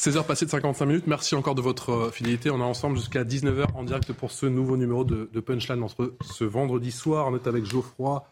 16h 0.00 0.24
passées 0.24 0.46
de 0.46 0.50
55 0.50 0.86
minutes. 0.86 1.06
Merci 1.06 1.34
encore 1.34 1.54
de 1.54 1.60
votre 1.60 1.90
euh, 1.90 2.10
fidélité. 2.10 2.48
On 2.48 2.58
est 2.58 2.62
ensemble 2.62 2.96
jusqu'à 2.96 3.22
19h 3.22 3.66
en 3.74 3.84
direct 3.84 4.14
pour 4.14 4.30
ce 4.30 4.46
nouveau 4.46 4.78
numéro 4.78 5.04
de, 5.04 5.28
de 5.30 5.40
Punchline 5.40 5.82
entre 5.82 6.14
ce 6.22 6.44
vendredi 6.44 6.90
soir. 6.90 7.28
On 7.30 7.34
est 7.34 7.46
avec 7.46 7.66
Geoffroy, 7.66 8.24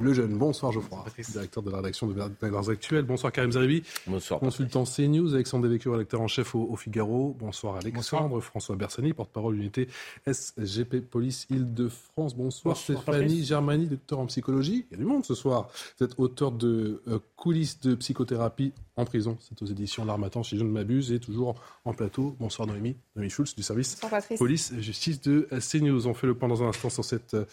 le 0.00 0.12
jeune. 0.14 0.36
Bonsoir 0.36 0.72
Geoffroy, 0.72 1.04
directeur 1.32 1.62
de 1.62 1.70
la 1.70 1.78
rédaction 1.78 2.06
de 2.06 2.14
Valeurs 2.40 2.70
Actuelles. 2.70 3.04
Bonsoir 3.04 3.32
Karim 3.32 3.52
Zeribi. 3.52 3.82
Bonsoir. 4.06 4.40
Consultant 4.40 4.84
CNews, 4.84 5.34
Alexandre 5.34 5.64
Devecchio, 5.64 5.92
rédacteur 5.92 6.20
en 6.20 6.28
chef 6.28 6.54
au, 6.54 6.74
Figaro. 6.76 7.36
Bonsoir 7.38 7.76
Alexandre. 7.76 8.40
François 8.40 8.76
Bersani, 8.76 9.12
porte-parole 9.12 9.56
unité 9.56 9.88
SGP 10.26 11.00
Police 11.00 11.46
Île-de-France. 11.50 12.34
Bonsoir, 12.34 12.76
Stéphanie 12.76 13.44
Germani, 13.44 13.86
docteur 13.86 14.18
en 14.20 14.26
psychologie. 14.26 14.86
Il 14.90 14.92
y 14.92 14.94
a 14.94 14.98
du 14.98 15.04
monde 15.04 15.24
ce 15.24 15.34
soir. 15.34 15.68
Vous 15.98 16.04
êtes 16.04 16.18
auteur 16.18 16.52
de 16.52 17.02
euh, 17.08 17.18
Coulisses 17.36 17.80
de 17.80 17.94
psychothérapie 17.94 18.72
en 18.96 19.04
prison. 19.04 19.38
C'est 19.40 19.60
aux 19.62 19.66
éditions 19.66 20.04
L'Armatan, 20.04 20.42
si 20.42 20.58
je 20.58 20.64
ne 20.64 20.70
m'abuse, 20.70 21.12
et 21.12 21.20
toujours 21.20 21.54
en 21.84 21.92
plateau. 21.92 22.36
Bonsoir 22.38 22.68
Noémie. 22.68 22.96
Noémie 23.16 23.30
Schulz 23.30 23.54
du 23.54 23.62
service 23.62 24.00
Police 24.38 24.74
Justice 24.78 25.20
de 25.22 25.48
CNews. 25.58 26.06
On 26.06 26.14
fait 26.14 26.26
le 26.26 26.34
point 26.34 26.48
dans 26.48 26.62
un 26.62 26.68
instant 26.68 26.90
sur 26.90 27.04
cette 27.04 27.34
euh, 27.34 27.44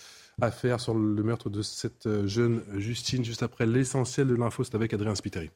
affaire 0.42 0.80
sur 0.80 0.94
le 0.94 1.24
meurtre 1.24 1.50
de 1.50 1.62
cette 1.62 2.06
euh, 2.06 2.28
jeune 2.28 2.64
Justine, 2.76 3.26
juste 3.26 3.44
après 3.44 3.66
l'essentiel 3.66 4.28
de 4.28 4.36
l'info, 4.36 4.64
c'est 4.64 4.76
avec 4.76 4.94
Adrien 4.94 5.16
Spiteri. 5.16 5.50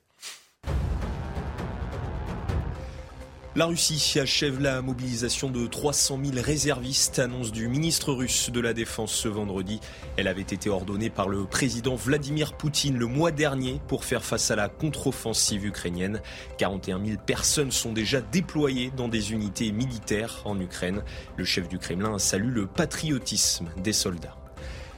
La 3.53 3.65
Russie 3.65 4.17
achève 4.17 4.61
la 4.61 4.81
mobilisation 4.81 5.49
de 5.49 5.67
300 5.67 6.21
000 6.23 6.41
réservistes, 6.41 7.19
annonce 7.19 7.51
du 7.51 7.67
ministre 7.67 8.13
russe 8.13 8.49
de 8.49 8.61
la 8.61 8.73
Défense 8.73 9.11
ce 9.11 9.27
vendredi. 9.27 9.81
Elle 10.15 10.29
avait 10.29 10.41
été 10.41 10.69
ordonnée 10.69 11.09
par 11.09 11.27
le 11.27 11.43
président 11.43 11.95
Vladimir 11.95 12.53
Poutine 12.53 12.97
le 12.97 13.07
mois 13.07 13.31
dernier 13.31 13.81
pour 13.89 14.05
faire 14.05 14.23
face 14.23 14.51
à 14.51 14.55
la 14.55 14.69
contre-offensive 14.69 15.65
ukrainienne. 15.65 16.21
41 16.59 17.05
000 17.05 17.17
personnes 17.25 17.71
sont 17.71 17.91
déjà 17.91 18.21
déployées 18.21 18.89
dans 18.95 19.09
des 19.09 19.33
unités 19.33 19.73
militaires 19.73 20.41
en 20.45 20.57
Ukraine. 20.57 21.03
Le 21.35 21.43
chef 21.43 21.67
du 21.67 21.77
Kremlin 21.77 22.19
salue 22.19 22.53
le 22.53 22.67
patriotisme 22.67 23.67
des 23.83 23.93
soldats. 23.93 24.40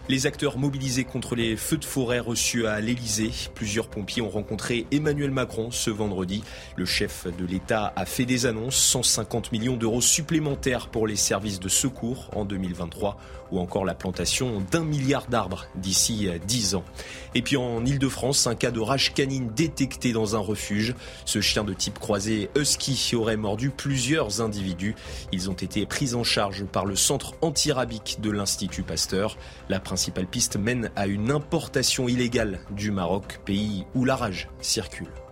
Les 0.09 0.25
acteurs 0.25 0.57
mobilisés 0.57 1.05
contre 1.05 1.33
les 1.33 1.55
feux 1.55 1.77
de 1.77 1.85
forêt 1.85 2.19
reçus 2.19 2.67
à 2.67 2.81
l'Elysée. 2.81 3.31
Plusieurs 3.55 3.87
pompiers 3.87 4.21
ont 4.21 4.29
rencontré 4.29 4.85
Emmanuel 4.91 5.31
Macron 5.31 5.71
ce 5.71 5.89
vendredi. 5.89 6.43
Le 6.75 6.83
chef 6.83 7.25
de 7.37 7.45
l'État 7.45 7.93
a 7.95 8.05
fait 8.05 8.25
des 8.25 8.45
annonces 8.45 8.75
150 8.75 9.53
millions 9.53 9.77
d'euros 9.77 10.01
supplémentaires 10.01 10.89
pour 10.89 11.07
les 11.07 11.15
services 11.15 11.61
de 11.61 11.69
secours 11.69 12.29
en 12.35 12.43
2023 12.43 13.17
ou 13.53 13.59
encore 13.59 13.85
la 13.85 13.93
plantation 13.93 14.63
d'un 14.71 14.83
milliard 14.83 15.27
d'arbres 15.27 15.67
d'ici 15.75 16.27
10 16.47 16.75
ans. 16.75 16.83
Et 17.35 17.43
puis 17.43 17.55
en 17.55 17.85
Ile-de-France, 17.85 18.47
un 18.47 18.55
cas 18.55 18.71
de 18.71 18.79
rage 18.79 19.13
canine 19.13 19.51
détecté 19.55 20.11
dans 20.11 20.35
un 20.35 20.39
refuge. 20.39 20.95
Ce 21.25 21.39
chien 21.39 21.63
de 21.63 21.73
type 21.73 21.99
croisé 21.99 22.49
husky 22.55 23.15
aurait 23.15 23.37
mordu 23.37 23.69
plusieurs 23.69 24.41
individus. 24.41 24.95
Ils 25.31 25.51
ont 25.51 25.53
été 25.53 25.85
pris 25.85 26.15
en 26.15 26.23
charge 26.23 26.65
par 26.65 26.85
le 26.85 26.95
centre 26.95 27.35
antirabique 27.41 28.17
de 28.21 28.31
l'Institut 28.31 28.83
Pasteur. 28.83 29.37
La 29.69 29.79
principale 29.79 30.27
piste 30.27 30.57
mène 30.57 30.89
à 30.95 31.05
une 31.05 31.29
importation 31.29 32.09
illégale 32.09 32.59
du 32.71 32.89
Maroc, 32.89 33.39
pays 33.45 33.85
où 33.93 34.03
la 34.03 34.15
rage 34.15 34.49
circule. 34.61 35.22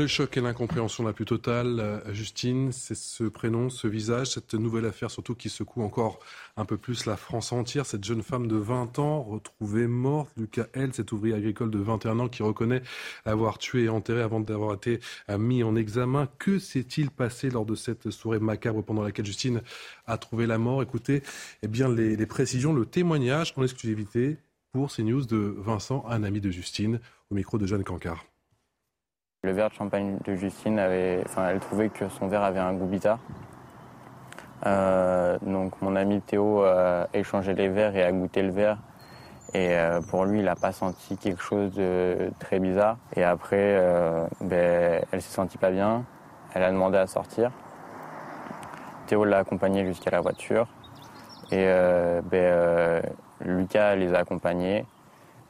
Le 0.00 0.06
choc 0.06 0.34
et 0.38 0.40
l'incompréhension 0.40 1.04
la 1.04 1.12
plus 1.12 1.26
totale, 1.26 1.78
euh, 1.78 2.14
Justine, 2.14 2.72
c'est 2.72 2.94
ce 2.94 3.24
prénom, 3.24 3.68
ce 3.68 3.86
visage, 3.86 4.28
cette 4.28 4.54
nouvelle 4.54 4.86
affaire 4.86 5.10
surtout 5.10 5.34
qui 5.34 5.50
secoue 5.50 5.82
encore 5.82 6.20
un 6.56 6.64
peu 6.64 6.78
plus 6.78 7.04
la 7.04 7.18
France 7.18 7.52
entière. 7.52 7.84
Cette 7.84 8.02
jeune 8.02 8.22
femme 8.22 8.46
de 8.46 8.56
20 8.56 8.98
ans 8.98 9.22
retrouvée 9.22 9.86
morte. 9.86 10.30
Lucas 10.38 10.68
L, 10.72 10.94
cet 10.94 11.12
ouvrier 11.12 11.34
agricole 11.34 11.70
de 11.70 11.78
21 11.78 12.18
ans 12.18 12.28
qui 12.28 12.42
reconnaît 12.42 12.80
avoir 13.26 13.58
tué 13.58 13.84
et 13.84 13.88
enterré 13.90 14.22
avant 14.22 14.40
d'avoir 14.40 14.72
été 14.72 15.00
euh, 15.28 15.36
mis 15.36 15.62
en 15.62 15.76
examen. 15.76 16.30
Que 16.38 16.58
s'est-il 16.58 17.10
passé 17.10 17.50
lors 17.50 17.66
de 17.66 17.74
cette 17.74 18.10
soirée 18.10 18.38
macabre 18.38 18.82
pendant 18.82 19.02
laquelle 19.02 19.26
Justine 19.26 19.60
a 20.06 20.16
trouvé 20.16 20.46
la 20.46 20.56
mort? 20.56 20.82
Écoutez, 20.82 21.22
eh 21.62 21.68
bien 21.68 21.90
les, 21.90 22.16
les 22.16 22.26
précisions, 22.26 22.72
le 22.72 22.86
témoignage 22.86 23.52
en 23.58 23.64
exclusivité 23.64 24.38
pour 24.72 24.90
CNews 24.90 25.26
de 25.26 25.54
Vincent, 25.58 26.06
un 26.08 26.22
ami 26.22 26.40
de 26.40 26.50
Justine, 26.50 27.00
au 27.30 27.34
micro 27.34 27.58
de 27.58 27.66
Jeanne 27.66 27.84
Cancard. 27.84 28.29
Le 29.42 29.52
verre 29.52 29.70
de 29.70 29.74
champagne 29.74 30.18
de 30.26 30.34
Justine 30.34 30.78
avait, 30.78 31.22
enfin, 31.24 31.48
elle 31.48 31.60
trouvait 31.60 31.88
que 31.88 32.10
son 32.10 32.28
verre 32.28 32.42
avait 32.42 32.60
un 32.60 32.74
goût 32.74 32.84
bizarre. 32.84 33.18
Euh, 34.66 35.38
donc 35.40 35.80
mon 35.80 35.96
ami 35.96 36.20
Théo 36.20 36.62
a 36.62 37.06
échangé 37.14 37.54
les 37.54 37.70
verres 37.70 37.96
et 37.96 38.02
a 38.02 38.12
goûté 38.12 38.42
le 38.42 38.50
verre. 38.50 38.76
Et 39.54 39.78
euh, 39.78 40.02
pour 40.02 40.26
lui, 40.26 40.40
il 40.40 40.44
n'a 40.44 40.56
pas 40.56 40.72
senti 40.72 41.16
quelque 41.16 41.42
chose 41.42 41.72
de 41.72 42.30
très 42.38 42.58
bizarre. 42.58 42.98
Et 43.16 43.24
après, 43.24 43.78
euh, 43.80 44.26
ben, 44.42 45.02
elle 45.10 45.22
s'est 45.22 45.34
sentie 45.34 45.56
pas 45.56 45.70
bien. 45.70 46.04
Elle 46.52 46.62
a 46.62 46.70
demandé 46.70 46.98
à 46.98 47.06
sortir. 47.06 47.50
Théo 49.06 49.24
l'a 49.24 49.38
accompagnée 49.38 49.86
jusqu'à 49.86 50.10
la 50.10 50.20
voiture. 50.20 50.66
Et 51.50 51.64
ben, 52.30 53.02
Lucas 53.40 53.96
les 53.96 54.12
a 54.12 54.18
accompagnés. 54.18 54.84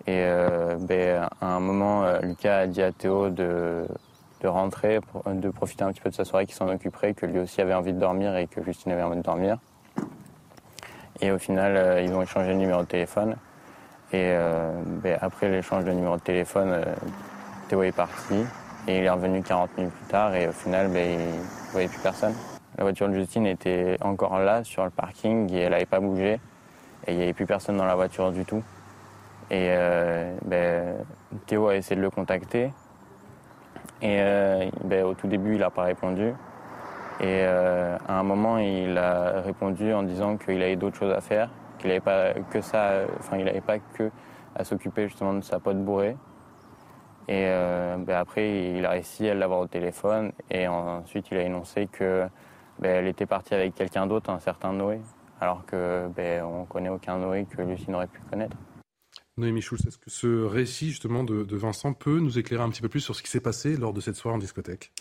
Et 0.07 0.25
euh, 0.25 0.77
ben, 0.79 1.29
à 1.41 1.47
un 1.47 1.61
moment, 1.61 2.05
euh, 2.05 2.21
Lucas 2.21 2.61
a 2.61 2.67
dit 2.67 2.83
à 2.83 2.91
Théo 2.91 3.29
de, 3.29 3.87
rentrer, 4.43 5.01
de 5.27 5.51
profiter 5.51 5.85
un 5.85 5.93
petit 5.93 6.01
peu 6.01 6.11
de 6.11 6.15
sa 6.15 6.25
soirée, 6.25 6.47
qu'il 6.47 6.55
s'en 6.55 6.69
occuperait, 6.69 7.13
que 7.15 7.27
lui 7.27 7.39
aussi 7.39 7.61
avait 7.61 7.75
envie 7.75 7.93
de 7.93 7.99
dormir 7.99 8.37
et 8.37 8.47
que 8.47 8.63
Justine 8.63 8.93
avait 8.93 9.03
envie 9.03 9.19
de 9.19 9.23
dormir. 9.23 9.59
Et 11.21 11.31
au 11.31 11.39
final, 11.39 11.77
euh, 11.77 12.01
ils 12.01 12.13
ont 12.15 12.23
échangé 12.23 12.49
le 12.49 12.59
numéro 12.59 12.81
de 12.81 12.87
téléphone. 12.87 13.37
Et 14.13 14.35
ben, 15.05 15.17
après 15.21 15.49
l'échange 15.49 15.85
de 15.85 15.93
numéro 15.93 16.17
de 16.17 16.23
téléphone, 16.23 16.85
Théo 17.69 17.85
est 17.85 17.93
parti. 17.93 18.35
Et 18.89 18.99
il 18.99 19.05
est 19.05 19.11
revenu 19.11 19.41
40 19.41 19.77
minutes 19.79 19.93
plus 19.93 20.07
tard. 20.07 20.35
Et 20.35 20.49
au 20.49 20.53
final, 20.53 20.89
ben, 20.89 21.13
il 21.13 21.19
ne 21.19 21.71
voyait 21.71 21.87
plus 21.87 22.01
personne. 22.01 22.35
La 22.77 22.83
voiture 22.83 23.09
de 23.09 23.15
Justine 23.15 23.47
était 23.47 23.97
encore 24.01 24.41
là 24.41 24.65
sur 24.65 24.83
le 24.83 24.91
parking 24.91 25.53
et 25.53 25.59
elle 25.59 25.71
n'avait 25.71 25.87
pas 25.87 26.01
bougé. 26.01 26.41
Et 27.07 27.13
il 27.13 27.17
n'y 27.19 27.23
avait 27.23 27.35
plus 27.35 27.47
personne 27.47 27.77
dans 27.77 27.85
la 27.85 27.95
voiture 27.95 28.33
du 28.33 28.45
tout. 28.45 28.65
Et 29.51 29.67
euh, 29.71 30.37
ben, 30.45 31.05
Théo 31.47 31.69
a 31.69 31.77
essayé 31.77 31.97
de 31.97 32.03
le 32.03 32.11
contacter. 32.11 32.73
Et 34.01 34.19
euh, 34.21 34.71
ben, 34.85 35.05
au 35.05 35.15
tout 35.15 35.27
début, 35.27 35.55
il 35.55 35.61
n'a 35.61 35.71
pas 35.71 35.83
répondu. 35.83 36.29
Et 37.21 37.43
euh, 37.45 37.97
à 38.09 38.19
un 38.19 38.23
moment, 38.23 38.59
il 38.59 38.97
a 38.97 39.41
répondu 39.41 39.93
en 39.93 40.05
disant 40.05 40.37
qu'il 40.37 40.63
avait 40.63 40.77
d'autres 40.77 40.97
choses 40.97 41.13
à 41.13 41.21
faire, 41.21 41.51
qu'il 41.79 41.89
n'avait 41.89 42.01
pas 42.01 42.33
que 42.51 42.61
ça, 42.61 43.03
enfin, 43.19 43.37
il 43.39 43.45
n'avait 43.45 43.61
pas 43.61 43.79
que 43.79 44.11
à 44.55 44.65
s'occuper 44.65 45.09
justement 45.09 45.35
de 45.35 45.43
sa 45.43 45.59
pote 45.59 45.79
bourrée. 45.85 46.17
Et 47.29 47.45
ben, 47.45 48.17
après, 48.17 48.73
il 48.73 48.87
a 48.87 48.91
réussi 48.91 49.29
à 49.29 49.35
l'avoir 49.35 49.61
au 49.61 49.67
téléphone. 49.67 50.33
Et 50.51 50.67
ensuite, 50.67 51.31
il 51.31 51.37
a 51.37 51.43
énoncé 51.43 51.87
que 51.87 52.27
elle 52.83 53.07
était 53.07 53.27
partie 53.27 53.55
avec 53.55 53.75
quelqu'un 53.75 54.07
d'autre, 54.07 54.31
un 54.31 54.39
certain 54.39 54.73
Noé, 54.73 55.01
alors 55.41 55.65
que 55.67 56.09
ben, 56.17 56.43
on 56.45 56.65
connaît 56.65 56.89
aucun 56.89 57.19
Noé 57.19 57.45
que 57.45 57.63
Lucie 57.63 57.91
n'aurait 57.91 58.07
pu 58.07 58.21
connaître. 58.31 58.57
Est-ce 59.43 59.99
que 59.99 60.11
ce 60.11 60.45
récit 60.45 60.91
justement 60.91 61.25
de 61.25 61.57
Vincent 61.57 61.93
peut 61.93 62.19
nous 62.19 62.39
éclairer 62.39 62.63
un 62.63 62.71
petit 62.71 62.83
peu 62.83 62.89
plus 62.89 63.01
sur 63.01 63.15
ce 63.17 63.23
qui 63.23 63.31
s'est 63.31 63.41
passé 63.41 63.77
lors 63.77 63.93
de 63.93 64.01
cette 64.01 64.17
soirée 64.17 64.37
en 64.37 64.39
discothèque? 64.39 64.93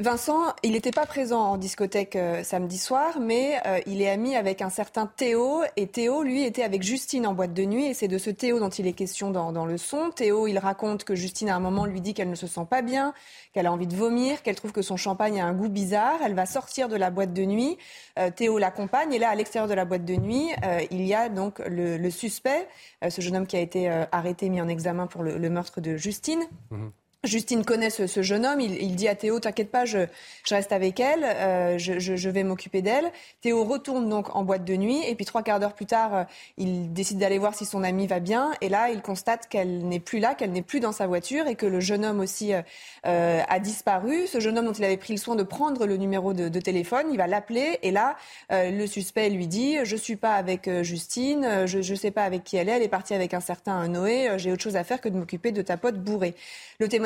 Vincent, 0.00 0.54
il 0.62 0.72
n'était 0.72 0.92
pas 0.92 1.04
présent 1.04 1.42
en 1.42 1.58
discothèque 1.58 2.16
euh, 2.16 2.42
samedi 2.42 2.78
soir, 2.78 3.20
mais 3.20 3.60
euh, 3.66 3.80
il 3.84 4.00
est 4.00 4.08
ami 4.08 4.34
avec 4.34 4.62
un 4.62 4.70
certain 4.70 5.04
Théo. 5.04 5.60
Et 5.76 5.88
Théo, 5.88 6.22
lui, 6.22 6.42
était 6.42 6.62
avec 6.62 6.82
Justine 6.82 7.26
en 7.26 7.34
boîte 7.34 7.52
de 7.52 7.64
nuit. 7.64 7.84
Et 7.84 7.92
c'est 7.92 8.08
de 8.08 8.16
ce 8.16 8.30
Théo 8.30 8.58
dont 8.60 8.70
il 8.70 8.86
est 8.86 8.94
question 8.94 9.30
dans, 9.30 9.52
dans, 9.52 9.66
le 9.66 9.76
son. 9.76 10.08
Théo, 10.08 10.46
il 10.46 10.58
raconte 10.58 11.04
que 11.04 11.14
Justine, 11.14 11.50
à 11.50 11.56
un 11.56 11.60
moment, 11.60 11.84
lui 11.84 12.00
dit 12.00 12.14
qu'elle 12.14 12.30
ne 12.30 12.34
se 12.34 12.46
sent 12.46 12.66
pas 12.70 12.80
bien, 12.80 13.12
qu'elle 13.52 13.66
a 13.66 13.72
envie 13.72 13.86
de 13.86 13.94
vomir, 13.94 14.42
qu'elle 14.42 14.54
trouve 14.54 14.72
que 14.72 14.80
son 14.80 14.96
champagne 14.96 15.38
a 15.38 15.44
un 15.44 15.52
goût 15.52 15.68
bizarre. 15.68 16.20
Elle 16.24 16.34
va 16.34 16.46
sortir 16.46 16.88
de 16.88 16.96
la 16.96 17.10
boîte 17.10 17.34
de 17.34 17.44
nuit. 17.44 17.76
Euh, 18.18 18.30
Théo 18.30 18.56
l'accompagne. 18.56 19.12
Et 19.12 19.18
là, 19.18 19.28
à 19.28 19.34
l'extérieur 19.34 19.68
de 19.68 19.74
la 19.74 19.84
boîte 19.84 20.06
de 20.06 20.16
nuit, 20.16 20.48
il 20.90 21.02
y 21.02 21.12
a 21.12 21.28
donc 21.28 21.58
le, 21.66 22.08
suspect, 22.08 22.68
ce 23.06 23.20
jeune 23.20 23.36
homme 23.36 23.46
qui 23.46 23.58
a 23.58 23.60
été 23.60 23.90
arrêté, 24.12 24.48
mis 24.48 24.62
en 24.62 24.68
examen 24.68 25.06
pour 25.06 25.22
le, 25.22 25.50
meurtre 25.50 25.82
de 25.82 25.98
Justine. 25.98 26.44
Mmh. 26.70 26.86
Justine 27.24 27.66
connaît 27.66 27.90
ce, 27.90 28.22
jeune 28.22 28.46
homme. 28.46 28.60
Il, 28.60 28.96
dit 28.96 29.06
à 29.06 29.14
Théo, 29.14 29.40
t'inquiète 29.40 29.70
pas, 29.70 29.84
je, 29.84 30.06
reste 30.48 30.72
avec 30.72 30.98
elle, 31.00 31.22
euh, 31.24 31.76
je, 31.76 32.30
vais 32.30 32.44
m'occuper 32.44 32.80
d'elle. 32.80 33.12
Théo 33.42 33.62
retourne 33.64 34.08
donc 34.08 34.34
en 34.34 34.42
boîte 34.42 34.64
de 34.64 34.74
nuit 34.74 35.02
et 35.06 35.14
puis 35.14 35.26
trois 35.26 35.42
quarts 35.42 35.60
d'heure 35.60 35.74
plus 35.74 35.84
tard, 35.84 36.14
euh, 36.14 36.24
il 36.56 36.94
décide 36.94 37.18
d'aller 37.18 37.38
voir 37.38 37.54
si 37.54 37.66
son 37.66 37.82
amie 37.82 38.06
va 38.06 38.20
bien. 38.20 38.52
Et 38.62 38.70
là, 38.70 38.88
il 38.88 39.02
constate 39.02 39.48
qu'elle 39.48 39.86
n'est 39.86 40.00
plus 40.00 40.18
là, 40.18 40.34
qu'elle 40.34 40.52
n'est 40.52 40.62
plus 40.62 40.80
dans 40.80 40.92
sa 40.92 41.06
voiture 41.06 41.46
et 41.46 41.56
que 41.56 41.66
le 41.66 41.80
jeune 41.80 42.06
homme 42.06 42.20
aussi 42.20 42.54
euh, 42.54 43.42
a 43.46 43.58
disparu. 43.58 44.26
Ce 44.26 44.40
jeune 44.40 44.56
homme 44.56 44.64
dont 44.64 44.72
il 44.72 44.84
avait 44.84 44.96
pris 44.96 45.12
le 45.12 45.18
soin 45.18 45.36
de 45.36 45.42
prendre 45.42 45.84
le 45.84 45.98
numéro 45.98 46.32
de, 46.32 46.60
téléphone, 46.60 47.06
il 47.10 47.18
va 47.18 47.26
l'appeler 47.26 47.78
et 47.82 47.90
là, 47.90 48.16
le 48.50 48.86
suspect 48.86 49.28
lui 49.30 49.46
dit, 49.46 49.76
je 49.84 49.96
suis 49.96 50.16
pas 50.16 50.34
avec 50.34 50.70
Justine, 50.82 51.66
je, 51.66 51.78
ne 51.78 51.96
sais 51.96 52.10
pas 52.10 52.24
avec 52.24 52.44
qui 52.44 52.56
elle 52.56 52.68
est, 52.68 52.72
elle 52.72 52.82
est 52.82 52.88
partie 52.88 53.14
avec 53.14 53.34
un 53.34 53.40
certain 53.40 53.88
Noé. 53.88 54.30
J'ai 54.36 54.52
autre 54.52 54.62
chose 54.62 54.76
à 54.76 54.84
faire 54.84 55.00
que 55.00 55.08
de 55.08 55.16
m'occuper 55.16 55.52
de 55.52 55.62
ta 55.62 55.76
pote 55.76 55.96
bourrée. 55.96 56.34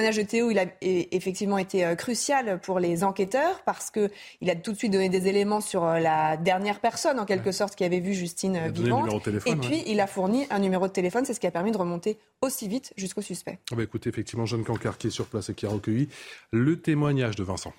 Témoignage 0.05 0.23
de 0.23 0.29
Théo, 0.29 0.51
il 0.51 0.59
a 0.59 0.67
effectivement 0.83 1.57
été 1.57 1.85
euh, 1.85 1.95
crucial 1.95 2.61
pour 2.61 2.79
les 2.79 3.05
enquêteurs 3.05 3.63
parce 3.65 3.91
qu'il 3.91 4.51
a 4.51 4.55
tout 4.55 4.73
de 4.73 4.77
suite 4.77 4.93
donné 4.93 5.09
des 5.09 5.29
éléments 5.29 5.61
sur 5.61 5.85
euh, 5.85 5.99
la 5.99 6.37
dernière 6.37 6.81
personne, 6.81 7.19
en 7.19 7.25
quelque 7.25 7.53
sorte, 7.53 7.75
qui 7.75 7.85
avait 7.85 8.01
vu 8.01 8.13
Justine 8.13 8.69
vivante. 8.69 9.27
Et 9.47 9.57
puis, 9.57 9.83
il 9.87 10.01
a 10.01 10.07
fourni 10.07 10.47
un 10.51 10.59
numéro 10.59 10.87
de 10.87 10.93
téléphone. 10.93 11.25
C'est 11.25 11.35
ce 11.35 11.41
qui 11.41 11.47
a 11.47 11.51
permis 11.51 11.73
de 11.73 11.79
remonter 11.79 12.19
aussi 12.43 12.69
vite 12.69 12.93
jusqu'au 12.97 13.23
suspect. 13.23 13.59
Ah 13.73 13.77
bah 13.77 13.83
écoutez, 13.83 14.11
effectivement, 14.11 14.45
Jeanne 14.45 14.65
Cancard 14.65 14.99
qui 14.99 15.07
est 15.07 15.11
sur 15.11 15.27
place 15.27 15.49
et 15.49 15.55
qui 15.55 15.65
a 15.65 15.71
recueilli 15.71 16.09
le 16.53 16.81
témoignage 16.81 17.37
de 17.37 17.45
Vincent. 17.45 17.73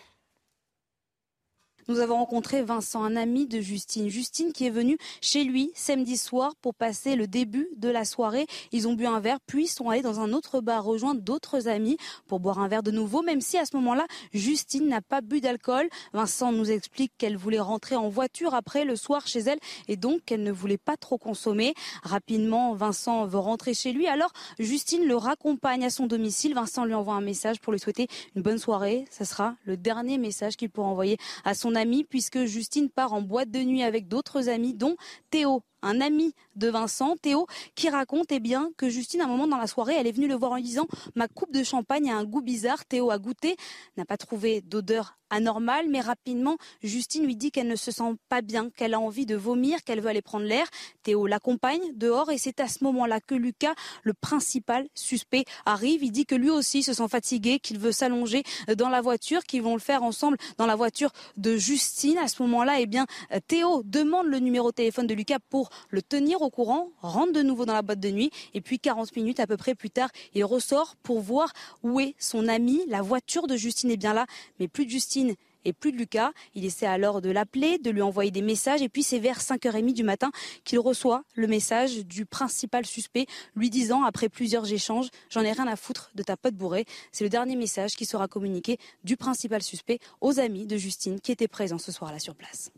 Nous 1.88 2.00
avons 2.00 2.16
rencontré 2.16 2.64
Vincent, 2.64 3.04
un 3.04 3.16
ami 3.16 3.46
de 3.46 3.62
Justine. 3.62 4.10
Justine 4.10 4.54
qui 4.54 4.66
est 4.66 4.72
venue 4.72 4.98
chez 5.22 5.44
lui 5.44 5.72
samedi 5.76 6.18
soir 6.18 6.56
pour 6.56 6.74
passer 6.74 7.16
le 7.16 7.28
début 7.28 7.70
de 7.78 7.90
la 7.90 8.06
soirée. 8.06 8.48
Ils 8.72 8.88
ont 8.88 8.94
bu 8.94 9.06
un 9.06 9.20
verre, 9.20 9.38
puis 9.46 9.68
sont 9.68 9.92
allés 9.92 10.02
dans 10.02 10.20
un 10.20 10.34
autre 10.34 10.62
bar 10.62 10.84
rejoindre 10.84 11.22
d'autres 11.22 11.68
amis 11.68 11.98
pour 12.26 12.40
boire 12.40 12.58
un 12.58 12.68
verre 12.68 12.82
de 12.82 12.90
nouveau, 12.90 13.22
même 13.22 13.40
si 13.40 13.60
à 13.60 13.66
ce 13.66 13.76
moment-là, 13.76 14.08
Justine 14.34 14.88
n'a 14.88 15.02
pas 15.02 15.22
bu 15.22 15.42
d'alcool. 15.42 15.88
Vincent 16.12 16.52
nous 16.52 16.72
explique 16.72 17.12
qu'elle 17.20 17.38
voulait 17.38 17.60
rentrer 17.60 17.96
en 17.96 18.10
voiture 18.10 18.56
après 18.56 18.84
le 18.84 18.96
soir 18.96 19.28
chez 19.28 19.42
elle 19.42 19.60
et 19.88 19.96
donc 19.96 20.24
qu'elle 20.26 20.42
ne 20.42 20.52
voulait 20.52 20.80
pas 20.80 20.98
trop 20.98 21.20
consommer. 21.20 21.76
Rapidement, 22.02 22.74
Vincent 22.74 23.28
veut 23.28 23.38
rentrer 23.38 23.76
chez 23.76 23.92
lui. 23.92 24.08
Alors, 24.08 24.34
Justine 24.58 25.06
le 25.06 25.16
raccompagne 25.16 25.86
à 25.86 25.92
son 25.92 26.08
domicile. 26.08 26.56
Vincent 26.56 26.86
lui 26.86 26.96
envoie 26.96 27.14
un 27.14 27.22
message 27.22 27.60
pour 27.60 27.74
lui 27.74 27.80
souhaiter 27.80 28.08
une 28.36 28.42
bonne 28.42 28.58
soirée. 28.58 29.06
Ce 29.12 29.24
sera 29.24 29.56
le 29.66 29.78
dernier 29.78 30.18
message 30.18 30.58
qu'il 30.58 30.72
pourra 30.72 30.88
envoyer 30.88 31.18
à 31.44 31.54
son 31.54 31.75
puisque 32.10 32.46
Justine 32.46 32.90
part 32.90 33.14
en 33.14 33.22
boîte 33.22 33.52
de 33.52 33.60
nuit 33.60 33.84
avec 33.84 34.08
d'autres 34.08 34.50
amis 34.50 34.74
dont 34.74 34.96
Théo 35.30 35.62
un 35.86 36.02
ami 36.02 36.34
de 36.56 36.68
Vincent, 36.68 37.16
Théo, 37.22 37.48
qui 37.76 37.90
raconte 37.90 38.32
eh 38.32 38.40
bien, 38.40 38.72
que 38.78 38.90
Justine, 38.90 39.22
à 39.22 39.26
un 39.26 39.28
moment 39.28 39.48
dans 39.48 39.58
la 39.58 39.68
soirée, 39.68 39.96
elle 39.98 40.08
est 40.08 40.12
venue 40.12 40.28
le 40.28 40.36
voir 40.36 40.54
en 40.54 40.56
lui 40.56 40.64
disant 40.64 40.88
Ma 41.16 41.28
coupe 41.28 41.52
de 41.52 41.64
champagne 41.64 42.12
a 42.12 42.18
un 42.18 42.26
goût 42.26 42.42
bizarre. 42.42 42.86
Théo 42.86 43.12
a 43.12 43.20
goûté, 43.20 43.56
n'a 43.98 44.06
pas 44.06 44.18
trouvé 44.18 44.62
d'odeur 44.62 45.18
anormale, 45.30 45.88
mais 45.90 46.02
rapidement, 46.02 46.58
Justine 46.84 47.26
lui 47.26 47.36
dit 47.36 47.52
qu'elle 47.52 47.68
ne 47.68 47.76
se 47.76 47.92
sent 47.92 48.16
pas 48.30 48.42
bien, 48.42 48.70
qu'elle 48.70 48.94
a 48.94 49.00
envie 49.00 49.26
de 49.26 49.36
vomir, 49.36 49.84
qu'elle 49.84 50.00
veut 50.00 50.10
aller 50.10 50.22
prendre 50.22 50.46
l'air. 50.46 50.68
Théo 51.04 51.28
l'accompagne 51.28 51.82
dehors 51.94 52.32
et 52.32 52.38
c'est 52.38 52.60
à 52.60 52.68
ce 52.68 52.84
moment-là 52.84 53.20
que 53.20 53.36
Lucas, 53.36 53.74
le 54.04 54.14
principal 54.14 54.88
suspect, 54.94 55.46
arrive. 55.66 56.04
Il 56.04 56.12
dit 56.12 56.26
que 56.26 56.36
lui 56.36 56.50
aussi 56.50 56.84
se 56.84 56.94
sent 56.94 57.08
fatigué, 57.08 57.60
qu'il 57.60 57.80
veut 57.80 57.92
s'allonger 57.92 58.44
dans 58.78 58.90
la 58.90 59.02
voiture, 59.02 59.44
qu'ils 59.44 59.62
vont 59.62 59.74
le 59.74 59.82
faire 59.82 60.04
ensemble 60.04 60.38
dans 60.58 60.68
la 60.68 60.76
voiture 60.76 61.12
de 61.38 61.58
Justine. 61.58 62.18
À 62.18 62.28
ce 62.28 62.42
moment-là, 62.44 62.80
eh 62.80 62.86
bien, 62.86 63.06
Théo 63.48 63.82
demande 63.84 64.28
le 64.28 64.40
numéro 64.40 64.70
de 64.70 64.76
téléphone 64.76 65.08
de 65.08 65.14
Lucas 65.14 65.40
pour 65.50 65.70
le 65.90 66.02
tenir 66.02 66.42
au 66.42 66.50
courant, 66.50 66.90
rentre 67.02 67.34
de 67.34 67.42
nouveau 67.42 67.66
dans 67.66 67.74
la 67.74 67.82
boîte 67.82 68.00
de 68.00 68.10
nuit 68.10 68.32
et 68.54 68.62
puis 68.62 68.80
40 68.80 69.16
minutes 69.16 69.40
à 69.40 69.48
peu 69.48 69.58
près 69.58 69.76
plus 69.76 69.90
tard, 69.90 70.10
il 70.34 70.44
ressort 70.44 70.96
pour 71.04 71.22
voir 71.22 71.52
où 71.84 72.00
est 72.00 72.16
son 72.20 72.48
ami. 72.48 72.82
La 72.88 73.02
voiture 73.02 73.48
de 73.48 73.56
Justine 73.56 73.92
est 73.92 73.98
bien 73.98 74.14
là, 74.14 74.26
mais 74.60 74.68
plus 74.68 74.86
de 74.86 74.92
Justine 74.92 75.36
et 75.66 75.74
plus 75.74 75.92
de 75.92 75.98
Lucas. 75.98 76.32
Il 76.54 76.64
essaie 76.64 76.86
alors 76.86 77.22
de 77.22 77.30
l'appeler, 77.30 77.78
de 77.80 77.90
lui 77.90 78.02
envoyer 78.02 78.32
des 78.32 78.42
messages 78.42 78.82
et 78.82 78.90
puis 78.90 79.04
c'est 79.04 79.20
vers 79.20 79.40
5h30 79.40 79.94
du 79.94 80.04
matin 80.04 80.32
qu'il 80.64 80.80
reçoit 80.80 81.24
le 81.34 81.48
message 81.48 82.06
du 82.06 82.26
principal 82.26 82.86
suspect 82.86 83.26
lui 83.56 83.70
disant 83.70 84.04
après 84.04 84.30
plusieurs 84.30 84.72
échanges 84.72 85.10
"J'en 85.30 85.42
ai 85.42 85.52
rien 85.52 85.68
à 85.68 85.76
foutre 85.76 86.12
de 86.16 86.24
ta 86.24 86.38
pote 86.38 86.56
bourrée". 86.56 86.86
C'est 87.12 87.24
le 87.24 87.30
dernier 87.30 87.56
message 87.56 87.96
qui 87.96 88.06
sera 88.06 88.28
communiqué 88.28 88.78
du 89.04 89.18
principal 89.18 89.64
suspect 89.64 90.00
aux 90.22 90.40
amis 90.40 90.68
de 90.68 90.78
Justine 90.78 91.20
qui 91.20 91.32
étaient 91.32 91.48
présents 91.48 91.80
ce 91.80 91.92
soir-là 91.92 92.20
sur 92.20 92.36
place. 92.36 92.72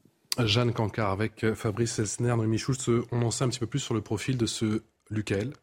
Jeanne 0.45 0.73
Cancard 0.73 1.11
avec 1.11 1.43
euh, 1.43 1.55
Fabrice 1.55 1.99
Elsner, 1.99 2.35
Noémie 2.35 2.57
Schultz. 2.57 2.89
On 3.11 3.21
en 3.21 3.31
sait 3.31 3.43
un 3.43 3.49
petit 3.49 3.59
peu 3.59 3.67
plus 3.67 3.79
sur 3.79 3.93
le 3.93 4.01
profil 4.01 4.37
de 4.37 4.45
ce 4.45 4.83
Lucael. 5.09 5.53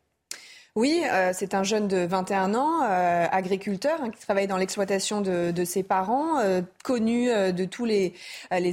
Oui, 0.76 1.04
euh, 1.08 1.30
c'est 1.32 1.54
un 1.54 1.62
jeune 1.62 1.86
de 1.86 1.98
21 1.98 2.56
ans, 2.56 2.82
euh, 2.82 3.26
agriculteur, 3.30 4.00
hein, 4.02 4.10
qui 4.10 4.20
travaille 4.20 4.48
dans 4.48 4.56
l'exploitation 4.56 5.20
de, 5.20 5.64
ses 5.64 5.84
parents, 5.84 6.40
euh, 6.40 6.62
connu 6.82 7.30
euh, 7.30 7.52
de 7.52 7.64
tous 7.64 7.84
les, 7.84 8.12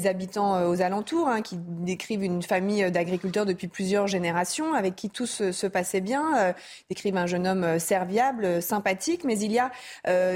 habitants 0.07 0.67
aux 0.67 0.81
alentours, 0.81 1.27
hein, 1.27 1.43
qui 1.43 1.57
décrivent 1.59 2.23
une 2.23 2.41
famille 2.41 2.89
d'agriculteurs 2.89 3.45
depuis 3.45 3.67
plusieurs 3.67 4.07
générations, 4.07 4.73
avec 4.73 4.95
qui 4.95 5.11
tout 5.11 5.27
se, 5.27 5.67
passait 5.67 6.01
bien, 6.01 6.55
décrivent 6.89 7.17
un 7.17 7.27
jeune 7.27 7.45
homme 7.45 7.77
serviable, 7.77 8.63
sympathique, 8.63 9.23
mais 9.23 9.37
il 9.37 9.51
y 9.51 9.59
a 9.59 9.69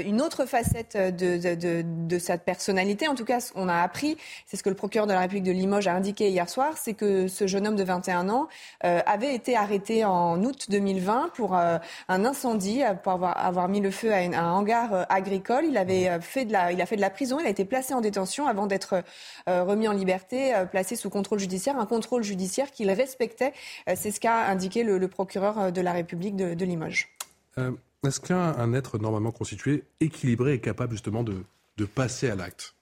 une 0.02 0.22
autre 0.22 0.46
facette 0.46 0.96
de, 0.96 1.82
de, 1.82 2.18
sa 2.20 2.38
personnalité, 2.38 3.08
en 3.08 3.16
tout 3.16 3.24
cas, 3.24 3.38
on 3.56 3.68
a 3.68 3.78
appris, 3.78 4.16
c'est 4.46 4.56
ce 4.56 4.62
que 4.62 4.68
le 4.68 4.76
procureur 4.76 5.08
de 5.08 5.12
la 5.12 5.20
République 5.20 5.44
de 5.44 5.52
Limoges 5.52 5.88
a 5.88 5.94
indiqué 5.94 6.28
hier 6.28 6.48
soir, 6.48 6.74
c'est 6.76 6.94
que 6.94 7.26
ce 7.26 7.48
jeune 7.48 7.66
homme 7.66 7.76
de 7.76 7.84
21 7.84 8.28
ans 8.28 8.46
avait 8.82 9.34
été 9.34 9.56
arrêté 9.56 10.04
en 10.04 10.40
août 10.44 10.66
2020 10.68 11.30
pour 11.34 11.55
un 12.08 12.24
incendie, 12.24 12.82
euh, 12.82 12.94
pour 12.94 13.12
avoir, 13.12 13.36
avoir, 13.36 13.68
mis 13.68 13.80
le 13.80 13.90
feu 13.90 14.12
à, 14.12 14.18
un 14.18 14.52
hangar 14.52 14.92
euh, 14.92 15.04
agricole. 15.08 15.64
Il 15.68 15.76
avait 15.76 16.20
fait 16.20 16.44
de 16.44 16.52
la, 16.52 16.72
il 16.72 16.80
a 16.80 16.86
fait 16.86 16.96
de 16.96 17.00
la 17.00 17.10
prison. 17.10 17.38
Il 17.40 17.46
a 17.46 17.50
été 17.50 17.64
placé 17.64 17.94
en 17.94 18.00
détention 18.00 18.46
avant 18.46 18.66
d'être 18.66 19.02
remis 19.46 19.88
en 19.88 19.92
liberté, 19.92 20.52
placé 20.70 20.96
sous 20.96 21.10
contrôle 21.10 21.38
judiciaire, 21.38 21.78
un 21.78 21.86
contrôle 21.86 22.22
judiciaire 22.22 22.70
qu'il 22.70 22.90
respectait. 22.90 23.52
C'est 23.94 24.10
ce 24.10 24.20
qu'a 24.20 24.46
indiqué 24.48 24.82
le, 24.82 25.06
procureur 25.08 25.72
de 25.72 25.80
la 25.80 25.92
République 25.92 26.36
de, 26.36 26.64
Limoges. 26.64 27.08
Est-ce 28.04 28.20
qu'un 28.20 28.72
être 28.72 28.98
normalement 28.98 29.30
constitué, 29.30 29.84
équilibré, 30.00 30.54
est 30.54 30.60
capable 30.60 30.92
justement 30.92 31.22
de, 31.22 31.44
de 31.76 31.84
passer 31.84 32.30
à 32.30 32.34
l'acte? 32.34 32.74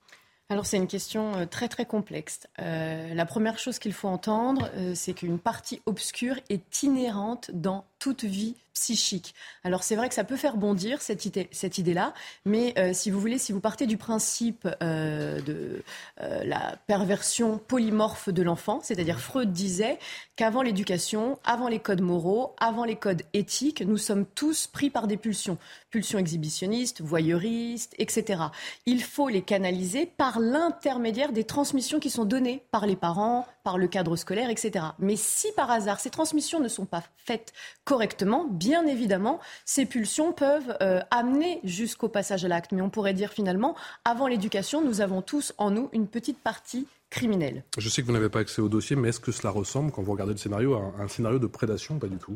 Alors 0.48 0.66
c'est 0.66 0.76
une 0.76 0.86
question 0.86 1.46
très 1.46 1.68
très 1.68 1.86
complexe. 1.86 2.40
la 2.58 3.26
première 3.26 3.58
chose 3.58 3.78
qu'il 3.78 3.92
faut 3.92 4.08
entendre, 4.08 4.70
c'est 4.94 5.14
qu'une 5.14 5.38
partie 5.38 5.80
obscure 5.86 6.36
est 6.48 6.82
inhérente 6.82 7.50
dans 7.52 7.84
toute 7.98 8.24
vie 8.24 8.56
psychique. 8.74 9.34
Alors 9.62 9.84
c'est 9.84 9.96
vrai 9.96 10.08
que 10.08 10.14
ça 10.14 10.24
peut 10.24 10.36
faire 10.36 10.56
bondir 10.56 11.00
cette 11.00 11.24
idée, 11.24 11.48
cette 11.52 11.78
idée-là, 11.78 12.12
mais 12.44 12.74
euh, 12.76 12.92
si 12.92 13.10
vous 13.10 13.20
voulez, 13.20 13.38
si 13.38 13.52
vous 13.52 13.60
partez 13.60 13.86
du 13.86 13.96
principe 13.96 14.68
euh, 14.82 15.40
de 15.40 15.82
euh, 16.20 16.44
la 16.44 16.76
perversion 16.86 17.58
polymorphe 17.58 18.28
de 18.28 18.42
l'enfant, 18.42 18.80
c'est-à-dire 18.82 19.20
Freud 19.20 19.52
disait 19.52 19.98
qu'avant 20.36 20.60
l'éducation, 20.60 21.38
avant 21.44 21.68
les 21.68 21.78
codes 21.78 22.02
moraux, 22.02 22.54
avant 22.58 22.84
les 22.84 22.96
codes 22.96 23.22
éthiques, 23.32 23.80
nous 23.82 23.96
sommes 23.96 24.26
tous 24.26 24.66
pris 24.66 24.90
par 24.90 25.06
des 25.06 25.16
pulsions, 25.16 25.56
pulsions 25.90 26.18
exhibitionnistes, 26.18 27.00
voyeuristes, 27.00 27.94
etc. 27.98 28.42
Il 28.86 29.02
faut 29.02 29.28
les 29.28 29.42
canaliser 29.42 30.06
par 30.06 30.40
l'intermédiaire 30.40 31.32
des 31.32 31.44
transmissions 31.44 32.00
qui 32.00 32.10
sont 32.10 32.24
données 32.24 32.64
par 32.72 32.86
les 32.86 32.96
parents, 32.96 33.46
par 33.64 33.78
le 33.78 33.88
cadre 33.88 34.14
scolaire, 34.14 34.50
etc. 34.50 34.84
Mais 35.00 35.16
si 35.16 35.50
par 35.52 35.70
hasard 35.70 35.98
ces 35.98 36.10
transmissions 36.10 36.60
ne 36.60 36.68
sont 36.68 36.84
pas 36.84 37.02
faites 37.16 37.52
correctement, 37.84 38.46
bien 38.48 38.86
évidemment, 38.86 39.40
ces 39.64 39.86
pulsions 39.86 40.32
peuvent 40.32 40.76
euh, 40.82 41.00
amener 41.10 41.60
jusqu'au 41.64 42.08
passage 42.08 42.44
à 42.44 42.48
l'acte. 42.48 42.70
Mais 42.72 42.82
on 42.82 42.90
pourrait 42.90 43.14
dire 43.14 43.32
finalement, 43.32 43.74
avant 44.04 44.28
l'éducation, 44.28 44.84
nous 44.84 45.00
avons 45.00 45.22
tous 45.22 45.54
en 45.58 45.70
nous 45.70 45.88
une 45.92 46.06
petite 46.06 46.38
partie 46.38 46.86
criminelle. 47.10 47.64
Je 47.78 47.88
sais 47.88 48.02
que 48.02 48.06
vous 48.06 48.12
n'avez 48.12 48.28
pas 48.28 48.40
accès 48.40 48.60
au 48.60 48.68
dossier, 48.68 48.96
mais 48.96 49.08
est-ce 49.08 49.20
que 49.20 49.32
cela 49.32 49.50
ressemble, 49.50 49.90
quand 49.90 50.02
vous 50.02 50.12
regardez 50.12 50.34
le 50.34 50.38
scénario, 50.38 50.74
à 50.74 51.02
un 51.02 51.08
scénario 51.08 51.38
de 51.38 51.46
prédation? 51.46 51.98
Pas 51.98 52.08
du 52.08 52.18
tout. 52.18 52.34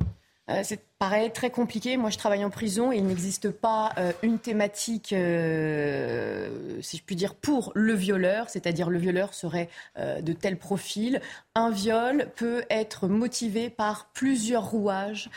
Euh, 0.50 0.62
c'est 0.64 0.80
pareil, 0.99 1.31
très 1.33 1.50
compliqué. 1.50 1.97
Moi, 1.97 2.11
je 2.11 2.19
travaille 2.19 2.45
en 2.45 2.50
prison 2.50 2.90
et 2.90 2.97
il 2.97 3.07
n'existe 3.07 3.50
pas 3.50 3.93
euh, 3.99 4.12
une 4.23 4.38
thématique, 4.38 5.12
euh, 5.12 6.49
si 6.83 6.97
je 6.97 7.02
puis 7.02 7.14
dire, 7.14 7.35
pour 7.35 7.73
le 7.75 7.95
violeur, 7.95 8.50
c'est-à-dire 8.50 8.90
le 8.90 8.99
violeur 8.99 9.35
serait 9.35 9.69
de 9.97 10.33
tel 10.33 10.57
profil. 10.59 11.21
Un 11.55 11.71
viol 11.71 12.28
peut 12.37 12.62
être 12.71 13.09
motivé 13.09 13.71
par 13.71 14.11
plusieurs 14.12 14.71
rouages. 14.71 15.31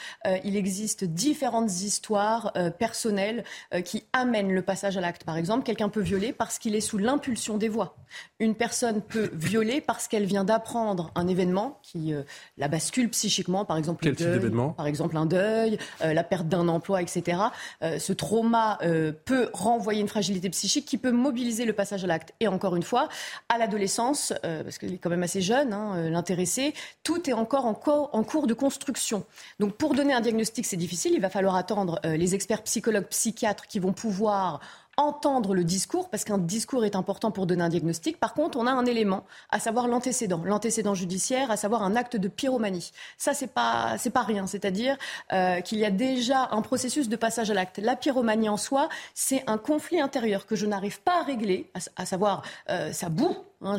il 0.44 0.56
existe 0.56 1.04
différentes 1.04 1.82
histoires 1.82 2.54
personnelles 2.78 3.44
qui 3.84 4.04
amènent 4.14 4.54
le 4.54 4.62
passage 4.62 4.98
à 4.98 5.02
l'acte. 5.02 5.24
Par 5.24 5.38
exemple, 5.38 5.64
quelqu'un 5.64 5.90
peut 5.90 6.02
violer 6.02 6.32
parce 6.32 6.60
qu'il 6.60 6.76
est 6.76 6.82
sous 6.82 6.98
l'impulsion 6.98 7.58
des 7.58 7.70
voix. 7.70 7.96
Une 8.40 8.56
personne 8.56 9.02
peut 9.02 9.32
violer 9.34 9.82
parce 9.82 10.08
qu'elle 10.08 10.26
vient 10.26 10.44
d'apprendre 10.44 11.12
un 11.16 11.28
événement 11.28 11.80
qui 11.82 12.14
la 12.58 12.68
bascule 12.68 13.10
psychiquement, 13.10 13.66
par 13.66 13.78
exemple. 13.78 14.04
Quel 14.04 14.16
type 14.16 14.28
d'événement? 14.28 14.70
Par 14.70 14.88
exemple, 14.88 15.18
un 15.18 15.26
deuil 15.26 15.51
deuil, 15.52 15.78
la 16.02 16.24
perte 16.24 16.48
d'un 16.48 16.68
emploi, 16.68 17.02
etc. 17.02 17.38
ce 17.82 18.14
trauma 18.14 18.80
peut 19.26 19.50
renvoyer 19.54 20.02
une 20.02 20.08
fragilité 20.08 20.50
psychique 20.50 20.86
qui 20.86 20.98
peut 20.98 21.12
mobiliser 21.12 21.66
le 21.66 21.74
passage 21.74 22.04
à 22.04 22.08
l'acte. 22.08 22.34
Et 22.40 22.48
encore 22.48 22.76
une 22.76 22.84
fois, 22.84 23.10
à 23.50 23.58
l'adolescence, 23.58 24.34
parce 24.42 24.78
qu'il 24.78 24.94
est 24.94 24.98
quand 24.98 25.10
même 25.10 25.24
assez 25.24 25.42
jeune, 25.42 25.74
hein, 25.74 26.10
l'intéressé, 26.10 26.74
tout 27.04 27.30
est 27.30 27.34
encore 27.34 27.66
en, 27.66 27.80
en, 28.14 28.24
cours 28.24 28.48
de 28.48 28.54
construction. 28.54 29.26
Donc 29.60 29.76
pour 29.76 29.94
donner 29.94 30.14
un 30.14 30.22
diagnostic, 30.22 30.66
c'est 30.66 30.78
difficile. 30.78 31.14
Il 31.14 31.22
va 31.22 31.30
falloir 31.30 31.56
attendre 31.56 32.00
les 32.04 32.36
experts 32.36 32.64
psychologues, 32.64 33.08
psychiatres 33.08 33.68
qui 33.68 33.80
vont 33.80 33.94
pouvoir 33.94 34.62
entendre 35.02 35.54
le 35.54 35.64
discours, 35.64 36.10
parce 36.10 36.24
qu'un 36.24 36.38
discours 36.38 36.86
est 36.86 36.96
important 36.96 37.32
pour 37.32 37.46
donner 37.46 37.64
un 37.64 37.70
diagnostic. 37.70 38.20
Par 38.20 38.34
contre, 38.34 38.58
on 38.58 38.68
a 38.68 38.72
un 38.72 38.86
élément, 38.86 39.26
à 39.50 39.60
savoir 39.60 39.88
l'antécédent, 39.88 40.42
l'antécédent 40.44 40.96
judiciaire, 40.96 41.52
à 41.52 41.58
savoir 41.58 41.84
un 41.84 41.96
acte 41.96 42.16
de 42.16 42.28
pyromanie. 42.28 42.92
Ça, 43.18 43.34
c'est 43.34 43.54
pas, 43.54 43.98
c'est 43.98 44.10
pas 44.10 44.24
rien. 44.24 44.48
C'est-à-dire 44.48 44.98
euh, 45.34 45.62
qu'il 45.62 45.80
y 45.80 45.86
a 45.86 45.92
déjà 45.92 46.50
un 46.52 46.62
processus 46.62 47.10
de 47.10 47.16
passage 47.16 47.52
à 47.52 47.54
l'acte. 47.54 47.80
La 47.80 47.96
pyromanie 47.96 48.50
en 48.50 48.58
soi, 48.58 48.90
c'est 49.14 49.44
un 49.48 49.58
conflit 49.58 50.00
intérieur 50.00 50.46
que 50.46 50.56
je 50.56 50.66
n'arrive 50.66 51.02
pas 51.02 51.20
à 51.20 51.24
régler, 51.24 51.72
à, 51.96 52.06
savoir 52.06 52.44
euh, 52.70 52.92
ça 52.92 53.10
boue 53.10 53.36
Hein, 53.62 53.78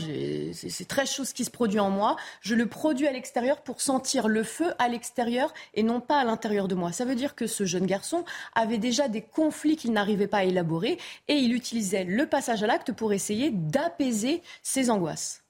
c'est 0.53 0.87
très 0.87 1.07
chose 1.07 1.33
qui 1.33 1.45
se 1.45 1.51
produit 1.51 1.81
en 1.81 1.91
moi. 1.91 2.17
Je 2.41 2.55
le 2.55 2.67
produis 2.67 3.07
à 3.09 3.12
l'extérieur 3.12 3.62
pour 3.62 3.81
sentir 3.81 4.29
le 4.29 4.45
feu 4.45 4.73
à 4.79 4.89
l'extérieur 4.89 5.53
et 5.75 5.83
non 5.83 6.01
pas 6.01 6.19
à 6.19 6.25
l'intérieur 6.25 6.69
de 6.69 6.75
moi. 6.75 6.93
Ça 6.93 7.05
veut 7.05 7.17
dire 7.17 7.35
que 7.35 7.47
ce 7.47 7.65
jeune 7.65 7.87
garçon 7.87 8.25
avait 8.55 8.79
déjà 8.79 9.09
des 9.09 9.23
conflits 9.23 9.77
qu'il 9.77 9.93
n'arrivait 9.93 10.29
pas 10.29 10.39
à 10.39 10.45
élaborer 10.45 10.99
et 11.29 11.35
il 11.35 11.53
utilisait 11.53 12.05
le 12.05 12.27
passage 12.27 12.62
à 12.62 12.67
l'acte 12.67 12.93
pour 12.93 13.12
essayer 13.12 13.51
d'apaiser 13.51 14.43
ses 14.62 14.89
angoisses. 14.91 15.43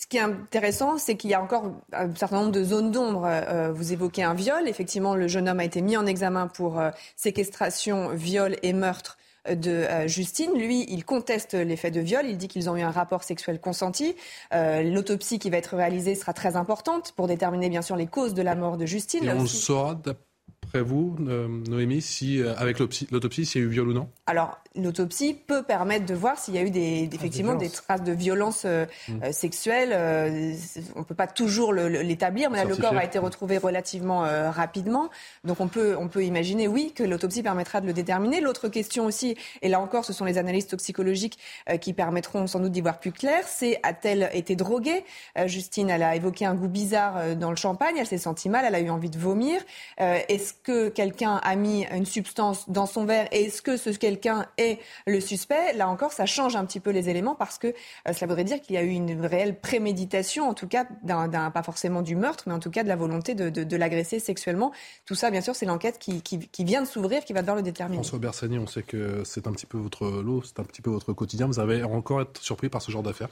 Ce 0.00 0.06
qui 0.06 0.16
est 0.16 0.20
intéressant, 0.20 0.96
c'est 0.96 1.16
qu'il 1.16 1.30
y 1.30 1.34
a 1.34 1.42
encore 1.42 1.72
un 1.92 2.14
certain 2.14 2.40
nombre 2.40 2.52
de 2.52 2.64
zones 2.64 2.90
d'ombre. 2.90 3.26
Euh, 3.26 3.70
vous 3.70 3.92
évoquez 3.92 4.22
un 4.22 4.32
viol. 4.32 4.66
Effectivement, 4.66 5.14
le 5.14 5.28
jeune 5.28 5.46
homme 5.46 5.60
a 5.60 5.64
été 5.64 5.82
mis 5.82 5.96
en 5.96 6.06
examen 6.06 6.48
pour 6.48 6.80
euh, 6.80 6.90
séquestration, 7.16 8.08
viol 8.08 8.56
et 8.62 8.72
meurtre 8.72 9.18
de 9.48 9.70
euh, 9.70 10.08
Justine. 10.08 10.52
Lui, 10.54 10.84
il 10.88 11.04
conteste 11.04 11.54
les 11.54 11.76
faits 11.76 11.94
de 11.94 12.00
viol. 12.00 12.26
Il 12.26 12.36
dit 12.36 12.48
qu'ils 12.48 12.68
ont 12.68 12.76
eu 12.76 12.82
un 12.82 12.90
rapport 12.90 13.22
sexuel 13.22 13.60
consenti. 13.60 14.16
Euh, 14.52 14.82
l'autopsie 14.82 15.38
qui 15.38 15.50
va 15.50 15.56
être 15.56 15.76
réalisée 15.76 16.14
sera 16.14 16.32
très 16.32 16.56
importante 16.56 17.12
pour 17.16 17.26
déterminer 17.26 17.68
bien 17.68 17.82
sûr 17.82 17.96
les 17.96 18.06
causes 18.06 18.34
de 18.34 18.42
la 18.42 18.54
mort 18.54 18.76
de 18.76 18.86
Justine. 18.86 19.24
Et 19.24 19.32
on 19.32 19.46
saura 19.46 19.94
d'après 19.94 20.82
vous, 20.82 21.16
euh, 21.20 21.48
Noémie, 21.68 22.02
si 22.02 22.42
avec 22.42 22.78
l'autopsie, 22.78 23.46
s'il 23.46 23.60
y 23.60 23.64
a 23.64 23.66
eu 23.66 23.70
viol 23.70 23.88
ou 23.88 23.92
non? 23.92 24.08
Alors, 24.26 24.60
l'autopsie 24.76 25.34
peut 25.34 25.62
permettre 25.62 26.06
de 26.06 26.14
voir 26.14 26.38
s'il 26.38 26.54
y 26.54 26.58
a 26.58 26.62
eu 26.62 26.70
des, 26.70 27.08
effectivement 27.12 27.54
des 27.54 27.70
traces 27.70 28.02
de 28.02 28.12
violence 28.12 28.62
euh, 28.64 28.86
mmh. 29.08 29.12
euh, 29.24 29.32
sexuelle. 29.32 29.90
Euh, 29.92 30.54
on 30.94 31.00
ne 31.00 31.04
peut 31.04 31.14
pas 31.14 31.26
toujours 31.26 31.72
l'établir, 31.72 32.50
mais 32.50 32.58
là, 32.58 32.64
le 32.64 32.76
corps 32.76 32.96
a 32.96 33.04
été 33.04 33.18
retrouvé 33.18 33.58
relativement 33.58 34.20
rapidement. 34.50 35.10
Donc 35.44 35.60
on 35.60 35.68
peut, 35.68 35.96
on 35.98 36.08
peut 36.08 36.24
imaginer, 36.24 36.68
oui, 36.68 36.92
que 36.94 37.02
l'autopsie 37.02 37.42
permettra 37.42 37.80
de 37.80 37.86
le 37.86 37.92
déterminer. 37.92 38.40
L'autre 38.40 38.68
question 38.68 39.06
aussi, 39.06 39.36
et 39.62 39.68
là 39.68 39.80
encore, 39.80 40.04
ce 40.04 40.12
sont 40.12 40.24
les 40.24 40.38
analyses 40.38 40.66
toxicologiques 40.66 41.38
qui 41.80 41.92
permettront 41.92 42.46
sans 42.46 42.60
doute 42.60 42.72
d'y 42.72 42.80
voir 42.80 42.98
plus 42.98 43.12
clair, 43.12 43.44
c'est 43.46 43.80
a-t-elle 43.82 44.30
été 44.32 44.56
droguée? 44.56 45.04
Justine, 45.46 45.90
elle 45.90 46.02
a 46.02 46.14
évoqué 46.16 46.46
un 46.46 46.54
goût 46.54 46.68
bizarre 46.68 47.36
dans 47.36 47.50
le 47.50 47.56
champagne, 47.56 47.96
elle 47.98 48.06
s'est 48.06 48.18
sentie 48.18 48.48
mal, 48.48 48.64
elle 48.66 48.74
a 48.74 48.80
eu 48.80 48.90
envie 48.90 49.10
de 49.10 49.18
vomir. 49.18 49.60
est-ce 49.98 50.52
que 50.52 50.88
quelqu'un 50.88 51.36
a 51.36 51.56
mis 51.56 51.86
une 51.86 52.06
substance 52.06 52.68
dans 52.68 52.86
son 52.86 53.04
verre? 53.04 53.28
Et 53.32 53.44
est-ce 53.44 53.62
que 53.62 53.76
ce 53.76 53.90
quelqu'un 53.90 54.46
et 54.60 54.78
le 55.06 55.20
suspect, 55.20 55.72
là 55.72 55.88
encore, 55.88 56.12
ça 56.12 56.26
change 56.26 56.54
un 56.54 56.66
petit 56.66 56.80
peu 56.80 56.90
les 56.90 57.08
éléments 57.08 57.34
parce 57.34 57.56
que 57.56 57.68
euh, 57.68 58.12
cela 58.12 58.26
voudrait 58.26 58.44
dire 58.44 58.60
qu'il 58.60 58.74
y 58.74 58.78
a 58.78 58.82
eu 58.82 58.90
une 58.90 59.24
réelle 59.24 59.58
préméditation, 59.58 60.46
en 60.48 60.54
tout 60.54 60.68
cas, 60.68 60.84
pas 60.84 61.62
forcément 61.62 62.02
du 62.02 62.14
meurtre, 62.14 62.44
mais 62.46 62.52
en 62.52 62.58
tout 62.58 62.70
cas 62.70 62.82
de 62.82 62.88
la 62.88 62.96
volonté 62.96 63.34
de, 63.34 63.76
l'agresser 63.76 64.20
sexuellement. 64.20 64.72
Tout 65.06 65.14
ça, 65.14 65.30
bien 65.30 65.40
sûr, 65.40 65.56
c'est 65.56 65.64
l'enquête 65.64 65.98
qui, 65.98 66.22
vient 66.58 66.82
de 66.82 66.86
s'ouvrir, 66.86 67.24
qui 67.24 67.32
va 67.32 67.40
devoir 67.40 67.56
le 67.56 67.62
déterminer. 67.62 68.02
François 68.02 68.18
Bersani, 68.18 68.58
on 68.58 68.66
sait 68.66 68.82
que 68.82 69.22
c'est 69.24 69.46
un 69.46 69.52
petit 69.52 69.66
peu 69.66 69.78
votre 69.78 70.06
lot, 70.06 70.42
c'est 70.42 70.60
un 70.60 70.64
petit 70.64 70.82
peu 70.82 70.90
votre 70.90 71.14
quotidien. 71.14 71.46
Vous 71.46 71.58
avez 71.58 71.82
encore 71.82 72.20
être 72.20 72.42
surpris 72.42 72.68
par 72.68 72.82
ce 72.82 72.90
genre 72.92 73.02
d'affaires? 73.02 73.30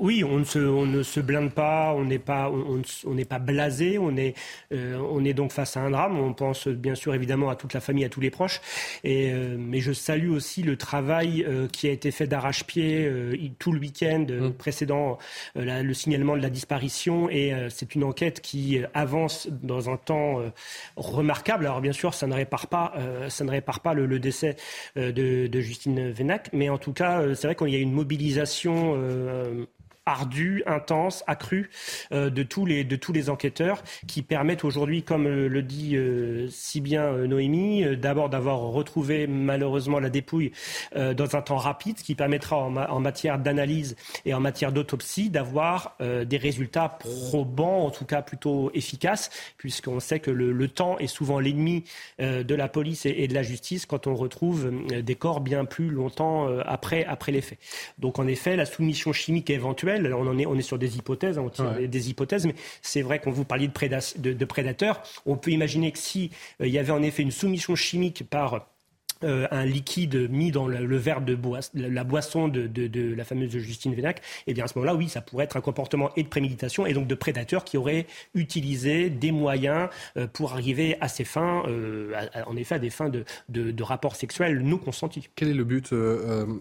Oui, 0.00 0.24
on 0.24 0.38
ne, 0.38 0.44
se, 0.44 0.58
on 0.58 0.86
ne 0.86 1.02
se 1.02 1.20
blinde 1.20 1.52
pas, 1.52 1.92
on 1.94 2.04
n'est 2.04 2.18
pas, 2.18 2.50
on, 2.50 3.14
n'est 3.14 3.24
pas 3.24 3.38
blasé, 3.38 3.98
on 3.98 4.16
est, 4.16 4.34
euh, 4.72 4.96
on 5.10 5.24
est 5.24 5.34
donc 5.34 5.52
face 5.52 5.76
à 5.76 5.80
un 5.80 5.90
drame. 5.90 6.18
On 6.18 6.32
pense 6.32 6.68
bien 6.68 6.94
sûr 6.94 7.14
évidemment 7.14 7.50
à 7.50 7.56
toute 7.56 7.74
la 7.74 7.80
famille, 7.80 8.04
à 8.04 8.08
tous 8.08 8.20
les 8.20 8.30
proches. 8.30 8.60
Et, 9.04 9.32
euh, 9.32 9.56
mais 9.58 9.80
je 9.80 9.92
salue 9.92 10.30
aussi 10.30 10.62
le 10.62 10.76
travail 10.76 11.44
euh, 11.46 11.68
qui 11.68 11.88
a 11.88 11.90
été 11.90 12.10
fait 12.10 12.26
d'arrache-pied 12.26 13.10
tout 13.58 13.72
le 13.72 13.80
week-end 13.80 14.26
mmh. 14.28 14.52
précédent 14.52 15.18
le 15.54 15.92
signalement 15.94 16.36
de 16.36 16.42
la 16.42 16.50
disparition. 16.50 17.28
Et 17.30 17.52
c'est 17.70 17.94
une 17.94 18.04
enquête 18.04 18.40
qui 18.40 18.80
avance 18.94 19.48
dans 19.62 19.90
un 19.90 19.96
temps 19.96 20.42
remarquable. 20.96 21.66
Alors 21.66 21.80
bien 21.80 21.92
sûr, 21.92 22.14
ça 22.14 22.26
ne 22.26 22.34
répare 22.34 22.66
pas, 22.68 22.94
ça 23.28 23.44
ne 23.44 23.50
répare 23.50 23.80
pas 23.80 23.94
le, 23.94 24.18
décès 24.18 24.56
de, 24.96 25.46
de, 25.46 25.60
Justine 25.60 26.10
Vénac, 26.10 26.50
mais 26.52 26.68
en 26.68 26.78
tout 26.78 26.92
cas, 26.92 27.22
c'est 27.34 27.46
vrai 27.46 27.54
qu'il 27.54 27.68
y 27.68 27.76
a 27.76 27.80
une 27.80 27.92
mobilisation 27.92 28.96
ardue, 30.08 30.62
intense, 30.66 31.22
accrue 31.26 31.70
euh, 32.12 32.30
de, 32.30 32.42
tous 32.42 32.64
les, 32.64 32.84
de 32.84 32.96
tous 32.96 33.12
les 33.12 33.30
enquêteurs 33.30 33.82
qui 34.06 34.22
permettent 34.22 34.64
aujourd'hui, 34.64 35.02
comme 35.02 35.26
euh, 35.26 35.48
le 35.48 35.62
dit 35.62 35.96
euh, 35.96 36.48
si 36.50 36.80
bien 36.80 37.12
Noémie, 37.12 37.96
d'abord 37.96 38.30
d'avoir 38.30 38.60
retrouvé 38.60 39.26
malheureusement 39.26 40.00
la 40.00 40.10
dépouille 40.10 40.52
dans 40.94 41.36
un 41.36 41.42
temps 41.42 41.56
rapide, 41.56 41.98
ce 41.98 42.04
qui 42.04 42.14
permettra 42.14 42.56
en, 42.56 43.00
matière 43.00 43.38
d'analyse 43.38 43.96
et 44.24 44.34
en 44.34 44.40
matière 44.40 44.72
d'autopsie 44.72 45.30
d'avoir 45.30 45.96
des 46.00 46.36
résultats 46.36 46.98
probants, 46.98 47.84
en 47.84 47.90
tout 47.90 48.04
cas 48.04 48.22
plutôt 48.22 48.70
efficaces, 48.74 49.30
puisqu'on 49.56 50.00
sait 50.00 50.20
que 50.20 50.30
le, 50.30 50.68
temps 50.68 50.98
est 50.98 51.06
souvent 51.06 51.40
l'ennemi 51.40 51.84
de 52.18 52.54
la 52.54 52.68
police 52.68 53.06
et, 53.06 53.26
de 53.28 53.34
la 53.34 53.42
justice 53.42 53.86
quand 53.86 54.06
on 54.06 54.14
retrouve 54.14 54.70
des 54.88 55.14
corps 55.14 55.40
bien 55.40 55.64
plus 55.64 55.90
longtemps 55.90 56.48
après, 56.64 57.04
après 57.04 57.32
les 57.32 57.42
faits. 57.42 57.58
Donc 57.98 58.18
en 58.18 58.26
effet, 58.26 58.56
la 58.56 58.66
soumission 58.66 59.12
chimique 59.12 59.50
éventuelle 59.50 59.97
on, 60.06 60.38
est, 60.38 60.46
on 60.46 60.54
est 60.54 60.62
sur 60.62 60.78
des 60.78 60.96
hypothèses, 60.96 61.38
hein, 61.38 61.42
on 61.44 61.50
tire 61.50 61.88
des, 61.88 62.10
hypothèses, 62.10 62.46
mais 62.46 62.54
c'est 62.82 63.02
vrai 63.02 63.18
qu'on 63.18 63.30
vous 63.30 63.44
parliez 63.44 63.68
de, 63.68 64.32
de, 64.32 64.44
prédateurs. 64.44 65.02
On 65.26 65.36
peut 65.36 65.50
imaginer 65.50 65.92
que 65.92 65.98
si 65.98 66.30
euh, 66.60 66.66
il 66.66 66.72
y 66.72 66.78
avait 66.78 66.92
en 66.92 67.02
effet 67.02 67.22
une 67.22 67.30
soumission 67.30 67.74
chimique 67.74 68.28
par 68.28 68.66
euh, 69.24 69.46
un 69.50 69.64
liquide 69.64 70.30
mis 70.30 70.50
dans 70.50 70.66
le, 70.66 70.96
verre 70.96 71.20
de 71.20 71.36
la 71.74 72.04
boisson 72.04 72.48
de, 72.48 73.14
la 73.14 73.24
fameuse 73.24 73.50
Justine 73.50 73.94
Vénac, 73.94 74.22
eh 74.46 74.54
bien 74.54 74.64
à 74.64 74.68
ce 74.68 74.78
moment-là, 74.78 74.94
oui, 74.94 75.08
ça 75.08 75.20
pourrait 75.20 75.44
être 75.44 75.56
un 75.56 75.60
comportement 75.60 76.10
et 76.16 76.22
de 76.22 76.28
préméditation 76.28 76.86
et 76.86 76.92
donc 76.92 77.06
de 77.06 77.14
prédateur 77.14 77.64
qui 77.64 77.76
aurait 77.76 78.06
utilisé 78.34 79.10
des 79.10 79.32
moyens 79.32 79.88
euh, 80.16 80.26
pour 80.26 80.52
arriver 80.52 80.96
à 81.00 81.08
ses 81.08 81.24
fins, 81.24 81.62
en 82.46 82.56
effet 82.56 82.76
à 82.76 82.78
des 82.78 82.90
fins 82.90 83.10
de, 83.10 83.82
rapports 83.82 84.16
sexuels 84.16 84.60
non 84.60 84.78
consentis. 84.78 85.28
Quel 85.34 85.48
est 85.48 85.54
le 85.54 85.64
but, 85.64 85.94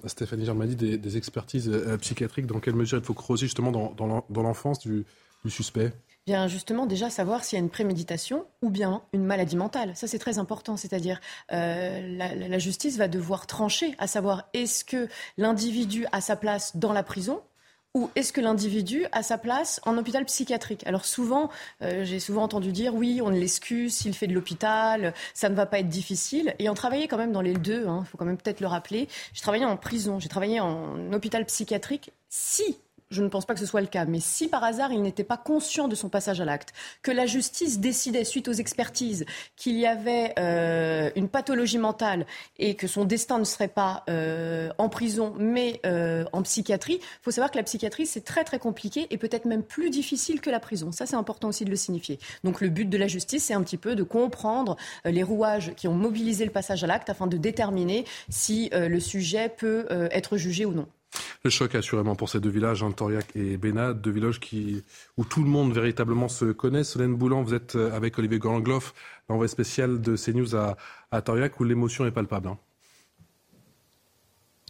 Stéphanie 0.06 0.46
Germani, 0.46 0.76
des, 0.76 0.98
des 0.98 1.18
expertises 1.18 1.72
psychiatriques? 2.02 2.46
Dans 2.46 2.60
quelle 2.60 2.76
mesure 2.76 2.98
il 2.98 3.04
faut 3.04 3.14
creuser 3.14 3.48
justement 3.48 3.72
dans, 3.72 4.42
l'enfance 4.42 4.80
du 4.80 5.06
suspect? 5.50 5.92
Bien 6.28 6.50
justement 6.50 6.86
déjà 6.88 7.10
savoir 7.10 7.46
s'il 7.46 7.58
y 7.58 7.62
a 7.62 7.64
une 7.64 7.70
préméditation 7.70 8.46
ou 8.62 8.70
bien 8.70 9.02
une 9.14 9.24
maladie 9.24 9.56
mentale. 9.56 9.96
Ça 9.96 10.08
c'est 10.08 10.20
très 10.20 10.40
important, 10.40 10.76
c'est-à-dire 10.76 11.22
euh, 11.54 12.18
la, 12.18 12.60
justice 12.60 12.98
va 12.98 13.08
devoir 13.08 13.48
trancher, 13.48 13.96
à 13.98 14.08
savoir 14.08 14.50
est-ce 14.54 14.84
que 14.84 15.08
l'individu 15.38 16.06
a 16.12 16.20
sa 16.20 16.36
place 16.36 16.76
dans 16.76 16.92
la 16.92 17.02
prison 17.02 17.42
ou 17.94 18.10
est-ce 18.16 18.34
que 18.34 18.42
l'individu 18.42 19.06
a 19.14 19.24
sa 19.24 19.38
place 19.38 19.80
en 19.86 19.98
hôpital 19.98 20.26
psychiatrique? 20.26 20.86
Alors 20.86 21.06
souvent, 21.06 21.50
euh, 21.82 22.04
j'ai 22.04 22.20
souvent 22.20 22.44
entendu 22.44 22.74
dire 22.74 22.94
oui, 22.94 23.22
on 23.24 23.30
l'excuse 23.30 23.96
s'il 23.96 24.14
fait 24.14 24.28
de 24.28 24.34
l'hôpital, 24.34 25.14
ça 25.34 25.48
ne 25.48 25.56
va 25.56 25.66
pas 25.66 25.80
être 25.80 25.88
difficile. 25.88 26.56
Et 26.60 26.68
on 26.68 26.74
travaillait 26.74 27.08
quand 27.08 27.18
même 27.18 27.32
dans 27.32 27.42
les 27.42 27.54
deux, 27.54 27.84
il 27.84 27.88
hein, 27.88 28.04
faut 28.04 28.18
quand 28.18 28.26
même 28.26 28.38
peut-être 28.38 28.60
le 28.60 28.68
rappeler. 28.68 29.08
J'ai 29.34 29.42
travaillé 29.42 29.64
en 29.64 29.78
prison, 29.78 30.20
j'ai 30.20 30.28
travaillé 30.28 30.60
en 30.60 31.14
hôpital 31.14 31.46
psychiatrique. 31.46 32.12
Si 32.28 32.78
je 33.10 33.24
ne 33.24 33.30
pense 33.30 33.46
pas 33.46 33.54
que 33.54 33.60
ce 33.60 33.66
soit 33.66 33.82
le 33.82 33.88
cas, 33.88 34.06
mais 34.06 34.20
si 34.20 34.48
par 34.48 34.64
hasard 34.64 34.92
il 34.92 35.02
n'était 35.02 35.24
pas 35.24 35.38
conscient 35.38 35.88
de 35.88 35.96
son 35.96 36.10
passage 36.10 36.42
à 36.42 36.46
l'acte, 36.46 36.74
que 37.02 37.12
la 37.12 37.26
justice 37.26 37.80
décidait 37.80 38.24
suite 38.24 38.48
aux 38.48 38.54
expertises 38.54 39.26
qu'il 39.56 39.78
y 39.78 39.86
avait 39.86 40.34
euh, 40.38 41.10
une 41.16 41.30
pathologie 41.30 41.78
mentale 41.78 42.26
et 42.60 42.76
que 42.76 42.88
son 42.88 43.06
destin 43.06 43.40
ne 43.40 43.46
serait 43.46 43.70
pas 43.70 44.04
euh, 44.10 44.70
en 44.78 44.90
prison 44.90 45.34
mais 45.38 45.80
euh, 45.86 46.26
en 46.34 46.42
psychiatrie, 46.42 47.00
il 47.02 47.24
faut 47.24 47.32
savoir 47.32 47.52
que 47.52 47.58
la 47.58 47.64
psychiatrie 47.64 48.06
c'est 48.06 48.26
très 48.26 48.44
très 48.44 48.60
compliqué 48.60 49.08
et 49.10 49.18
peut-être 49.18 49.46
même 49.46 49.64
plus 49.64 49.90
difficile 49.90 50.42
que 50.42 50.50
la 50.50 50.60
prison. 50.60 50.92
Ça 50.92 51.06
c'est 51.06 51.16
important 51.16 51.48
aussi 51.48 51.64
de 51.64 51.70
le 51.70 51.76
signifier. 51.76 52.20
Donc 52.44 52.60
le 52.60 52.70
but 52.70 52.90
de 52.90 52.98
la 52.98 53.08
justice 53.08 53.46
c'est 53.46 53.54
un 53.54 53.64
petit 53.64 53.78
peu 53.78 53.96
de 53.96 54.04
comprendre 54.04 54.76
les 55.06 55.24
rouages 55.24 55.74
qui 55.76 55.88
ont 55.88 55.94
mobilisé 55.94 56.44
le 56.44 56.52
passage 56.52 56.84
à 56.84 56.88
l'acte 56.88 57.10
afin 57.10 57.28
de 57.28 57.38
déterminer 57.38 58.06
si 58.30 58.70
le 58.74 59.00
sujet 59.00 59.50
peut 59.50 59.88
être 60.12 60.38
jugé 60.38 60.66
ou 60.66 60.74
non. 60.74 60.88
Le 61.44 61.50
choc, 61.50 61.76
assurément, 61.76 62.16
pour 62.16 62.30
ces 62.30 62.40
deux 62.40 62.50
villages, 62.50 62.84
hein, 62.84 62.92
et 63.36 63.58
Bénat, 63.58 63.94
deux 63.94 64.12
villages 64.12 64.40
qui, 64.40 64.84
où 65.18 65.24
tout 65.24 65.44
le 65.44 65.50
monde 65.50 65.74
véritablement 65.74 66.28
se 66.28 66.52
connaît. 66.52 66.84
Solène 66.84 67.16
Boulan, 67.16 67.44
vous 67.44 67.54
êtes 67.54 67.76
euh, 67.76 67.96
avec 67.96 68.18
Olivier 68.20 68.40
Gorangloff, 68.40 68.94
l'envoyé 69.30 69.48
spécial 69.48 70.02
de 70.02 70.16
CNews 70.16 70.56
à, 70.56 70.78
à 71.12 71.22
où 71.60 71.64
l'émotion 71.64 72.06
est 72.06 72.12
palpable. 72.12 72.50
Hein. 72.50 72.58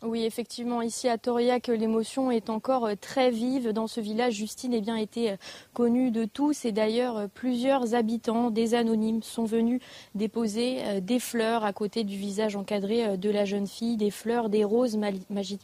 Oui, 0.04 0.26
effectivement, 0.26 0.84
ici 0.84 1.10
à 1.10 1.18
Toriac, 1.18 1.70
l'émotion 1.70 2.30
est 2.30 2.52
encore 2.52 2.86
euh, 2.86 2.94
très 2.94 3.32
vive. 3.32 3.70
Dans 3.74 3.88
ce 3.88 4.00
village, 4.00 4.36
Justine 4.36 4.76
eh 4.76 4.80
bien, 4.80 4.96
été 4.96 5.32
euh, 5.32 5.38
connue 5.74 6.12
de 6.12 6.26
tous 6.26 6.66
et 6.66 6.72
d'ailleurs 6.72 7.18
euh, 7.18 7.28
plusieurs 7.34 7.96
habitants, 7.96 8.52
des 8.52 8.76
anonymes, 8.76 9.24
sont 9.24 9.46
venus 9.46 9.82
déposer 10.14 11.02
des 11.02 11.20
fleurs 11.20 11.66
à 11.66 11.74
côté 11.74 12.04
du 12.04 12.16
visage 12.16 12.56
encadré 12.56 13.18
de 13.18 13.30
la 13.32 13.44
jeune 13.44 13.66
fille, 13.66 13.98
des 13.98 14.12
fleurs, 14.12 14.50
des 14.50 14.64
roses 14.64 15.00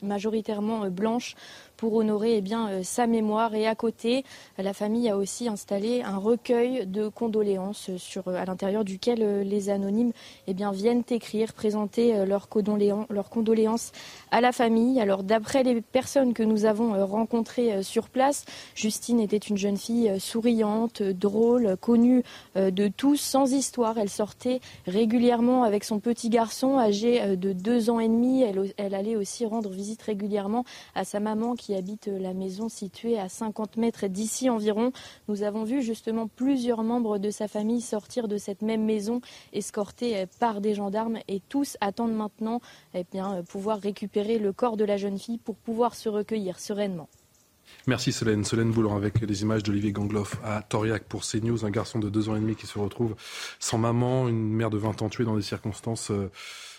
majoritairement 0.01 0.89
blanches 0.89 1.35
pour 1.83 1.95
honorer 1.95 2.37
eh 2.37 2.41
bien, 2.41 2.69
euh, 2.69 2.81
sa 2.81 3.07
mémoire. 3.07 3.55
Et 3.55 3.67
à 3.67 3.75
côté, 3.75 4.23
la 4.57 4.71
famille 4.71 5.09
a 5.09 5.17
aussi 5.17 5.49
installé 5.49 6.01
un 6.01 6.15
recueil 6.15 6.87
de 6.87 7.09
condoléances 7.09 7.89
sur, 7.97 8.29
euh, 8.29 8.35
à 8.35 8.45
l'intérieur 8.45 8.85
duquel 8.85 9.21
euh, 9.21 9.43
les 9.43 9.69
anonymes 9.69 10.13
eh 10.47 10.53
bien, 10.53 10.71
viennent 10.71 11.03
écrire, 11.09 11.51
présenter 11.51 12.25
leurs 12.25 12.47
condoléances, 12.47 13.91
à 14.31 14.39
la 14.39 14.53
famille. 14.53 15.01
Alors 15.01 15.23
d'après 15.23 15.63
les 15.63 15.81
personnes 15.81 16.33
que 16.33 16.41
nous 16.41 16.63
avons 16.63 17.05
rencontrées 17.05 17.83
sur 17.83 18.07
place, 18.07 18.45
Justine 18.75 19.19
était 19.19 19.35
une 19.35 19.57
jeune 19.57 19.75
fille 19.75 20.19
souriante, 20.19 21.03
drôle, 21.03 21.75
connue 21.81 22.23
de 22.55 22.87
tous, 22.87 23.19
sans 23.19 23.51
histoire. 23.51 23.97
Elle 23.97 24.09
sortait 24.09 24.61
régulièrement 24.87 25.63
avec 25.63 25.83
son 25.83 25.99
petit 25.99 26.29
garçon 26.29 26.77
âgé 26.77 27.35
de 27.35 27.51
deux 27.51 27.89
ans 27.89 27.99
et 27.99 28.07
demi. 28.07 28.41
Elle, 28.41 28.73
elle 28.77 28.95
allait 28.95 29.15
aussi 29.15 29.45
rendre 29.45 29.69
visite 29.69 30.01
régulièrement 30.01 30.65
à 30.95 31.03
sa 31.03 31.19
maman 31.19 31.55
qui 31.55 31.72
habite 31.73 32.07
la 32.07 32.33
maison 32.33 32.69
située 32.69 33.19
à 33.19 33.29
50 33.29 33.77
mètres 33.77 34.07
d'ici 34.07 34.49
environ. 34.49 34.91
Nous 35.27 35.43
avons 35.43 35.63
vu 35.63 35.81
justement 35.81 36.27
plusieurs 36.27 36.83
membres 36.83 37.17
de 37.17 37.29
sa 37.29 37.47
famille 37.47 37.81
sortir 37.81 38.27
de 38.27 38.37
cette 38.37 38.61
même 38.61 38.83
maison, 38.83 39.21
escortés 39.51 40.25
par 40.39 40.61
des 40.61 40.73
gendarmes, 40.73 41.19
et 41.27 41.39
tous 41.39 41.77
attendent 41.81 42.15
maintenant 42.15 42.61
eh 42.93 43.05
bien, 43.11 43.43
pouvoir 43.43 43.79
récupérer 43.79 44.39
le 44.39 44.53
corps 44.53 44.77
de 44.77 44.85
la 44.85 44.97
jeune 44.97 45.19
fille 45.19 45.37
pour 45.37 45.55
pouvoir 45.55 45.95
se 45.95 46.09
recueillir 46.09 46.59
sereinement. 46.59 47.09
Merci 47.87 48.11
Solène. 48.11 48.43
Solène 48.43 48.71
Boulan 48.71 48.95
avec 48.95 49.19
les 49.21 49.41
images 49.41 49.63
d'Olivier 49.63 49.91
Gangloff 49.91 50.37
à 50.43 50.61
Toriac 50.61 51.03
pour 51.03 51.23
CNews, 51.23 51.65
un 51.65 51.69
garçon 51.69 51.99
de 51.99 52.09
deux 52.09 52.29
ans 52.29 52.35
et 52.35 52.39
demi 52.39 52.55
qui 52.55 52.67
se 52.67 52.79
retrouve 52.79 53.15
sans 53.59 53.77
maman, 53.77 54.29
une 54.29 54.53
mère 54.53 54.69
de 54.69 54.77
20 54.77 55.01
ans 55.01 55.09
tuée 55.09 55.25
dans 55.25 55.35
des 55.35 55.41
circonstances 55.41 56.11
euh, 56.11 56.31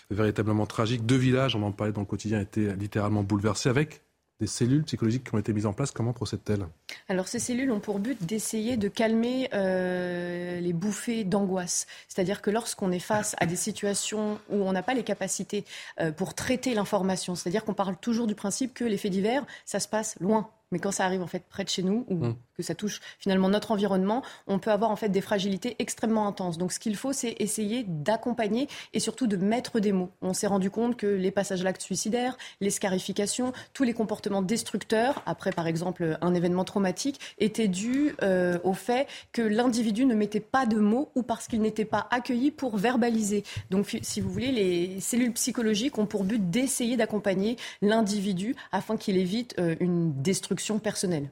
véritablement 0.09 0.65
tragiques. 0.65 1.05
Deux 1.05 1.17
villages, 1.17 1.55
on 1.55 1.63
en 1.63 1.71
parlait 1.71 1.93
dans 1.93 2.01
le 2.01 2.07
quotidien, 2.07 2.39
étaient 2.39 2.75
littéralement 2.75 3.23
bouleversés 3.23 3.69
avec 3.69 4.04
des 4.45 4.51
cellules 4.51 4.83
psychologiques 4.83 5.23
qui 5.23 5.33
ont 5.33 5.39
été 5.39 5.53
mises 5.53 5.65
en 5.65 5.73
place. 5.73 5.89
Comment 5.89 6.13
procèdent-elles? 6.13 6.67
Alors 7.09 7.27
ces 7.27 7.39
cellules 7.39 7.71
ont 7.71 7.79
pour 7.79 7.97
but 7.97 8.23
d'essayer 8.23 8.77
de 8.77 8.87
calmer 8.87 9.49
euh, 9.53 10.59
les 10.59 10.73
bouffées 10.73 11.23
d'angoisse. 11.23 11.87
C'est-à-dire 12.07 12.43
que 12.43 12.51
lorsqu'on 12.51 12.91
est 12.91 12.99
face 12.99 13.35
à 13.39 13.47
des 13.47 13.55
situations 13.55 14.39
où 14.51 14.57
on 14.57 14.71
n'a 14.71 14.83
pas 14.83 14.93
les 14.93 15.03
capacités 15.03 15.65
euh, 15.99 16.11
pour 16.11 16.35
traiter 16.35 16.75
l'information, 16.75 17.33
c'est-à-dire 17.33 17.65
qu'on 17.65 17.73
parle 17.73 17.97
toujours 17.97 18.27
du 18.27 18.35
principe 18.35 18.75
que 18.75 18.83
les 18.83 18.97
faits 18.97 19.11
divers, 19.11 19.43
ça 19.65 19.79
se 19.79 19.87
passe 19.87 20.15
loin. 20.19 20.47
Mais 20.71 20.79
quand 20.79 20.91
ça 20.91 21.05
arrive 21.05 21.23
en 21.23 21.27
fait 21.27 21.43
près 21.49 21.63
de 21.63 21.69
chez 21.69 21.83
nous 21.83 22.05
ou 22.07 22.15
mmh. 22.15 22.35
Que 22.55 22.63
ça 22.63 22.75
touche 22.75 23.01
finalement 23.19 23.49
notre 23.49 23.71
environnement, 23.71 24.23
on 24.47 24.59
peut 24.59 24.71
avoir 24.71 24.91
en 24.91 24.95
fait 24.95 25.09
des 25.09 25.21
fragilités 25.21 25.75
extrêmement 25.79 26.27
intenses. 26.27 26.57
Donc 26.57 26.71
ce 26.71 26.79
qu'il 26.79 26.95
faut, 26.95 27.13
c'est 27.13 27.35
essayer 27.39 27.85
d'accompagner 27.87 28.67
et 28.93 28.99
surtout 28.99 29.27
de 29.27 29.37
mettre 29.37 29.79
des 29.79 29.91
mots. 29.91 30.11
On 30.21 30.33
s'est 30.33 30.47
rendu 30.47 30.69
compte 30.69 30.97
que 30.97 31.07
les 31.07 31.31
passages 31.31 31.61
à 31.61 31.63
l'acte 31.63 31.81
suicidaire, 31.81 32.37
les 32.61 32.69
scarifications, 32.69 33.53
tous 33.73 33.83
les 33.83 33.93
comportements 33.93 34.41
destructeurs, 34.41 35.21
après 35.25 35.51
par 35.51 35.67
exemple 35.67 36.17
un 36.21 36.33
événement 36.33 36.63
traumatique, 36.63 37.19
étaient 37.37 37.67
dus 37.67 38.15
euh, 38.21 38.57
au 38.63 38.73
fait 38.73 39.07
que 39.31 39.41
l'individu 39.41 40.05
ne 40.05 40.15
mettait 40.15 40.39
pas 40.39 40.65
de 40.65 40.77
mots 40.77 41.11
ou 41.15 41.23
parce 41.23 41.47
qu'il 41.47 41.61
n'était 41.61 41.85
pas 41.85 42.07
accueilli 42.11 42.51
pour 42.51 42.77
verbaliser. 42.77 43.43
Donc 43.69 43.97
si 44.01 44.21
vous 44.21 44.29
voulez, 44.29 44.51
les 44.51 44.99
cellules 44.99 45.33
psychologiques 45.33 45.97
ont 45.97 46.05
pour 46.05 46.23
but 46.23 46.49
d'essayer 46.49 46.97
d'accompagner 46.97 47.57
l'individu 47.81 48.55
afin 48.71 48.97
qu'il 48.97 49.17
évite 49.17 49.55
euh, 49.59 49.75
une 49.79 50.21
destruction 50.21 50.79
personnelle. 50.79 51.29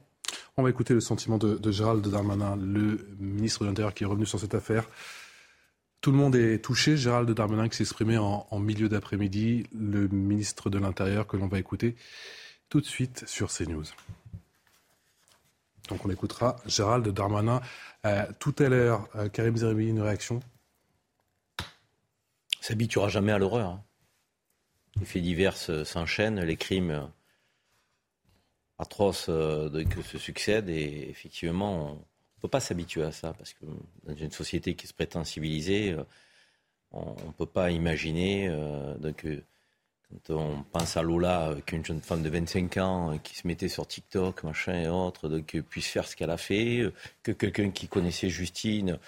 On 0.56 0.62
va 0.62 0.70
écouter 0.70 0.94
le 0.94 1.00
sentiment 1.00 1.38
de, 1.38 1.70
Gérald 1.70 2.06
Darmanin, 2.06 2.56
le 2.56 3.06
ministre 3.18 3.64
de 3.64 3.68
l'Intérieur 3.68 3.94
qui 3.94 4.04
est 4.04 4.06
revenu 4.06 4.26
sur 4.26 4.38
cette 4.40 4.54
affaire. 4.54 4.84
Tout 6.00 6.12
le 6.12 6.18
monde 6.18 6.36
est 6.36 6.62
touché. 6.62 6.96
Gérald 6.96 7.30
Darmanin 7.30 7.68
qui 7.68 7.76
s'est 7.76 7.84
exprimé 7.84 8.18
en, 8.18 8.58
milieu 8.58 8.88
d'après-midi, 8.88 9.66
le 9.72 10.08
ministre 10.08 10.70
de 10.70 10.78
l'Intérieur 10.78 11.26
que 11.26 11.36
l'on 11.36 11.48
va 11.48 11.58
écouter 11.58 11.96
tout 12.68 12.80
de 12.80 12.86
suite 12.86 13.24
sur 13.26 13.50
CNews. 13.50 13.84
Donc 15.88 16.04
on 16.04 16.10
écoutera 16.10 16.56
Gérald 16.66 17.06
Darmanin 17.08 17.60
euh, 18.06 18.26
tout 18.38 18.54
à 18.58 18.68
l'heure. 18.68 19.08
Euh, 19.16 19.28
Karim 19.28 19.56
Zeribi, 19.56 19.88
une 19.88 20.00
réaction? 20.00 20.40
S'habituera 22.60 23.08
jamais 23.08 23.32
à 23.32 23.38
l'horreur. 23.38 23.68
Hein. 23.68 23.84
Les 24.98 25.06
faits 25.06 25.22
divers 25.22 25.56
s'enchaînent, 25.56 26.40
les 26.40 26.56
crimes 26.56 27.10
atroces 28.78 29.26
euh, 29.28 29.84
que 29.84 30.02
se 30.02 30.18
succèdent 30.18 30.68
et 30.68 31.08
effectivement, 31.10 31.86
on 31.86 31.92
ne 31.94 32.40
peut 32.40 32.48
pas 32.48 32.60
s'habituer 32.60 33.04
à 33.04 33.12
ça 33.12 33.32
parce 33.34 33.52
que 33.52 33.64
dans 34.06 34.14
une 34.14 34.30
société 34.30 34.74
qui 34.74 34.86
se 34.86 34.94
prétend 34.94 35.24
civilisée, 35.24 35.92
euh, 35.92 36.02
on 36.92 37.10
ne 37.26 37.32
peut 37.32 37.46
pas 37.46 37.70
imaginer 37.70 38.48
euh, 38.48 38.94
donc, 38.98 39.26
quand 40.26 40.34
on 40.34 40.62
pense 40.72 40.96
à 40.96 41.02
Lola, 41.02 41.54
qu'une 41.66 41.84
jeune 41.84 42.00
femme 42.00 42.22
de 42.22 42.28
25 42.28 42.76
ans 42.76 43.18
qui 43.18 43.36
se 43.36 43.46
mettait 43.46 43.68
sur 43.68 43.86
TikTok, 43.86 44.44
machin 44.44 44.74
et 44.74 44.88
autres, 44.88 45.28
donc, 45.28 45.56
puisse 45.68 45.88
faire 45.88 46.06
ce 46.06 46.14
qu'elle 46.14 46.30
a 46.30 46.36
fait, 46.36 46.84
que 47.22 47.32
quelqu'un 47.32 47.70
qui 47.70 47.88
connaissait 47.88 48.28
Justine 48.28 48.98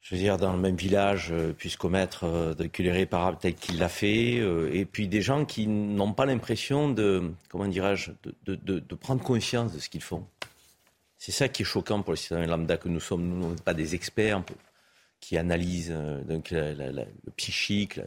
je 0.00 0.14
veux 0.14 0.20
dire, 0.20 0.38
dans 0.38 0.52
le 0.52 0.58
même 0.58 0.76
village, 0.76 1.28
euh, 1.30 1.52
puisse 1.52 1.76
commettre 1.76 2.24
euh, 2.24 2.54
de 2.54 2.68
l'irréparable 2.78 3.36
tel 3.38 3.54
qu'il 3.54 3.78
l'a 3.78 3.88
fait, 3.88 4.38
euh, 4.38 4.70
et 4.72 4.84
puis 4.84 5.08
des 5.08 5.20
gens 5.20 5.44
qui 5.44 5.66
n'ont 5.66 6.12
pas 6.12 6.24
l'impression 6.26 6.88
de, 6.88 7.30
comment 7.48 7.66
dirais-je, 7.66 8.12
de, 8.46 8.94
prendre 8.94 9.22
conscience 9.22 9.72
de 9.74 9.78
ce 9.78 9.88
qu'ils 9.88 10.02
font. 10.02 10.26
C'est 11.18 11.32
ça 11.32 11.48
qui 11.48 11.62
est 11.62 11.66
choquant 11.66 12.02
pour 12.02 12.14
les 12.14 12.18
citoyens 12.18 12.46
lambda 12.46 12.78
que 12.78 12.88
nous 12.88 13.00
sommes. 13.00 13.28
Nous 13.28 13.50
ne 13.50 13.58
pas 13.58 13.74
des 13.74 13.94
experts 13.94 14.42
qui 15.20 15.36
analysent 15.36 15.94
donc, 16.26 16.50
le 16.50 17.04
psychique 17.36 18.00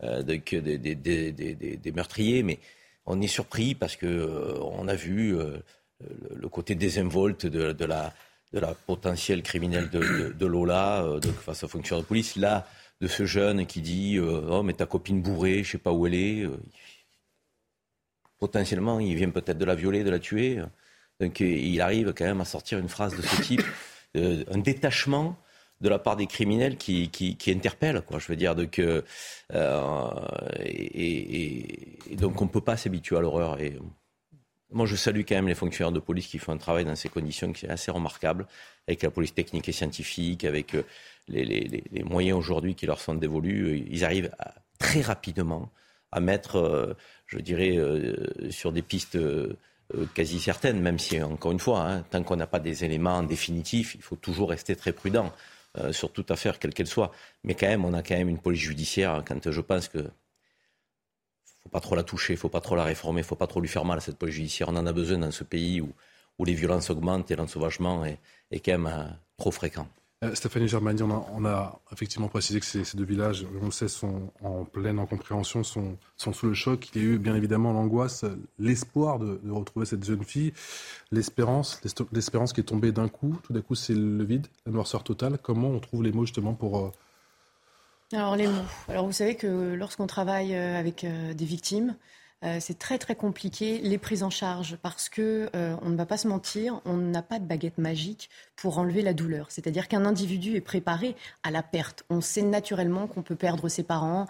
des, 0.00 1.92
meurtriers, 1.92 2.44
mais 2.44 2.60
on 3.06 3.20
est 3.20 3.26
surpris 3.26 3.74
parce 3.74 3.96
que 3.96 4.56
on 4.60 4.86
a 4.86 4.94
vu 4.94 5.36
le 6.00 6.48
côté 6.48 6.76
désinvolte 6.76 7.46
de, 7.46 7.72
de 7.72 7.84
la 7.84 8.14
de 8.54 8.60
la 8.60 8.74
potentielle 8.74 9.42
criminelle 9.42 9.90
de, 9.90 10.46
Lola, 10.46 11.02
euh, 11.02 11.20
face 11.20 11.64
aux 11.64 11.68
fonctionnaire 11.68 12.04
de 12.04 12.06
police. 12.06 12.36
Là, 12.36 12.66
de 13.00 13.08
ce 13.08 13.26
jeune 13.26 13.66
qui 13.66 13.80
dit 13.82 14.16
euh, 14.16 14.46
Oh, 14.48 14.62
mais 14.62 14.74
ta 14.74 14.86
copine 14.86 15.20
bourrée, 15.20 15.64
je 15.64 15.72
sais 15.72 15.78
pas 15.78 15.90
où 15.92 16.06
elle 16.06 16.14
est. 16.14 16.44
Euh, 16.44 16.56
potentiellement, 18.38 19.00
il 19.00 19.16
vient 19.16 19.30
peut-être 19.30 19.58
de 19.58 19.64
la 19.64 19.74
violer, 19.74 20.04
de 20.04 20.10
la 20.10 20.20
tuer. 20.20 20.60
Donc, 21.20 21.40
il 21.40 21.80
arrive 21.80 22.12
quand 22.12 22.24
même 22.24 22.40
à 22.40 22.44
sortir 22.44 22.78
une 22.78 22.88
phrase 22.88 23.16
de 23.16 23.22
ce 23.22 23.42
type, 23.42 23.62
un 24.14 24.58
détachement 24.58 25.36
de 25.80 25.88
la 25.88 25.98
part 25.98 26.16
des 26.16 26.26
criminels 26.26 26.76
qui, 26.76 27.08
qui, 27.08 27.50
interpelle, 27.50 28.02
quoi. 28.02 28.18
Je 28.18 28.26
veux 28.28 28.36
dire, 28.36 28.54
donc, 28.54 28.78
et, 28.78 28.98
donc 32.16 32.40
on 32.42 32.44
ne 32.44 32.50
peut 32.50 32.60
pas 32.60 32.76
s'habituer 32.76 33.16
à 33.16 33.20
l'horreur. 33.20 33.56
Moi, 34.72 34.86
je 34.86 34.96
salue 34.96 35.22
quand 35.26 35.34
même 35.34 35.48
les 35.48 35.54
fonctionnaires 35.54 35.92
de 35.92 36.00
police 36.00 36.26
qui 36.26 36.38
font 36.38 36.52
un 36.52 36.56
travail 36.56 36.84
dans 36.84 36.96
ces 36.96 37.08
conditions 37.08 37.52
qui 37.52 37.66
est 37.66 37.68
assez 37.68 37.90
remarquable, 37.90 38.46
avec 38.88 39.02
la 39.02 39.10
police 39.10 39.34
technique 39.34 39.68
et 39.68 39.72
scientifique, 39.72 40.44
avec 40.44 40.74
euh, 40.74 40.82
les, 41.28 41.82
moyens 42.04 42.38
aujourd'hui 42.38 42.74
qui 42.74 42.86
leur 42.86 43.00
sont 43.00 43.14
dévolus. 43.14 43.66
Euh, 43.66 43.84
ils 43.90 44.04
arrivent 44.04 44.30
très 44.78 45.00
rapidement 45.00 45.70
à 46.12 46.20
mettre, 46.20 46.56
euh, 46.56 46.94
je 47.26 47.38
dirais, 47.38 47.78
sur 48.50 48.72
des 48.72 48.82
pistes 48.82 49.18
quasi 50.14 50.40
certaines, 50.40 50.80
même 50.80 50.98
si, 50.98 51.20
encore 51.22 51.52
une 51.52 51.60
fois, 51.60 51.80
hein, 51.80 52.02
tant 52.10 52.22
qu'on 52.22 52.36
n'a 52.36 52.46
pas 52.46 52.60
des 52.60 52.84
éléments 52.84 53.22
définitifs, 53.22 53.94
il 53.94 54.02
faut 54.02 54.16
toujours 54.16 54.50
rester 54.50 54.76
très 54.76 54.92
prudent 54.92 55.32
sur 55.90 56.12
toute 56.12 56.30
affaire, 56.30 56.58
quelle 56.60 56.72
qu'elle 56.72 56.86
soit. 56.86 57.10
Mais 57.42 57.54
quand 57.54 57.66
même, 57.66 57.84
on 57.84 57.94
a 57.94 58.02
quand 58.02 58.16
même 58.16 58.28
une 58.28 58.38
police 58.38 58.60
judiciaire, 58.60 59.22
quand 59.26 59.50
je 59.50 59.60
pense 59.60 59.88
que 59.88 60.08
faut 61.64 61.70
pas 61.70 61.80
trop 61.80 61.96
la 61.96 62.02
toucher, 62.02 62.36
faut 62.36 62.48
pas 62.48 62.60
trop 62.60 62.76
la 62.76 62.84
réformer, 62.84 63.22
faut 63.22 63.36
pas 63.36 63.46
trop 63.46 63.60
lui 63.60 63.68
faire 63.68 63.84
mal 63.84 63.98
à 63.98 64.00
cette 64.00 64.18
police 64.18 64.36
judiciaire. 64.36 64.68
On 64.68 64.76
en 64.76 64.86
a 64.86 64.92
besoin 64.92 65.18
dans 65.18 65.30
ce 65.30 65.44
pays 65.44 65.80
où, 65.80 65.92
où 66.38 66.44
les 66.44 66.54
violences 66.54 66.90
augmentent 66.90 67.30
et 67.30 67.36
l'ensauvagement 67.36 68.04
est, 68.04 68.18
quand 68.60 68.72
même 68.72 68.86
euh, 68.86 69.04
trop 69.38 69.50
fréquent. 69.50 69.88
Euh, 70.22 70.34
Stéphanie 70.34 70.68
Germani, 70.68 71.02
on 71.02 71.44
a, 71.44 71.80
effectivement 71.92 72.28
précisé 72.28 72.60
que 72.60 72.66
ces, 72.66 72.96
deux 72.96 73.04
villages, 73.04 73.46
on 73.60 73.66
le 73.66 73.70
sait, 73.70 73.88
sont 73.88 74.30
en 74.42 74.64
pleine 74.64 74.98
incompréhension, 74.98 75.64
sont, 75.64 75.96
sont 76.16 76.32
sous 76.32 76.46
le 76.46 76.54
choc. 76.54 76.90
Il 76.94 77.02
y 77.02 77.04
a 77.04 77.08
eu 77.08 77.18
bien 77.18 77.34
évidemment 77.34 77.72
l'angoisse, 77.72 78.24
l'espoir 78.58 79.18
de, 79.18 79.40
de, 79.42 79.50
retrouver 79.50 79.86
cette 79.86 80.04
jeune 80.04 80.24
fille, 80.24 80.52
l'espérance, 81.12 81.80
l'espérance 82.12 82.52
qui 82.52 82.60
est 82.60 82.64
tombée 82.64 82.92
d'un 82.92 83.08
coup. 83.08 83.38
Tout 83.42 83.52
d'un 83.52 83.62
coup, 83.62 83.74
c'est 83.74 83.94
le 83.94 84.24
vide, 84.24 84.46
la 84.66 84.72
noirceur 84.72 85.02
totale. 85.02 85.38
Comment 85.42 85.68
on 85.68 85.80
trouve 85.80 86.02
les 86.02 86.12
mots 86.12 86.26
justement 86.26 86.54
pour, 86.54 86.78
euh, 86.78 86.90
alors 88.14 88.36
les 88.36 88.46
mots. 88.46 88.62
Alors 88.88 89.06
vous 89.06 89.12
savez 89.12 89.34
que 89.34 89.74
lorsqu'on 89.74 90.06
travaille 90.06 90.54
euh, 90.54 90.78
avec 90.78 91.04
euh, 91.04 91.34
des 91.34 91.44
victimes, 91.44 91.96
Euh, 92.42 92.58
c'est 92.60 92.78
très 92.78 92.98
très 92.98 93.16
compliqué 93.16 93.78
les 93.78 93.96
prises 93.96 94.22
en 94.22 94.28
charge 94.28 94.76
parce 94.82 95.08
que 95.08 95.48
on 95.80 95.88
ne 95.88 95.96
va 95.96 96.04
pas 96.04 96.18
se 96.18 96.28
mentir, 96.28 96.82
on 96.84 96.96
n'a 96.98 97.22
pas 97.22 97.38
de 97.38 97.46
baguette 97.46 97.78
magique 97.78 98.28
pour 98.54 98.76
enlever 98.76 99.00
la 99.00 99.14
douleur. 99.14 99.46
C'est-à-dire 99.48 99.88
qu'un 99.88 100.04
individu 100.04 100.54
est 100.54 100.60
préparé 100.60 101.16
à 101.42 101.50
la 101.50 101.62
perte. 101.62 102.04
On 102.10 102.20
sait 102.20 102.42
naturellement 102.42 103.06
qu'on 103.06 103.22
peut 103.22 103.34
perdre 103.34 103.70
ses 103.70 103.82
parents, 103.82 104.26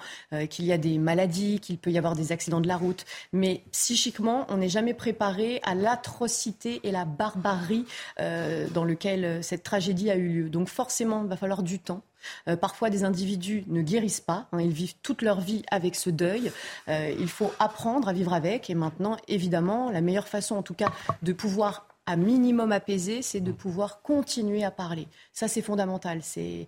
qu'il 0.49 0.64
y 0.64 0.73
a 0.73 0.79
des 0.79 0.99
maladies, 0.99 1.59
qu'il 1.59 1.77
peut 1.77 1.90
y 1.90 1.99
avoir 1.99 2.14
des 2.14 2.31
accidents 2.31 2.61
de 2.61 2.68
la 2.68 2.77
route, 2.77 3.05
mais 3.33 3.64
psychiquement, 3.73 4.47
on 4.49 4.59
n'est 4.59 4.75
jamais 4.79 4.94
préparé 4.94 5.61
à 5.64 5.75
l'atrocité 5.75 6.81
et 6.85 6.92
la 6.92 7.05
barbarie 7.05 7.85
dans 8.18 8.85
lequel 8.85 9.42
cette 9.42 9.64
tragédie 9.64 10.12
a 10.12 10.16
eu 10.16 10.29
lieu. 10.29 10.51
Donc 10.51 10.68
forcément, 10.68 11.25
il 11.25 11.29
va 11.29 11.37
falloir 11.37 11.64
du 11.64 11.81
temps 11.81 12.05
euh, 12.49 12.57
parfois, 12.57 12.91
des 12.91 13.05
individus 13.05 13.65
ne 13.67 13.83
guérissent 13.83 14.21
pas. 14.21 14.47
Hein, 14.53 14.61
ils 14.61 14.73
vivent 14.73 14.95
toute 15.03 15.23
leur 15.23 15.41
vie 15.41 15.63
avec 15.71 15.95
ce 15.95 16.11
deuil. 16.11 16.53
Euh, 16.89 17.15
il 17.19 17.29
faut 17.29 17.53
apprendre 17.59 18.09
à 18.09 18.13
vivre 18.13 18.33
avec. 18.33 18.71
Et 18.71 18.75
maintenant, 18.75 19.17
évidemment, 19.29 19.91
la 19.91 20.01
meilleure 20.01 20.29
façon, 20.29 20.57
en 20.57 20.63
tout 20.63 20.75
cas, 20.75 20.93
de 21.23 21.33
pouvoir 21.33 21.87
à 22.07 22.17
minimum 22.17 22.73
apaiser, 22.73 23.23
c'est 23.23 23.41
de 23.41 23.53
pouvoir 23.53 24.03
continuer 24.03 24.63
à 24.63 24.71
parler. 24.71 25.09
Ça, 25.33 25.49
c'est 25.49 25.63
fondamental. 25.63 26.21
C'est 26.23 26.67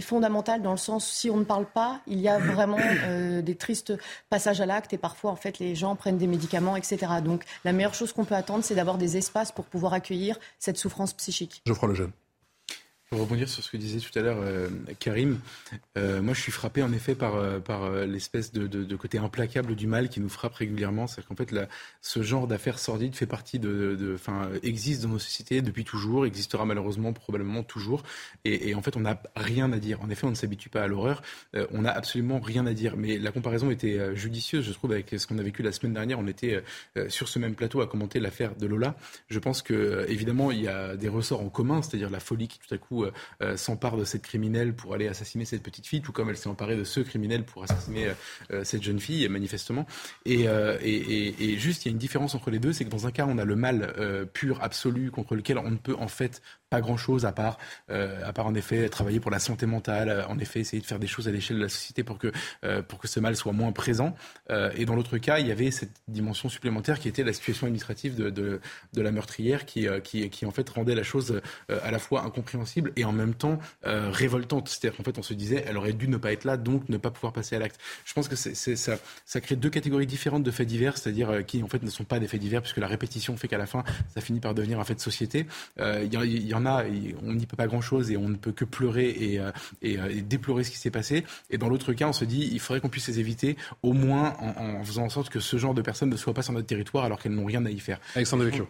fondamental 0.00 0.62
dans 0.62 0.72
le 0.72 0.76
sens, 0.76 1.10
si 1.10 1.30
on 1.30 1.38
ne 1.38 1.44
parle 1.44 1.66
pas, 1.66 2.00
il 2.06 2.20
y 2.20 2.28
a 2.28 2.38
vraiment 2.38 2.78
euh, 2.78 3.40
des 3.40 3.54
tristes 3.54 3.94
passages 4.28 4.60
à 4.60 4.66
l'acte 4.66 4.92
et 4.92 4.98
parfois, 4.98 5.30
en 5.30 5.36
fait, 5.36 5.58
les 5.58 5.74
gens 5.74 5.96
prennent 5.96 6.18
des 6.18 6.26
médicaments, 6.26 6.76
etc. 6.76 7.06
Donc, 7.24 7.44
la 7.64 7.72
meilleure 7.72 7.94
chose 7.94 8.12
qu'on 8.12 8.24
peut 8.24 8.34
attendre, 8.34 8.62
c'est 8.62 8.74
d'avoir 8.74 8.98
des 8.98 9.16
espaces 9.16 9.52
pour 9.52 9.64
pouvoir 9.64 9.94
accueillir 9.94 10.38
cette 10.58 10.76
souffrance 10.76 11.14
psychique. 11.14 11.62
Geoffroy 11.64 11.88
Lejeune. 11.88 12.12
Pour 13.10 13.20
rebondir 13.20 13.48
sur 13.48 13.64
ce 13.64 13.70
que 13.70 13.78
disait 13.78 14.00
tout 14.00 14.18
à 14.18 14.22
l'heure 14.22 14.36
euh, 14.42 14.68
Karim, 14.98 15.40
euh, 15.96 16.20
moi 16.20 16.34
je 16.34 16.42
suis 16.42 16.52
frappé 16.52 16.82
en 16.82 16.92
effet 16.92 17.14
par, 17.14 17.36
euh, 17.36 18.04
l'espèce 18.04 18.52
de, 18.52 18.96
côté 18.96 19.16
implacable 19.16 19.74
du 19.76 19.86
mal 19.86 20.10
qui 20.10 20.20
nous 20.20 20.28
frappe 20.28 20.52
régulièrement. 20.52 21.06
C'est 21.06 21.24
qu'en 21.24 21.34
fait 21.34 21.54
ce 22.02 22.22
genre 22.22 22.46
d'affaires 22.46 22.78
sordides 22.78 23.14
fait 23.14 23.26
partie 23.26 23.58
de, 23.58 23.96
de, 23.98 24.16
existe 24.62 25.04
dans 25.04 25.08
nos 25.08 25.18
sociétés 25.18 25.62
depuis 25.62 25.84
toujours, 25.84 26.26
existera 26.26 26.66
malheureusement 26.66 27.14
probablement 27.14 27.62
toujours. 27.62 28.02
Et, 28.44 28.68
et 28.68 28.74
en 28.74 28.82
fait 28.82 28.94
on 28.94 29.00
n'a 29.00 29.22
rien 29.36 29.72
à 29.72 29.78
dire. 29.78 30.02
En 30.02 30.10
effet 30.10 30.26
on 30.26 30.30
ne 30.30 30.34
s'habitue 30.34 30.68
pas 30.68 30.82
à 30.82 30.86
l'horreur. 30.86 31.22
on 31.72 31.80
n'a 31.80 31.92
absolument 31.92 32.40
rien 32.40 32.66
à 32.66 32.74
dire. 32.74 32.98
Mais 32.98 33.16
la 33.16 33.32
comparaison 33.32 33.70
était 33.70 34.14
judicieuse, 34.16 34.66
je 34.66 34.72
trouve, 34.74 34.92
avec 34.92 35.14
ce 35.16 35.26
qu'on 35.26 35.38
a 35.38 35.42
vécu 35.42 35.62
la 35.62 35.72
semaine 35.72 35.94
dernière. 35.94 36.18
On 36.18 36.26
était 36.26 36.62
sur 37.08 37.28
ce 37.28 37.38
même 37.38 37.54
plateau 37.54 37.80
à 37.80 37.86
commenter 37.86 38.20
l'affaire 38.20 38.54
de 38.54 38.66
Lola. 38.66 38.96
Je 39.30 39.38
pense 39.38 39.62
que 39.62 40.04
évidemment 40.10 40.50
il 40.50 40.60
y 40.60 40.68
a 40.68 40.94
des 40.94 41.08
ressorts 41.08 41.40
en 41.40 41.48
commun, 41.48 41.80
c'est-à-dire 41.80 42.10
la 42.10 42.20
folie 42.20 42.48
qui 42.48 42.58
tout 42.58 42.74
à 42.74 42.76
coup 42.76 42.97
euh, 43.04 43.12
euh, 43.42 43.56
s'empare 43.56 43.96
de 43.96 44.04
cette 44.04 44.22
criminelle 44.22 44.74
pour 44.74 44.94
aller 44.94 45.08
assassiner 45.08 45.44
cette 45.44 45.62
petite 45.62 45.86
fille, 45.86 46.02
tout 46.02 46.12
comme 46.12 46.28
elle 46.28 46.36
s'est 46.36 46.48
emparée 46.48 46.76
de 46.76 46.84
ce 46.84 47.00
criminel 47.00 47.44
pour 47.44 47.62
assassiner 47.64 48.08
euh, 48.50 48.64
cette 48.64 48.82
jeune 48.82 49.00
fille, 49.00 49.28
manifestement. 49.28 49.86
Et, 50.24 50.46
juste, 51.58 51.84
il 51.84 51.88
y 51.88 51.90
a 51.90 51.92
une 51.92 51.98
différence 51.98 52.34
entre 52.34 52.50
les 52.50 52.58
deux, 52.58 52.72
c'est 52.72 52.84
que 52.84 52.90
dans 52.90 53.06
un 53.06 53.10
cas, 53.10 53.26
on 53.28 53.38
a 53.38 53.44
le 53.44 53.56
mal 53.56 53.94
pur, 54.32 54.62
absolu, 54.62 55.10
contre 55.10 55.34
lequel 55.34 55.58
on 55.58 55.70
ne 55.70 55.76
peut 55.76 55.96
en 55.98 56.08
fait 56.08 56.42
pas 56.70 56.80
grand-chose 56.80 57.24
à 57.24 57.32
part, 57.32 57.58
à 57.88 58.32
part 58.32 58.46
en 58.46 58.54
effet 58.54 58.88
travailler 58.88 59.20
pour 59.20 59.30
la 59.30 59.38
santé 59.38 59.66
mentale, 59.66 60.24
en 60.28 60.38
effet 60.38 60.60
essayer 60.60 60.80
de 60.80 60.86
faire 60.86 60.98
des 60.98 61.06
choses 61.06 61.28
à 61.28 61.30
l'échelle 61.30 61.56
de 61.56 61.62
la 61.62 61.68
société 61.68 62.02
pour 62.02 62.18
que, 62.18 62.32
pour 62.82 62.98
que 62.98 63.08
ce 63.08 63.20
mal 63.20 63.36
soit 63.36 63.52
moins 63.52 63.72
présent. 63.72 64.14
et 64.50 64.84
dans 64.84 64.94
l'autre 64.94 65.18
cas, 65.18 65.38
il 65.38 65.46
y 65.46 65.52
avait 65.52 65.70
cette 65.70 65.92
dimension 66.08 66.48
supplémentaire 66.48 66.98
qui 67.00 67.08
était 67.08 67.24
la 67.24 67.32
situation 67.32 67.66
administrative 67.66 68.16
de, 68.16 68.30
de, 68.30 68.60
de 68.92 69.02
la 69.02 69.10
meurtrière 69.10 69.64
qui, 69.66 69.86
qui, 70.04 70.28
qui, 70.30 70.46
en 70.46 70.50
fait 70.50 70.68
rendait 70.68 70.94
la 70.94 71.02
chose 71.02 71.40
à 71.68 71.90
la 71.90 71.98
fois 71.98 72.24
incompréhensible 72.24 72.92
et 72.96 73.04
en 73.04 73.12
même 73.12 73.34
temps 73.34 73.58
euh, 73.86 74.10
révoltante. 74.10 74.68
C'est-à-dire 74.68 74.96
qu'en 74.96 75.04
fait, 75.04 75.18
on 75.18 75.22
se 75.22 75.34
disait, 75.34 75.64
elle 75.66 75.76
aurait 75.76 75.92
dû 75.92 76.08
ne 76.08 76.16
pas 76.16 76.32
être 76.32 76.44
là, 76.44 76.56
donc 76.56 76.88
ne 76.88 76.96
pas 76.96 77.10
pouvoir 77.10 77.32
passer 77.32 77.56
à 77.56 77.58
l'acte. 77.58 77.78
Je 78.04 78.12
pense 78.12 78.28
que 78.28 78.36
ça, 78.36 78.92
ça 79.24 79.40
crée 79.40 79.56
deux 79.56 79.70
catégories 79.70 80.06
différentes 80.06 80.42
de 80.42 80.50
faits 80.50 80.66
divers, 80.66 80.98
c'est-à-dire 80.98 81.30
euh, 81.30 81.42
qui 81.42 81.62
en 81.62 81.68
fait 81.68 81.82
ne 81.82 81.90
sont 81.90 82.04
pas 82.04 82.18
des 82.18 82.28
faits 82.28 82.40
divers, 82.40 82.62
puisque 82.62 82.78
la 82.78 82.86
répétition 82.86 83.36
fait 83.36 83.48
qu'à 83.48 83.58
la 83.58 83.66
fin, 83.66 83.84
ça 84.14 84.20
finit 84.20 84.40
par 84.40 84.54
devenir 84.54 84.80
un 84.80 84.84
fait 84.84 84.94
de 84.94 85.00
société. 85.00 85.46
Euh, 85.80 86.04
il 86.04 86.48
y, 86.48 86.54
en 86.58 86.66
a, 86.66 86.84
on 87.22 87.32
n'y 87.32 87.46
peut 87.46 87.56
pas 87.56 87.66
grand-chose 87.66 88.10
et 88.10 88.16
on 88.16 88.28
ne 88.28 88.36
peut 88.36 88.52
que 88.52 88.64
pleurer 88.64 89.08
et, 89.08 89.40
et, 89.82 90.22
déplorer 90.22 90.64
ce 90.64 90.70
qui 90.70 90.78
s'est 90.78 90.90
passé. 90.90 91.24
Et 91.50 91.58
dans 91.58 91.68
l'autre 91.68 91.92
cas, 91.92 92.08
on 92.08 92.12
se 92.12 92.24
dit, 92.24 92.48
il 92.52 92.60
faudrait 92.60 92.80
qu'on 92.80 92.88
puisse 92.88 93.08
les 93.08 93.20
éviter, 93.20 93.56
au 93.82 93.92
moins 93.92 94.34
en, 94.40 94.84
faisant 94.84 95.04
en 95.04 95.08
sorte 95.08 95.30
que 95.30 95.40
ce 95.40 95.56
genre 95.56 95.74
de 95.74 95.82
personnes 95.82 96.10
ne 96.10 96.16
soient 96.16 96.34
pas 96.34 96.42
sur 96.42 96.52
notre 96.52 96.66
territoire 96.66 97.04
alors 97.04 97.18
qu'elles 97.20 97.34
n'ont 97.34 97.46
rien 97.46 97.64
à 97.64 97.70
y 97.70 97.78
faire. 97.78 98.00
Alexandre 98.14 98.44
Vecchio. 98.44 98.68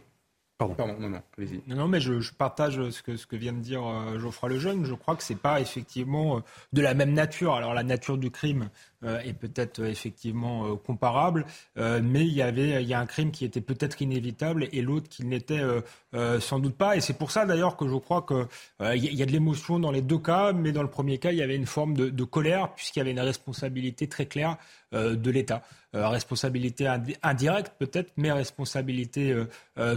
Pardon. 0.58 0.98
non, 0.98 1.08
non, 1.08 1.22
allez-y. 1.38 1.62
Non, 1.68 1.76
non, 1.76 1.88
mais 1.88 2.00
je, 2.00 2.18
je, 2.18 2.34
partage 2.34 2.90
ce 2.90 3.00
que, 3.00 3.16
ce 3.16 3.28
que 3.28 3.36
vient 3.36 3.52
de 3.52 3.60
dire 3.60 3.86
euh, 3.86 4.18
Geoffroy 4.18 4.48
Lejeune. 4.48 4.84
Je 4.84 4.94
crois 4.94 5.14
que 5.14 5.22
c'est 5.22 5.38
pas 5.38 5.60
effectivement 5.60 6.38
euh, 6.38 6.40
de 6.72 6.82
la 6.82 6.94
même 6.94 7.12
nature. 7.12 7.54
Alors, 7.54 7.74
la 7.74 7.84
nature 7.84 8.18
du 8.18 8.32
crime, 8.32 8.68
euh, 9.04 9.20
est 9.20 9.32
peut-être 9.32 9.78
euh, 9.78 9.90
effectivement 9.90 10.66
euh, 10.66 10.74
comparable, 10.74 11.46
mais 11.76 12.26
il 12.26 12.32
y 12.32 12.42
avait 12.42 12.82
il 12.82 12.88
y 12.88 12.94
a 12.94 12.98
un 12.98 13.06
crime 13.06 13.30
qui 13.30 13.44
était 13.44 13.60
peut-être 13.60 14.02
inévitable 14.02 14.68
et 14.72 14.82
l'autre 14.82 15.08
qui 15.08 15.24
n'était 15.24 15.60
sans 16.40 16.58
doute 16.58 16.76
pas. 16.76 16.96
Et 16.96 17.00
c'est 17.00 17.16
pour 17.16 17.30
ça 17.30 17.46
d'ailleurs 17.46 17.76
que 17.76 17.86
je 17.86 17.94
crois 17.94 18.22
que 18.22 18.46
il 18.80 19.14
y 19.14 19.22
a 19.22 19.26
de 19.26 19.30
l'émotion 19.30 19.78
dans 19.78 19.92
les 19.92 20.02
deux 20.02 20.18
cas, 20.18 20.52
mais 20.52 20.72
dans 20.72 20.82
le 20.82 20.90
premier 20.90 21.18
cas 21.18 21.30
il 21.30 21.38
y 21.38 21.42
avait 21.42 21.54
une 21.54 21.66
forme 21.66 21.94
de, 21.94 22.08
de 22.08 22.24
colère 22.24 22.74
puisqu'il 22.74 22.98
y 22.98 23.02
avait 23.02 23.12
une 23.12 23.20
responsabilité 23.20 24.08
très 24.08 24.26
claire 24.26 24.56
de 24.92 25.31
l'État. 25.31 25.62
responsabilité 25.92 26.87
indirecte 27.22 27.72
peut-être, 27.79 28.12
mais 28.16 28.33
responsabilité 28.33 29.35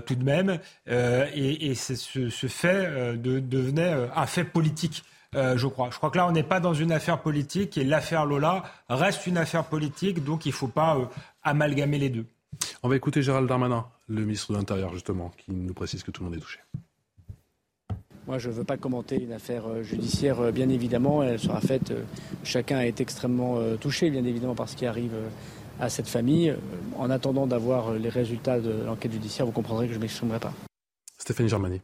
tout 0.05 0.15
de 0.15 0.23
même. 0.23 0.59
et, 0.87 1.75
ce, 1.75 2.47
fait 2.47 3.17
de, 3.17 3.39
devenait 3.39 3.95
un 4.15 4.25
fait 4.25 4.43
politique. 4.43 5.03
Euh, 5.35 5.57
je 5.57 5.67
crois. 5.67 5.89
Je 5.91 5.97
crois 5.97 6.09
que 6.09 6.17
là, 6.17 6.27
on 6.27 6.31
n'est 6.31 6.43
pas 6.43 6.59
dans 6.59 6.73
une 6.73 6.91
affaire 6.91 7.21
politique 7.21 7.77
et 7.77 7.85
l'affaire 7.85 8.25
Lola 8.25 8.63
reste 8.89 9.27
une 9.27 9.37
affaire 9.37 9.63
politique, 9.63 10.23
donc 10.23 10.45
il 10.45 10.49
ne 10.49 10.53
faut 10.53 10.67
pas 10.67 10.97
euh, 10.97 11.05
amalgamer 11.43 11.97
les 11.97 12.09
deux. 12.09 12.25
On 12.83 12.89
va 12.89 12.97
écouter 12.97 13.21
Gérald 13.21 13.47
Darmanin, 13.47 13.85
le 14.09 14.25
ministre 14.25 14.51
de 14.51 14.57
l'Intérieur, 14.57 14.91
justement, 14.93 15.31
qui 15.37 15.53
nous 15.53 15.73
précise 15.73 16.03
que 16.03 16.11
tout 16.11 16.23
le 16.23 16.29
monde 16.29 16.37
est 16.37 16.41
touché. 16.41 16.59
Moi, 18.31 18.39
je 18.39 18.47
ne 18.47 18.53
veux 18.53 18.63
pas 18.63 18.77
commenter 18.77 19.21
une 19.21 19.33
affaire 19.33 19.67
euh, 19.67 19.83
judiciaire, 19.83 20.53
bien 20.53 20.69
évidemment. 20.69 21.21
Elle 21.21 21.37
sera 21.37 21.59
faite. 21.59 21.91
Chacun 22.45 22.79
est 22.79 23.01
extrêmement 23.01 23.59
touché, 23.75 24.09
bien 24.09 24.23
évidemment, 24.23 24.55
par 24.55 24.69
ce 24.69 24.77
qui 24.77 24.85
arrive 24.85 25.11
à 25.81 25.89
cette 25.89 26.07
famille. 26.07 26.55
En 26.97 27.09
attendant 27.09 27.45
d'avoir 27.45 27.91
les 27.91 28.07
résultats 28.07 28.61
de 28.61 28.85
l'enquête 28.85 29.11
judiciaire, 29.11 29.45
vous 29.45 29.51
comprendrez 29.51 29.87
que 29.87 29.91
je 29.91 29.97
ne 29.97 30.03
m'exprimerai 30.03 30.39
pas. 30.39 30.53
Stéphanie 31.17 31.49
Germani. 31.49 31.81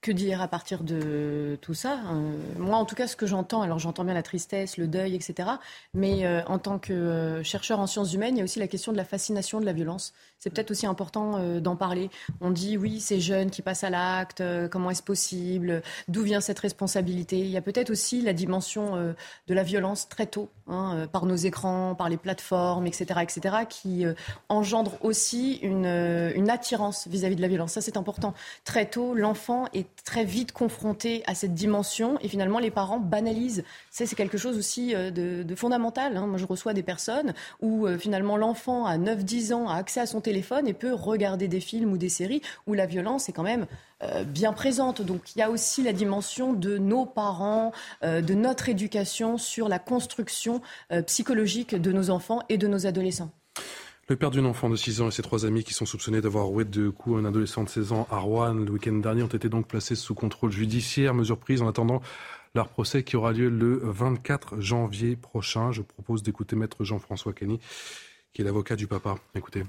Que 0.00 0.12
dire 0.12 0.40
à 0.40 0.46
partir 0.46 0.84
de 0.84 1.58
tout 1.60 1.74
ça 1.74 1.98
euh, 2.12 2.32
Moi, 2.56 2.76
en 2.76 2.84
tout 2.84 2.94
cas, 2.94 3.08
ce 3.08 3.16
que 3.16 3.26
j'entends, 3.26 3.62
alors 3.62 3.80
j'entends 3.80 4.04
bien 4.04 4.14
la 4.14 4.22
tristesse, 4.22 4.76
le 4.76 4.86
deuil, 4.86 5.16
etc. 5.16 5.50
Mais 5.92 6.24
euh, 6.24 6.40
en 6.44 6.60
tant 6.60 6.78
que 6.78 6.92
euh, 6.92 7.42
chercheur 7.42 7.80
en 7.80 7.88
sciences 7.88 8.14
humaines, 8.14 8.36
il 8.36 8.38
y 8.38 8.40
a 8.40 8.44
aussi 8.44 8.60
la 8.60 8.68
question 8.68 8.92
de 8.92 8.96
la 8.96 9.04
fascination 9.04 9.58
de 9.58 9.66
la 9.66 9.72
violence. 9.72 10.14
C'est 10.38 10.50
peut-être 10.50 10.70
aussi 10.70 10.86
important 10.86 11.58
d'en 11.60 11.76
parler. 11.76 12.10
On 12.40 12.50
dit 12.50 12.76
oui, 12.76 13.00
ces 13.00 13.20
jeunes 13.20 13.50
qui 13.50 13.62
passent 13.62 13.84
à 13.84 13.90
l'acte, 13.90 14.42
comment 14.70 14.90
est-ce 14.90 15.02
possible 15.02 15.82
D'où 16.06 16.22
vient 16.22 16.40
cette 16.40 16.58
responsabilité 16.60 17.38
Il 17.38 17.48
y 17.48 17.56
a 17.56 17.62
peut-être 17.62 17.90
aussi 17.90 18.22
la 18.22 18.32
dimension 18.32 18.96
de 18.96 19.54
la 19.54 19.62
violence 19.62 20.08
très 20.08 20.26
tôt, 20.26 20.48
hein, 20.68 21.08
par 21.10 21.26
nos 21.26 21.36
écrans, 21.36 21.94
par 21.94 22.08
les 22.08 22.16
plateformes, 22.16 22.86
etc., 22.86 23.20
etc., 23.22 23.56
qui 23.68 24.04
engendre 24.48 24.98
aussi 25.02 25.56
une, 25.56 25.86
attirance 26.48 27.08
vis-à-vis 27.08 27.34
-vis 27.34 27.38
de 27.38 27.42
la 27.42 27.48
violence. 27.48 27.72
Ça, 27.72 27.80
c'est 27.80 27.96
important. 27.96 28.32
Très 28.64 28.86
tôt, 28.86 29.14
l'enfant 29.14 29.66
est 29.74 29.88
très 30.04 30.24
vite 30.24 30.52
confrontés 30.52 31.22
à 31.26 31.34
cette 31.34 31.54
dimension 31.54 32.18
et 32.20 32.28
finalement 32.28 32.58
les 32.58 32.70
parents 32.70 33.00
banalisent. 33.00 33.64
C'est 33.90 34.12
quelque 34.14 34.38
chose 34.38 34.56
aussi 34.56 34.94
euh, 34.94 35.10
de, 35.10 35.54
fondamental. 35.54 36.16
Hein. 36.16 36.26
Moi 36.26 36.38
je 36.38 36.46
reçois 36.46 36.74
des 36.74 36.82
personnes 36.82 37.34
où 37.60 37.86
euh, 37.86 37.98
finalement 37.98 38.36
l'enfant 38.36 38.86
à 38.86 38.96
9-10 38.96 39.54
ans 39.54 39.68
a 39.68 39.74
accès 39.74 40.00
à 40.00 40.06
son 40.06 40.20
téléphone 40.20 40.27
et 40.66 40.72
peut 40.72 40.92
regarder 40.92 41.48
des 41.48 41.60
films 41.60 41.92
ou 41.92 41.98
des 41.98 42.08
séries 42.08 42.42
où 42.66 42.74
la 42.74 42.86
violence 42.86 43.28
est 43.28 43.32
quand 43.32 43.42
même 43.42 43.66
euh, 44.02 44.24
bien 44.24 44.52
présente. 44.52 45.02
Donc 45.02 45.34
il 45.34 45.38
y 45.38 45.42
a 45.42 45.50
aussi 45.50 45.82
la 45.82 45.92
dimension 45.92 46.52
de 46.52 46.78
nos 46.78 47.06
parents, 47.06 47.72
de 48.02 48.34
notre 48.34 48.68
éducation 48.68 49.38
sur 49.38 49.68
la 49.68 49.78
construction 49.78 50.60
psychologique 51.06 51.74
de 51.74 51.92
nos 51.92 52.10
enfants 52.10 52.40
et 52.48 52.58
de 52.58 52.66
nos 52.66 52.86
adolescents. 52.86 53.30
Le 54.10 54.16
père 54.16 54.30
d'une 54.30 54.46
enfant 54.46 54.70
de 54.70 54.76
6 54.76 55.02
ans 55.02 55.08
et 55.08 55.10
ses 55.10 55.20
trois 55.20 55.44
amis 55.44 55.64
qui 55.64 55.74
sont 55.74 55.84
soupçonnés 55.84 56.22
d'avoir 56.22 56.46
roué 56.46 56.64
de 56.64 56.88
coups 56.88 57.20
un 57.20 57.26
adolescent 57.26 57.62
de 57.62 57.68
16 57.68 57.92
ans 57.92 58.08
à 58.10 58.16
Rouen 58.16 58.54
le 58.54 58.70
week-end 58.70 58.94
dernier 58.94 59.22
ont 59.22 59.26
été 59.26 59.50
donc 59.50 59.68
placés 59.68 59.96
sous 59.96 60.14
contrôle 60.14 60.50
judiciaire. 60.50 61.12
Mesure 61.12 61.36
prise 61.36 61.60
en 61.60 61.68
attendant 61.68 62.00
leur 62.54 62.70
procès 62.70 63.02
qui 63.02 63.16
aura 63.16 63.32
lieu 63.32 63.50
le 63.50 63.80
24 63.82 64.62
janvier 64.62 65.14
prochain. 65.14 65.72
Je 65.72 65.82
propose 65.82 66.22
d'écouter 66.22 66.56
maître 66.56 66.84
Jean-François 66.84 67.34
Kenny, 67.34 67.60
qui 68.32 68.40
est 68.40 68.44
l'avocat 68.46 68.76
du 68.76 68.86
papa. 68.86 69.16
Écoutez. 69.34 69.64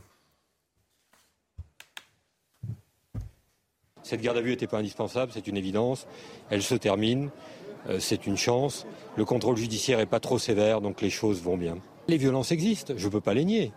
Cette 4.03 4.21
garde 4.21 4.37
à 4.37 4.41
vue 4.41 4.51
n'était 4.51 4.67
pas 4.67 4.77
indispensable, 4.77 5.31
c'est 5.33 5.47
une 5.47 5.57
évidence. 5.57 6.07
Elle 6.49 6.63
se 6.63 6.75
termine, 6.75 7.29
euh, 7.89 7.99
c'est 7.99 8.27
une 8.27 8.37
chance. 8.37 8.85
Le 9.15 9.25
contrôle 9.25 9.57
judiciaire 9.57 9.99
n'est 9.99 10.05
pas 10.05 10.19
trop 10.19 10.39
sévère, 10.39 10.81
donc 10.81 11.01
les 11.01 11.09
choses 11.09 11.41
vont 11.41 11.57
bien. 11.57 11.77
Les 12.07 12.17
violences 12.17 12.51
existent, 12.51 12.93
je 12.97 13.05
ne 13.05 13.11
peux 13.11 13.21
pas 13.21 13.33
les 13.33 13.45
nier. 13.45 13.71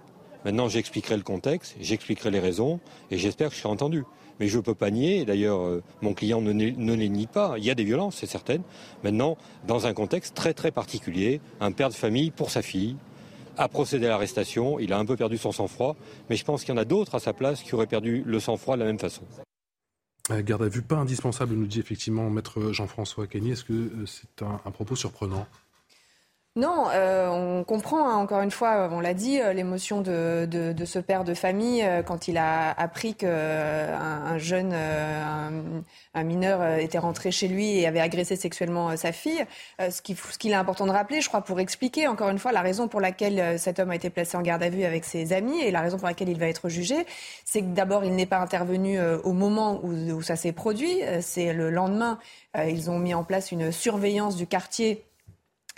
Maintenant, 0.45 0.69
j'expliquerai 0.69 1.17
le 1.17 1.23
contexte, 1.23 1.77
j'expliquerai 1.81 2.31
les 2.31 2.41
raisons, 2.41 2.81
et 3.11 3.19
j'espère 3.19 3.51
que 3.51 3.55
je 3.55 3.61
serai 3.61 3.69
entendu. 3.69 4.05
Mais 4.41 4.49
je 4.49 4.57
ne 4.57 4.63
peux 4.63 4.75
pas 4.75 4.91
nier, 4.91 5.25
d'ailleurs, 5.25 5.61
euh, 5.61 5.83
mon 6.01 6.15
client 6.15 6.41
ne, 6.41 6.53
ne, 6.53 6.95
les 6.95 7.09
nie 7.09 7.27
pas. 7.27 7.55
Il 7.59 7.65
y 7.65 7.71
a 7.71 7.75
des 7.75 7.85
violences, 7.85 8.17
c'est 8.17 8.27
certain. 8.27 8.59
Maintenant, 9.05 9.37
dans 9.67 9.87
un 9.87 9.95
contexte 9.95 10.35
très 10.35 10.55
très 10.55 10.73
particulier, 10.73 11.41
un 11.61 11.71
père 11.71 11.91
de 11.91 11.95
famille 11.95 12.31
pour 12.31 12.51
sa 12.51 12.63
fille, 12.63 12.97
a 13.57 13.69
procédé 13.69 14.07
à 14.07 14.11
l'arrestation. 14.11 14.79
Il 14.81 14.93
a 14.93 14.99
un 14.99 15.05
peu 15.05 15.17
perdu 15.17 15.39
son 15.39 15.53
sang-froid, 15.53 15.95
mais 16.31 16.37
je 16.37 16.45
pense 16.45 16.65
qu'il 16.65 16.75
y 16.75 16.79
en 16.79 16.81
a 16.81 16.85
d'autres 16.85 17.15
à 17.15 17.21
sa 17.21 17.33
place 17.33 17.63
qui 17.63 17.75
auraient 17.75 17.87
perdu 17.87 18.23
le 18.27 18.41
sang-froid 18.41 18.77
de 18.77 18.81
la 18.81 18.87
même 18.87 18.99
façon. 18.99 19.23
Garde 20.31 20.63
à 20.63 20.69
vue 20.69 20.83
pas 20.83 20.97
indispensable, 20.97 21.55
nous 21.55 21.67
dit 21.67 21.81
effectivement 21.81 22.31
maître 22.31 22.73
Jean-François 22.73 23.27
Kenny. 23.27 23.51
Est-ce 23.51 23.65
que 23.65 24.07
c'est 24.07 24.43
un 24.43 24.71
propos 24.71 24.95
surprenant? 24.97 25.47
Non, 26.55 26.85
euh, 26.91 27.29
on 27.29 27.65
comprend, 27.65 28.11
hein, 28.11 28.17
encore 28.17 28.43
une 28.43 28.51
fois, 28.51 28.91
on 28.93 29.01
l'a 29.01 29.15
dit, 29.15 29.41
euh, 29.41 29.55
l'émotion 29.55 30.03
de, 30.03 30.47
de, 30.51 30.75
de, 30.75 30.85
ce 30.85 30.99
père 30.99 31.25
de 31.25 31.33
famille 31.33 31.83
euh, 31.83 32.03
quand 32.03 32.29
il 32.29 32.37
a 32.37 32.73
appris 32.73 33.15
qu'un 33.15 33.29
un 33.31 34.37
jeune, 34.37 34.75
un, 34.75 36.23
mineur 36.25 36.79
était 36.79 36.99
rentré 36.99 37.31
chez 37.31 37.49
lui 37.49 37.79
et 37.79 37.87
avait 37.87 38.01
agressé 38.01 38.37
sexuellement 38.37 38.95
sa 38.99 39.13
fille. 39.13 39.43
ce 39.79 40.03
qu'il 40.03 40.15
ce 40.19 40.49
est 40.49 40.53
important 40.53 40.85
de 40.85 40.91
rappeler, 40.91 41.23
je 41.23 41.29
crois, 41.29 41.41
pour 41.41 41.59
expliquer, 41.59 42.07
encore 42.07 42.29
une 42.29 42.39
fois, 42.39 42.53
la 42.53 42.61
raison 42.61 42.87
pour 42.87 43.01
laquelle 43.01 43.59
cet 43.59 43.79
homme 43.79 43.91
a 43.91 43.97
été 43.97 44.11
placé 44.11 44.37
en 44.37 44.43
garde 44.43 44.63
à 44.63 44.69
vue 44.69 44.85
avec 44.85 45.05
ses 45.05 45.33
amis 45.33 45.59
et 45.63 45.71
la 45.71 45.81
raison 45.81 45.97
pour 45.97 46.09
laquelle 46.09 46.29
il 46.29 46.39
va 46.39 46.49
être 46.49 46.69
jugé, 46.69 47.07
c'est 47.47 47.63
que 47.63 47.73
d'abord, 47.73 48.05
il 48.05 48.15
n'est 48.15 48.27
pas 48.27 48.39
intervenu 48.39 49.01
au 49.01 49.33
moment 49.33 49.81
où, 49.83 49.93
où 49.93 50.23
ça 50.23 50.37
s'est 50.37 50.53
produit. 50.53 51.01
C'est 51.23 51.55
le 51.55 51.71
lendemain, 51.71 52.19
ils 52.59 52.91
ont 52.91 52.99
mis 52.99 53.15
en 53.15 53.25
place 53.25 53.53
une 53.53 53.73
surveillance 53.73 54.37
du 54.37 54.47
quartier 54.47 55.07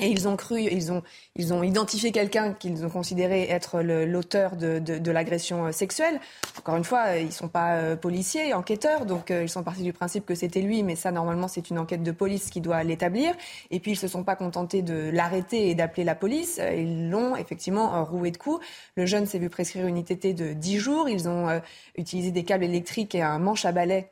et 0.01 0.09
ils 0.09 0.27
ont 0.27 0.37
cru, 0.37 0.61
ils 0.61 0.91
ont, 0.91 1.05
ils 1.37 1.55
ont 1.55 1.63
identifié 1.63 2.11
quelqu'un 2.11 2.53
qu'ils 2.53 2.85
ont 2.85 2.91
considéré 2.91 3.43
être 3.49 3.81
l'auteur 3.81 4.57
de, 4.57 4.81
de, 4.81 4.99
de 4.99 5.11
l'agression 5.13 5.67
euh, 5.67 5.73
sexuelle. 5.73 6.21
Encore 6.59 6.75
une 6.75 6.83
fois, 6.83 7.05
euh, 7.11 7.21
ils 7.21 7.27
ne 7.27 7.31
sont 7.31 7.47
pas 7.47 7.77
euh, 7.77 7.95
policiers, 7.95 8.55
enquêteurs, 8.55 9.07
donc 9.07 9.31
ils 9.31 9.49
sont 9.49 9.63
partis 9.63 9.85
du 9.85 9.93
principe 9.93 10.27
que 10.27 10.35
c'était 10.35 10.63
lui, 10.63 10.83
mais 10.83 10.97
ça, 10.97 11.13
normalement, 11.13 11.47
c'est 11.47 11.71
une 11.71 11.79
enquête 11.79 12.03
de 12.03 12.11
police 12.11 12.51
qui 12.51 12.61
doit 12.61 12.83
l'établir. 12.83 13.35
Et 13.71 13.79
puis, 13.79 13.93
ils 13.93 13.97
se 13.97 14.09
sont 14.09 14.25
pas 14.25 14.35
contentés 14.35 14.83
de 14.83 15.11
l'arrêter 15.13 15.71
et 15.71 15.77
d'appeler 15.77 16.03
la 16.03 16.17
police. 16.17 16.61
Ils 16.77 17.09
l'ont 17.09 17.37
effectivement 17.37 18.05
roué 18.05 18.33
de 18.33 18.37
coups. 18.37 18.65
Le 18.97 19.07
jeune 19.07 19.27
s'est 19.27 19.39
vu 19.39 19.49
prescrire 19.49 19.87
une 19.87 19.99
ITT 19.99 20.35
de 20.35 20.55
10 20.55 20.79
jours. 20.79 21.09
Ils 21.09 21.29
ont 21.29 21.61
utilisé 21.97 22.33
des 22.33 22.45
câbles 22.45 22.65
électriques 22.65 23.15
et 23.15 23.23
un 23.23 23.39
manche 23.39 23.65
à 23.65 23.73
balai 23.73 24.11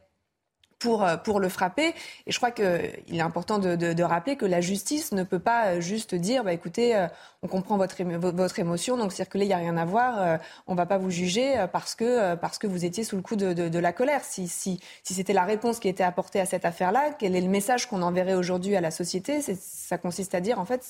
pour, 0.82 1.04
euh, 1.04 1.16
pour 1.16 1.40
le 1.40 1.48
frapper. 1.48 1.94
Et 2.26 2.32
je 2.32 2.36
crois 2.36 2.50
qu'il 2.50 2.66
est 2.66 3.20
important 3.20 3.58
de, 3.58 3.76
de, 3.76 3.92
de, 3.92 4.02
rappeler 4.02 4.36
que 4.36 4.44
la 4.44 4.60
justice 4.60 5.12
ne 5.12 5.22
peut 5.22 5.38
pas 5.38 5.66
euh, 5.66 5.80
juste 5.80 6.14
dire, 6.14 6.42
bah, 6.42 6.52
écoutez, 6.52 6.96
euh, 6.96 7.06
on 7.42 7.48
comprend 7.48 7.76
votre, 7.76 8.02
votre 8.02 8.58
émotion, 8.58 8.96
donc 8.96 9.12
circuler, 9.12 9.44
il 9.44 9.48
n'y 9.48 9.54
a 9.54 9.58
rien 9.58 9.76
à 9.76 9.84
voir, 9.84 10.38
on 10.66 10.72
ne 10.72 10.76
va 10.76 10.86
pas 10.86 10.98
vous 10.98 11.10
juger 11.10 11.66
parce 11.72 11.94
que, 11.94 12.34
parce 12.36 12.58
que 12.58 12.66
vous 12.66 12.84
étiez 12.84 13.04
sous 13.04 13.16
le 13.16 13.22
coup 13.22 13.36
de, 13.36 13.52
de 13.52 13.78
la 13.78 13.92
colère. 13.92 14.22
Si, 14.22 14.48
si, 14.48 14.80
si 15.02 15.14
c'était 15.14 15.32
la 15.32 15.44
réponse 15.44 15.80
qui 15.80 15.88
était 15.88 16.04
apportée 16.04 16.40
à 16.40 16.46
cette 16.46 16.64
affaire-là, 16.64 17.10
quel 17.18 17.34
est 17.34 17.40
le 17.40 17.48
message 17.48 17.88
qu'on 17.88 18.02
enverrait 18.02 18.34
aujourd'hui 18.34 18.76
à 18.76 18.80
la 18.80 18.90
société? 18.90 19.40
Ça 19.42 19.98
consiste 19.98 20.34
à 20.34 20.40
dire, 20.40 20.60
en 20.60 20.64
fait, 20.64 20.84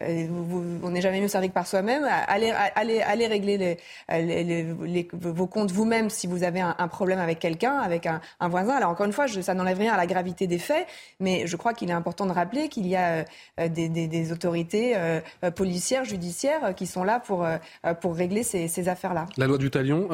on 0.00 0.90
n'est 0.90 1.00
jamais 1.00 1.20
mieux 1.20 1.28
servi 1.28 1.48
que 1.48 1.54
par 1.54 1.66
soi-même. 1.66 2.08
Allez, 2.28 2.52
allez, 2.74 3.00
allez 3.00 3.26
régler 3.26 3.58
les, 3.58 4.44
les, 4.44 5.08
vos 5.12 5.46
comptes 5.46 5.70
vous-même 5.70 6.10
si 6.10 6.26
vous 6.26 6.42
avez 6.42 6.60
un, 6.60 6.88
problème 6.88 7.18
avec 7.18 7.38
quelqu'un, 7.38 7.78
avec 7.78 8.06
un, 8.06 8.20
voisin. 8.48 8.74
Alors 8.74 8.90
encore 8.90 9.06
une 9.06 9.12
fois, 9.12 9.26
ça 9.28 9.54
n'enlève 9.54 9.78
rien 9.78 9.92
à 9.92 9.96
la 9.96 10.06
gravité 10.06 10.46
des 10.46 10.58
faits, 10.58 10.86
mais 11.20 11.46
je 11.46 11.56
crois 11.56 11.74
qu'il 11.74 11.90
est 11.90 11.94
important 11.94 12.26
de 12.26 12.32
rappeler 12.32 12.68
qu'il 12.68 12.86
y 12.86 12.96
a 12.96 13.24
euh, 13.60 13.68
des, 13.68 14.32
autorités 14.32 14.94
euh, 14.96 15.20
policières, 15.74 16.04
judiciaires 16.04 16.74
qui 16.76 16.86
sont 16.86 17.02
là 17.02 17.18
pour, 17.18 17.44
euh, 17.44 17.58
pour 18.00 18.14
régler 18.14 18.44
ces, 18.44 18.88
affaires-là. 18.88 19.26
La 19.36 19.48
loi 19.48 19.58
du 19.58 19.70
talion, 19.70 20.08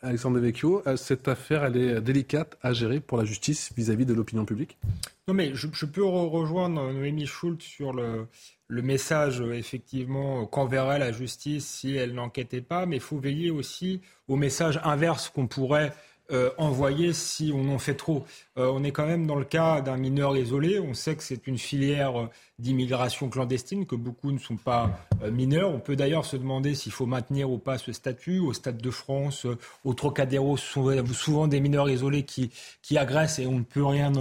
Alexandre 0.00 0.36
Devecchio, 0.36 0.82
cette 0.96 1.26
affaire, 1.26 1.64
elle 1.64 1.76
est 1.76 2.00
délicate 2.00 2.56
à 2.62 2.72
gérer 2.72 3.00
pour 3.00 3.18
la 3.18 3.24
justice 3.24 3.72
vis-à-vis 3.76 4.06
de 4.06 4.14
l'opinion 4.14 4.44
publique? 4.44 4.78
Non, 5.26 5.34
mais 5.34 5.52
je, 5.54 5.86
peux 5.86 6.04
rejoindre 6.04 6.92
Noémie 6.92 7.26
Schultz 7.26 7.64
sur 7.64 7.92
le, 7.92 8.28
le 8.68 8.82
message 8.82 9.40
effectivement 9.40 10.46
qu'enverrait 10.46 10.98
la 10.98 11.12
justice 11.12 11.66
si 11.66 11.96
elle 11.96 12.14
n'enquêtait 12.14 12.60
pas, 12.60 12.86
mais 12.86 12.96
il 12.96 13.02
faut 13.02 13.18
veiller 13.18 13.50
aussi 13.50 14.00
au 14.28 14.36
message 14.36 14.80
inverse 14.84 15.28
qu'on 15.28 15.46
pourrait 15.46 15.92
euh, 16.32 16.50
envoyer 16.58 17.12
si 17.12 17.52
on 17.54 17.72
en 17.72 17.78
fait 17.78 17.94
trop. 17.94 18.24
Euh, 18.58 18.70
on 18.72 18.82
est 18.84 18.90
quand 18.90 19.06
même 19.06 19.26
dans 19.26 19.36
le 19.36 19.44
cas 19.44 19.80
d'un 19.80 19.96
mineur 19.96 20.36
isolé. 20.36 20.80
On 20.80 20.94
sait 20.94 21.14
que 21.14 21.22
c'est 21.22 21.46
une 21.46 21.58
filière 21.58 22.18
euh, 22.18 22.26
d'immigration 22.58 23.28
clandestine, 23.28 23.84
que 23.84 23.96
beaucoup 23.96 24.32
ne 24.32 24.38
sont 24.38 24.56
pas 24.56 24.98
euh, 25.22 25.30
mineurs. 25.30 25.70
On 25.70 25.78
peut 25.78 25.94
d'ailleurs 25.94 26.24
se 26.24 26.36
demander 26.36 26.74
s'il 26.74 26.92
faut 26.92 27.04
maintenir 27.04 27.50
ou 27.50 27.58
pas 27.58 27.76
ce 27.76 27.92
statut. 27.92 28.38
Au 28.38 28.54
Stade 28.54 28.80
de 28.80 28.90
France, 28.90 29.46
au 29.84 29.94
Trocadéro, 29.94 30.56
ce 30.56 30.64
sont 30.66 31.06
souvent 31.12 31.48
des 31.48 31.60
mineurs 31.60 31.90
isolés 31.90 32.22
qui, 32.22 32.50
qui 32.80 32.96
agressent 32.96 33.38
et 33.38 33.46
on 33.46 33.58
ne 33.58 33.64
peut 33.64 33.84
rien 33.84 34.12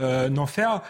euh, 0.00 0.36
en 0.36 0.46
faire. 0.46 0.82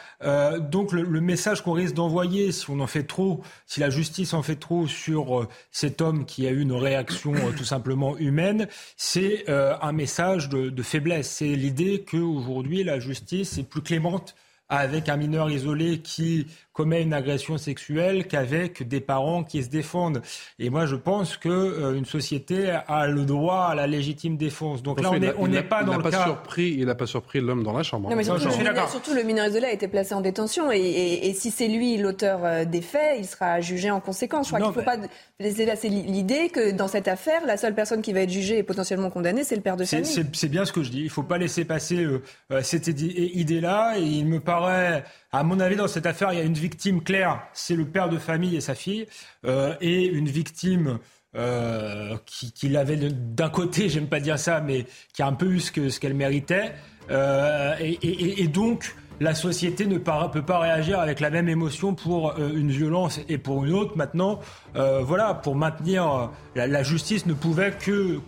donc 0.71 0.93
le, 0.93 1.03
le 1.03 1.21
message 1.21 1.63
qu'on 1.63 1.73
risque 1.73 1.95
d'envoyer, 1.95 2.53
si 2.53 2.69
on 2.71 2.81
en 2.81 2.87
fait 2.87 3.05
trop, 3.05 3.43
si 3.67 3.81
la 3.81 3.91
justice 3.91 4.35
en 4.35 4.43
fait 4.43 4.57
trop 4.57 4.87
sur 4.87 5.47
cet 5.71 6.01
homme 6.01 6.25
qui 6.25 6.47
a 6.47 6.51
eu 6.51 6.61
une 6.61 6.73
réaction 6.73 7.33
tout 7.57 7.65
simplement 7.65 8.17
humaine, 8.19 8.69
c'est 8.97 9.45
un 9.49 9.93
message 9.93 10.49
de, 10.49 10.71
de 10.71 10.83
faiblesse. 10.83 11.31
C'est 11.31 11.55
l'idée 11.55 12.05
qu'aujourd'hui 12.09 12.85
la 12.88 13.01
justice 13.01 13.59
est 13.59 13.62
plus 13.62 13.83
clémente 13.83 14.35
avec 14.69 15.09
un 15.09 15.17
mineur 15.17 15.51
isolé 15.51 15.99
qui 15.99 16.47
commet 16.79 17.03
une 17.03 17.13
agression 17.13 17.59
sexuelle 17.59 18.29
qu'avec 18.29 18.87
des 18.87 19.01
parents 19.01 19.43
qui 19.43 19.65
se 19.65 19.69
défendent. 19.69 20.23
Et 20.61 20.71
moi, 20.71 20.87
je 20.87 20.95
pense 20.95 21.37
que 21.37 21.49
euh, 21.49 21.97
une 21.97 22.05
société 22.05 22.71
a 22.87 23.09
le 23.09 23.25
droit 23.25 23.67
à 23.71 23.75
la 23.75 23.89
légitime 23.89 24.37
défense. 24.37 24.81
Donc 24.81 25.01
là, 25.01 25.11
on 25.39 25.49
n'est 25.49 25.63
pas 25.65 25.83
dans 25.83 25.97
le 25.97 26.05
pas 26.05 26.13
cas. 26.13 26.25
Surpris, 26.25 26.77
il 26.79 26.87
n'a 26.87 26.95
pas 26.95 27.07
surpris 27.07 27.41
l'homme 27.41 27.65
dans 27.65 27.73
la 27.73 27.83
chambre. 27.83 28.09
Non, 28.09 28.15
mais 28.15 28.23
surtout, 28.23 29.13
le, 29.13 29.25
mineur 29.25 29.49
isolé 29.49 29.67
a 29.67 29.73
été 29.73 29.89
placé 29.89 30.15
en 30.15 30.21
détention. 30.21 30.71
Et, 30.71 31.35
si 31.35 31.51
c'est 31.51 31.67
lui 31.67 31.97
l'auteur 31.97 32.45
euh, 32.45 32.65
des 32.65 32.81
faits, 32.81 33.17
il 33.19 33.27
sera 33.27 33.61
jugé 33.61 33.91
en 33.91 33.99
conséquence. 33.99 34.47
Je 34.47 34.55
crois 34.55 34.61
qu'il 34.61 34.69
ne 34.69 34.81
faut 34.81 34.83
pas 34.83 34.99
laisser 35.41 35.67
passer 35.67 35.89
l'idée 35.89 36.49
que 36.49 36.71
dans 36.71 36.87
cette 36.87 37.09
affaire, 37.09 37.45
la 37.45 37.57
seule 37.57 37.75
personne 37.75 38.03
qui 38.03 38.13
va 38.13 38.21
être 38.21 38.31
jugée 38.31 38.59
et 38.59 38.63
potentiellement 38.63 39.11
condamnée, 39.11 39.43
c'est 39.43 39.57
le 39.57 39.63
père 39.63 39.77
de 39.77 39.85
famille. 39.85 40.25
C'est 40.33 40.49
bien 40.49 40.65
ce 40.65 40.73
que 40.73 40.85
je 40.85 40.91
dis. 40.91 41.01
Il 41.01 41.05
ne 41.07 41.11
faut 41.11 41.25
pas 41.25 41.39
laisser 41.39 41.65
passer 41.65 42.07
euh, 42.07 42.63
cette 42.63 42.87
idée-là. 42.87 43.99
Et 43.99 44.03
il 44.03 44.27
me 44.27 44.39
à 44.64 45.42
mon 45.42 45.61
avis, 45.61 45.77
dans 45.77 45.88
cette 45.88 46.07
affaire, 46.07 46.33
il 46.33 46.38
y 46.38 46.42
a 46.42 46.44
une 46.44 46.55
victime 46.55 47.03
claire, 47.03 47.42
c'est 47.53 47.77
le 47.77 47.85
père 47.85 48.09
de 48.09 48.18
famille 48.18 48.57
et 48.57 48.61
sa 48.61 48.75
fille, 48.75 49.07
euh, 49.44 49.75
et 49.81 50.07
une 50.07 50.29
victime 50.29 50.99
euh, 51.37 52.16
qui, 52.27 52.68
l'avait 52.68 52.97
d'un 52.97 53.51
côté, 53.51 53.88
j'aime 53.88 54.07
pas 54.07 54.21
dire 54.21 54.38
ça, 54.38 54.61
mais 54.61 54.87
qui 55.12 55.23
a 55.23 55.27
un 55.27 55.35
peu 55.35 55.47
eu 55.47 55.61
ce 55.61 56.01
qu'elle 56.01 56.14
méritait. 56.14 56.73
Euh, 57.11 57.75
et, 57.81 58.49
donc, 58.49 58.94
la 59.21 59.35
société 59.35 59.87
ne 59.87 59.99
peut 59.99 60.43
pas 60.43 60.59
réagir 60.59 61.01
avec 61.01 61.21
la 61.21 61.31
même 61.31 61.49
émotion 61.49 61.95
pour 61.95 62.31
euh, 62.31 62.53
une 62.55 62.71
violence 62.71 63.21
et 63.29 63.39
pour 63.39 63.65
une 63.65 63.73
autre. 63.73 63.97
Maintenant, 63.97 64.41
euh, 64.77 65.01
voilà, 65.03 65.35
pour 65.35 65.57
maintenir 65.57 66.31
euh, 66.57 66.67
la, 66.67 66.83
justice 66.83 67.27
ne 67.27 67.35
pouvait 67.35 67.73
que, 67.73 68.21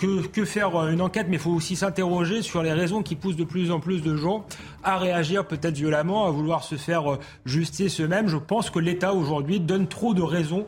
faire 0.44 0.88
une 0.88 1.00
enquête, 1.00 1.26
mais 1.28 1.36
il 1.36 1.42
faut 1.42 1.50
aussi 1.50 1.76
s'interroger 1.76 2.42
sur 2.42 2.62
les 2.62 2.72
raisons 2.72 3.02
qui 3.02 3.14
poussent 3.14 3.36
de 3.36 3.44
plus 3.44 3.70
en 3.70 3.78
plus 3.78 4.02
de 4.02 4.16
gens 4.16 4.44
à 4.82 4.96
réagir 4.96 5.46
peut-être 5.46 5.74
violemment, 5.74 6.26
à 6.26 6.30
vouloir 6.30 6.64
se 6.64 6.76
faire 6.76 7.18
justice 7.44 8.00
eux-mêmes. 8.00 8.28
Je 8.28 8.38
pense 8.38 8.70
que 8.70 8.78
l'État 8.78 9.12
aujourd'hui 9.12 9.60
donne 9.60 9.86
trop 9.86 10.14
de 10.14 10.22
raisons 10.22 10.66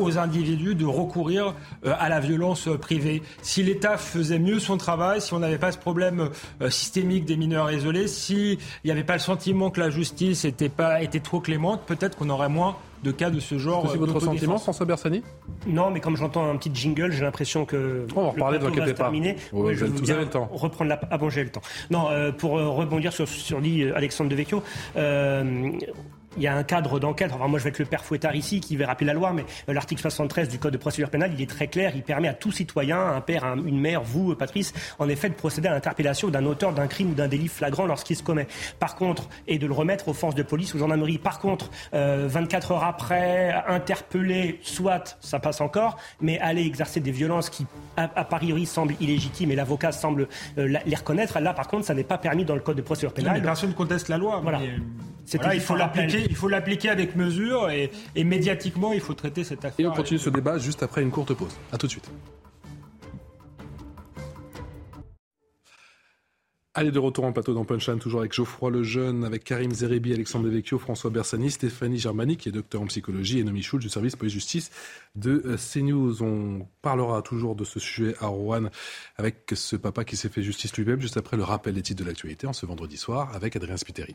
aux 0.00 0.18
individus 0.18 0.74
de 0.74 0.84
recourir 0.84 1.54
à 1.84 2.08
la 2.08 2.18
violence 2.18 2.68
privée. 2.80 3.22
Si 3.42 3.62
l'État 3.62 3.98
faisait 3.98 4.40
mieux 4.40 4.58
son 4.58 4.76
travail, 4.76 5.20
si 5.20 5.32
on 5.32 5.38
n'avait 5.38 5.58
pas 5.58 5.70
ce 5.70 5.78
problème 5.78 6.30
systémique 6.68 7.24
des 7.24 7.36
mineurs 7.36 7.70
isolés, 7.70 8.08
s'il 8.08 8.58
n'y 8.84 8.90
avait 8.90 9.04
pas 9.04 9.14
le 9.14 9.20
sentiment 9.20 9.45
que 9.52 9.80
la 9.80 9.90
justice 9.90 10.44
était, 10.44 10.68
pas, 10.68 11.02
était 11.02 11.20
trop 11.20 11.40
clémente, 11.40 11.82
peut-être 11.86 12.16
qu'on 12.16 12.30
aurait 12.30 12.48
moins 12.48 12.76
de 13.04 13.12
cas 13.12 13.30
de 13.30 13.40
ce 13.40 13.58
genre. 13.58 13.88
C'est 13.90 13.98
votre 13.98 14.20
sentiment, 14.20 14.58
François 14.58 14.86
Bersani? 14.86 15.22
Non, 15.66 15.90
mais 15.90 16.00
comme 16.00 16.16
j'entends 16.16 16.48
un 16.48 16.56
petit 16.56 16.70
jingle, 16.74 17.12
j'ai 17.12 17.22
l'impression 17.22 17.64
que. 17.64 18.06
On 18.16 18.22
va 18.22 18.26
en 18.26 18.30
reparler, 18.30 18.58
ne 18.58 18.66
inquiétez 18.66 18.92
pas. 18.92 19.04
Terminé. 19.04 19.36
Oui, 19.52 19.74
je 19.74 19.84
vous 19.84 20.10
avez 20.10 20.24
le 20.24 20.30
temps. 20.30 20.48
Reprendre 20.52 20.88
la. 20.88 21.00
Ah 21.10 21.18
bon, 21.18 21.30
j'ai 21.30 21.44
le 21.44 21.50
temps. 21.50 21.62
Non, 21.90 22.08
euh, 22.10 22.32
pour 22.32 22.58
euh, 22.58 22.68
rebondir 22.68 23.12
sur, 23.12 23.28
sur 23.28 23.60
dit 23.60 23.84
Alexandre 23.84 24.30
Devecchio, 24.30 24.62
euh, 24.96 25.70
il 26.36 26.42
y 26.42 26.46
a 26.46 26.54
un 26.54 26.62
cadre 26.62 26.98
d'enquête. 26.98 27.30
Enfin, 27.32 27.48
moi, 27.48 27.58
je 27.58 27.64
vais 27.64 27.70
être 27.70 27.78
le 27.78 27.84
père 27.84 28.04
fouettard 28.04 28.34
ici 28.34 28.60
qui 28.60 28.76
va 28.76 28.86
rappeler 28.86 29.06
la 29.06 29.14
loi, 29.14 29.32
mais 29.32 29.44
euh, 29.68 29.72
l'article 29.72 30.00
73 30.00 30.48
du 30.48 30.58
Code 30.58 30.72
de 30.72 30.78
procédure 30.78 31.10
pénale, 31.10 31.32
il 31.34 31.42
est 31.42 31.50
très 31.50 31.68
clair. 31.68 31.92
Il 31.94 32.02
permet 32.02 32.28
à 32.28 32.34
tout 32.34 32.52
citoyen, 32.52 32.98
un 32.98 33.20
père, 33.20 33.44
une 33.64 33.80
mère, 33.80 34.02
vous, 34.02 34.34
Patrice, 34.34 34.72
en 34.98 35.08
effet, 35.08 35.28
de 35.28 35.34
procéder 35.34 35.68
à 35.68 35.72
l'interpellation 35.72 36.28
d'un 36.28 36.44
auteur 36.44 36.72
d'un 36.72 36.86
crime 36.86 37.10
ou 37.10 37.14
d'un 37.14 37.28
délit 37.28 37.48
flagrant 37.48 37.86
lorsqu'il 37.86 38.16
se 38.16 38.22
commet. 38.22 38.46
Par 38.78 38.96
contre, 38.96 39.28
et 39.46 39.58
de 39.58 39.66
le 39.66 39.72
remettre 39.72 40.08
aux 40.08 40.12
forces 40.12 40.34
de 40.34 40.42
police 40.42 40.74
ou 40.74 40.78
gendarmerie. 40.78 41.18
Par 41.18 41.38
contre, 41.38 41.70
24 41.92 42.70
euh, 42.70 42.74
heures 42.74 42.84
après, 42.84 43.54
interpeller, 43.66 44.60
soit, 44.62 45.16
ça 45.20 45.38
passe 45.38 45.60
encore, 45.60 45.96
mais 46.20 46.38
aller 46.40 46.64
exercer 46.64 47.00
des 47.00 47.10
violences 47.10 47.50
qui, 47.50 47.66
a, 47.96 48.24
priori, 48.24 48.66
semblent 48.66 48.94
illégitimes 49.00 49.50
et 49.50 49.56
l'avocat 49.56 49.92
semble 49.92 50.28
euh, 50.58 50.78
les 50.84 50.96
reconnaître, 50.96 51.38
là, 51.40 51.52
par 51.52 51.68
contre, 51.68 51.86
ça 51.86 51.94
n'est 51.94 52.04
pas 52.04 52.18
permis 52.18 52.44
dans 52.44 52.54
le 52.54 52.60
Code 52.60 52.76
de 52.76 52.82
procédure 52.82 53.12
pénale. 53.12 53.42
personne 53.42 53.70
ne 53.70 53.74
conteste 53.74 54.08
la 54.08 54.18
loi. 54.18 54.40
Voilà. 54.42 54.60
il 55.54 55.60
faut 55.60 55.76
l'appliquer 55.76 56.25
il 56.28 56.36
faut 56.36 56.48
l'appliquer 56.48 56.88
avec 56.88 57.16
mesure 57.16 57.70
et, 57.70 57.90
médiatiquement, 58.24 58.92
il 58.92 59.00
faut 59.00 59.14
traiter 59.14 59.44
cette 59.44 59.64
affaire. 59.64 59.86
Et 59.86 59.88
on 59.88 59.92
continue 59.92 60.18
ce 60.18 60.30
débat 60.30 60.58
juste 60.58 60.82
après 60.82 61.02
une 61.02 61.10
courte 61.10 61.34
pause. 61.34 61.56
A 61.72 61.78
tout 61.78 61.86
de 61.86 61.92
suite. 61.92 62.10
Allez, 66.78 66.90
de 66.90 66.98
retour 66.98 67.24
en 67.24 67.32
plateau 67.32 67.54
dans 67.54 67.64
Punchline, 67.64 67.98
toujours 67.98 68.20
avec 68.20 68.34
Geoffroy 68.34 68.70
Lejeune, 68.70 69.24
avec 69.24 69.44
Karim 69.44 69.72
Zerebi, 69.72 70.12
Alexandre 70.12 70.44
Devecchio, 70.44 70.78
François 70.78 71.08
Bersani, 71.08 71.50
Stéphanie 71.50 71.96
Germani, 71.96 72.36
qui 72.36 72.50
est 72.50 72.52
docteur 72.52 72.82
en 72.82 72.86
psychologie, 72.86 73.38
et 73.38 73.44
Nomi 73.44 73.62
Schulz 73.62 73.80
du 73.80 73.88
service 73.88 74.14
police-justice 74.14 74.70
de 75.14 75.42
euh, 75.46 75.56
CNews. 75.56 76.22
On 76.22 76.68
parlera 76.82 77.22
toujours 77.22 77.56
de 77.56 77.64
ce 77.64 77.80
sujet 77.80 78.14
à 78.20 78.26
Rouen 78.26 78.68
avec 79.16 79.50
ce 79.54 79.76
papa 79.76 80.04
qui 80.04 80.18
s'est 80.18 80.28
fait 80.28 80.42
justice 80.42 80.76
lui-même, 80.76 81.00
juste 81.00 81.16
après 81.16 81.38
le 81.38 81.44
rappel 81.44 81.72
des 81.72 81.80
titres 81.80 82.02
de 82.02 82.06
l'actualité 82.06 82.46
en 82.46 82.52
ce 82.52 82.66
vendredi 82.66 82.98
soir 82.98 83.34
avec 83.34 83.56
Adrien 83.56 83.78
Spiteri. 83.78 84.14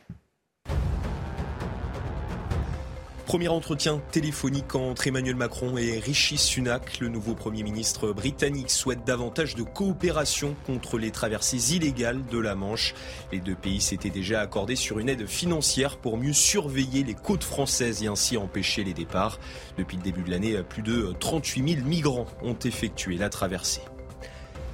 Premier 3.31 3.47
entretien 3.47 4.01
téléphonique 4.11 4.75
entre 4.75 5.07
Emmanuel 5.07 5.37
Macron 5.37 5.77
et 5.77 5.99
Rishi 5.99 6.37
Sunak. 6.37 6.99
Le 6.99 7.07
nouveau 7.07 7.33
Premier 7.33 7.63
ministre 7.63 8.11
britannique 8.11 8.69
souhaite 8.69 9.05
davantage 9.05 9.55
de 9.55 9.63
coopération 9.63 10.53
contre 10.65 10.97
les 10.97 11.11
traversées 11.11 11.73
illégales 11.73 12.25
de 12.25 12.37
la 12.37 12.55
Manche. 12.55 12.93
Les 13.31 13.39
deux 13.39 13.55
pays 13.55 13.79
s'étaient 13.79 14.09
déjà 14.09 14.41
accordés 14.41 14.75
sur 14.75 14.99
une 14.99 15.07
aide 15.07 15.27
financière 15.27 15.95
pour 15.95 16.17
mieux 16.17 16.33
surveiller 16.33 17.05
les 17.05 17.13
côtes 17.13 17.45
françaises 17.45 18.03
et 18.03 18.07
ainsi 18.07 18.35
empêcher 18.35 18.83
les 18.83 18.93
départs. 18.93 19.39
Depuis 19.77 19.95
le 19.95 20.03
début 20.03 20.23
de 20.23 20.29
l'année, 20.29 20.61
plus 20.67 20.81
de 20.81 21.15
38 21.17 21.75
000 21.75 21.87
migrants 21.87 22.27
ont 22.43 22.57
effectué 22.65 23.15
la 23.15 23.29
traversée. 23.29 23.79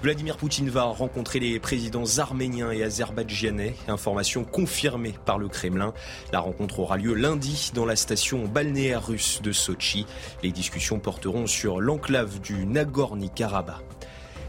Vladimir 0.04 0.38
Poutine 0.38 0.70
va 0.70 0.84
rencontrer 0.84 1.40
les 1.40 1.60
présidents 1.60 2.20
arméniens 2.20 2.72
et 2.72 2.84
azerbaïdjanais. 2.84 3.76
Information 3.88 4.44
confirmée 4.44 5.16
par 5.26 5.40
le 5.40 5.48
Kremlin. 5.48 5.92
La 6.32 6.40
rencontre 6.40 6.80
aura 6.80 6.98
lieu 6.98 7.16
lundi 7.16 7.72
dans 7.74 7.86
la 7.86 7.96
station 7.96 8.46
balnéaire 8.46 9.08
russe 9.08 9.42
de 9.42 9.52
Sochi. 9.52 10.06
Les 10.44 10.52
discussions 10.52 11.00
porteront 11.00 11.48
sur 11.48 11.82
l'enclave 11.82 12.40
du 12.42 12.68
Nagorno-Karabakh. 12.68 13.97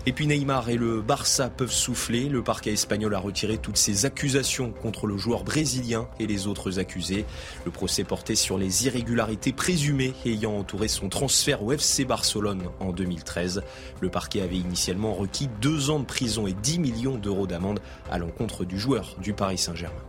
Et 0.09 0.13
puis 0.13 0.27
Neymar 0.27 0.71
et 0.71 0.79
le 0.79 1.03
Barça 1.03 1.51
peuvent 1.51 1.71
souffler. 1.71 2.31
Le 2.31 2.43
parquet 2.43 2.73
espagnol 2.73 3.15
a 3.15 3.19
retiré 3.19 3.59
toutes 3.59 3.77
ses 3.77 4.07
accusations 4.07 4.73
contre 4.73 5.07
le 5.07 5.19
joueur 5.19 5.45
brésilien 5.45 6.09
et 6.19 6.27
les 6.27 6.47
autres 6.47 6.79
accusés. 6.79 7.27
Le 7.67 7.71
procès 7.71 8.05
portait 8.05 8.35
sur 8.35 8.57
les 8.57 8.87
irrégularités 8.87 9.53
présumées 9.53 10.15
ayant 10.25 10.57
entouré 10.57 10.89
son 10.89 11.11
transfert 11.11 11.63
au 11.63 11.73
FC 11.73 12.07
Barcelone 12.07 12.63
en 12.81 12.93
2013. 12.93 13.63
Le 14.01 14.09
parquet 14.09 14.41
avait 14.41 14.57
initialement 14.57 15.13
requis 15.13 15.51
deux 15.61 15.91
ans 15.91 16.01
de 16.01 16.07
prison 16.07 16.47
et 16.47 16.55
10 16.55 16.79
millions 16.79 17.19
d'euros 17.19 17.47
d'amende 17.47 17.81
à 18.11 18.17
l'encontre 18.17 18.65
du 18.65 18.79
joueur 18.79 19.15
du 19.21 19.35
Paris 19.35 19.59
Saint-Germain. 19.59 20.01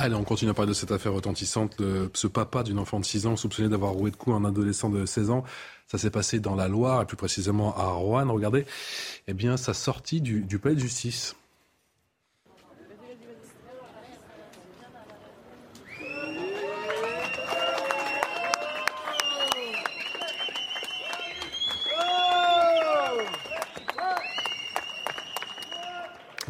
Allez, 0.00 0.14
on 0.14 0.22
continue 0.24 0.52
à 0.52 0.54
parler 0.54 0.70
de 0.70 0.74
cette 0.74 0.92
affaire 0.92 1.12
retentissante. 1.12 1.82
ce 2.14 2.26
papa 2.28 2.62
d'une 2.62 2.78
enfant 2.78 3.00
de 3.00 3.04
6 3.04 3.26
ans 3.26 3.36
soupçonné 3.36 3.68
d'avoir 3.68 3.92
roué 3.92 4.12
de 4.12 4.16
coups 4.16 4.36
un 4.36 4.44
adolescent 4.44 4.88
de 4.88 5.04
16 5.04 5.30
ans 5.30 5.44
ça 5.88 5.98
s'est 5.98 6.10
passé 6.10 6.38
dans 6.38 6.54
la 6.54 6.68
Loire, 6.68 7.02
et 7.02 7.06
plus 7.06 7.16
précisément 7.16 7.74
à 7.76 7.90
Rouen. 7.90 8.30
Regardez, 8.30 8.66
eh 9.26 9.34
bien, 9.34 9.56
sa 9.56 9.74
sortie 9.74 10.20
du, 10.20 10.42
du 10.42 10.58
palais 10.58 10.74
de 10.74 10.80
justice. 10.80 11.34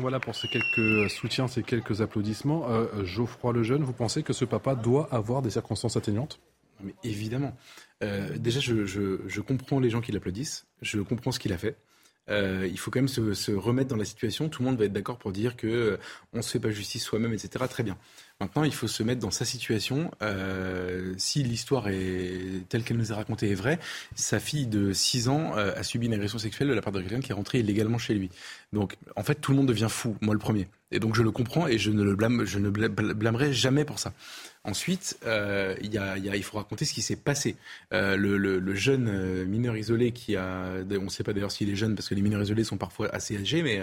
Voilà 0.00 0.20
pour 0.20 0.36
ces 0.36 0.46
quelques 0.46 1.10
soutiens, 1.10 1.48
ces 1.48 1.62
quelques 1.62 2.00
applaudissements. 2.00 2.70
Euh, 2.70 3.04
Geoffroy 3.04 3.52
Lejeune, 3.52 3.82
vous 3.82 3.92
pensez 3.92 4.22
que 4.22 4.32
ce 4.32 4.44
papa 4.44 4.76
doit 4.76 5.08
avoir 5.12 5.42
des 5.42 5.50
circonstances 5.50 5.96
atténuantes? 5.96 6.38
Mais 6.82 6.94
Évidemment. 7.04 7.56
Euh, 8.02 8.38
déjà, 8.38 8.60
je, 8.60 9.40
comprends 9.40 9.80
les 9.80 9.90
gens 9.90 10.00
qui 10.00 10.12
l'applaudissent. 10.12 10.66
Je 10.82 11.00
comprends 11.00 11.32
ce 11.32 11.38
qu'il 11.38 11.52
a 11.52 11.58
fait. 11.58 11.76
Euh, 12.30 12.68
il 12.70 12.78
faut 12.78 12.90
quand 12.90 13.00
même 13.00 13.08
se, 13.08 13.52
remettre 13.52 13.88
dans 13.88 13.96
la 13.96 14.04
situation. 14.04 14.48
Tout 14.48 14.62
le 14.62 14.68
monde 14.68 14.78
va 14.78 14.84
être 14.84 14.92
d'accord 14.92 15.18
pour 15.18 15.32
dire 15.32 15.56
que 15.56 15.66
euh, 15.66 15.96
on 16.32 16.42
se 16.42 16.50
fait 16.50 16.60
pas 16.60 16.70
justice 16.70 17.02
soi-même, 17.02 17.32
etc. 17.32 17.64
Très 17.68 17.82
bien. 17.82 17.96
Maintenant, 18.40 18.64
il 18.64 18.72
faut 18.72 18.86
se 18.86 19.02
mettre 19.02 19.20
dans 19.20 19.30
sa 19.30 19.44
situation. 19.44 20.10
Euh, 20.22 21.14
si 21.16 21.42
l'histoire 21.42 21.84
telle 22.68 22.84
qu'elle 22.84 22.96
nous 22.96 23.10
est 23.10 23.14
racontée 23.14 23.50
est 23.50 23.54
vraie, 23.54 23.80
sa 24.14 24.38
fille 24.38 24.66
de 24.66 24.92
6 24.92 25.28
ans 25.28 25.54
a 25.54 25.82
subi 25.82 26.06
une 26.06 26.14
agression 26.14 26.38
sexuelle 26.38 26.68
de 26.68 26.74
la 26.74 26.82
part 26.82 26.92
de 26.92 27.00
quelqu'un 27.00 27.20
qui 27.20 27.32
est 27.32 27.34
rentré 27.34 27.58
illégalement 27.58 27.98
chez 27.98 28.14
lui. 28.14 28.30
Donc, 28.72 28.96
en 29.16 29.24
fait, 29.24 29.36
tout 29.36 29.50
le 29.50 29.56
monde 29.56 29.66
devient 29.66 29.88
fou, 29.90 30.16
moi 30.20 30.34
le 30.34 30.38
premier. 30.38 30.68
Et 30.92 31.00
donc, 31.00 31.16
je 31.16 31.22
le 31.22 31.32
comprends 31.32 31.66
et 31.66 31.78
je 31.78 31.90
ne 31.90 32.02
le 32.04 32.14
blâme, 32.14 32.44
je 32.44 32.58
ne 32.58 32.70
blâmerai 32.70 33.52
jamais 33.52 33.84
pour 33.84 33.98
ça. 33.98 34.12
Ensuite, 34.68 35.18
euh, 35.24 35.74
il, 35.80 36.42
faut 36.42 36.58
raconter 36.58 36.84
ce 36.84 36.92
qui 36.92 37.00
s'est 37.00 37.16
passé. 37.16 37.56
Euh, 37.94 38.16
le, 38.18 38.74
jeune 38.74 39.08
euh, 39.08 39.46
mineur 39.46 39.78
isolé 39.78 40.12
qui 40.12 40.36
a, 40.36 40.74
on 40.90 41.04
ne 41.04 41.08
sait 41.08 41.24
pas 41.24 41.32
d'ailleurs 41.32 41.50
s'il 41.50 41.70
est 41.70 41.76
jeune 41.76 41.94
parce 41.94 42.06
que 42.08 42.14
les 42.14 42.20
mineurs 42.20 42.42
isolés 42.42 42.64
sont 42.64 42.76
parfois 42.76 43.08
assez 43.14 43.38
âgés, 43.38 43.62
mais 43.62 43.80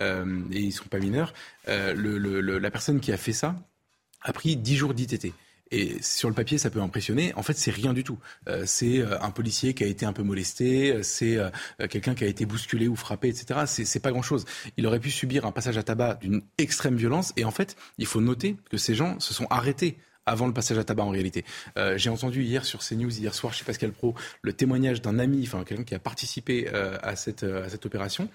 euh, 0.00 0.42
et 0.52 0.60
ils 0.60 0.72
sont 0.72 0.88
pas 0.88 0.98
mineurs. 0.98 1.32
La 1.66 2.70
personne 2.70 3.00
qui 3.00 3.12
a 3.12 3.16
fait 3.16 3.32
ça 3.32 3.56
a 4.20 4.32
pris 4.34 4.56
10 4.56 4.76
jours 4.76 4.92
d'ITT. 4.92 5.32
Et 5.72 6.00
sur 6.00 6.28
le 6.28 6.34
papier, 6.34 6.58
ça 6.58 6.70
peut 6.70 6.80
impressionner. 6.80 7.32
En 7.34 7.42
fait, 7.42 7.54
c'est 7.54 7.72
rien 7.72 7.92
du 7.92 8.04
tout. 8.04 8.18
C'est 8.66 9.02
un 9.02 9.30
policier 9.30 9.74
qui 9.74 9.84
a 9.84 9.86
été 9.86 10.06
un 10.06 10.12
peu 10.12 10.22
molesté, 10.22 11.02
c'est 11.02 11.38
quelqu'un 11.88 12.14
qui 12.14 12.24
a 12.24 12.28
été 12.28 12.46
bousculé 12.46 12.88
ou 12.88 12.94
frappé, 12.94 13.28
etc. 13.28 13.60
C'est 13.66 14.00
pas 14.00 14.12
grand-chose. 14.12 14.44
Il 14.76 14.86
aurait 14.86 15.00
pu 15.00 15.10
subir 15.10 15.44
un 15.44 15.52
passage 15.52 15.78
à 15.78 15.82
tabac 15.82 16.18
d'une 16.20 16.42
extrême 16.58 16.96
violence. 16.96 17.32
Et 17.36 17.44
en 17.44 17.50
fait, 17.50 17.76
il 17.98 18.06
faut 18.06 18.20
noter 18.20 18.56
que 18.70 18.76
ces 18.76 18.94
gens 18.94 19.18
se 19.18 19.34
sont 19.34 19.46
arrêtés 19.50 19.96
avant 20.26 20.46
le 20.46 20.52
passage 20.52 20.78
à 20.78 20.84
tabac 20.84 21.04
en 21.04 21.10
réalité. 21.10 21.44
Euh, 21.78 21.96
j'ai 21.96 22.10
entendu 22.10 22.42
hier 22.42 22.64
sur 22.64 22.80
CNews, 22.80 23.16
hier 23.16 23.34
soir 23.34 23.54
chez 23.54 23.64
Pascal 23.64 23.92
Pro, 23.92 24.14
le 24.42 24.52
témoignage 24.52 25.00
d'un 25.00 25.18
ami, 25.18 25.42
enfin 25.46 25.64
quelqu'un 25.64 25.84
qui 25.84 25.94
a 25.94 25.98
participé 25.98 26.68
euh, 26.74 26.98
à, 27.02 27.16
cette, 27.16 27.44
euh, 27.44 27.64
à 27.64 27.68
cette 27.68 27.86
opération, 27.86 28.28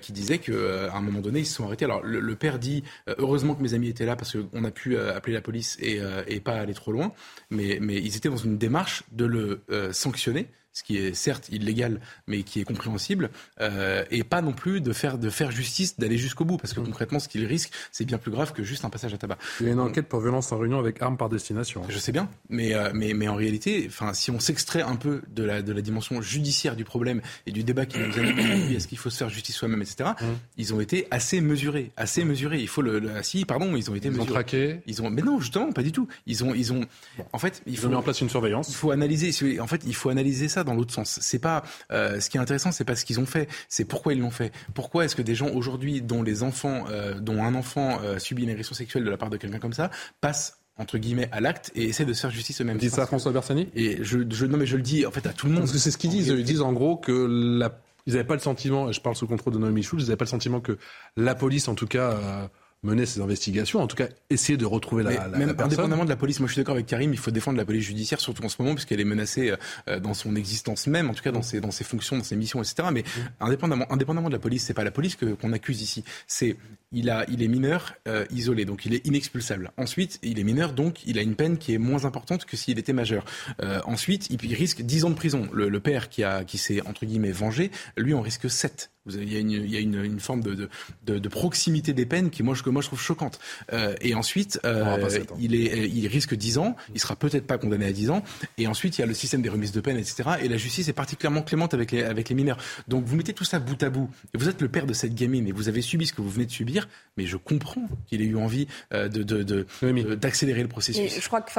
qui 0.00 0.12
disait 0.12 0.38
qu'à 0.38 0.94
un 0.94 1.00
moment 1.00 1.20
donné, 1.20 1.40
ils 1.40 1.46
se 1.46 1.54
sont 1.54 1.66
arrêtés. 1.66 1.84
Alors 1.84 2.02
le, 2.02 2.36
père 2.36 2.58
dit, 2.58 2.82
heureusement 3.18 3.54
que 3.54 3.62
mes 3.62 3.74
amis 3.74 3.88
étaient 3.88 4.06
là 4.06 4.16
parce 4.16 4.36
qu'on 4.36 4.64
a 4.64 4.70
pu 4.70 4.96
appeler 4.98 5.34
la 5.34 5.40
police 5.40 5.76
et, 5.80 6.00
et 6.26 6.40
pas 6.40 6.54
aller 6.54 6.74
trop 6.74 6.92
loin, 6.92 7.12
mais, 7.50 7.78
mais 7.80 7.96
ils 7.96 8.16
étaient 8.16 8.28
dans 8.28 8.36
une 8.36 8.56
démarche 8.56 9.02
de 9.12 9.24
le 9.24 9.62
sanctionner 9.92 10.48
ce 10.74 10.82
qui 10.82 10.98
est 10.98 11.14
certes 11.14 11.48
illégal, 11.50 12.00
mais 12.26 12.42
qui 12.42 12.60
est 12.60 12.64
compréhensible, 12.64 13.30
euh, 13.60 14.04
et 14.10 14.24
pas 14.24 14.42
non 14.42 14.52
plus 14.52 14.80
de 14.80 14.92
faire, 14.92 15.18
de 15.18 15.30
faire 15.30 15.52
justice, 15.52 15.98
d'aller 15.98 16.18
jusqu'au 16.18 16.44
bout, 16.44 16.56
parce 16.58 16.74
que 16.74 16.80
concrètement, 16.80 17.20
ce 17.20 17.28
qu'il 17.28 17.46
risque, 17.46 17.72
c'est 17.92 18.04
bien 18.04 18.18
plus 18.18 18.32
grave 18.32 18.52
que 18.52 18.64
juste 18.64 18.84
un 18.84 18.90
passage 18.90 19.14
à 19.14 19.18
tabac. 19.18 19.38
Il 19.60 19.66
y 19.66 19.68
a 19.70 19.72
une 19.72 19.80
enquête 19.80 20.08
pour 20.08 20.20
violence 20.20 20.50
en 20.52 20.58
réunion 20.58 20.80
avec 20.80 21.00
armes 21.00 21.16
par 21.16 21.28
destination. 21.28 21.82
Je 21.88 21.98
sais 21.98 22.12
bien, 22.12 22.28
mais, 22.48 22.74
euh, 22.74 22.90
mais, 22.92 23.14
mais 23.14 23.28
en 23.28 23.36
réalité, 23.36 23.84
enfin, 23.88 24.12
si 24.14 24.32
on 24.32 24.40
s'extrait 24.40 24.82
un 24.82 24.96
peu 24.96 25.22
de 25.28 25.44
la, 25.44 25.62
de 25.62 25.72
la 25.72 25.80
dimension 25.80 26.20
judiciaire 26.20 26.74
du 26.74 26.84
problème 26.84 27.22
et 27.46 27.52
du 27.52 27.62
débat 27.62 27.86
qui 27.86 27.98
nous 27.98 28.18
anime 28.18 28.38
aujourd'hui, 28.38 28.74
est-ce 28.74 28.88
qu'il 28.88 28.98
faut 28.98 29.10
se 29.10 29.16
faire 29.16 29.28
justice 29.28 29.54
soi-même, 29.54 29.80
etc., 29.80 30.10
mmh. 30.20 30.24
ils 30.58 30.74
ont 30.74 30.80
été 30.80 31.06
assez 31.12 31.40
mesurés, 31.40 31.92
assez 31.96 32.24
mesurés. 32.24 32.58
Il 32.58 32.68
faut 32.68 32.82
le, 32.82 33.10
si, 33.22 33.44
pardon, 33.44 33.76
ils 33.76 33.90
ont 33.92 33.94
été 33.94 34.08
ils 34.08 34.10
mesurés. 34.10 34.28
Ont 34.28 34.32
traqué. 34.32 34.80
Ils 34.86 35.02
ont, 35.02 35.10
mais 35.10 35.22
non, 35.22 35.38
justement, 35.38 35.70
pas 35.70 35.82
du 35.82 35.92
tout. 35.92 36.08
Ils 36.26 36.42
ont, 36.42 36.52
ils 36.52 36.72
ont, 36.72 36.84
en 37.32 37.38
fait, 37.38 37.62
il 37.66 37.76
faut, 37.76 37.82
ils 37.82 37.86
ont 37.86 37.90
mis 37.90 37.96
en 37.96 38.02
place 38.02 38.20
une 38.20 38.28
surveillance. 38.28 38.68
Il 38.70 38.74
faut 38.74 38.90
analyser, 38.90 39.60
en 39.60 39.66
fait, 39.68 39.82
il 39.86 39.94
faut 39.94 40.08
analyser 40.08 40.48
ça 40.48 40.63
dans 40.64 40.74
l'autre 40.74 40.92
sens. 40.92 41.18
C'est 41.20 41.38
pas 41.38 41.62
euh, 41.92 42.20
ce 42.20 42.30
qui 42.30 42.36
est 42.36 42.40
intéressant, 42.40 42.72
c'est 42.72 42.84
pas 42.84 42.96
ce 42.96 43.04
qu'ils 43.04 43.20
ont 43.20 43.26
fait, 43.26 43.48
c'est 43.68 43.84
pourquoi 43.84 44.14
ils 44.14 44.20
l'ont 44.20 44.30
fait. 44.30 44.52
Pourquoi 44.74 45.04
est-ce 45.04 45.16
que 45.16 45.22
des 45.22 45.34
gens 45.34 45.48
aujourd'hui, 45.48 46.02
dont 46.02 46.22
les 46.22 46.42
enfants, 46.42 46.84
euh, 46.90 47.20
dont 47.20 47.42
un 47.42 47.54
enfant 47.54 47.98
euh, 48.02 48.18
subit 48.18 48.44
une 48.44 48.50
agression 48.50 48.74
sexuelle 48.74 49.04
de 49.04 49.10
la 49.10 49.16
part 49.16 49.30
de 49.30 49.36
quelqu'un 49.36 49.58
comme 49.58 49.72
ça, 49.72 49.90
passent 50.20 50.58
entre 50.76 50.98
guillemets 50.98 51.28
à 51.30 51.40
l'acte 51.40 51.70
et 51.76 51.84
essaient 51.84 52.04
de 52.04 52.12
se 52.12 52.22
faire 52.22 52.30
justice 52.30 52.60
eux-mêmes. 52.60 52.78
Dis 52.78 52.90
ça 52.90 53.06
François 53.06 53.30
Bersani? 53.30 53.68
Et 53.74 54.02
je, 54.02 54.18
je, 54.28 54.46
non 54.46 54.58
mais 54.58 54.66
je 54.66 54.76
le 54.76 54.82
dis 54.82 55.06
en 55.06 55.12
fait 55.12 55.26
à 55.26 55.32
tout 55.32 55.46
le 55.46 55.52
monde. 55.52 55.62
Parce 55.62 55.72
que 55.72 55.78
c'est 55.78 55.92
ce 55.92 55.98
qu'ils 55.98 56.10
disent. 56.10 56.28
Ils 56.28 56.44
disent 56.44 56.62
en 56.62 56.72
gros 56.72 56.96
que 56.96 57.12
la, 57.12 57.78
ils 58.06 58.14
n'avaient 58.14 58.26
pas 58.26 58.34
le 58.34 58.40
sentiment, 58.40 58.90
je 58.90 59.00
parle 59.00 59.14
sous 59.14 59.26
contrôle 59.26 59.54
de 59.54 59.58
Noémie 59.58 59.82
Schulz, 59.82 60.02
ils 60.02 60.06
n'avaient 60.06 60.16
pas 60.16 60.24
le 60.24 60.30
sentiment 60.30 60.60
que 60.60 60.78
la 61.16 61.34
police 61.34 61.68
en 61.68 61.74
tout 61.74 61.86
cas 61.86 62.50
mener 62.84 63.06
ces 63.06 63.20
investigations, 63.20 63.80
en 63.80 63.86
tout 63.86 63.96
cas 63.96 64.08
essayer 64.30 64.56
de 64.56 64.66
retrouver 64.66 65.02
la, 65.02 65.28
la, 65.28 65.38
même 65.38 65.54
la 65.56 65.64
indépendamment 65.64 66.04
de 66.04 66.10
la 66.10 66.16
police, 66.16 66.40
moi 66.40 66.46
je 66.46 66.52
suis 66.52 66.60
d'accord 66.60 66.74
avec 66.74 66.86
Karim, 66.86 67.12
il 67.12 67.18
faut 67.18 67.30
défendre 67.30 67.58
la 67.58 67.64
police 67.64 67.84
judiciaire, 67.84 68.20
surtout 68.20 68.44
en 68.44 68.48
ce 68.48 68.60
moment, 68.60 68.74
puisqu'elle 68.74 69.00
est 69.00 69.04
menacée 69.04 69.54
euh, 69.88 70.00
dans 70.00 70.14
son 70.14 70.36
existence 70.36 70.86
même, 70.86 71.10
en 71.10 71.14
tout 71.14 71.22
cas 71.22 71.32
dans 71.32 71.42
ses, 71.42 71.60
dans 71.60 71.70
ses 71.70 71.84
fonctions, 71.84 72.16
dans 72.16 72.24
ses 72.24 72.36
missions, 72.36 72.62
etc. 72.62 72.88
Mais 72.92 73.02
mmh. 73.02 73.44
indépendamment, 73.44 73.92
indépendamment 73.92 74.28
de 74.28 74.34
la 74.34 74.40
police, 74.40 74.64
c'est 74.64 74.74
pas 74.74 74.84
la 74.84 74.90
police 74.90 75.16
que, 75.16 75.26
qu'on 75.26 75.52
accuse 75.52 75.82
ici, 75.82 76.04
c'est 76.26 76.56
il, 76.94 77.10
a, 77.10 77.24
il 77.28 77.42
est 77.42 77.48
mineur 77.48 77.94
euh, 78.08 78.24
isolé, 78.30 78.64
donc 78.64 78.86
il 78.86 78.94
est 78.94 79.06
inexpulsable. 79.06 79.72
Ensuite, 79.76 80.18
il 80.22 80.38
est 80.38 80.44
mineur, 80.44 80.72
donc 80.72 81.04
il 81.06 81.18
a 81.18 81.22
une 81.22 81.34
peine 81.34 81.58
qui 81.58 81.74
est 81.74 81.78
moins 81.78 82.04
importante 82.04 82.44
que 82.44 82.56
s'il 82.56 82.78
était 82.78 82.92
majeur. 82.92 83.24
Euh, 83.62 83.80
ensuite, 83.84 84.28
il, 84.30 84.42
il, 84.44 84.54
risque 84.54 84.82
10 84.82 85.04
ans 85.04 85.10
de 85.10 85.14
prison. 85.14 85.48
Le, 85.52 85.68
le 85.68 85.80
père 85.80 86.08
qui, 86.08 86.22
a, 86.22 86.44
qui 86.44 86.58
s'est, 86.58 86.80
entre 86.86 87.04
guillemets, 87.04 87.32
vengé, 87.32 87.70
lui 87.96 88.14
en 88.14 88.20
risque 88.20 88.48
7. 88.48 88.90
Il 89.06 89.30
y 89.30 89.36
a 89.36 89.40
une, 89.40 89.50
il 89.50 89.70
y 89.70 89.76
a 89.76 89.80
une, 89.80 90.02
une 90.02 90.18
forme 90.18 90.42
de, 90.42 90.70
de, 91.04 91.18
de, 91.18 91.28
proximité 91.28 91.92
des 91.92 92.06
peines 92.06 92.30
qui, 92.30 92.42
moi, 92.42 92.54
je, 92.54 92.62
que 92.62 92.70
moi, 92.70 92.80
je 92.80 92.86
trouve 92.86 93.00
choquante. 93.00 93.38
Euh, 93.70 93.94
et 94.00 94.14
ensuite, 94.14 94.58
euh, 94.64 94.96
il, 95.38 95.54
est, 95.54 95.90
il 95.90 96.06
risque 96.06 96.34
10 96.34 96.56
ans. 96.56 96.74
Il 96.94 97.00
sera 97.00 97.14
peut-être 97.14 97.46
pas 97.46 97.58
condamné 97.58 97.84
à 97.84 97.92
10 97.92 98.08
ans. 98.08 98.22
Et 98.56 98.66
ensuite, 98.66 98.96
il 98.96 99.02
y 99.02 99.04
a 99.04 99.06
le 99.06 99.12
système 99.12 99.42
des 99.42 99.50
remises 99.50 99.72
de 99.72 99.82
peine, 99.82 99.98
etc. 99.98 100.30
Et 100.40 100.48
la 100.48 100.56
justice 100.56 100.88
est 100.88 100.94
particulièrement 100.94 101.42
clémente 101.42 101.74
avec 101.74 101.92
les, 101.92 102.02
avec 102.02 102.30
les 102.30 102.34
mineurs. 102.34 102.56
Donc, 102.88 103.04
vous 103.04 103.14
mettez 103.14 103.34
tout 103.34 103.44
ça 103.44 103.58
bout 103.58 103.82
à 103.82 103.90
bout. 103.90 104.08
Et 104.32 104.38
vous 104.38 104.48
êtes 104.48 104.62
le 104.62 104.68
père 104.68 104.86
de 104.86 104.94
cette 104.94 105.14
gamine 105.14 105.46
et 105.48 105.52
vous 105.52 105.68
avez 105.68 105.82
subi 105.82 106.06
ce 106.06 106.14
que 106.14 106.22
vous 106.22 106.30
venez 106.30 106.46
de 106.46 106.50
subir. 106.50 106.88
Mais 107.18 107.26
je 107.26 107.36
comprends 107.36 107.86
qu'il 108.06 108.22
ait 108.22 108.26
eu 108.26 108.36
envie 108.36 108.68
euh, 108.94 109.08
de, 109.08 109.22
de, 109.22 109.42
de, 109.42 109.66
d'accélérer 110.14 110.62
le 110.62 110.68
processus. 110.68 111.20
je 111.20 111.26
crois 111.26 111.42
que, 111.42 111.52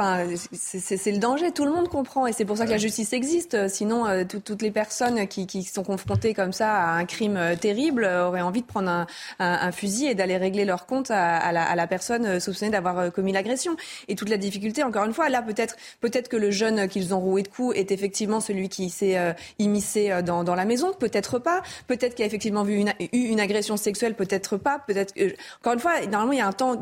c'est, 0.52 1.12
le 1.12 1.18
danger. 1.18 1.52
Tout 1.52 1.64
le 1.64 1.70
monde 1.72 1.88
comprend. 1.88 2.26
Et 2.26 2.32
c'est 2.32 2.44
pour 2.44 2.56
ça 2.56 2.66
que 2.66 2.72
la 2.72 2.78
justice 2.78 3.12
existe. 3.12 3.68
Sinon, 3.68 4.26
toutes 4.26 4.62
les 4.62 4.72
personnes 4.72 5.28
qui, 5.28 5.46
qui 5.46 5.62
sont 5.62 5.84
confrontées 5.84 6.34
comme 6.34 6.52
ça 6.52 6.72
à 6.74 6.96
un 6.96 7.04
crime 7.04 7.35
crime 7.36 7.56
terrible 7.56 8.04
auraient 8.04 8.40
envie 8.40 8.62
de 8.62 8.66
prendre 8.66 9.06
un, 9.38 9.72
fusil 9.72 10.06
et 10.06 10.14
d'aller 10.14 10.36
régler 10.36 10.64
leur 10.64 10.86
compte 10.86 11.10
à, 11.10 11.52
la, 11.52 11.86
personne 11.86 12.40
soupçonnée 12.40 12.70
d'avoir 12.70 13.12
commis 13.12 13.32
l'agression. 13.32 13.76
Et 14.08 14.14
toute 14.14 14.28
la 14.28 14.36
difficulté, 14.36 14.82
encore 14.82 15.04
une 15.04 15.14
fois, 15.14 15.28
là 15.28 15.42
peut-être 15.42 15.76
peut-être 16.00 16.28
que 16.28 16.36
le 16.36 16.50
jeune 16.50 16.88
qu'ils 16.88 17.14
ont 17.14 17.20
roué 17.20 17.42
de 17.42 17.48
coups 17.48 17.76
est 17.76 17.90
effectivement 17.90 18.40
celui 18.40 18.68
qui 18.68 18.90
s'est 18.90 19.34
immiscé 19.58 20.22
dans, 20.22 20.44
dans, 20.44 20.54
la 20.54 20.64
maison, 20.64 20.92
peut-être 20.92 21.38
pas. 21.38 21.62
Peut-être 21.86 22.14
qu'il 22.14 22.22
a 22.22 22.26
effectivement 22.26 22.64
vu 22.64 22.76
une, 22.76 22.92
eu 23.00 23.28
une 23.28 23.40
agression 23.40 23.76
sexuelle, 23.76 24.14
peut-être 24.14 24.56
pas. 24.56 24.78
Peut-être. 24.86 25.14
Encore 25.60 25.74
une 25.74 25.80
fois, 25.80 26.00
normalement 26.06 26.32
il 26.32 26.38
y 26.38 26.42
a 26.42 26.46
un 26.46 26.52
temps 26.52 26.76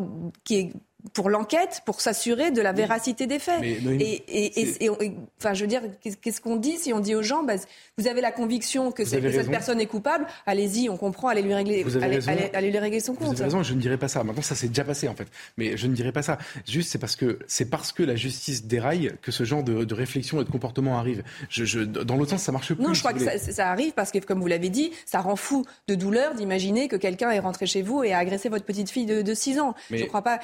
qui 0.44 0.56
est 0.56 0.72
pour 1.12 1.28
l'enquête, 1.28 1.82
pour 1.84 2.00
s'assurer 2.00 2.50
de 2.50 2.62
la 2.62 2.72
véracité 2.72 3.26
des 3.26 3.38
faits. 3.38 3.62
et, 3.62 4.90
enfin, 5.38 5.52
je 5.52 5.60
veux 5.60 5.66
dire, 5.66 5.82
qu'est-ce 6.00 6.40
qu'on 6.40 6.56
dit 6.56 6.78
si 6.78 6.92
on 6.92 7.00
dit 7.00 7.14
aux 7.14 7.22
gens, 7.22 7.42
bah, 7.42 7.54
vous 7.98 8.08
avez 8.08 8.20
la 8.20 8.32
conviction 8.32 8.90
que, 8.90 9.04
cette 9.04 9.50
personne 9.50 9.80
est 9.80 9.86
coupable, 9.86 10.26
allez-y, 10.46 10.88
on 10.88 10.96
comprend, 10.96 11.28
allez 11.28 11.42
lui 11.42 11.54
régler, 11.54 11.84
allez, 12.54 12.70
lui 12.70 12.78
régler 12.78 13.00
son 13.00 13.14
compte. 13.14 13.28
Vous 13.28 13.34
avez 13.34 13.44
raison, 13.44 13.62
je 13.62 13.74
ne 13.74 13.80
dirais 13.80 13.98
pas 13.98 14.08
ça. 14.08 14.24
Maintenant, 14.24 14.42
ça 14.42 14.54
s'est 14.54 14.68
déjà 14.68 14.84
passé 14.84 15.08
en 15.08 15.14
fait, 15.14 15.28
mais 15.58 15.76
je 15.76 15.86
ne 15.86 15.94
dirais 15.94 16.12
pas 16.12 16.22
ça. 16.22 16.38
Juste, 16.66 16.90
c'est 16.90 16.98
parce 16.98 17.16
que 17.16 17.38
c'est 17.46 17.68
parce 17.68 17.92
que 17.92 18.02
la 18.02 18.16
justice 18.16 18.64
déraille 18.64 19.12
que 19.20 19.30
ce 19.30 19.44
genre 19.44 19.62
de, 19.62 19.94
réflexion 19.94 20.40
et 20.40 20.44
de 20.44 20.50
comportement 20.50 20.98
arrive. 20.98 21.22
Je, 21.48 21.80
dans 21.80 22.16
l'autre 22.16 22.30
sens, 22.30 22.42
ça 22.42 22.52
marche 22.52 22.74
plus. 22.74 22.82
Non, 22.82 22.94
je 22.94 23.00
crois 23.00 23.12
que 23.12 23.20
ça, 23.20 23.68
arrive 23.68 23.92
parce 23.92 24.10
que, 24.10 24.18
comme 24.18 24.40
vous 24.40 24.46
l'avez 24.46 24.70
dit, 24.70 24.90
ça 25.06 25.20
rend 25.20 25.36
fou 25.36 25.64
de 25.86 25.94
douleur 25.94 26.34
d'imaginer 26.34 26.88
que 26.88 26.96
quelqu'un 26.96 27.30
est 27.30 27.38
rentré 27.38 27.66
chez 27.66 27.82
vous 27.82 28.02
et 28.02 28.12
a 28.12 28.18
agressé 28.18 28.48
votre 28.48 28.64
petite 28.64 28.90
fille 28.90 29.06
de, 29.06 29.22
de 29.22 29.34
6 29.34 29.60
ans. 29.60 29.74
Je 29.90 29.96
ne 29.96 30.04
crois 30.04 30.22
pas 30.22 30.40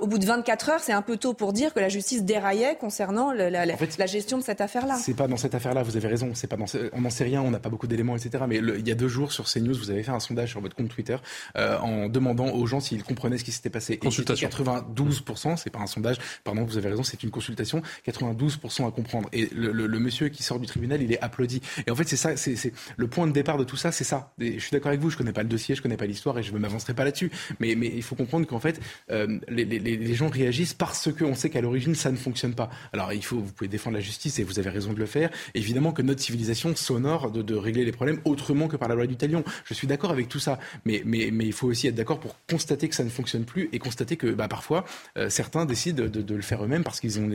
au 0.00 0.06
bout 0.06 0.18
de 0.18 0.26
24 0.26 0.68
heures, 0.70 0.80
c'est 0.80 0.92
un 0.92 1.02
peu 1.02 1.16
tôt 1.16 1.34
pour 1.34 1.52
dire 1.52 1.72
que 1.74 1.80
la 1.80 1.88
justice 1.88 2.24
déraillait 2.24 2.76
concernant 2.80 3.32
la, 3.32 3.50
la, 3.50 4.06
gestion 4.06 4.38
de 4.38 4.42
cette 4.42 4.60
affaire-là. 4.60 4.96
C'est 4.96 5.14
pas 5.14 5.28
dans 5.28 5.36
cette 5.36 5.54
affaire-là, 5.54 5.82
vous 5.82 5.96
avez 5.96 6.08
raison. 6.08 6.30
C'est 6.34 6.46
pas 6.46 6.56
dans, 6.56 6.66
on 6.92 7.00
n'en 7.00 7.10
sait 7.10 7.24
rien, 7.24 7.42
on 7.42 7.50
n'a 7.50 7.58
pas 7.58 7.68
beaucoup 7.68 7.86
d'éléments, 7.86 8.16
etc. 8.16 8.44
Mais 8.48 8.56
il 8.56 8.86
y 8.86 8.90
a 8.92 8.94
deux 8.94 9.08
jours 9.08 9.32
sur 9.32 9.44
CNews, 9.44 9.74
vous 9.74 9.90
avez 9.90 10.02
fait 10.02 10.10
un 10.10 10.20
sondage 10.20 10.50
sur 10.50 10.60
votre 10.60 10.76
compte 10.76 10.88
Twitter 10.88 11.16
euh, 11.56 11.78
en 11.78 12.08
demandant 12.08 12.48
aux 12.48 12.66
gens 12.66 12.80
s'ils 12.80 13.02
comprenaient 13.02 13.38
ce 13.38 13.44
qui 13.44 13.52
s'était 13.52 13.70
passé. 13.70 13.98
Consultation. 13.98 14.48
Et 14.48 14.52
92%, 14.52 15.56
c'est 15.56 15.70
pas 15.70 15.80
un 15.80 15.86
sondage, 15.86 16.16
pardon, 16.44 16.64
vous 16.64 16.76
avez 16.76 16.88
raison, 16.88 17.02
c'est 17.02 17.22
une 17.22 17.30
consultation. 17.30 17.82
92% 18.06 18.86
à 18.86 18.90
comprendre. 18.90 19.28
Et 19.32 19.48
le, 19.54 19.72
monsieur 20.00 20.28
qui 20.28 20.42
sort 20.42 20.58
du 20.58 20.66
tribunal, 20.66 21.02
il 21.02 21.12
est 21.12 21.20
applaudi. 21.20 21.60
Et 21.86 21.90
en 21.90 21.94
fait, 21.94 22.08
c'est 22.08 22.16
ça, 22.16 22.36
c'est 22.36 22.72
le 22.96 23.06
point 23.06 23.26
de 23.26 23.32
départ 23.32 23.58
de 23.58 23.64
tout 23.64 23.76
ça, 23.76 23.92
c'est 23.92 24.04
ça. 24.04 24.32
je 24.38 24.58
suis 24.58 24.70
d'accord 24.70 24.88
avec 24.88 25.00
vous, 25.00 25.10
je 25.10 25.16
connais 25.16 25.32
pas 25.32 25.42
le 25.42 25.48
dossier, 25.48 25.74
je 25.74 25.82
connais 25.82 25.96
pas 25.96 26.06
l'histoire 26.06 26.38
et 26.38 26.42
je 26.42 26.52
ne 26.52 26.58
m'avancerai 26.58 26.94
pas 26.94 27.04
là-dessus. 27.04 27.30
Mais, 27.58 27.74
mais 27.74 27.92
il 27.94 28.02
faut 28.02 28.14
comprendre 28.14 28.46
qu'en 28.46 28.60
fait, 28.60 28.80
euh, 29.10 29.38
les, 29.48 29.64
les, 29.64 29.89
les 29.96 30.14
gens 30.14 30.28
réagissent 30.28 30.74
parce 30.74 31.12
qu'on 31.12 31.34
sait 31.34 31.50
qu'à 31.50 31.60
l'origine, 31.60 31.94
ça 31.94 32.10
ne 32.10 32.16
fonctionne 32.16 32.54
pas. 32.54 32.70
Alors, 32.92 33.12
il 33.12 33.24
faut, 33.24 33.38
vous 33.38 33.52
pouvez 33.52 33.68
défendre 33.68 33.96
la 33.96 34.02
justice 34.02 34.38
et 34.38 34.44
vous 34.44 34.58
avez 34.58 34.70
raison 34.70 34.92
de 34.92 34.98
le 34.98 35.06
faire. 35.06 35.30
Évidemment 35.54 35.92
que 35.92 36.02
notre 36.02 36.20
civilisation 36.20 36.74
s'honore 36.76 37.30
de, 37.30 37.42
de, 37.42 37.54
régler 37.54 37.84
les 37.84 37.92
problèmes 37.92 38.20
autrement 38.24 38.68
que 38.68 38.76
par 38.76 38.88
la 38.88 38.94
loi 38.94 39.06
du 39.06 39.16
talion. 39.16 39.44
Je 39.64 39.74
suis 39.74 39.86
d'accord 39.86 40.10
avec 40.10 40.28
tout 40.28 40.38
ça. 40.38 40.58
Mais, 40.84 41.02
mais, 41.04 41.30
mais 41.32 41.46
il 41.46 41.52
faut 41.52 41.68
aussi 41.68 41.86
être 41.86 41.94
d'accord 41.94 42.20
pour 42.20 42.36
constater 42.48 42.88
que 42.88 42.94
ça 42.94 43.04
ne 43.04 43.10
fonctionne 43.10 43.44
plus 43.44 43.68
et 43.72 43.78
constater 43.78 44.16
que 44.16 44.28
bah, 44.28 44.48
parfois, 44.48 44.84
euh, 45.18 45.28
certains 45.28 45.66
décident 45.66 46.04
de, 46.04 46.08
de, 46.08 46.34
le 46.34 46.42
faire 46.42 46.64
eux-mêmes 46.64 46.84
parce 46.84 47.00
qu'ils 47.00 47.18
ont, 47.18 47.28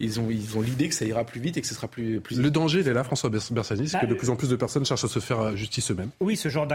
ils 0.00 0.20
ont, 0.20 0.30
ils 0.30 0.56
ont 0.56 0.60
l'idée 0.60 0.88
que 0.88 0.94
ça 0.94 1.04
ira 1.04 1.24
plus 1.24 1.40
vite 1.40 1.56
et 1.56 1.60
que 1.60 1.66
ce 1.66 1.74
sera 1.74 1.88
plus. 1.88 2.20
plus 2.20 2.40
le 2.40 2.50
danger, 2.50 2.80
il 2.80 2.88
est 2.88 2.92
là, 2.92 3.04
François 3.04 3.30
Bersani, 3.30 3.88
c'est 3.88 4.00
que 4.00 4.06
de 4.06 4.14
plus 4.14 4.30
en 4.30 4.36
plus 4.36 4.48
de 4.48 4.56
personnes 4.56 4.84
cherchent 4.84 5.04
à 5.04 5.08
se 5.08 5.18
faire 5.18 5.40
euh, 5.40 5.56
justice 5.56 5.90
eux-mêmes. 5.90 6.10
Oui, 6.20 6.36
ce 6.36 6.48
genre 6.48 6.66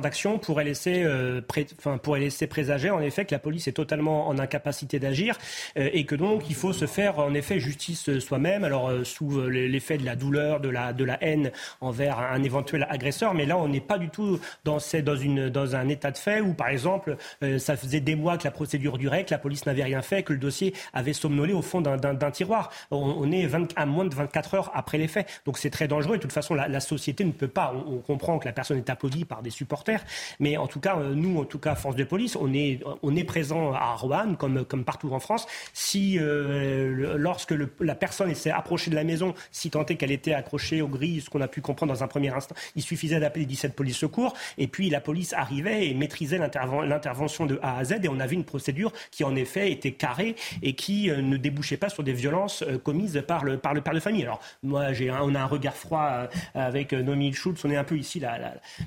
d'action 0.00 0.38
pourrait 0.38 0.64
laisser, 0.64 1.02
euh, 1.04 1.40
enfin, 1.78 1.98
pourrait 1.98 2.20
laisser 2.20 2.46
présager 2.46 2.90
en 2.90 3.00
effet 3.00 3.24
que 3.24 3.34
la 3.34 3.38
police 3.38 3.68
est 3.68 3.72
totalement 3.72 4.28
en 4.28 4.33
incapacité 4.38 4.98
d'agir 4.98 5.38
euh, 5.76 5.90
et 5.92 6.04
que 6.04 6.14
donc 6.14 6.48
il 6.48 6.54
faut 6.54 6.72
se 6.72 6.86
faire 6.86 7.18
en 7.18 7.34
effet 7.34 7.60
justice 7.60 8.18
soi-même, 8.18 8.64
alors 8.64 8.88
euh, 8.88 9.04
sous 9.04 9.38
euh, 9.38 9.48
l'effet 9.48 9.98
de 9.98 10.04
la 10.04 10.16
douleur, 10.16 10.60
de 10.60 10.68
la, 10.68 10.92
de 10.92 11.04
la 11.04 11.22
haine 11.22 11.50
envers 11.80 12.18
un 12.18 12.42
éventuel 12.42 12.86
agresseur. 12.88 13.34
Mais 13.34 13.46
là, 13.46 13.56
on 13.56 13.68
n'est 13.68 13.80
pas 13.80 13.98
du 13.98 14.08
tout 14.08 14.38
dans, 14.64 14.78
dans, 15.04 15.16
une, 15.16 15.48
dans 15.48 15.76
un 15.76 15.88
état 15.88 16.10
de 16.10 16.18
fait 16.18 16.40
où, 16.40 16.54
par 16.54 16.68
exemple, 16.68 17.16
ça 17.58 17.76
faisait 17.76 18.00
des 18.00 18.14
mois 18.14 18.38
que 18.38 18.44
la 18.44 18.50
procédure 18.50 18.98
durait, 18.98 19.24
que 19.24 19.30
la 19.30 19.38
police 19.38 19.66
n'avait 19.66 19.84
rien 19.84 20.02
fait, 20.02 20.22
que 20.22 20.32
le 20.32 20.38
dossier 20.38 20.74
avait 20.92 21.12
somnolé 21.12 21.52
au 21.52 21.62
fond 21.62 21.80
d'un 21.80 22.30
tiroir. 22.30 22.70
On, 22.90 23.30
est 23.32 23.48
à 23.76 23.86
moins 23.86 24.04
de 24.04 24.14
24 24.14 24.54
heures 24.54 24.70
après 24.74 24.98
les 24.98 25.08
faits. 25.08 25.28
Donc 25.44 25.58
c'est 25.58 25.70
très 25.70 25.88
dangereux. 25.88 26.14
Et 26.14 26.18
de 26.18 26.22
toute 26.22 26.32
façon, 26.32 26.54
la, 26.54 26.80
société 26.80 27.24
ne 27.24 27.32
peut 27.32 27.48
pas. 27.48 27.74
On, 27.86 27.98
comprend 27.98 28.38
que 28.38 28.46
la 28.46 28.52
personne 28.52 28.78
est 28.78 28.90
applaudie 28.90 29.24
par 29.24 29.42
des 29.42 29.50
supporters. 29.50 30.04
Mais 30.40 30.56
en 30.56 30.66
tout 30.66 30.80
cas, 30.80 30.96
nous, 30.96 31.40
en 31.40 31.44
tout 31.44 31.58
cas, 31.58 31.74
force 31.74 31.96
de 31.96 32.04
police, 32.04 32.36
on 32.36 32.52
est, 32.52 32.80
on 33.02 33.16
est 33.16 33.24
présent 33.24 33.72
à 33.72 33.94
Comme, 34.38 34.64
comme 34.64 34.84
partout 34.84 35.12
en 35.12 35.18
France, 35.18 35.46
si 35.72 36.18
euh, 36.18 37.16
lorsque 37.18 37.54
la 37.80 37.94
personne 37.94 38.34
s'est 38.34 38.50
approchée 38.50 38.90
de 38.90 38.94
la 38.94 39.04
maison, 39.04 39.34
si 39.50 39.70
tant 39.70 39.84
est 39.86 39.96
qu'elle 39.96 40.12
était 40.12 40.34
accrochée 40.34 40.82
aux 40.82 40.88
grilles, 40.88 41.20
ce 41.20 41.30
qu'on 41.30 41.40
a 41.40 41.48
pu 41.48 41.60
comprendre 41.60 41.92
dans 41.92 42.04
un 42.04 42.06
premier 42.06 42.32
instant, 42.32 42.54
il 42.76 42.82
suffisait 42.82 43.18
d'appeler 43.18 43.44
17 43.44 43.74
police 43.74 43.96
secours 43.96 44.34
et 44.56 44.68
puis 44.68 44.88
la 44.90 45.00
police 45.00 45.32
arrivait 45.32 45.88
et 45.88 45.94
maîtrisait 45.94 46.38
l'intervention 46.38 47.46
de 47.46 47.58
A 47.62 47.78
à 47.78 47.84
Z 47.84 47.96
et 48.02 48.08
on 48.08 48.20
avait 48.20 48.34
une 48.34 48.44
procédure 48.44 48.92
qui 49.10 49.24
en 49.24 49.34
effet 49.34 49.72
était 49.72 49.92
carrée 49.92 50.36
et 50.62 50.74
qui 50.74 51.10
euh, 51.10 51.20
ne 51.20 51.36
débouchait 51.36 51.76
pas 51.76 51.88
sur 51.88 52.02
des 52.02 52.12
violences 52.12 52.62
euh, 52.62 52.78
commises 52.78 53.22
par 53.26 53.44
le, 53.44 53.58
par 53.58 53.74
le 53.74 53.80
père 53.80 53.94
de 53.94 54.00
famille. 54.00 54.22
Alors 54.22 54.40
moi, 54.62 54.92
j'ai 54.92 55.10
on 55.10 55.34
a 55.34 55.40
un 55.40 55.46
regard 55.46 55.74
froid 55.74 56.28
avec 56.54 56.92
Nomi 56.92 57.32
Schultz, 57.32 57.64
on 57.64 57.70
est 57.70 57.76
un 57.76 57.84
peu 57.84 57.96
ici 57.96 58.20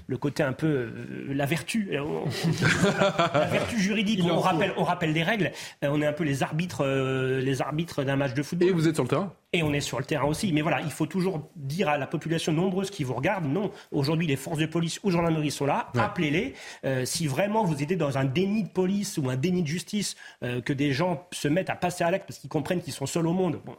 le 0.07 0.17
côté 0.17 0.43
un 0.43 0.53
peu 0.53 0.89
la 1.29 1.45
vertu, 1.45 1.89
la 3.33 3.45
vertu 3.45 3.79
juridique. 3.79 4.21
On 4.23 4.39
rappelle, 4.39 4.73
on 4.77 4.83
rappelle 4.83 5.13
des 5.17 5.23
règles. 5.23 5.51
on 5.81 6.01
est 6.01 6.05
un 6.05 6.13
peu 6.13 6.23
les 6.23 6.43
arbitres, 6.43 6.83
euh, 6.85 7.41
les 7.41 7.61
arbitres 7.61 8.03
d'un 8.03 8.15
match 8.15 8.33
de 8.33 8.43
football. 8.43 8.69
Et 8.69 8.71
vous 8.71 8.87
êtes 8.87 8.95
sur 8.95 9.03
le 9.03 9.09
terrain 9.09 9.33
Et 9.51 9.63
on 9.63 9.73
est 9.73 9.81
sur 9.81 9.97
le 9.99 10.05
terrain 10.05 10.25
aussi. 10.25 10.53
Mais 10.53 10.61
voilà, 10.61 10.81
il 10.81 10.91
faut 10.91 11.07
toujours 11.07 11.49
dire 11.55 11.89
à 11.89 11.97
la 11.97 12.07
population 12.07 12.53
nombreuse 12.53 12.91
qui 12.91 13.03
vous 13.03 13.15
regarde, 13.15 13.45
non, 13.45 13.71
aujourd'hui 13.91 14.27
les 14.27 14.35
forces 14.35 14.59
de 14.59 14.67
police 14.67 14.99
ou 15.03 15.09
gendarmerie 15.09 15.51
sont 15.51 15.65
là, 15.65 15.89
appelez-les. 15.97 16.53
Euh, 16.85 17.05
si 17.05 17.27
vraiment 17.27 17.63
vous 17.63 17.81
êtes 17.81 17.93
dans 17.97 18.17
un 18.17 18.25
déni 18.25 18.63
de 18.63 18.69
police 18.69 19.17
ou 19.17 19.29
un 19.29 19.35
déni 19.35 19.63
de 19.63 19.67
justice, 19.67 20.15
euh, 20.43 20.61
que 20.61 20.73
des 20.73 20.91
gens 20.91 21.27
se 21.31 21.47
mettent 21.47 21.69
à 21.69 21.75
passer 21.75 22.03
à 22.03 22.11
l'acte 22.11 22.27
parce 22.27 22.39
qu'ils 22.39 22.49
comprennent 22.49 22.81
qu'ils 22.81 22.93
sont 22.93 23.05
seuls 23.05 23.27
au 23.27 23.33
monde, 23.33 23.59
bon, 23.65 23.75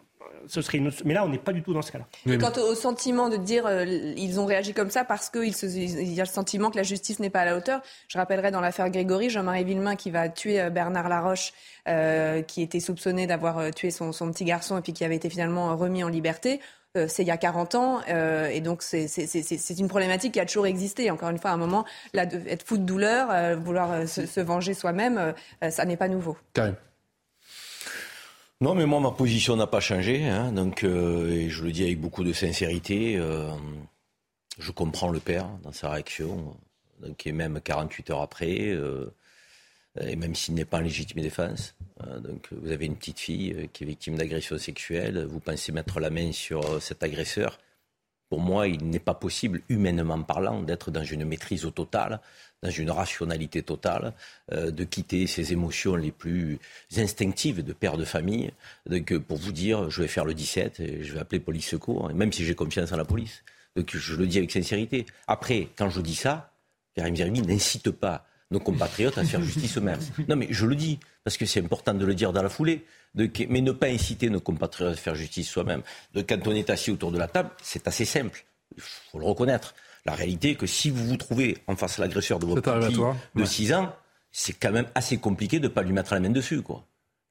ce 0.48 0.62
serait 0.62 0.80
Mais 1.04 1.14
là, 1.14 1.24
on 1.24 1.28
n'est 1.28 1.38
pas 1.38 1.52
du 1.52 1.62
tout 1.62 1.74
dans 1.74 1.82
ce 1.82 1.92
cas-là. 1.92 2.38
Quant 2.38 2.52
au 2.60 2.74
sentiment 2.74 3.28
de 3.28 3.36
dire 3.36 3.66
euh, 3.66 3.84
ils 3.84 4.40
ont 4.40 4.46
réagi 4.46 4.72
comme 4.72 4.90
ça 4.90 5.04
parce 5.04 5.30
qu'il 5.30 5.54
il 5.54 6.12
y 6.12 6.20
a 6.20 6.24
le 6.24 6.28
sentiment 6.28 6.70
que 6.70 6.76
la 6.76 6.82
justice 6.82 7.20
n'est 7.20 7.30
pas 7.30 7.40
à 7.40 7.44
la 7.44 7.56
hauteur, 7.56 7.82
je 8.08 8.18
rappellerai 8.18 8.50
dans 8.50 8.60
l'affaire 8.60 8.90
Grégory, 8.90 9.30
Jean-Marie 9.30 9.64
Villemain 9.64 9.96
qui 9.96 10.10
va 10.10 10.28
tuer 10.28 10.60
euh, 10.60 10.70
Bernard 10.70 11.08
Laroche, 11.08 11.52
euh, 11.86 12.42
qui 12.42 12.62
était 12.62 12.80
soupçonné 12.80 13.26
d'avoir 13.26 13.70
tué 13.72 13.90
son, 13.90 14.12
son, 14.12 14.30
petit 14.32 14.44
garçon 14.44 14.78
et 14.78 14.80
puis 14.80 14.92
qui 14.92 15.04
avait 15.04 15.16
été 15.16 15.30
finalement 15.30 15.76
remis 15.76 16.04
en 16.04 16.08
liberté. 16.08 16.60
c'est 16.94 17.22
il 17.22 17.28
y 17.28 17.30
a 17.30 17.36
40 17.36 17.74
ans, 17.76 18.00
et 18.06 18.60
donc 18.60 18.82
c'est 18.82 19.78
une 19.78 19.88
problématique 19.88 20.32
qui 20.32 20.40
a 20.40 20.46
toujours 20.46 20.66
existé. 20.66 21.10
Encore 21.10 21.30
une 21.30 21.38
fois, 21.38 21.50
à 21.50 21.54
un 21.54 21.58
moment, 21.58 21.84
là, 22.12 22.24
être 22.46 22.66
fou 22.66 22.76
de 22.76 22.82
douleur, 22.82 23.56
vouloir 23.58 24.08
se, 24.08 24.26
se, 24.26 24.40
venger 24.40 24.74
soi-même, 24.74 25.34
ça 25.70 25.84
n'est 25.84 25.96
pas 25.96 26.08
nouveau. 26.08 26.36
Karim. 26.54 26.74
Non, 28.61 28.74
mais 28.74 28.86
moi, 28.86 28.98
ma 28.98 29.12
position 29.12 29.54
n'a 29.54 29.68
pas 29.68 29.78
changé. 29.78 30.26
Hein, 30.26 30.50
donc, 30.50 30.82
euh, 30.82 31.30
et 31.30 31.48
je 31.48 31.62
le 31.62 31.70
dis 31.70 31.84
avec 31.84 32.00
beaucoup 32.00 32.24
de 32.24 32.32
sincérité. 32.32 33.16
Euh, 33.16 33.52
je 34.59 34.72
comprends 34.72 35.11
le 35.11 35.20
père 35.20 35.48
dans 35.62 35.70
sa 35.70 35.90
réaction, 35.90 36.56
donc, 37.00 37.24
et 37.24 37.30
même 37.30 37.61
48 37.61 38.11
heures 38.11 38.20
après, 38.22 38.70
euh, 38.70 39.14
et 40.00 40.16
même 40.16 40.34
s'il 40.34 40.54
n'est 40.54 40.64
pas 40.64 40.78
en 40.78 40.80
légitime 40.80 41.22
défense. 41.22 41.76
donc, 42.20 42.48
vous 42.52 42.72
avez 42.72 42.86
une 42.86 42.96
petite 42.96 43.20
fille 43.20 43.68
qui 43.72 43.84
est 43.84 43.86
victime 43.86 44.16
d'agression 44.16 44.59
sexuelle. 44.59 45.24
Vous 45.30 45.40
pensez 45.40 45.70
mettre 45.70 46.00
la 46.00 46.11
main 46.11 46.32
sur 46.32 46.82
cet 46.82 47.04
agresseur. 47.04 47.59
Pour 48.28 48.40
moi, 48.40 48.66
il 48.66 48.88
n'est 48.90 48.98
pas 48.98 49.14
possible, 49.14 49.62
humainement 49.68 50.22
parlant, 50.22 50.62
d'être 50.62 50.90
dans 50.90 51.04
une 51.04 51.24
maîtrise 51.24 51.64
au 51.64 51.70
total 51.70 52.20
dans 52.62 52.70
une 52.70 52.90
rationalité 52.90 53.62
totale, 53.62 54.12
euh, 54.52 54.70
de 54.70 54.84
quitter 54.84 55.26
ses 55.26 55.52
émotions 55.52 55.94
les 55.96 56.11
plus 56.11 56.59
instinctives 56.96 57.62
de 57.62 57.72
père 57.72 57.96
de 57.96 58.04
famille, 58.04 58.50
pour 59.26 59.38
vous 59.38 59.52
dire, 59.52 59.90
je 59.90 60.02
vais 60.02 60.09
faire 60.09 60.24
le 60.24 60.34
17, 60.34 60.80
et 60.80 61.04
je 61.04 61.14
vais 61.14 61.20
appeler 61.20 61.40
police 61.40 61.68
secours, 61.68 62.12
même 62.12 62.32
si 62.32 62.44
j'ai 62.44 62.54
confiance 62.54 62.92
en 62.92 62.96
la 62.96 63.04
police. 63.04 63.42
Donc 63.76 63.96
je 63.96 64.14
le 64.16 64.26
dis 64.26 64.38
avec 64.38 64.50
sincérité. 64.50 65.06
Après, 65.26 65.68
quand 65.76 65.90
je 65.90 66.00
dis 66.00 66.16
ça, 66.16 66.52
Karim 66.96 67.14
Zerbi 67.14 67.42
n'incite 67.42 67.90
pas 67.90 68.26
nos 68.50 68.61
compatriotes 68.61 69.18
à 69.18 69.24
faire 69.24 69.42
justice 69.42 69.76
eux-mêmes. 69.76 70.00
Non, 70.28 70.36
mais 70.36 70.48
je 70.50 70.66
le 70.66 70.74
dis, 70.74 70.98
parce 71.22 71.36
que 71.36 71.46
c'est 71.46 71.61
important 71.61 71.94
de 71.94 72.04
le 72.04 72.14
dire 72.14 72.32
dans 72.32 72.42
la 72.42 72.48
foulée, 72.48 72.84
mais 73.14 73.61
ne 73.61 73.72
pas 73.72 73.88
inciter 73.88 74.30
nos 74.30 74.40
compatriotes 74.40 74.94
à 74.94 74.96
faire 74.96 75.14
justice 75.14 75.48
soi-même. 75.48 75.82
Quand 76.14 76.46
on 76.46 76.52
est 76.52 76.70
assis 76.70 76.90
autour 76.90 77.12
de 77.12 77.18
la 77.18 77.28
table, 77.28 77.50
c'est 77.62 77.86
assez 77.86 78.04
simple, 78.04 78.44
il 78.76 78.82
faut 78.82 79.18
le 79.18 79.26
reconnaître. 79.26 79.74
La 80.09 80.14
réalité 80.14 80.52
est 80.52 80.54
que 80.54 80.66
si 80.66 80.88
vous 80.88 81.04
vous 81.04 81.18
trouvez 81.18 81.59
en 81.66 81.76
face 81.76 81.98
à 81.98 82.02
l'agresseur 82.02 82.38
de 82.38 82.46
votre 82.46 82.82
fille 82.86 82.98
de 83.34 83.44
6 83.44 83.74
ans, 83.74 83.94
c'est 84.32 84.54
quand 84.54 84.72
même 84.72 84.86
assez 84.94 85.18
compliqué 85.18 85.59
de 85.59 85.64
ne 85.64 85.68
pas 85.68 85.82
lui 85.82 85.92
mettre 85.92 86.14
la 86.14 86.20
main 86.20 86.30
dessus. 86.30 86.62
Quoi. 86.62 86.82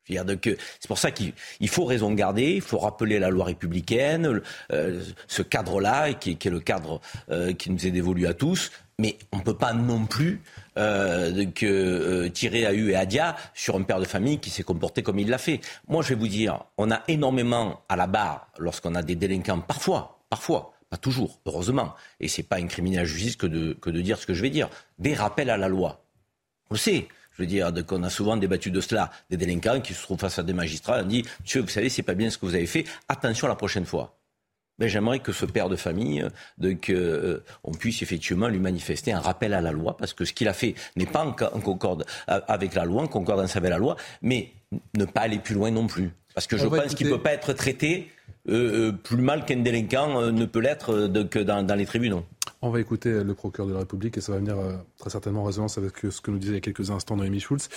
C'est 0.08 0.88
pour 0.88 1.00
ça 1.00 1.10
qu'il 1.10 1.34
faut 1.70 1.86
raison 1.86 2.14
garder, 2.14 2.54
il 2.54 2.62
faut 2.62 2.78
rappeler 2.78 3.18
la 3.18 3.32
loi 3.32 3.46
républicaine, 3.46 4.42
euh, 4.72 5.04
ce 5.28 5.42
cadre-là, 5.42 6.14
qui, 6.14 6.38
qui, 6.38 6.50
est 6.50 6.52
le 6.52 6.60
cadre 6.60 7.02
euh, 7.32 7.52
qui 7.54 7.72
nous 7.72 7.88
est 7.88 7.90
dévolu 7.90 8.28
à 8.28 8.36
tous, 8.36 8.70
mais 9.00 9.18
on 9.32 9.38
ne 9.38 9.42
peut 9.42 9.58
pas 9.58 9.74
non 9.74 10.06
plus 10.06 10.44
euh, 10.78 11.46
euh, 11.64 12.30
tirer 12.30 12.68
à 12.68 12.74
U 12.74 12.92
et 12.92 12.96
à 12.96 13.08
Dia 13.08 13.36
sur 13.56 13.76
un 13.76 13.82
père 13.82 14.00
de 14.00 14.06
famille 14.06 14.38
qui 14.38 14.52
s'est 14.52 14.62
comporté 14.62 15.02
comme 15.02 15.18
il 15.18 15.30
l'a 15.30 15.40
fait. 15.40 15.62
Moi, 15.88 16.04
je 16.04 16.10
vais 16.10 16.16
vous 16.20 16.28
dire, 16.28 16.64
on 16.78 16.92
a 16.92 17.02
énormément 17.08 17.82
à 17.90 17.96
la 17.96 18.06
barre, 18.06 18.50
lorsqu'on 18.60 18.94
a 18.94 19.02
des 19.02 19.16
délinquants, 19.16 19.62
parfois, 19.62 20.20
parfois, 20.30 20.77
pas 20.90 20.98
toujours, 20.98 21.40
heureusement, 21.46 21.96
et 22.20 22.28
c'est 22.28 22.44
pas 22.44 22.58
incriminer 22.58 22.98
la 22.98 23.06
justice 23.06 23.36
que 23.36 23.48
de, 23.48 23.74
que 23.74 23.90
de 23.90 24.02
dire 24.02 24.18
ce 24.18 24.26
que 24.26 24.34
je 24.34 24.42
vais 24.42 24.50
dire, 24.50 24.70
des 25.00 25.14
rappels 25.14 25.50
à 25.50 25.58
la 25.58 25.68
loi. 25.68 26.04
On 26.70 26.76
le 26.76 26.80
sait. 26.80 27.08
Je 27.38 27.44
veux 27.44 27.48
dire, 27.48 27.72
qu'on 27.86 28.02
a 28.02 28.10
souvent 28.10 28.36
débattu 28.36 28.72
de 28.72 28.82
cela, 28.82 29.12
des 29.30 29.38
délinquants 29.38 29.80
qui 29.80 29.94
se 29.94 30.02
trouvent 30.02 30.18
face 30.18 30.40
à 30.40 30.44
des 30.44 30.54
magistrats, 30.54 31.02
on 31.04 31.06
dit, 31.06 31.24
monsieur, 31.42 31.62
vous 31.62 31.68
savez, 31.68 31.88
c'est 31.88 32.02
pas 32.02 32.16
bien 32.16 32.32
ce 32.32 32.38
que 32.40 32.48
vous 32.48 32.56
avez 32.56 32.66
fait, 32.66 32.86
attention 33.10 33.48
la 33.48 33.56
prochaine 33.56 33.86
fois. 33.86 34.18
Ben, 34.80 34.88
j'aimerais 34.88 35.20
que 35.20 35.32
ce 35.32 35.46
père 35.46 35.70
de 35.70 35.76
famille, 35.76 36.28
de, 36.58 36.74
que, 36.74 36.94
euh, 36.94 37.44
on 37.64 37.74
puisse 37.74 38.02
effectivement 38.02 38.48
lui 38.48 38.60
manifester 38.60 39.12
un 39.12 39.20
rappel 39.20 39.54
à 39.54 39.62
la 39.62 39.72
loi, 39.72 39.98
parce 39.98 40.14
que 40.14 40.26
ce 40.26 40.34
qu'il 40.34 40.48
a 40.48 40.54
fait 40.54 40.74
n'est 40.96 41.06
pas 41.06 41.24
en, 41.24 41.30
en, 41.30 41.62
concorde 41.62 42.06
avec 42.26 42.74
la 42.74 42.86
loi, 42.86 43.04
en 43.04 43.08
concordance 43.08 43.56
avec 43.56 43.70
la 43.70 43.78
loi, 43.78 43.98
mais 44.24 44.52
ne 44.96 45.06
pas 45.06 45.22
aller 45.22 45.40
plus 45.40 45.54
loin 45.54 45.70
non 45.70 45.86
plus. 45.86 46.12
Parce 46.34 46.48
que 46.48 46.58
je 46.58 46.66
pense 46.66 46.96
qu'il 46.96 47.08
ne 47.08 47.14
peut 47.14 47.22
pas 47.22 47.34
être 47.34 47.54
traité 47.54 48.12
euh, 48.50 48.90
euh, 48.90 48.92
plus 48.92 49.18
mal 49.18 49.44
qu'un 49.46 49.58
délinquant 49.58 50.22
euh, 50.22 50.32
ne 50.32 50.46
peut 50.46 50.60
l'être 50.60 51.08
que 51.30 51.40
dans, 51.40 51.76
les 51.76 51.86
tribunaux. 51.86 52.24
On 52.62 52.70
va 52.70 52.80
écouter 52.80 53.24
le 53.24 53.34
procureur 53.34 53.68
de 53.68 53.74
la 53.74 53.80
République 53.80 54.18
et 54.18 54.22
ça 54.22 54.32
va 54.32 54.40
venir 54.40 54.56
très 54.98 55.10
certainement 55.10 55.42
en 55.42 55.46
résonance 55.46 55.78
avec 55.78 55.98
ce 56.10 56.22
que 56.22 56.32
nous 56.32 56.40
disait 56.40 56.54
il 56.54 56.56
y 56.56 56.58
a 56.58 56.62
quelques 56.62 56.90
instants 56.90 57.16
Noémie 57.16 57.40
Schulz. 57.40 57.70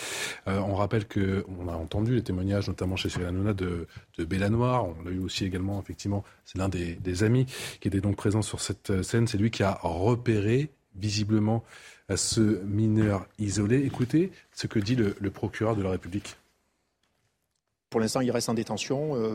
on 0.47 0.75
rappelle 0.75 1.07
que 1.07 1.45
on 1.61 1.69
a 1.69 1.75
entendu 1.75 2.15
les 2.15 2.23
témoignages, 2.23 2.67
notamment 2.69 2.97
chez 2.97 3.11
Cyril 3.11 3.27
Hanouna, 3.27 3.53
de, 3.53 3.87
de 4.17 4.25
Bella 4.25 4.49
Noire. 4.49 4.87
On 4.87 5.05
l'a 5.05 5.11
eu 5.11 5.19
aussi 5.19 5.45
également, 5.45 5.83
effectivement, 5.83 6.25
c'est 6.47 6.57
l'un 6.57 6.71
des, 6.71 7.25
amis 7.25 7.45
qui 7.81 7.89
était 7.89 8.01
donc 8.01 8.17
présent 8.17 8.41
sur 8.41 8.61
cette 8.61 9.03
scène. 9.03 9.27
C'est 9.27 9.39
lui 9.39 9.51
qui 9.51 9.63
a 9.63 9.79
repéré 9.83 10.71
visiblement 10.97 11.63
ce 12.15 12.41
mineur 12.65 13.27
isolé. 13.39 13.85
Écoutez 13.85 14.33
ce 14.53 14.67
que 14.67 14.79
dit 14.79 14.97
le 14.97 15.31
procureur 15.31 15.77
de 15.77 15.83
la 15.83 15.91
République. 15.91 16.37
Pour 17.91 17.99
l'instant, 17.99 18.21
il 18.21 18.31
reste 18.31 18.49
en 18.49 18.55
détention. 18.55 19.17
Euh, 19.17 19.33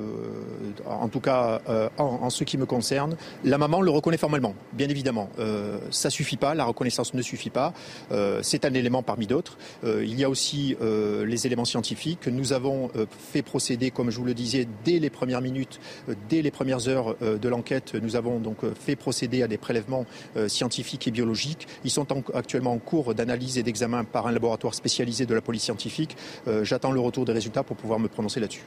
en 0.85 1.09
tout 1.09 1.19
cas, 1.19 1.59
euh, 1.67 1.89
en, 1.97 2.29
ce 2.29 2.45
qui 2.45 2.57
me 2.57 2.65
concerne, 2.65 3.17
la 3.43 3.57
maman 3.57 3.81
le 3.81 3.91
reconnaît 3.91 4.15
formellement, 4.15 4.55
bien 4.71 4.87
évidemment. 4.87 5.29
Euh, 5.39 5.77
ça 5.91 6.09
suffit 6.09 6.37
pas, 6.37 6.55
la 6.55 6.63
reconnaissance 6.63 7.13
ne 7.13 7.21
suffit 7.21 7.49
pas. 7.49 7.73
Euh, 8.13 8.39
c'est 8.43 8.63
un 8.63 8.73
élément 8.73 9.03
parmi 9.03 9.27
d'autres. 9.27 9.57
Euh, 9.83 10.05
il 10.05 10.17
y 10.17 10.23
a 10.23 10.29
aussi 10.29 10.77
les 10.79 11.45
éléments 11.45 11.65
scientifiques 11.65 12.21
que 12.21 12.29
nous 12.29 12.53
avons 12.53 12.89
fait 13.09 13.41
procéder, 13.41 13.91
comme 13.91 14.09
je 14.09 14.17
vous 14.17 14.23
le 14.23 14.33
disais, 14.33 14.69
dès 14.85 14.99
les 14.99 15.09
premières 15.09 15.41
minutes, 15.41 15.81
dès 16.29 16.41
les 16.41 16.51
premières 16.51 16.87
heures 16.87 17.17
de 17.19 17.49
l'enquête. 17.49 17.93
Nous 17.95 18.15
avons 18.15 18.39
donc 18.39 18.59
fait 18.73 18.95
procéder 18.95 19.43
à 19.43 19.49
des 19.49 19.57
prélèvements 19.57 20.05
scientifiques 20.47 21.09
et 21.09 21.11
biologiques. 21.11 21.67
Ils 21.83 21.91
sont 21.91 22.13
en, 22.13 22.21
actuellement 22.33 22.71
en 22.71 22.77
cours 22.77 23.15
d'analyse 23.15 23.57
et 23.57 23.63
d'examen 23.63 24.05
par 24.05 24.27
un 24.27 24.31
laboratoire 24.31 24.73
spécialisé 24.73 25.25
de 25.25 25.33
la 25.33 25.41
police 25.41 25.63
scientifique. 25.63 26.15
J'attends 26.61 26.91
le 26.91 27.01
retour 27.01 27.25
des 27.25 27.33
résultats 27.33 27.63
pour 27.63 27.75
pouvoir 27.75 27.99
me 27.99 28.07
prononcer 28.07 28.39
là-dessus. 28.45 28.63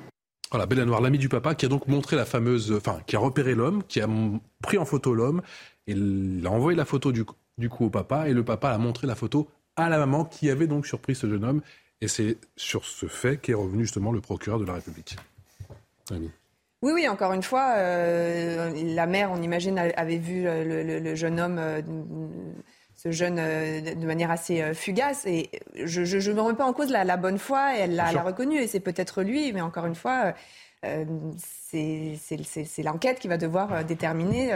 Voilà, 0.50 0.66
Bella 0.66 0.84
Noire, 0.84 1.00
l'ami 1.00 1.18
du 1.18 1.28
papa, 1.28 1.54
qui 1.54 1.66
a 1.66 1.68
donc 1.68 1.88
montré 1.88 2.16
la 2.16 2.24
fameuse, 2.24 2.72
enfin, 2.72 3.00
qui 3.06 3.16
a 3.16 3.18
repéré 3.18 3.54
l'homme, 3.54 3.82
qui 3.84 4.00
a 4.00 4.08
pris 4.62 4.78
en 4.78 4.84
photo 4.84 5.14
l'homme, 5.14 5.42
et 5.86 5.92
il 5.92 6.42
a 6.46 6.50
envoyé 6.50 6.76
la 6.76 6.86
photo 6.86 7.12
du, 7.12 7.24
du 7.58 7.68
coup 7.68 7.86
au 7.86 7.90
papa, 7.90 8.28
et 8.28 8.32
le 8.32 8.44
papa 8.44 8.70
a 8.70 8.78
montré 8.78 9.06
la 9.06 9.14
photo 9.14 9.48
à 9.76 9.88
la 9.88 9.98
maman, 9.98 10.24
qui 10.24 10.48
avait 10.50 10.66
donc 10.66 10.86
surpris 10.86 11.14
ce 11.14 11.28
jeune 11.28 11.44
homme, 11.44 11.60
et 12.00 12.08
c'est 12.08 12.38
sur 12.56 12.84
ce 12.84 13.06
fait 13.06 13.36
qu'est 13.36 13.54
revenu 13.54 13.82
justement 13.82 14.10
le 14.10 14.20
procureur 14.20 14.58
de 14.58 14.64
la 14.64 14.74
République. 14.74 15.16
Ami. 16.10 16.30
Oui, 16.80 16.92
oui, 16.94 17.08
encore 17.08 17.32
une 17.32 17.42
fois, 17.42 17.74
euh, 17.76 18.72
la 18.94 19.06
mère, 19.06 19.30
on 19.32 19.42
imagine, 19.42 19.78
avait 19.78 20.18
vu 20.18 20.44
le, 20.44 20.82
le, 20.82 21.00
le 21.00 21.14
jeune 21.14 21.40
homme. 21.40 21.58
Euh, 21.58 21.82
ce 22.98 23.12
jeune 23.12 23.36
de 23.36 24.06
manière 24.06 24.30
assez 24.30 24.74
fugace. 24.74 25.24
Et 25.24 25.50
je 25.74 26.00
ne 26.00 26.34
me 26.34 26.40
remets 26.40 26.56
pas 26.56 26.66
en 26.66 26.72
cause 26.72 26.90
la, 26.90 27.04
la 27.04 27.16
bonne 27.16 27.38
foi, 27.38 27.76
elle 27.78 27.94
l'a 27.94 28.10
reconnu, 28.22 28.58
et 28.58 28.66
c'est 28.66 28.80
peut-être 28.80 29.22
lui, 29.22 29.52
mais 29.52 29.60
encore 29.60 29.86
une 29.86 29.94
fois, 29.94 30.34
euh, 30.84 31.04
c'est 31.70 32.82
l'enquête 32.82 33.20
qui 33.20 33.28
va 33.28 33.38
devoir 33.38 33.84
déterminer 33.84 34.52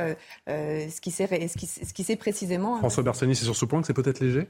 euh, 0.48 0.88
ce 0.88 1.00
qui 1.00 2.04
s'est 2.04 2.16
précisément. 2.16 2.78
François 2.78 3.04
Bersani, 3.04 3.36
c'est 3.36 3.44
sur 3.44 3.56
ce 3.56 3.64
point 3.64 3.80
que 3.80 3.86
c'est 3.86 3.94
peut-être 3.94 4.18
léger? 4.20 4.48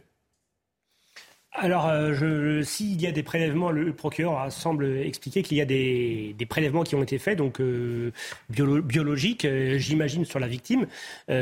Alors, 1.55 1.87
euh, 1.89 2.63
s'il 2.63 3.01
y 3.01 3.07
a 3.07 3.13
des 3.13 3.23
prélèvements, 3.23 3.71
le 3.71 3.93
procureur 3.93 4.51
semble 4.51 4.87
expliquer 4.87 5.43
qu'il 5.43 5.59
y 5.59 5.61
a 5.61 5.67
des, 5.67 6.35
des, 6.39 6.47
prélèvements 6.47 6.83
qui 6.83 6.95
ont 6.95 7.03
été 7.03 7.19
faits, 7.19 7.37
donc 7.37 7.61
euh, 7.61 8.11
biolo 8.49 8.81
biologiques, 8.81 9.45
euh, 9.45 9.77
j'imagine, 9.77 10.25
sur 10.25 10.39
la 10.39 10.47
victime, 10.47 10.87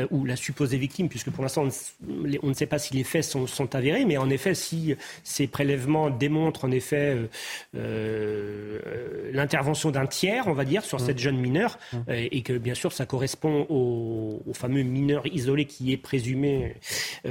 ou 0.09 0.25
la 0.25 0.35
supposée 0.35 0.77
victime, 0.77 1.07
puisque 1.07 1.29
pour 1.31 1.43
l'instant, 1.43 1.63
on, 1.63 1.69
on, 2.43 2.47
ne 2.47 2.53
sait 2.53 2.65
pas 2.65 2.77
si 2.77 2.93
les 2.93 3.05
faits 3.05 3.23
sont, 3.23 3.47
sont, 3.47 3.73
avérés, 3.73 4.03
mais 4.03 4.17
en 4.17 4.29
effet, 4.29 4.53
si 4.53 4.95
ces 5.23 5.47
prélèvements 5.47 6.09
démontrent 6.09 6.65
en 6.65 6.71
effet 6.71 7.17
l'intervention 9.33 9.91
d'un 9.91 10.07
tiers, 10.07 10.47
on 10.47 10.53
va 10.53 10.65
dire, 10.65 10.83
sur 10.83 10.97
mmh. 10.99 11.05
cette 11.05 11.19
jeune 11.19 11.37
mineure, 11.37 11.79
mmh. 11.93 11.97
et 12.09 12.41
que 12.41 12.53
bien 12.53 12.73
sûr, 12.73 12.91
ça 12.91 13.05
correspond 13.05 13.65
au, 13.69 14.41
au, 14.45 14.53
fameux 14.53 14.83
mineur 14.83 15.25
isolé 15.27 15.65
qui 15.65 15.93
est 15.93 15.97
présumé 15.97 16.75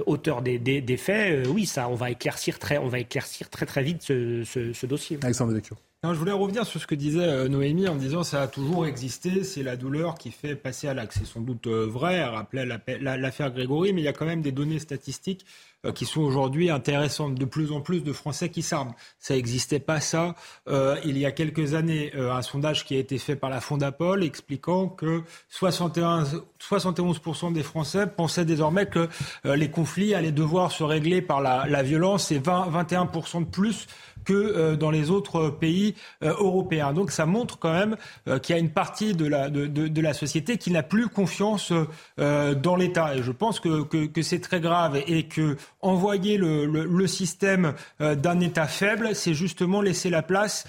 auteur 0.06 0.42
des, 0.42 0.58
des, 0.58 0.80
des 0.80 0.96
faits, 0.96 1.46
oui, 1.48 1.66
ça, 1.66 1.88
on 1.88 1.94
va 1.94 2.10
éclaircir 2.10 2.58
très 2.58 2.69
on 2.78 2.88
va 2.88 2.98
éclaircir 2.98 3.50
très 3.50 3.66
très 3.66 3.82
vite 3.82 4.02
ce, 4.02 4.44
ce, 4.44 4.72
ce 4.72 4.86
dossier. 4.86 5.18
Alexandre 5.22 5.52
Devecchio. 5.52 5.76
Non, 6.02 6.14
je 6.14 6.18
voulais 6.18 6.32
revenir 6.32 6.64
sur 6.64 6.80
ce 6.80 6.86
que 6.86 6.94
disait 6.94 7.20
euh, 7.20 7.48
Noémie 7.48 7.86
en 7.86 7.94
disant 7.94 8.24
ça 8.24 8.40
a 8.40 8.48
toujours 8.48 8.86
existé, 8.86 9.44
c'est 9.44 9.62
la 9.62 9.76
douleur 9.76 10.14
qui 10.14 10.30
fait 10.30 10.56
passer 10.56 10.88
à 10.88 10.94
l'acte. 10.94 11.12
C'est 11.18 11.26
sans 11.26 11.42
doute 11.42 11.66
euh, 11.66 11.84
vrai, 11.86 12.24
rappelait 12.24 12.64
l'affaire 12.64 13.50
Grégory, 13.50 13.92
mais 13.92 14.00
il 14.00 14.04
y 14.04 14.08
a 14.08 14.14
quand 14.14 14.24
même 14.24 14.40
des 14.40 14.50
données 14.50 14.78
statistiques 14.78 15.44
euh, 15.86 15.92
qui 15.92 16.06
sont 16.06 16.20
aujourd'hui 16.20 16.70
intéressantes. 16.70 17.34
De 17.34 17.44
plus 17.44 17.72
en 17.72 17.80
plus 17.80 18.02
de 18.02 18.12
Français 18.12 18.48
qui 18.48 18.62
s'arment. 18.62 18.94
Ça 19.18 19.34
n'existait 19.34 19.80
pas 19.80 20.00
ça 20.00 20.34
euh, 20.68 20.96
il 21.04 21.18
y 21.18 21.26
a 21.26 21.32
quelques 21.32 21.74
années. 21.74 22.12
Euh, 22.14 22.32
un 22.32 22.42
sondage 22.42 22.84
qui 22.84 22.96
a 22.96 22.98
été 22.98 23.18
fait 23.18 23.36
par 23.36 23.50
la 23.50 23.60
Fondapol 23.60 24.24
expliquant 24.24 24.88
que 24.88 25.22
61, 25.48 26.24
71% 26.60 27.52
des 27.52 27.62
Français 27.62 28.06
pensaient 28.06 28.44
désormais 28.44 28.86
que 28.86 29.08
euh, 29.46 29.56
les 29.56 29.70
conflits 29.70 30.14
allaient 30.14 30.32
devoir 30.32 30.72
se 30.72 30.82
régler 30.82 31.22
par 31.22 31.40
la, 31.40 31.66
la 31.66 31.82
violence 31.82 32.30
et 32.30 32.38
20, 32.38 32.70
21% 32.70 33.40
de 33.40 33.50
plus 33.50 33.86
que 34.24 34.32
euh, 34.32 34.76
dans 34.76 34.90
les 34.90 35.10
autres 35.10 35.50
pays 35.50 35.94
euh, 36.22 36.34
européens. 36.38 36.92
Donc 36.92 37.10
ça 37.10 37.26
montre 37.26 37.58
quand 37.58 37.72
même 37.72 37.96
euh, 38.28 38.38
qu'il 38.38 38.54
y 38.54 38.58
a 38.58 38.60
une 38.60 38.70
partie 38.70 39.14
de 39.14 39.26
la, 39.26 39.50
de, 39.50 39.66
de, 39.66 40.00
la 40.00 40.14
société 40.14 40.56
qui 40.56 40.70
n'a 40.70 40.82
plus 40.82 41.08
confiance 41.08 41.72
dans 42.16 42.76
l'État. 42.76 43.16
Et 43.16 43.22
je 43.22 43.32
pense 43.32 43.60
que, 43.60 43.82
que, 43.82 44.06
que 44.06 44.22
c'est 44.22 44.40
très 44.40 44.60
grave 44.60 45.00
et 45.06 45.24
que 45.24 45.56
envoyer 45.80 46.36
le, 46.38 46.64
le, 46.64 46.84
le 46.84 47.06
système 47.06 47.74
d'un 47.98 48.40
État 48.40 48.66
faible, 48.66 49.14
c'est 49.14 49.34
justement 49.34 49.82
laisser 49.82 50.10
la 50.10 50.22
place 50.22 50.66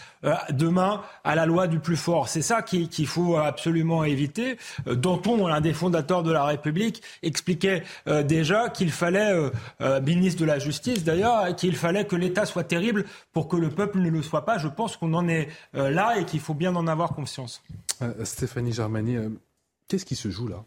demain 0.51 1.01
à 1.23 1.35
la 1.35 1.45
loi 1.45 1.67
du 1.67 1.79
plus 1.79 1.97
fort. 1.97 2.29
C'est 2.29 2.41
ça 2.41 2.61
qu'il 2.61 2.89
qu 2.89 3.05
faut 3.05 3.37
absolument 3.37 4.03
éviter. 4.03 4.57
Danton, 4.85 5.47
l'un 5.47 5.61
des 5.61 5.73
fondateurs 5.73 6.23
de 6.23 6.31
la 6.31 6.45
République, 6.45 7.01
expliquait 7.23 7.83
déjà 8.05 8.69
qu'il 8.69 8.91
fallait, 8.91 9.33
ministre 10.03 10.41
de 10.41 10.45
la 10.45 10.59
Justice 10.59 11.03
d'ailleurs, 11.03 11.55
qu'il 11.55 11.75
fallait 11.75 12.05
que 12.05 12.15
l'État 12.15 12.45
soit 12.45 12.63
terrible 12.63 13.05
pour 13.33 13.47
que 13.47 13.55
le 13.55 13.69
peuple 13.69 13.99
ne 13.99 14.09
le 14.09 14.21
soit 14.21 14.45
pas. 14.45 14.57
Je 14.57 14.67
pense 14.67 14.97
qu'on 14.97 15.13
en 15.13 15.27
est 15.27 15.49
euh, 15.75 15.89
là 15.89 16.19
et 16.19 16.25
qu'il 16.25 16.39
faut 16.39 16.53
bien 16.53 16.75
en 16.75 16.87
avoir 16.87 17.13
conscience. 17.13 17.61
Euh, 18.01 18.25
Stéphanie 18.25 18.73
Germani, 18.73 19.17
euh, 19.17 19.29
qu'est-ce 19.87 20.05
qui 20.05 20.15
se 20.15 20.29
joue 20.29 20.47
là? 20.47 20.63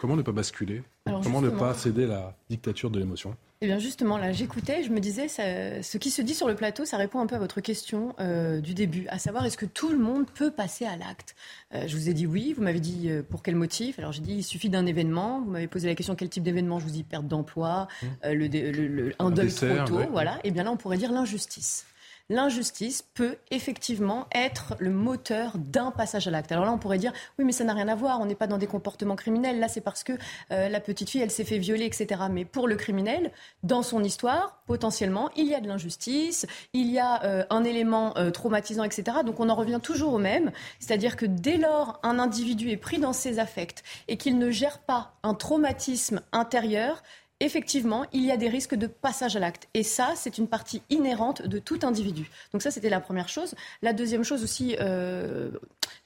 Comment 0.00 0.16
ne 0.16 0.22
pas 0.22 0.32
basculer? 0.32 0.82
Alors 1.06 1.20
Comment 1.22 1.40
ne 1.40 1.50
pas 1.50 1.74
céder 1.74 2.06
la 2.06 2.34
dictature 2.48 2.90
de 2.90 2.98
l'émotion? 2.98 3.36
Eh 3.64 3.66
bien 3.66 3.78
justement, 3.78 4.18
là, 4.18 4.32
j'écoutais, 4.32 4.82
je 4.82 4.90
me 4.90 5.00
disais, 5.00 5.26
ça, 5.26 5.42
ce 5.82 5.96
qui 5.96 6.10
se 6.10 6.20
dit 6.20 6.34
sur 6.34 6.46
le 6.46 6.54
plateau, 6.54 6.84
ça 6.84 6.98
répond 6.98 7.20
un 7.20 7.26
peu 7.26 7.34
à 7.34 7.38
votre 7.38 7.62
question 7.62 8.14
euh, 8.20 8.60
du 8.60 8.74
début, 8.74 9.06
à 9.08 9.18
savoir 9.18 9.46
est-ce 9.46 9.56
que 9.56 9.64
tout 9.64 9.88
le 9.88 9.96
monde 9.96 10.26
peut 10.30 10.50
passer 10.50 10.84
à 10.84 10.96
l'acte? 10.96 11.34
Euh, 11.74 11.88
Je 11.88 11.96
vous 11.96 12.10
ai 12.10 12.12
dit 12.12 12.26
oui, 12.26 12.52
vous 12.54 12.62
m'avez 12.62 12.80
dit 12.80 13.08
euh, 13.08 13.22
pour 13.22 13.42
quel 13.42 13.56
motif? 13.56 13.98
Alors 13.98 14.12
j'ai 14.12 14.20
dit 14.20 14.34
il 14.34 14.42
suffit 14.44 14.68
d'un 14.68 14.84
événement, 14.84 15.40
vous 15.40 15.50
m'avez 15.50 15.66
posé 15.66 15.88
la 15.88 15.94
question 15.94 16.14
quel 16.14 16.28
type 16.28 16.42
d'événement? 16.42 16.78
Je 16.78 16.84
vous 16.84 16.90
dis 16.90 17.04
perte 17.04 17.26
d'emploi, 17.26 17.88
mmh. 18.02 18.06
le, 18.32 18.46
le, 18.48 18.86
le, 18.86 19.14
un, 19.18 19.26
un 19.26 19.30
deuil 19.30 19.52
trop 19.52 19.66
tôt, 19.86 19.96
ouais. 19.96 20.08
voilà. 20.10 20.36
Et 20.44 20.48
eh 20.48 20.50
bien 20.50 20.64
là, 20.64 20.70
on 20.70 20.76
pourrait 20.76 20.98
dire 20.98 21.10
l'injustice 21.10 21.86
l'injustice 22.30 23.02
peut 23.02 23.36
effectivement 23.50 24.26
être 24.34 24.74
le 24.78 24.90
moteur 24.90 25.58
d'un 25.58 25.90
passage 25.90 26.26
à 26.26 26.30
l'acte. 26.30 26.52
Alors 26.52 26.64
là, 26.64 26.72
on 26.72 26.78
pourrait 26.78 26.98
dire, 26.98 27.12
oui, 27.38 27.44
mais 27.44 27.52
ça 27.52 27.64
n'a 27.64 27.74
rien 27.74 27.88
à 27.88 27.94
voir, 27.94 28.20
on 28.20 28.26
n'est 28.26 28.34
pas 28.34 28.46
dans 28.46 28.58
des 28.58 28.66
comportements 28.66 29.16
criminels, 29.16 29.58
là 29.58 29.68
c'est 29.68 29.80
parce 29.80 30.04
que 30.04 30.12
euh, 30.50 30.68
la 30.68 30.80
petite 30.80 31.10
fille, 31.10 31.20
elle 31.20 31.30
s'est 31.30 31.44
fait 31.44 31.58
violer, 31.58 31.84
etc. 31.84 32.22
Mais 32.30 32.44
pour 32.44 32.66
le 32.66 32.76
criminel, 32.76 33.30
dans 33.62 33.82
son 33.82 34.02
histoire, 34.02 34.62
potentiellement, 34.66 35.30
il 35.36 35.46
y 35.46 35.54
a 35.54 35.60
de 35.60 35.68
l'injustice, 35.68 36.46
il 36.72 36.90
y 36.90 36.98
a 36.98 37.22
euh, 37.24 37.44
un 37.50 37.64
élément 37.64 38.16
euh, 38.16 38.30
traumatisant, 38.30 38.84
etc. 38.84 39.18
Donc 39.24 39.40
on 39.40 39.48
en 39.48 39.54
revient 39.54 39.80
toujours 39.82 40.14
au 40.14 40.18
même, 40.18 40.50
c'est-à-dire 40.80 41.16
que 41.16 41.26
dès 41.26 41.58
lors 41.58 42.00
un 42.02 42.18
individu 42.18 42.70
est 42.70 42.76
pris 42.76 42.98
dans 42.98 43.12
ses 43.12 43.38
affects 43.38 43.82
et 44.08 44.16
qu'il 44.16 44.38
ne 44.38 44.50
gère 44.50 44.78
pas 44.78 45.14
un 45.22 45.34
traumatisme 45.34 46.22
intérieur, 46.32 47.02
effectivement, 47.40 48.04
il 48.12 48.24
y 48.24 48.30
a 48.30 48.36
des 48.36 48.48
risques 48.48 48.74
de 48.74 48.86
passage 48.86 49.36
à 49.36 49.40
l'acte. 49.40 49.68
Et 49.74 49.82
ça, 49.82 50.12
c'est 50.16 50.38
une 50.38 50.46
partie 50.46 50.82
inhérente 50.90 51.42
de 51.42 51.58
tout 51.58 51.80
individu. 51.82 52.30
Donc 52.52 52.62
ça, 52.62 52.70
c'était 52.70 52.88
la 52.88 53.00
première 53.00 53.28
chose. 53.28 53.54
La 53.82 53.92
deuxième 53.92 54.22
chose 54.22 54.44
aussi, 54.44 54.76
euh, 54.80 55.50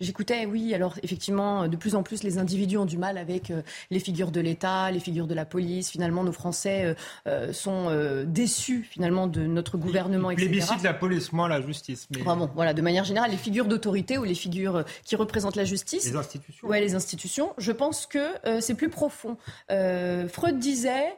j'écoutais, 0.00 0.46
oui, 0.46 0.74
alors 0.74 0.94
effectivement, 1.02 1.68
de 1.68 1.76
plus 1.76 1.94
en 1.94 2.02
plus, 2.02 2.22
les 2.22 2.38
individus 2.38 2.78
ont 2.78 2.86
du 2.86 2.96
mal 2.96 3.18
avec 3.18 3.50
euh, 3.50 3.62
les 3.90 4.00
figures 4.00 4.30
de 4.30 4.40
l'État, 4.40 4.90
les 4.90 5.00
figures 5.00 5.26
de 5.26 5.34
la 5.34 5.44
police. 5.44 5.90
Finalement, 5.90 6.24
nos 6.24 6.32
Français 6.32 6.96
euh, 7.26 7.52
sont 7.52 7.88
déçus, 8.26 8.86
finalement, 8.90 9.26
de 9.26 9.42
notre 9.42 9.76
gouvernement, 9.76 10.30
etc. 10.30 10.48
Plébiscite 10.48 10.82
la 10.82 10.94
police, 10.94 11.32
moins 11.32 11.48
la 11.48 11.60
justice. 11.60 12.08
Mais... 12.10 12.22
bon, 12.22 12.50
voilà, 12.54 12.72
de 12.72 12.82
manière 12.82 13.04
générale, 13.04 13.30
les 13.30 13.36
figures 13.36 13.66
d'autorité 13.66 14.16
ou 14.18 14.24
les 14.24 14.34
figures 14.34 14.84
qui 15.04 15.16
représentent 15.16 15.56
la 15.56 15.64
justice. 15.64 16.06
Les 16.06 16.16
institutions. 16.16 16.68
Ouais, 16.68 16.80
les 16.80 16.94
institutions. 16.94 17.52
Je 17.58 17.72
pense 17.72 18.06
que 18.06 18.18
c'est 18.60 18.74
plus 18.74 18.88
profond. 18.88 19.36
Freud 19.68 20.58
disait 20.58 21.17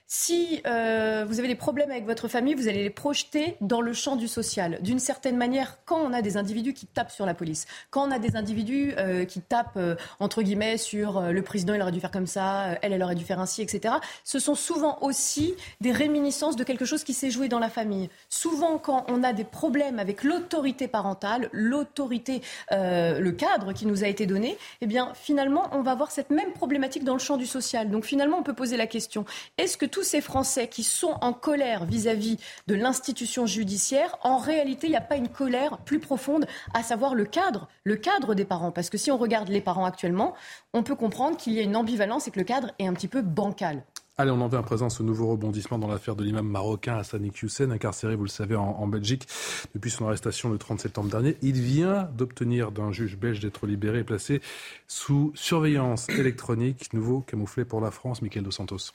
si 0.13 0.61
euh, 0.67 1.23
vous 1.25 1.39
avez 1.39 1.47
des 1.47 1.55
problèmes 1.55 1.89
avec 1.89 2.05
votre 2.05 2.27
famille, 2.27 2.53
vous 2.53 2.67
allez 2.67 2.83
les 2.83 2.89
projeter 2.89 3.55
dans 3.61 3.79
le 3.79 3.93
champ 3.93 4.17
du 4.17 4.27
social. 4.27 4.77
D'une 4.81 4.99
certaine 4.99 5.37
manière, 5.37 5.77
quand 5.85 6.01
on 6.01 6.11
a 6.11 6.21
des 6.21 6.35
individus 6.35 6.73
qui 6.73 6.85
tapent 6.85 7.11
sur 7.11 7.25
la 7.25 7.33
police, 7.33 7.65
quand 7.91 8.09
on 8.09 8.11
a 8.11 8.19
des 8.19 8.35
individus 8.35 8.93
euh, 8.97 9.23
qui 9.23 9.39
tapent, 9.39 9.77
euh, 9.77 9.95
entre 10.19 10.41
guillemets, 10.41 10.77
sur 10.77 11.21
le 11.21 11.41
président, 11.43 11.75
il 11.75 11.81
aurait 11.81 11.93
dû 11.93 12.01
faire 12.01 12.11
comme 12.11 12.27
ça, 12.27 12.77
elle, 12.81 12.91
elle 12.91 13.01
aurait 13.03 13.15
dû 13.15 13.23
faire 13.23 13.39
ainsi, 13.39 13.61
etc., 13.61 13.95
ce 14.25 14.37
sont 14.37 14.53
souvent 14.53 14.97
aussi 14.99 15.53
des 15.79 15.93
réminiscences 15.93 16.57
de 16.57 16.65
quelque 16.65 16.83
chose 16.83 17.05
qui 17.05 17.13
s'est 17.13 17.31
joué 17.31 17.47
dans 17.47 17.59
la 17.59 17.69
famille. 17.69 18.09
Souvent, 18.27 18.79
quand 18.79 19.05
on 19.07 19.23
a 19.23 19.31
des 19.31 19.45
problèmes 19.45 19.97
avec 19.97 20.25
l'autorité 20.25 20.89
parentale, 20.89 21.47
l'autorité, 21.53 22.41
le 22.69 23.31
cadre 23.31 23.71
qui 23.71 23.85
nous 23.85 24.03
a 24.03 24.07
été 24.07 24.25
donné, 24.25 24.57
eh 24.81 24.87
bien, 24.87 25.13
finalement, 25.13 25.69
on 25.71 25.81
va 25.83 25.91
avoir 25.91 26.11
cette 26.11 26.31
même 26.31 26.51
problématique 26.51 27.05
dans 27.05 27.13
le 27.13 27.19
champ 27.19 27.37
du 27.37 27.45
social. 27.45 27.89
Donc, 27.89 28.03
finalement, 28.03 28.39
on 28.39 28.43
peut 28.43 28.53
poser 28.53 28.75
la 28.75 28.87
question, 28.87 29.23
est-ce 29.57 29.77
que 29.77 29.85
tout 29.85 30.00
tous 30.01 30.07
ces 30.07 30.21
Français 30.21 30.67
qui 30.67 30.81
sont 30.81 31.15
en 31.21 31.31
colère 31.31 31.85
vis-à-vis 31.85 32.37
de 32.65 32.73
l'institution 32.73 33.45
judiciaire, 33.45 34.17
en 34.23 34.39
réalité, 34.39 34.87
il 34.87 34.89
n'y 34.89 34.95
a 34.95 35.01
pas 35.01 35.15
une 35.15 35.29
colère 35.29 35.77
plus 35.77 35.99
profonde, 35.99 36.47
à 36.73 36.81
savoir 36.81 37.13
le 37.13 37.23
cadre, 37.23 37.67
le 37.83 37.97
cadre 37.97 38.33
des 38.33 38.43
parents. 38.43 38.71
Parce 38.71 38.89
que 38.89 38.97
si 38.97 39.11
on 39.11 39.17
regarde 39.19 39.49
les 39.49 39.61
parents 39.61 39.85
actuellement, 39.85 40.33
on 40.73 40.81
peut 40.81 40.95
comprendre 40.95 41.37
qu'il 41.37 41.53
y 41.53 41.59
a 41.59 41.61
une 41.61 41.75
ambivalence 41.75 42.27
et 42.27 42.31
que 42.31 42.39
le 42.39 42.45
cadre 42.45 42.71
est 42.79 42.87
un 42.87 42.93
petit 42.95 43.07
peu 43.07 43.21
bancal. 43.21 43.83
Allez, 44.17 44.31
on 44.31 44.41
en 44.41 44.47
vient 44.47 44.57
à 44.57 44.63
présent 44.63 44.89
ce 44.89 45.03
nouveau 45.03 45.27
rebondissement 45.27 45.77
dans 45.77 45.87
l'affaire 45.87 46.15
de 46.15 46.23
l'imam 46.23 46.47
marocain 46.47 46.97
Hassani 46.97 47.31
Hussein, 47.39 47.69
incarcéré, 47.69 48.15
vous 48.15 48.23
le 48.23 48.29
savez, 48.29 48.55
en, 48.55 48.63
en, 48.63 48.87
Belgique 48.87 49.27
depuis 49.75 49.91
son 49.91 50.07
arrestation 50.07 50.49
le 50.49 50.57
30 50.57 50.79
septembre 50.79 51.11
dernier. 51.11 51.37
Il 51.43 51.61
vient 51.61 52.09
d'obtenir 52.17 52.71
d'un 52.71 52.91
juge 52.91 53.17
belge 53.17 53.39
d'être 53.39 53.67
libéré 53.67 53.99
et 53.99 54.03
placé 54.03 54.41
sous 54.87 55.31
surveillance 55.35 56.09
électronique, 56.09 56.91
nouveau 56.93 57.21
camouflé 57.21 57.65
pour 57.65 57.81
la 57.81 57.91
France. 57.91 58.23
Michael 58.23 58.41
Dos 58.41 58.49
Santos. 58.49 58.93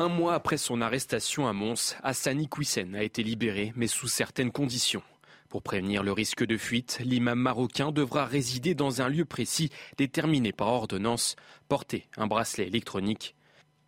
Un 0.00 0.08
mois 0.08 0.32
après 0.32 0.56
son 0.56 0.80
arrestation 0.80 1.46
à 1.46 1.52
Mons, 1.52 1.94
Hassani 2.02 2.48
Kouissen 2.48 2.94
a 2.94 3.02
été 3.02 3.22
libéré, 3.22 3.74
mais 3.76 3.86
sous 3.86 4.08
certaines 4.08 4.50
conditions. 4.50 5.02
Pour 5.50 5.60
prévenir 5.60 6.02
le 6.02 6.10
risque 6.10 6.42
de 6.42 6.56
fuite, 6.56 7.00
l'imam 7.04 7.38
marocain 7.38 7.92
devra 7.92 8.24
résider 8.24 8.74
dans 8.74 9.02
un 9.02 9.10
lieu 9.10 9.26
précis 9.26 9.68
déterminé 9.98 10.52
par 10.52 10.68
ordonnance, 10.68 11.36
porter 11.68 12.06
un 12.16 12.26
bracelet 12.26 12.66
électronique. 12.66 13.34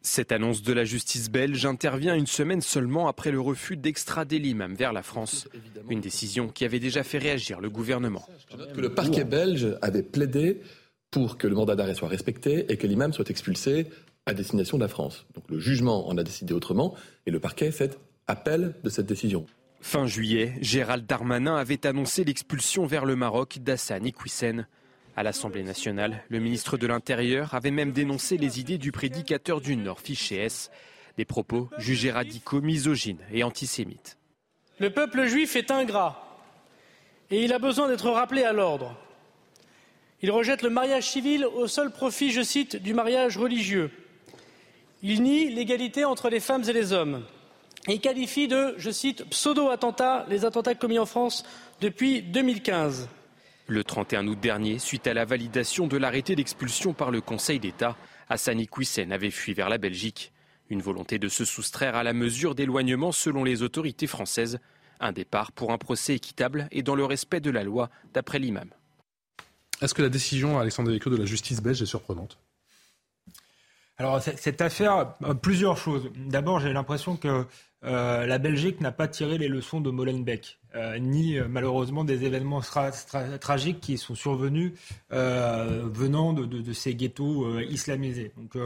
Cette 0.03 0.33
annonce 0.33 0.61
de 0.61 0.75
la 0.75 0.85
justice 0.85 1.31
belge 1.31 1.65
intervient 1.65 2.15
une 2.15 2.27
semaine 2.27 2.61
seulement 2.61 3.09
après 3.09 3.31
le 3.31 3.41
refus 3.41 3.79
d'extrader 3.79 4.39
l'imam 4.39 4.75
vers 4.75 4.93
la 4.93 5.03
France, 5.03 5.49
une 5.89 6.03
décision 6.03 6.49
qui 6.49 6.67
avait 6.67 6.79
déjà 6.79 7.05
fait 7.05 7.17
réagir 7.17 7.59
le 7.59 7.71
gouvernement. 7.71 8.27
que 8.75 8.81
le 8.83 8.93
parquet 8.93 9.25
belge 9.25 9.79
avait 9.81 10.03
plaidé 10.03 10.61
pour 11.11 11.39
que 11.39 11.47
le 11.47 11.55
mandat 11.55 11.75
d'arrêt 11.75 11.95
soit 11.95 12.09
respecté 12.09 12.71
et 12.71 12.77
que 12.77 12.87
l'imam 12.87 13.15
soit 13.15 13.31
expulsé 13.31 13.87
à 14.27 14.35
destination 14.35 14.79
de 14.79 14.83
la 14.83 14.89
France. 14.89 15.27
Donc 15.35 15.45
le 15.49 15.59
jugement 15.59 16.09
en 16.09 16.17
a 16.17 16.23
décidé 16.23 16.55
autrement 16.55 16.95
et 17.27 17.31
le 17.31 17.41
parquet 17.41 17.73
fait 17.73 17.99
appel 18.27 18.75
de 18.83 18.91
cette 18.91 19.07
décision. 19.07 19.47
Fin 19.81 20.07
juillet, 20.07 20.55
Gérald 20.61 21.07
Darmanin 21.07 21.57
avait 21.57 21.87
annoncé 21.87 22.23
l'expulsion 22.23 22.87
vers 22.87 23.05
le 23.05 23.17
Maroc 23.17 23.59
d'Hassan 23.59 24.07
Iquissen. 24.07 24.67
À 25.17 25.25
l'Assemblée 25.25 25.65
nationale, 25.65 26.23
le 26.29 26.39
ministre 26.39 26.79
de 26.79 26.87
l'Intérieur 26.87 27.55
avait 27.55 27.73
même 27.73 27.93
dénoncé 27.93 28.37
les 28.37 28.61
idées 28.61 28.79
du 28.79 28.93
prédicateur 28.93 29.61
du 29.61 29.77
Nord, 29.77 30.01
Fiché 30.01 30.37
S, 30.37 30.71
des 31.17 31.25
propos 31.25 31.69
jugés 31.79 32.13
radicaux, 32.13 32.63
misogynes 32.63 33.19
et 33.33 33.43
antisémites. 33.43 34.19
Le 34.79 34.91
peuple 34.91 35.27
juif 35.27 35.57
est 35.57 35.71
ingrat 35.71 36.39
et 37.31 37.45
il 37.45 37.53
a 37.53 37.59
besoin 37.59 37.89
d'être 37.89 38.09
rappelé 38.09 38.45
à 38.45 38.53
l'ordre. 38.53 38.97
Il 40.23 40.31
rejette 40.31 40.63
le 40.63 40.71
mariage 40.71 41.11
civil 41.11 41.45
au 41.45 41.67
seul 41.67 41.91
profit, 41.91 42.31
je 42.31 42.43
cite, 42.43 42.77
du 42.77 42.95
mariage 42.95 43.37
religieux. 43.37 43.91
Il 45.05 45.23
nie 45.23 45.51
l'égalité 45.51 46.05
entre 46.05 46.31
les 46.31 46.39
femmes 46.39 46.63
et 46.69 46.73
les 46.73 46.93
hommes 46.93 47.25
et 47.89 47.99
qualifie 47.99 48.47
de, 48.47 48.75
je 48.79 48.91
cite, 48.91 49.25
pseudo-attentats 49.25 50.27
les 50.29 50.45
attentats 50.45 50.77
commis 50.77 51.01
en 51.01 51.07
France 51.07 51.45
depuis 51.81 52.23
2015. 52.23 53.09
Le 53.67 53.83
31 53.83 54.29
août 54.29 54.39
dernier, 54.41 54.79
suite 54.79 55.09
à 55.09 55.15
la 55.15 55.25
validation 55.25 55.89
de 55.89 55.97
l'arrêté 55.97 56.37
d'expulsion 56.37 56.93
par 56.93 57.11
le 57.11 57.21
Conseil 57.21 57.59
d'État, 57.59 57.97
Hassani 58.29 58.69
Kouissen 58.69 59.11
avait 59.13 59.33
fui 59.33 59.55
vers 59.55 59.69
la 59.69 59.79
Belgique. 59.79 60.33
Une 60.71 60.83
volonté 60.83 61.19
de 61.19 61.29
se 61.29 61.45
soustraire 61.45 61.97
à 61.97 62.05
la 62.05 62.13
mesure 62.13 62.55
d'éloignement 62.55 63.11
selon 63.11 63.43
les 63.43 63.63
autorités 63.63 64.07
françaises. 64.07 64.61
Un 65.01 65.11
départ 65.11 65.51
pour 65.51 65.73
un 65.73 65.79
procès 65.79 66.15
équitable 66.15 66.69
et 66.71 66.83
dans 66.83 66.95
le 66.95 67.05
respect 67.05 67.41
de 67.41 67.51
la 67.51 67.65
loi, 67.65 67.91
d'après 68.15 68.39
l'imam. 68.39 68.71
Est-ce 69.81 69.95
que 69.95 70.03
la 70.03 70.09
décision, 70.09 70.61
Alexandre 70.61 70.91
Devecchio, 70.91 71.11
de 71.11 71.17
la 71.17 71.25
justice 71.25 71.61
belge 71.61 71.83
est 71.83 71.87
surprenante? 71.87 72.39
Alors 73.99 74.23
cette 74.23 74.61
affaire, 74.61 75.15
euh, 75.23 75.35
plusieurs 75.35 75.77
choses. 75.77 76.11
D'abord, 76.17 76.61
j'ai 76.61 76.73
l'impression 76.73 77.17
que 77.17 77.47
euh, 77.85 78.27
la 78.27 78.39
Belgique 78.39 78.81
n'a 78.81 78.93
pas 78.93 79.09
tiré 79.09 79.39
les 79.39 79.49
leçons 79.49 79.81
de 79.81 79.91
Molenbeek, 79.91 80.59
euh, 80.75 80.99
ni 80.99 81.39
malheureusement 81.49 82.05
des 82.05 82.25
événements 82.25 82.61
tragiques 83.41 83.81
qui 83.81 83.99
sont 83.99 84.15
survenus 84.15 84.73
venant 85.11 86.33
de, 86.33 86.73
ces 86.73 86.95
ghettos 86.95 87.61
islamisés. 87.61 88.33
Donc, 88.37 88.63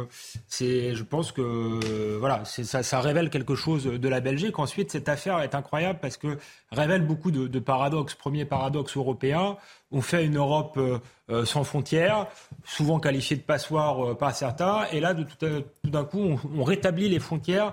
c'est, 0.46 0.94
je 0.94 1.02
pense 1.02 1.32
que 1.32 2.16
voilà, 2.18 2.44
ça, 2.44 3.00
révèle 3.00 3.30
quelque 3.30 3.54
chose 3.54 3.84
de 3.84 4.08
la 4.08 4.20
Belgique. 4.20 4.58
Ensuite, 4.58 4.90
cette 4.90 5.08
affaire 5.08 5.40
est 5.40 5.54
incroyable 5.54 5.98
parce 6.00 6.16
que 6.16 6.38
révèle 6.72 7.06
beaucoup 7.06 7.30
de, 7.30 7.58
paradoxes. 7.58 8.14
Premier 8.14 8.44
paradoxe 8.44 8.96
européen, 8.96 9.56
on 9.92 10.00
fait 10.00 10.24
une 10.24 10.36
Europe 10.36 10.76
euh, 10.76 10.98
euh, 11.30 11.44
sans 11.44 11.64
frontières, 11.64 12.26
souvent 12.64 12.98
qualifiée 12.98 13.36
de 13.36 13.42
passoire 13.42 14.04
euh, 14.04 14.14
par 14.14 14.34
certains, 14.34 14.84
et 14.92 15.00
là, 15.00 15.14
tout, 15.14 15.62
d'un 15.84 16.04
coup, 16.04 16.38
on, 16.56 16.64
rétablit 16.64 17.08
les 17.08 17.20
frontières 17.20 17.72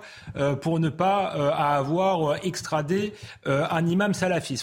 pour 0.61 0.79
ne 0.79 0.89
pas 0.89 1.25
avoir 1.25 2.35
extradé 2.45 3.13
un 3.45 3.87
imam 3.87 4.13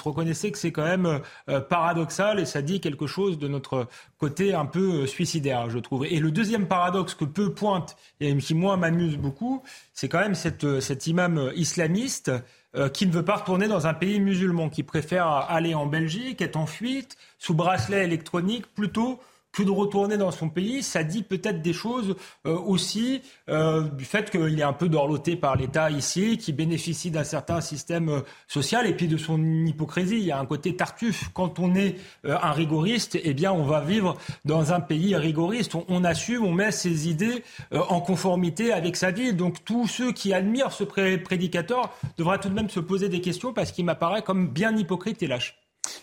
Reconnaissez 0.01 0.51
que 0.53 0.59
c'est 0.59 0.73
quand 0.73 0.85
même 0.85 1.21
paradoxal 1.69 2.41
et 2.41 2.45
ça 2.45 2.63
dit 2.63 2.81
quelque 2.81 3.07
chose 3.07 3.39
de 3.39 3.49
notre 3.49 3.89
côté 4.19 4.55
un 4.55 4.67
peu 4.67 5.07
suicidaire, 5.07 5.71
je 5.71 5.79
trouve. 5.79 6.07
Et 6.07 6.21
le 6.21 6.31
deuxième 6.31 6.67
paradoxe 6.67 7.15
que 7.15 7.25
peu 7.25 7.53
pointe, 7.53 7.97
et 8.21 8.37
qui 8.37 8.55
moi 8.55 8.77
m'amuse 8.77 9.17
beaucoup, 9.17 9.63
c'est 9.93 10.09
quand 10.09 10.21
même 10.21 10.35
cette, 10.35 10.81
cet 10.81 11.07
imam 11.07 11.53
islamiste 11.55 12.31
euh, 12.77 12.89
qui 12.89 13.05
ne 13.05 13.11
veut 13.11 13.25
pas 13.25 13.35
retourner 13.35 13.67
dans 13.67 13.89
un 13.89 13.95
pays 13.95 14.21
musulman, 14.21 14.69
qui 14.69 14.85
préfère 14.85 15.27
aller 15.27 15.75
en 15.75 15.87
Belgique, 15.87 16.41
être 16.41 16.55
en 16.55 16.67
fuite, 16.67 17.17
sous 17.37 17.53
bracelet 17.53 18.05
électronique, 18.05 18.73
plutôt 18.75 19.19
que 19.53 19.63
de 19.63 19.71
retourner 19.71 20.17
dans 20.17 20.31
son 20.31 20.49
pays, 20.49 20.83
ça 20.83 21.03
dit 21.03 21.23
peut-être 21.23 21.61
des 21.63 21.73
choses 21.73 22.15
euh, 22.47 22.57
aussi 22.57 23.23
euh, 23.49 23.89
du 23.89 24.05
fait 24.05 24.31
qu'il 24.31 24.59
est 24.59 24.65
un 24.65 24.73
peu 24.73 24.89
dorloté 24.89 25.37
par 25.37 25.57
l'État 25.57 25.91
ici, 25.91 26.39
qui 26.39 26.53
bénéficie 26.53 27.11
d'un 27.11 27.25
certain 27.25 27.61
système 27.61 28.09
euh, 28.09 28.21
social 28.47 28.87
et 28.87 28.95
puis 28.95 29.09
de 29.09 29.17
son 29.17 29.43
hypocrisie. 29.67 30.19
Il 30.19 30.25
y 30.25 30.33
a 30.33 30.39
un 30.39 30.47
côté 30.47 30.77
tartuffe. 30.77 31.31
Quand 31.35 31.59
on 31.59 31.75
est 31.75 31.97
un 32.25 32.53
rigoriste, 32.53 33.19
eh 33.23 33.35
bien, 33.35 33.53
on 33.53 33.65
va 33.65 33.81
vivre 33.81 34.17
dans 34.45 34.73
un 34.73 34.81
pays 34.81 35.17
rigoriste. 35.17 35.75
On, 35.75 35.85
on 35.89 36.05
assume, 36.05 36.45
on 36.45 36.53
met 36.53 36.71
ses 36.71 37.09
idées 37.09 37.43
en 37.73 38.01
conformité 38.01 38.73
avec 38.73 38.97
sa 38.97 39.11
vie. 39.11 39.33
Donc 39.33 39.65
tous 39.65 39.87
ceux 39.89 40.13
qui 40.13 40.33
admirent 40.33 40.73
ce 40.73 40.85
prédicateur 40.85 41.93
devraient 42.19 42.39
tout 42.39 42.49
de 42.49 42.55
même 42.55 42.71
se 42.71 42.81
poser 42.81 43.09
des 43.09 43.21
questions 43.21 43.53
parce 43.53 43.73
qu'il 43.73 43.85
m'apparaît 43.85 44.23
comme 44.23 44.49
bien 44.49 44.77
hypocrite 44.77 45.23
et 45.23 45.27
lâche. 45.27 45.57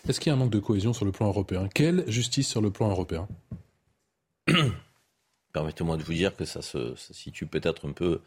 Est-ce 0.08 0.20
qu'il 0.20 0.30
y 0.30 0.32
a 0.32 0.34
un 0.34 0.38
manque 0.38 0.50
de 0.50 0.58
cohésion 0.58 0.92
sur 0.92 1.04
le 1.04 1.12
plan 1.12 1.26
européen? 1.28 1.68
Quelle 1.72 2.08
justice 2.10 2.48
sur 2.48 2.60
le 2.60 2.70
plan 2.70 2.88
européen? 2.90 3.28
Permettez-moi 5.52 5.96
de 5.96 6.02
vous 6.02 6.14
dire 6.14 6.36
que 6.36 6.44
ça 6.44 6.62
se, 6.62 6.94
situe 6.96 7.46
peut-être 7.46 7.88
un 7.88 7.92
peu 7.92 8.20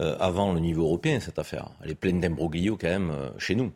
euh, 0.00 0.16
avant 0.18 0.52
le 0.52 0.60
niveau 0.60 0.84
européen, 0.84 1.20
cette 1.20 1.38
affaire. 1.38 1.70
Elle 1.82 1.90
est 1.90 1.94
pleine 1.94 2.20
d'imbroglio 2.20 2.76
quand 2.76 2.88
même 2.88 3.10
euh, 3.10 3.30
chez 3.38 3.54
nous. 3.54 3.72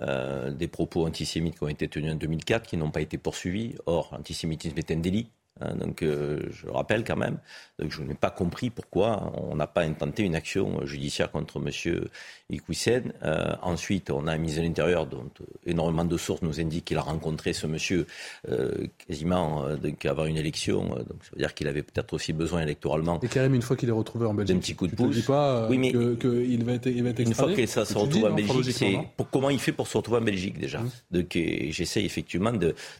Euh, 0.00 0.50
des 0.50 0.68
propos 0.68 1.06
antisémites 1.06 1.58
qui 1.58 1.64
ont 1.64 1.68
été 1.68 1.86
tenus 1.86 2.12
en 2.12 2.16
2004 2.16 2.66
qui 2.66 2.76
n'ont 2.76 2.90
pas 2.90 3.02
été 3.02 3.18
poursuivis. 3.18 3.74
Or, 3.86 4.08
l'antisémitisme 4.12 4.78
est 4.78 4.90
un 4.90 4.96
délit 4.96 5.30
Hein, 5.62 5.76
donc, 5.76 6.02
euh, 6.02 6.40
je 6.50 6.66
le 6.66 6.72
rappelle 6.72 7.04
quand 7.04 7.16
même. 7.16 7.38
Je 7.78 8.02
n'ai 8.02 8.14
pas 8.14 8.30
compris 8.30 8.70
pourquoi 8.70 9.32
on 9.34 9.56
n'a 9.56 9.66
pas 9.66 9.82
intenté 9.82 10.22
une 10.22 10.34
action 10.34 10.84
judiciaire 10.84 11.30
contre 11.30 11.58
M. 11.58 12.04
Iquissen. 12.50 13.12
Euh, 13.24 13.54
ensuite, 13.62 14.10
on 14.10 14.26
a 14.26 14.32
un 14.32 14.38
ministre 14.38 14.60
de 14.60 14.66
l'Intérieur 14.66 15.06
dont 15.06 15.30
euh, 15.40 15.44
énormément 15.66 16.04
de 16.04 16.16
sources 16.16 16.42
nous 16.42 16.60
indiquent 16.60 16.84
qu'il 16.86 16.98
a 16.98 17.02
rencontré 17.02 17.52
ce 17.52 17.66
monsieur 17.66 18.06
quasiment 19.06 19.64
avant 20.04 20.26
une 20.26 20.36
élection. 20.36 20.84
donc, 20.84 21.22
ça 21.22 21.30
veut 21.32 21.38
dire 21.38 21.54
qu'il 21.54 21.68
avait 21.68 21.82
peut-être 21.82 22.12
aussi 22.14 22.32
besoin 22.32 22.62
électoralement. 22.62 23.20
Et 23.22 23.38
même, 23.38 23.54
une 23.54 23.62
fois 23.62 23.76
qu'il 23.76 23.88
est 23.88 23.92
retrouvé 23.92 24.26
en 24.26 24.34
Belgique, 24.34 24.54
d'un 24.54 24.60
petit 24.60 24.74
coup 24.74 24.86
de 24.86 24.94
pouce. 24.94 25.14
dis 25.14 25.22
pas 25.22 25.68
oui, 25.68 25.78
mais 25.78 25.92
qu'il 25.92 26.64
va 26.64 26.72
être, 26.72 26.86
il 26.86 27.02
va 27.02 27.10
être 27.10 27.20
Une 27.20 27.34
fois 27.34 27.52
que 27.52 27.66
ça 27.66 27.84
se 27.84 27.96
retrouve 27.96 28.24
en 28.24 28.34
Belgique, 28.34 28.72
c'est 28.72 28.98
pour 29.16 29.30
comment 29.30 29.50
il 29.50 29.58
fait 29.58 29.72
pour 29.72 29.86
se 29.86 29.96
retrouver 29.96 30.18
en 30.18 30.24
Belgique 30.24 30.58
déjà. 30.58 30.80
Mmh. 30.80 30.90
Donc, 31.10 31.38
j'essaie 31.70 32.04
effectivement 32.04 32.52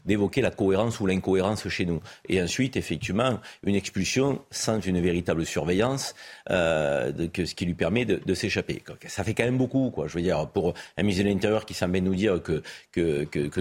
d'évoquer 0.05 0.41
la 0.41 0.51
cohérence 0.51 0.99
ou 0.99 1.05
l'incohérence 1.05 1.67
chez 1.67 1.85
nous. 1.85 2.01
Et 2.27 2.41
ensuite, 2.41 2.52
effectivement, 2.59 3.39
une 3.63 3.75
expulsion 3.75 4.41
sans 4.51 4.79
une 4.79 4.99
véritable 5.01 5.45
surveillance, 5.45 6.15
euh, 6.49 7.11
ce 7.33 7.55
qui 7.55 7.65
lui 7.65 7.73
permet 7.73 8.05
de, 8.05 8.33
s'échapper. 8.33 8.81
Ça 9.07 9.23
fait 9.23 9.33
quand 9.33 9.43
même 9.43 9.57
beaucoup, 9.57 9.91
quoi. 9.91 10.07
Je 10.07 10.13
veux 10.15 10.21
dire, 10.21 10.47
pour 10.47 10.73
un 10.97 11.03
ministre 11.03 11.23
de 11.23 11.29
l'Intérieur 11.29 11.65
qui 11.65 11.73
semblait 11.73 12.01
nous 12.01 12.15
dire 12.15 12.41
que, 12.41 12.61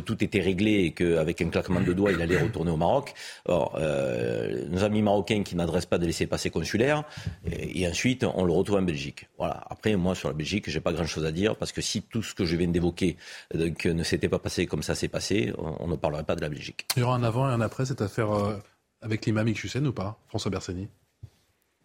tout 0.00 0.24
était 0.24 0.40
réglé 0.40 0.84
et 0.84 0.92
qu'avec 0.92 1.42
un 1.42 1.48
claquement 1.48 1.80
de 1.80 1.92
doigts, 1.92 2.12
il 2.12 2.20
allait 2.20 2.38
retourner 2.38 2.70
au 2.70 2.76
Maroc. 2.76 3.14
Euh, 3.48 4.66
nos 4.68 4.84
amis 4.84 5.02
marocains 5.02 5.42
qui 5.42 5.56
n'adressent 5.56 5.86
pas 5.86 5.98
de 5.98 6.06
laisser 6.06 6.26
passer 6.26 6.50
consulaire, 6.50 7.04
et, 7.50 7.86
ensuite, 7.86 8.24
on 8.24 8.44
le 8.44 8.52
retrouve 8.52 8.78
en 8.78 8.82
Belgique. 8.82 9.28
Voilà. 9.38 9.62
Après, 9.68 9.94
moi, 9.96 10.14
sur 10.14 10.28
la 10.28 10.34
Belgique, 10.34 10.68
j'ai 10.68 10.80
pas 10.80 10.92
grand-chose 10.92 11.24
à 11.24 11.32
dire 11.32 11.56
parce 11.56 11.72
que 11.72 11.80
si 11.80 12.02
tout 12.02 12.22
ce 12.22 12.34
que 12.34 12.44
je 12.44 12.56
viens 12.56 12.68
d'évoquer 12.68 13.16
ne 13.54 14.02
s'était 14.02 14.28
pas 14.28 14.38
passé 14.38 14.66
comme 14.66 14.82
ça 14.82 14.94
s'est 14.94 15.08
passé, 15.08 15.52
on, 15.58 15.76
on, 15.80 15.88
ne 15.88 15.96
parlerait 15.96 16.24
pas 16.24 16.36
de 16.36 16.40
la 16.40 16.48
Belgique. 16.48 16.86
Il 16.96 17.00
y 17.00 17.02
aura 17.02 17.16
un 17.16 17.22
avant 17.22 17.48
et 17.48 17.52
un 17.52 17.60
après 17.60 17.86
cette 17.86 18.02
affaire 18.02 18.32
euh, 18.32 18.56
avec 19.02 19.26
l'imam 19.26 19.48
Hussein 19.48 19.84
ou 19.84 19.92
pas, 19.92 20.18
François 20.28 20.50
Bersani? 20.50 20.88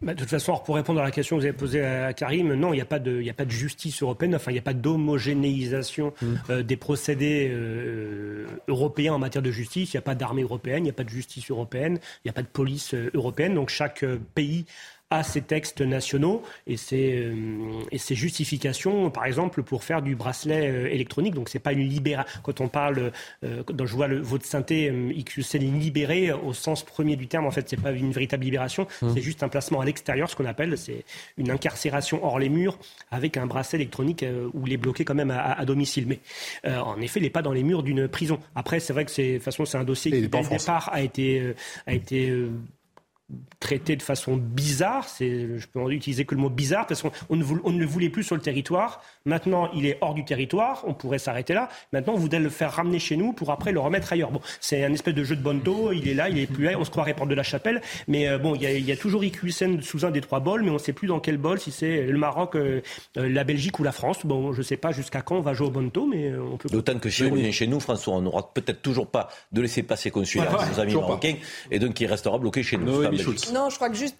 Bah, 0.00 0.14
de 0.14 0.20
toute 0.20 0.28
façon, 0.28 0.56
pour 0.64 0.76
répondre 0.76 1.00
à 1.00 1.02
la 1.02 1.10
question 1.10 1.36
que 1.36 1.40
vous 1.40 1.46
avez 1.46 1.56
posée 1.56 1.84
à 1.84 2.12
Karim, 2.12 2.54
non, 2.54 2.72
il 2.72 2.76
n'y 2.76 2.80
a, 2.80 2.84
pas 2.84 3.00
de, 3.00 3.28
a 3.28 3.34
pas 3.34 3.44
de 3.44 3.50
justice 3.50 4.00
européenne, 4.00 4.36
enfin, 4.36 4.52
il 4.52 4.54
n'y 4.54 4.60
a 4.60 4.62
pas 4.62 4.72
d'homogénéisation 4.72 6.14
mmh. 6.22 6.26
euh, 6.50 6.62
des 6.62 6.76
procédés 6.76 7.50
euh, 7.50 8.46
européens 8.68 9.14
en 9.14 9.18
matière 9.18 9.42
de 9.42 9.50
justice, 9.50 9.92
il 9.92 9.96
n'y 9.96 9.98
a 9.98 10.02
pas 10.02 10.14
d'armée 10.14 10.42
européenne, 10.42 10.82
il 10.82 10.84
n'y 10.84 10.90
a 10.90 10.92
pas 10.92 11.02
de 11.02 11.08
justice 11.08 11.50
européenne, 11.50 11.98
il 12.24 12.28
n'y 12.28 12.30
a 12.30 12.32
pas 12.32 12.42
de 12.42 12.48
police 12.48 12.94
euh, 12.94 13.10
européenne, 13.12 13.54
donc 13.54 13.70
chaque 13.70 14.04
pays 14.36 14.66
à 15.10 15.22
ces 15.22 15.40
textes 15.40 15.80
nationaux 15.80 16.42
et 16.66 16.76
ces, 16.76 17.14
euh, 17.14 17.34
et 17.90 17.98
ces 17.98 18.14
justifications, 18.14 19.10
par 19.10 19.24
exemple, 19.24 19.62
pour 19.62 19.82
faire 19.82 20.02
du 20.02 20.14
bracelet 20.14 20.68
euh, 20.68 20.92
électronique. 20.92 21.34
Donc, 21.34 21.48
c'est 21.48 21.58
pas 21.58 21.72
une 21.72 21.88
libération. 21.88 22.40
Quand 22.42 22.60
on 22.60 22.68
parle, 22.68 23.12
euh, 23.44 23.62
quand 23.64 23.86
je 23.86 23.94
vois 23.94 24.06
le, 24.06 24.20
votre 24.20 24.44
synthé 24.44 24.92
XUCL 25.24 25.60
libéré 25.60 26.32
au 26.32 26.52
sens 26.52 26.82
premier 26.82 27.16
du 27.16 27.26
terme, 27.26 27.46
en 27.46 27.50
fait, 27.50 27.68
c'est 27.68 27.80
pas 27.80 27.92
une 27.92 28.12
véritable 28.12 28.44
libération. 28.44 28.86
Mmh. 29.00 29.14
C'est 29.14 29.22
juste 29.22 29.42
un 29.42 29.48
placement 29.48 29.80
à 29.80 29.84
l'extérieur, 29.84 30.28
ce 30.28 30.36
qu'on 30.36 30.44
appelle, 30.44 30.76
c'est 30.76 31.04
une 31.38 31.50
incarcération 31.50 32.24
hors 32.24 32.38
les 32.38 32.48
murs 32.48 32.78
avec 33.10 33.36
un 33.36 33.46
bracelet 33.46 33.78
électronique 33.78 34.24
où 34.52 34.66
il 34.66 34.72
est 34.72 34.78
bloqué 34.78 35.04
quand 35.04 35.14
même 35.14 35.30
à, 35.30 35.64
domicile. 35.64 36.06
Mais 36.06 36.20
en 36.70 37.00
effet, 37.00 37.20
il 37.20 37.22
n'est 37.22 37.30
pas 37.30 37.42
dans 37.42 37.52
les 37.52 37.62
murs 37.62 37.82
d'une 37.82 38.08
prison. 38.08 38.38
Après, 38.54 38.80
c'est 38.80 38.92
vrai 38.92 39.04
que 39.04 39.10
c'est, 39.10 39.32
de 39.32 39.34
toute 39.36 39.44
façon, 39.44 39.64
c'est 39.64 39.78
un 39.78 39.84
dossier 39.84 40.10
qui, 40.10 40.28
dès 40.28 40.42
le 40.42 40.48
départ, 40.48 40.90
a 40.92 41.02
été, 41.02 41.54
a 41.86 41.94
été 41.94 42.32
traité 43.60 43.96
de 43.96 44.02
façon 44.02 44.36
bizarre. 44.36 45.08
C'est, 45.08 45.58
je 45.58 45.66
peux 45.66 45.80
utiliser 45.92 46.24
que 46.24 46.34
le 46.34 46.40
mot 46.40 46.50
bizarre 46.50 46.86
parce 46.86 47.02
qu'on 47.02 47.10
on 47.28 47.36
ne, 47.36 47.44
on 47.64 47.70
ne, 47.70 47.78
le 47.78 47.86
voulait 47.86 48.08
plus 48.08 48.22
sur 48.22 48.34
le 48.34 48.40
territoire. 48.40 49.02
Maintenant, 49.26 49.70
il 49.74 49.86
est 49.86 49.98
hors 50.00 50.14
du 50.14 50.24
territoire. 50.24 50.82
On 50.86 50.94
pourrait 50.94 51.18
s'arrêter 51.18 51.54
là. 51.54 51.68
Maintenant, 51.92 52.14
on 52.14 52.18
voudrait 52.18 52.40
le 52.40 52.48
faire 52.48 52.72
ramener 52.72 52.98
chez 52.98 53.16
nous 53.16 53.32
pour 53.32 53.50
après 53.50 53.72
le 53.72 53.80
remettre 53.80 54.12
ailleurs. 54.12 54.30
Bon, 54.30 54.40
c'est 54.60 54.84
un 54.84 54.92
espèce 54.92 55.14
de 55.14 55.24
jeu 55.24 55.36
de 55.36 55.42
bonto. 55.42 55.92
Il 55.92 56.08
est 56.08 56.14
là, 56.14 56.28
il 56.28 56.38
est 56.38 56.46
plus 56.46 56.64
là. 56.64 56.72
On 56.78 56.84
se 56.84 56.90
croirait 56.90 57.14
porte 57.14 57.28
de 57.28 57.34
la 57.34 57.42
chapelle. 57.42 57.82
Mais 58.06 58.28
euh, 58.28 58.38
bon, 58.38 58.54
il 58.54 58.62
y, 58.62 58.66
a, 58.66 58.72
il 58.72 58.84
y 58.84 58.92
a 58.92 58.96
toujours 58.96 59.24
IQSN 59.24 59.80
sous 59.82 60.06
un 60.06 60.10
des 60.10 60.20
trois 60.20 60.40
bols, 60.40 60.62
mais 60.62 60.70
on 60.70 60.74
ne 60.74 60.78
sait 60.78 60.92
plus 60.92 61.08
dans 61.08 61.20
quel 61.20 61.36
bol, 61.36 61.60
si 61.60 61.70
c'est 61.70 62.06
le 62.06 62.18
Maroc, 62.18 62.56
euh, 62.56 62.80
euh, 63.16 63.28
la 63.28 63.44
Belgique 63.44 63.78
ou 63.78 63.82
la 63.82 63.92
France. 63.92 64.24
Bon, 64.24 64.52
je 64.52 64.58
ne 64.58 64.62
sais 64.62 64.76
pas 64.76 64.92
jusqu'à 64.92 65.20
quand 65.20 65.36
on 65.36 65.40
va 65.40 65.52
jouer 65.52 65.66
au 65.66 65.70
bonto, 65.70 66.06
mais 66.06 66.32
on 66.34 66.56
peut. 66.56 66.68
D'autant 66.70 66.98
que 66.98 67.10
si 67.10 67.24
on 67.24 67.34
vient 67.34 67.50
chez 67.50 67.66
nous, 67.66 67.80
François, 67.80 68.14
on 68.14 68.22
n'aura 68.22 68.52
peut-être 68.54 68.80
toujours 68.80 69.08
pas 69.08 69.28
de 69.52 69.60
laisser 69.60 69.82
passer 69.82 70.10
consulaire 70.10 70.58
à 70.58 70.66
nos 70.66 70.80
amis 70.80 70.94
marocains, 70.94 71.34
et 71.70 71.78
donc 71.78 72.00
il 72.00 72.06
restera 72.06 72.38
bloqué 72.38 72.62
chez 72.62 72.76
nous. 72.78 73.02
Non, 73.52 73.70
je 73.70 73.76
crois 73.76 73.88
que 73.88 73.96
juste 73.96 74.16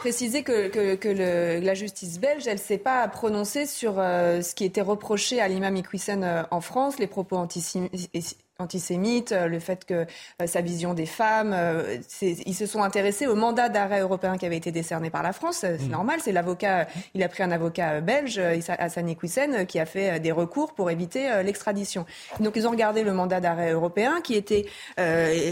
préciser 0.00 0.42
que, 0.42 0.68
que, 0.68 0.94
que 0.94 1.08
le, 1.08 1.64
la 1.64 1.74
justice 1.74 2.18
belge, 2.18 2.46
elle 2.46 2.54
ne 2.54 2.58
s'est 2.58 2.78
pas 2.78 3.06
prononcée 3.08 3.66
sur 3.66 3.94
euh, 3.98 4.42
ce 4.42 4.54
qui 4.54 4.64
était 4.64 4.80
reproché 4.80 5.40
à 5.40 5.48
l'imam 5.48 5.76
Iqwisen 5.76 6.24
euh, 6.24 6.42
en 6.50 6.60
France, 6.60 6.98
les 6.98 7.06
propos 7.06 7.36
antisémites 7.36 8.36
antisémite, 8.58 9.32
euh, 9.32 9.46
le 9.46 9.58
fait 9.58 9.84
que 9.84 10.06
euh, 10.40 10.46
sa 10.46 10.60
vision 10.60 10.94
des 10.94 11.06
femmes, 11.06 11.52
euh, 11.54 11.98
ils 12.20 12.54
se 12.54 12.66
sont 12.66 12.82
intéressés 12.82 13.26
au 13.26 13.34
mandat 13.34 13.68
d'arrêt 13.68 14.00
européen 14.00 14.36
qui 14.36 14.46
avait 14.46 14.56
été 14.56 14.72
décerné 14.72 15.10
par 15.10 15.22
la 15.22 15.32
France. 15.32 15.58
C'est 15.60 15.80
mm. 15.80 15.90
normal, 15.90 16.20
c'est 16.22 16.32
l'avocat, 16.32 16.86
il 17.14 17.22
a 17.22 17.28
pris 17.28 17.42
un 17.42 17.50
avocat 17.50 18.00
belge, 18.00 18.38
Hassan 18.38 19.08
Iquissen, 19.08 19.66
qui 19.66 19.78
a 19.78 19.86
fait 19.86 20.20
des 20.20 20.32
recours 20.32 20.74
pour 20.74 20.90
éviter 20.90 21.42
l'extradition. 21.42 22.06
Donc 22.40 22.54
ils 22.56 22.66
ont 22.66 22.70
regardé 22.70 23.02
le 23.02 23.12
mandat 23.12 23.40
d'arrêt 23.40 23.72
européen 23.72 24.20
qui 24.22 24.34
était 24.34 24.66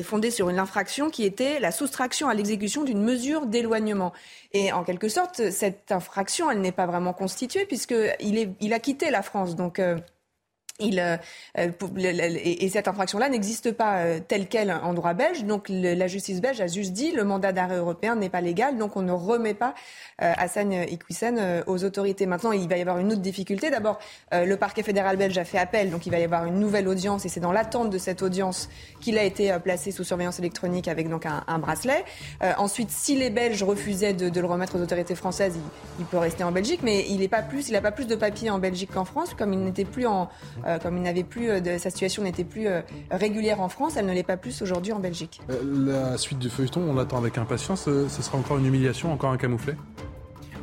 fondé 0.05 0.31
sur 0.31 0.49
une 0.49 0.59
infraction 0.59 1.11
qui 1.11 1.25
était 1.25 1.61
la 1.61 1.73
soustraction 1.73 2.29
à 2.29 2.35
l'exécution 2.35 2.85
d'une 2.85 3.03
mesure 3.03 3.47
d'éloignement. 3.47 4.13
Et 4.53 4.73
en 4.73 4.85
quelque 4.85 5.09
sorte, 5.09 5.51
cette 5.51 5.93
infraction, 5.93 6.51
elle 6.51 6.61
n'est 6.61 6.73
pas 6.73 6.87
vraiment 6.87 7.13
constituée 7.13 7.65
puisqu'il 7.65 8.55
il 8.61 8.73
a 8.73 8.79
quitté 8.79 9.11
la 9.11 9.23
France. 9.23 9.57
Donc 9.57 9.81
euh, 10.83 11.17
euh 11.59 11.71
et, 12.43 12.69
cette 12.69 12.89
infraction-là 12.89 13.29
n'existe 13.29 13.73
pas 13.73 13.99
euh, 13.99 14.21
telle 14.27 14.47
qu'elle 14.47 14.71
en 14.71 14.95
droit 14.95 15.15
belge. 15.15 15.45
Donc 15.45 15.67
la 15.69 16.07
justice 16.07 16.41
belge 16.41 16.61
a 16.61 16.67
juste 16.67 16.93
dit 16.93 17.11
le 17.13 17.25
mandat 17.25 17.53
d'arrêt 17.53 17.77
européen 17.77 18.17
n'est 18.17 18.29
pas 18.29 18.41
légal, 18.41 18.79
donc 18.79 18.97
on 18.97 19.03
ne 19.03 19.13
remet 19.13 19.55
pas 19.55 19.75
euh, 20.23 20.33
Hassan 20.37 20.73
Iquissen 20.73 21.63
aux 21.67 21.85
autorités. 21.85 22.27
Maintenant, 22.27 22.53
il 22.53 22.69
va 22.69 22.77
y 22.77 22.81
avoir 22.81 22.99
une 22.99 23.13
autre 23.13 23.21
difficulté. 23.21 23.71
D'abord, 23.71 23.99
le 24.33 24.55
parquet 24.57 24.83
fédéral 24.83 25.17
belge 25.17 25.37
a 25.39 25.45
fait 25.45 25.59
appel, 25.59 25.91
donc 25.91 26.07
il 26.07 26.11
va 26.11 26.19
y 26.19 26.25
avoir 26.25 26.45
une 26.47 26.59
nouvelle 26.59 26.89
audience, 26.89 27.25
et 27.25 27.29
c'est 27.29 27.41
dans 27.41 27.53
l'attente 27.53 27.91
de 27.91 27.99
cette 27.99 28.23
audience 28.23 28.69
qu'il 29.01 29.19
a 29.19 29.25
été 29.25 29.57
placé 29.63 29.91
sous 29.91 30.05
surveillance 30.05 30.39
électronique 30.39 30.89
avec 30.89 31.09
donc 31.09 31.27
un, 31.27 31.59
bracelet. 31.59 32.05
ensuite, 32.59 32.91
si 32.91 33.17
les 33.17 33.31
Belges 33.31 33.63
refusaient 33.63 34.13
de, 34.13 34.41
le 34.41 34.47
remettre 34.47 34.79
aux 34.79 34.83
autorités 34.83 35.15
françaises, 35.15 35.59
il, 35.99 36.05
peut 36.07 36.19
rester 36.19 36.45
en 36.45 36.53
Belgique, 36.53 36.81
mais 36.83 37.05
il 37.09 37.21
n'a 37.21 37.29
pas 37.29 37.91
pas 37.91 37.93
plus 37.93 38.07
de 38.07 38.15
papiers 38.15 38.51
en 38.51 38.59
Belgique 38.59 38.91
qu'en 38.93 39.05
France, 39.05 39.35
comme 39.35 39.53
il 39.53 39.61
n'était 39.61 39.85
plus 39.85 40.07
en 40.07 40.29
comme 40.79 40.97
il 40.97 41.03
n'avait 41.03 41.25
plus 41.25 41.51
euh, 41.51 41.79
sa 41.79 41.91
situation 41.91 42.23
n'était 42.23 42.45
plus 42.45 42.67
euh, 42.67 42.81
régulière 43.11 43.61
en 43.61 43.69
France, 43.69 43.97
elle 43.97 44.07
ne 44.07 44.13
l'est 44.13 44.23
pas 44.23 44.37
plus 44.37 44.63
aujourd'hui 44.63 44.93
en 44.93 44.99
Belgique. 45.01 45.41
la 45.49 46.17
suite 46.19 46.39
du 46.39 46.51
feuilleton, 46.51 46.83
on 46.89 46.95
l'attend 46.95 47.19
avec 47.19 47.39
impatience. 47.39 47.85
ce 47.85 48.23
sera 48.23 48.39
encore 48.39 48.59
une 48.59 48.67
humiliation, 48.67 49.13
encore 49.13 49.31
un 49.31 49.37
camouflet? 49.37 49.77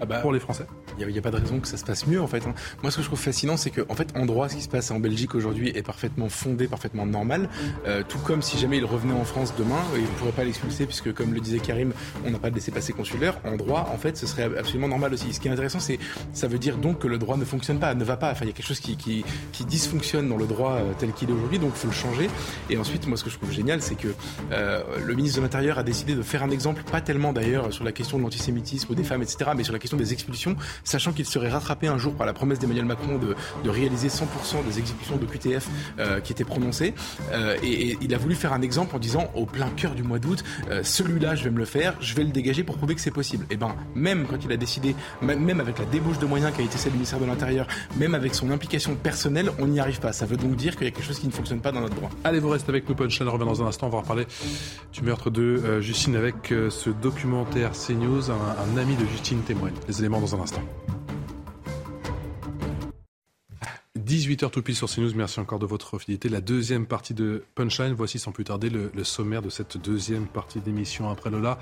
Ah 0.01 0.05
bah, 0.05 0.19
pour 0.19 0.31
les 0.31 0.39
Français 0.39 0.65
il 0.99 1.07
n'y 1.07 1.19
a, 1.19 1.21
pas 1.21 1.31
de 1.31 1.37
raison 1.37 1.59
que 1.59 1.67
ça 1.67 1.77
se 1.77 1.85
passe 1.85 2.07
mieux 2.07 2.21
en 2.21 2.27
fait. 2.27 2.45
Hein. 2.45 2.53
Moi 2.81 2.91
ce 2.91 2.97
que 2.97 3.01
je 3.03 3.07
trouve 3.07 3.19
fascinant 3.19 3.57
c'est 3.57 3.69
qu'en 3.69 3.83
en 3.89 3.95
fait 3.95 4.15
en 4.15 4.25
droit 4.25 4.49
ce 4.49 4.55
qui 4.55 4.61
se 4.61 4.69
passe 4.69 4.91
en 4.91 4.99
Belgique 4.99 5.35
aujourd'hui 5.35 5.71
est 5.75 5.83
parfaitement 5.83 6.29
fondé, 6.29 6.67
parfaitement 6.67 7.05
normal. 7.05 7.49
Euh, 7.85 8.03
tout 8.07 8.17
comme 8.19 8.41
si 8.41 8.57
jamais 8.57 8.77
il 8.77 8.85
revenait 8.85 9.13
en 9.13 9.23
France 9.23 9.53
demain, 9.57 9.81
il 9.95 10.01
ne 10.01 10.07
pourrait 10.07 10.31
pas 10.31 10.43
l'expulser 10.43 10.85
puisque 10.85 11.13
comme 11.13 11.33
le 11.33 11.39
disait 11.39 11.59
Karim, 11.59 11.93
on 12.25 12.31
n'a 12.31 12.39
pas 12.39 12.49
de 12.49 12.55
laisser 12.55 12.71
passer 12.71 12.93
consulaire. 12.93 13.39
En 13.45 13.55
droit 13.55 13.89
en 13.93 13.97
fait 13.97 14.17
ce 14.17 14.25
serait 14.25 14.49
absolument 14.57 14.87
normal 14.87 15.13
aussi. 15.13 15.33
Ce 15.33 15.39
qui 15.39 15.47
est 15.47 15.51
intéressant 15.51 15.79
c'est 15.79 15.99
ça 16.33 16.47
veut 16.47 16.59
dire 16.59 16.77
donc 16.77 16.99
que 16.99 17.07
le 17.07 17.17
droit 17.17 17.37
ne 17.37 17.45
fonctionne 17.45 17.79
pas, 17.79 17.93
ne 17.93 18.03
va 18.03 18.17
pas. 18.17 18.31
Enfin 18.31 18.45
il 18.45 18.47
y 18.47 18.51
a 18.51 18.53
quelque 18.53 18.67
chose 18.67 18.79
qui, 18.79 18.97
qui, 18.97 19.23
qui 19.51 19.65
dysfonctionne 19.65 20.27
dans 20.27 20.37
le 20.37 20.47
droit 20.47 20.73
euh, 20.73 20.93
tel 20.97 21.11
qu'il 21.13 21.29
est 21.29 21.33
aujourd'hui 21.33 21.59
donc 21.59 21.71
il 21.75 21.79
faut 21.79 21.87
le 21.87 21.93
changer. 21.93 22.29
Et 22.69 22.77
ensuite 22.77 23.07
moi 23.07 23.17
ce 23.17 23.23
que 23.23 23.29
je 23.29 23.37
trouve 23.37 23.51
génial 23.51 23.81
c'est 23.81 23.95
que 23.95 24.09
euh, 24.51 24.83
le 25.05 25.13
ministre 25.13 25.37
de 25.37 25.43
l'Intérieur 25.43 25.77
a 25.77 25.83
décidé 25.83 26.15
de 26.15 26.21
faire 26.21 26.43
un 26.43 26.49
exemple, 26.49 26.83
pas 26.91 27.01
tellement 27.01 27.33
d'ailleurs 27.33 27.71
sur 27.71 27.83
la 27.83 27.91
question 27.91 28.17
de 28.17 28.23
l'antisémitisme 28.23 28.91
ou 28.91 28.95
des 28.95 29.03
femmes 29.03 29.21
etc. 29.21 29.51
mais 29.55 29.63
sur 29.63 29.73
la 29.73 29.79
question 29.79 29.86
des 29.95 30.11
expulsions, 30.13 30.55
sachant 30.83 31.13
qu'il 31.13 31.25
serait 31.25 31.49
rattrapé 31.49 31.87
un 31.87 31.97
jour 31.97 32.13
par 32.13 32.25
la 32.25 32.33
promesse 32.33 32.59
d'Emmanuel 32.59 32.85
Macron 32.85 33.17
de, 33.17 33.35
réaliser 33.69 34.07
100% 34.07 34.65
des 34.67 34.79
exécutions 34.79 35.17
de 35.17 35.25
QTF 35.25 35.67
euh, 35.99 36.19
qui 36.21 36.31
étaient 36.31 36.45
prononcées. 36.45 36.93
Euh, 37.31 37.57
et, 37.61 37.97
il 38.01 38.13
a 38.13 38.17
voulu 38.17 38.33
faire 38.33 38.53
un 38.53 38.61
exemple 38.61 38.95
en 38.95 38.99
disant 38.99 39.29
au 39.35 39.45
plein 39.45 39.69
cœur 39.69 39.93
du 39.93 40.03
mois 40.03 40.19
d'août, 40.19 40.43
euh, 40.71 40.81
celui-là 40.83 41.35
je 41.35 41.43
vais 41.43 41.51
me 41.51 41.57
le 41.57 41.65
faire, 41.65 41.95
je 41.99 42.15
vais 42.15 42.23
le 42.23 42.31
dégager 42.31 42.63
pour 42.63 42.77
prouver 42.77 42.95
que 42.95 43.01
c'est 43.01 43.11
possible. 43.11 43.45
Et 43.49 43.57
ben 43.57 43.75
même 43.95 44.25
quand 44.25 44.43
il 44.43 44.51
a 44.51 44.57
décidé, 44.57 44.95
même 45.21 45.59
avec 45.59 45.79
la 45.79 45.85
débauche 45.85 46.17
de 46.19 46.25
moyens 46.25 46.53
qui 46.53 46.61
a 46.61 46.63
été 46.63 46.77
celle 46.77 46.91
du 46.91 46.97
ministère 46.97 47.19
de 47.19 47.25
l'Intérieur, 47.25 47.67
même 47.97 48.15
avec 48.15 48.33
son 48.33 48.49
implication 48.51 48.95
personnelle, 48.95 49.51
on 49.59 49.67
n'y 49.67 49.79
arrive 49.79 49.99
pas. 49.99 50.13
Ça 50.13 50.25
veut 50.25 50.37
donc 50.37 50.55
dire 50.55 50.75
qu'il 50.75 50.85
y 50.85 50.87
a 50.87 50.91
quelque 50.91 51.05
chose 51.05 51.19
qui 51.19 51.27
ne 51.27 51.31
fonctionne 51.31 51.59
pas 51.59 51.71
dans 51.71 51.81
notre 51.81 51.95
droit. 51.95 52.09
Allez, 52.23 52.39
vous 52.39 52.49
restez 52.49 52.69
avec 52.69 52.87
nous, 52.87 52.95
Punchline. 52.95 53.27
On 53.27 53.33
revient 53.33 53.45
dans 53.45 53.63
un 53.63 53.67
instant. 53.67 53.87
On 53.87 53.91
va 53.91 53.99
reparler 53.99 54.25
du 54.93 55.01
meurtre 55.01 55.29
de 55.29 55.81
Justine 55.81 56.15
avec 56.15 56.35
ce 56.47 56.89
documentaire 56.89 57.71
CNews. 57.73 58.31
Un 58.31 58.77
ami 58.77 58.95
de 58.95 59.05
Justine 59.05 59.41
témoigne. 59.41 59.76
Les 59.87 59.99
éléments 59.99 60.19
dans 60.19 60.35
un 60.35 60.41
instant. 60.41 60.61
18h 64.07 64.51
tout 64.51 64.61
pile 64.61 64.75
sur 64.75 64.89
CNews. 64.89 65.11
Merci 65.15 65.39
encore 65.41 65.59
de 65.59 65.65
votre 65.65 65.99
fidélité. 65.99 66.29
La 66.29 66.39
deuxième 66.39 66.85
partie 66.85 67.13
de 67.13 67.43
Punchline. 67.55 67.93
Voici 67.93 68.19
sans 68.19 68.31
plus 68.31 68.45
tarder 68.45 68.69
le, 68.69 69.03
sommaire 69.03 69.41
de 69.41 69.49
cette 69.49 69.77
deuxième 69.77 70.27
partie 70.27 70.61
d'émission 70.61 71.09
après 71.09 71.29
Lola. 71.29 71.59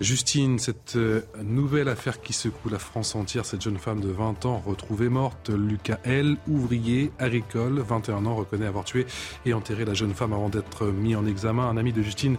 Justine, 0.00 0.58
cette 0.58 0.96
euh, 0.96 1.22
nouvelle 1.42 1.88
affaire 1.88 2.20
qui 2.20 2.32
secoue 2.32 2.68
la 2.68 2.80
France 2.80 3.14
entière, 3.14 3.44
cette 3.44 3.62
jeune 3.62 3.78
femme 3.78 4.00
de 4.00 4.08
20 4.08 4.44
ans 4.44 4.60
retrouvée 4.64 5.08
morte, 5.08 5.50
Lucas 5.50 6.00
L, 6.02 6.36
ouvrier 6.48 7.12
agricole, 7.20 7.78
21 7.78 8.26
ans, 8.26 8.34
reconnaît 8.34 8.66
avoir 8.66 8.84
tué 8.84 9.06
et 9.46 9.52
enterré 9.52 9.84
la 9.84 9.94
jeune 9.94 10.12
femme 10.12 10.32
avant 10.32 10.48
d'être 10.48 10.86
mis 10.86 11.14
en 11.14 11.26
examen. 11.26 11.68
Un 11.68 11.76
ami 11.76 11.92
de 11.92 12.02
Justine 12.02 12.38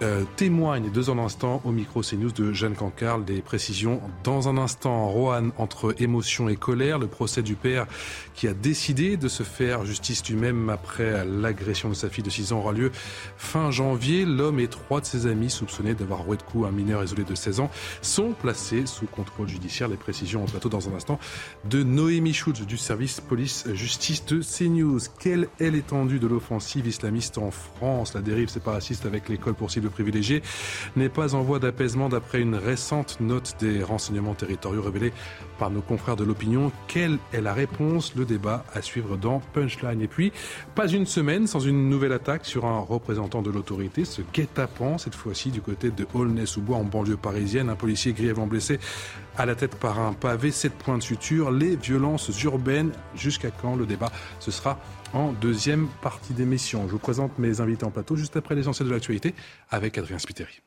euh, 0.00 0.22
témoigne 0.36 0.90
deux 0.90 1.10
ans 1.10 1.18
instant 1.18 1.60
au 1.64 1.72
micro 1.72 2.02
CNews 2.02 2.30
de 2.30 2.52
Jeanne 2.52 2.74
Cancard. 2.74 3.18
Des 3.18 3.40
précisions 3.40 4.00
dans 4.22 4.48
un 4.48 4.56
instant. 4.56 5.08
Rohan 5.08 5.48
entre 5.58 5.94
émotion 6.00 6.48
et 6.48 6.56
colère. 6.56 6.98
Le 6.98 7.08
procès 7.08 7.42
du 7.42 7.54
père 7.54 7.86
qui 8.34 8.46
a 8.46 8.54
décidé 8.54 9.16
de 9.16 9.26
se 9.28 9.42
faire 9.42 9.84
justice 9.84 10.24
lui-même 10.28 10.70
après 10.70 11.24
l'agression 11.26 11.88
de 11.88 11.94
sa 11.94 12.08
fille 12.08 12.22
de 12.22 12.30
6 12.30 12.52
ans 12.52 12.58
aura 12.58 12.72
lieu 12.72 12.92
fin 13.36 13.70
janvier. 13.70 14.24
L'homme 14.24 14.60
et 14.60 14.68
trois 14.68 15.00
de 15.00 15.06
ses 15.06 15.26
amis 15.26 15.50
soupçonnés 15.50 15.94
d'avoir 15.94 16.20
roué 16.20 16.36
de 16.36 16.42
coups 16.42 16.68
un 16.68 16.72
mineur 16.72 17.02
isolé 17.02 17.24
de 17.24 17.34
16 17.34 17.60
ans 17.60 17.70
sont 18.00 18.32
placés 18.32 18.86
sous 18.86 19.06
contrôle 19.06 19.48
judiciaire. 19.48 19.88
Les 19.88 19.96
précisions 19.96 20.44
au 20.44 20.46
plateau 20.46 20.68
dans 20.68 20.88
un 20.88 20.94
instant 20.94 21.18
de 21.64 21.82
Noémie 21.82 22.34
Schultz 22.34 22.60
du 22.60 22.76
service 22.76 23.20
police-justice 23.20 24.24
de 24.26 24.42
CNews. 24.42 25.00
Quelle 25.18 25.48
est 25.58 25.70
l'étendue 25.70 26.20
de 26.20 26.28
l'offensive 26.28 26.86
islamiste 26.86 27.38
en 27.38 27.50
France? 27.50 28.14
La 28.14 28.20
dérive 28.20 28.48
séparatiste 28.48 29.04
avec 29.06 29.28
l'école 29.28 29.54
pour 29.54 29.70
cible 29.70 29.87
privilégiée 29.90 30.42
n'est 30.96 31.08
pas 31.08 31.34
en 31.34 31.42
voie 31.42 31.58
d'apaisement 31.58 32.08
d'après 32.08 32.40
une 32.40 32.54
récente 32.54 33.18
note 33.20 33.56
des 33.60 33.82
renseignements 33.82 34.34
territoriaux 34.34 34.82
révélée 34.82 35.12
par 35.58 35.70
nos 35.70 35.80
confrères 35.80 36.16
de 36.16 36.24
l'opinion. 36.24 36.72
Quelle 36.86 37.18
est 37.32 37.40
la 37.40 37.54
réponse? 37.54 38.14
Le 38.14 38.24
débat 38.24 38.64
à 38.74 38.82
suivre 38.82 39.16
dans 39.16 39.40
Punchline. 39.52 40.00
Et 40.00 40.08
puis, 40.08 40.32
pas 40.74 40.88
une 40.88 41.06
semaine 41.06 41.46
sans 41.46 41.60
une 41.60 41.88
nouvelle 41.88 42.12
attaque 42.12 42.46
sur 42.46 42.64
un 42.64 42.80
représentant 42.80 43.42
de 43.42 43.50
l'autorité, 43.50 44.04
ce 44.04 44.22
guet-apens, 44.32 44.98
cette 44.98 45.14
fois-ci 45.14 45.50
du 45.50 45.60
côté 45.60 45.90
de 45.90 46.06
Aulnay-sous-Bois 46.14 46.76
en 46.76 46.84
banlieue 46.84 47.16
parisienne. 47.16 47.70
Un 47.70 47.76
policier 47.76 48.12
grièvement 48.12 48.46
blessé 48.46 48.78
à 49.36 49.46
la 49.46 49.54
tête 49.54 49.76
par 49.76 50.00
un 50.00 50.12
pavé, 50.12 50.50
sept 50.50 50.72
points 50.74 50.98
de 50.98 51.02
suture. 51.02 51.50
Les 51.50 51.76
violences 51.76 52.30
urbaines, 52.42 52.90
jusqu'à 53.14 53.50
quand 53.50 53.76
le 53.76 53.86
débat? 53.86 54.10
Ce 54.40 54.50
sera 54.50 54.78
en 55.14 55.32
deuxième 55.32 55.88
partie 56.02 56.32
d'émission. 56.32 56.86
Je 56.86 56.92
vous 56.92 56.98
présente 56.98 57.38
mes 57.38 57.60
invités 57.60 57.84
en 57.84 57.90
plateau 57.90 58.16
juste 58.16 58.36
après 58.36 58.54
l'essentiel 58.54 58.88
de 58.88 58.92
l'actualité 58.92 59.34
avec 59.70 59.98
Adrien 59.98 60.18
Spiteri. 60.18 60.60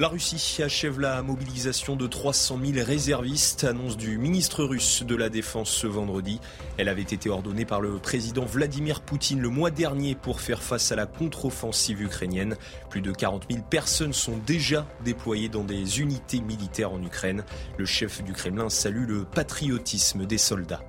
La 0.00 0.06
Russie 0.06 0.62
achève 0.62 1.00
la 1.00 1.24
mobilisation 1.24 1.96
de 1.96 2.06
300 2.06 2.60
000 2.72 2.86
réservistes, 2.86 3.64
annonce 3.64 3.96
du 3.96 4.16
ministre 4.16 4.62
russe 4.62 5.02
de 5.02 5.16
la 5.16 5.28
Défense 5.28 5.70
ce 5.70 5.88
vendredi. 5.88 6.40
Elle 6.76 6.88
avait 6.88 7.02
été 7.02 7.28
ordonnée 7.28 7.64
par 7.64 7.80
le 7.80 7.98
président 7.98 8.44
Vladimir 8.44 9.00
Poutine 9.00 9.40
le 9.40 9.48
mois 9.48 9.72
dernier 9.72 10.14
pour 10.14 10.40
faire 10.40 10.62
face 10.62 10.92
à 10.92 10.94
la 10.94 11.06
contre-offensive 11.06 12.00
ukrainienne. 12.00 12.56
Plus 12.90 13.00
de 13.00 13.10
40 13.10 13.46
000 13.50 13.64
personnes 13.68 14.12
sont 14.12 14.38
déjà 14.46 14.86
déployées 15.04 15.48
dans 15.48 15.64
des 15.64 15.98
unités 15.98 16.42
militaires 16.42 16.92
en 16.92 17.02
Ukraine. 17.02 17.42
Le 17.76 17.84
chef 17.84 18.22
du 18.22 18.34
Kremlin 18.34 18.68
salue 18.68 19.08
le 19.08 19.24
patriotisme 19.24 20.26
des 20.26 20.38
soldats. 20.38 20.84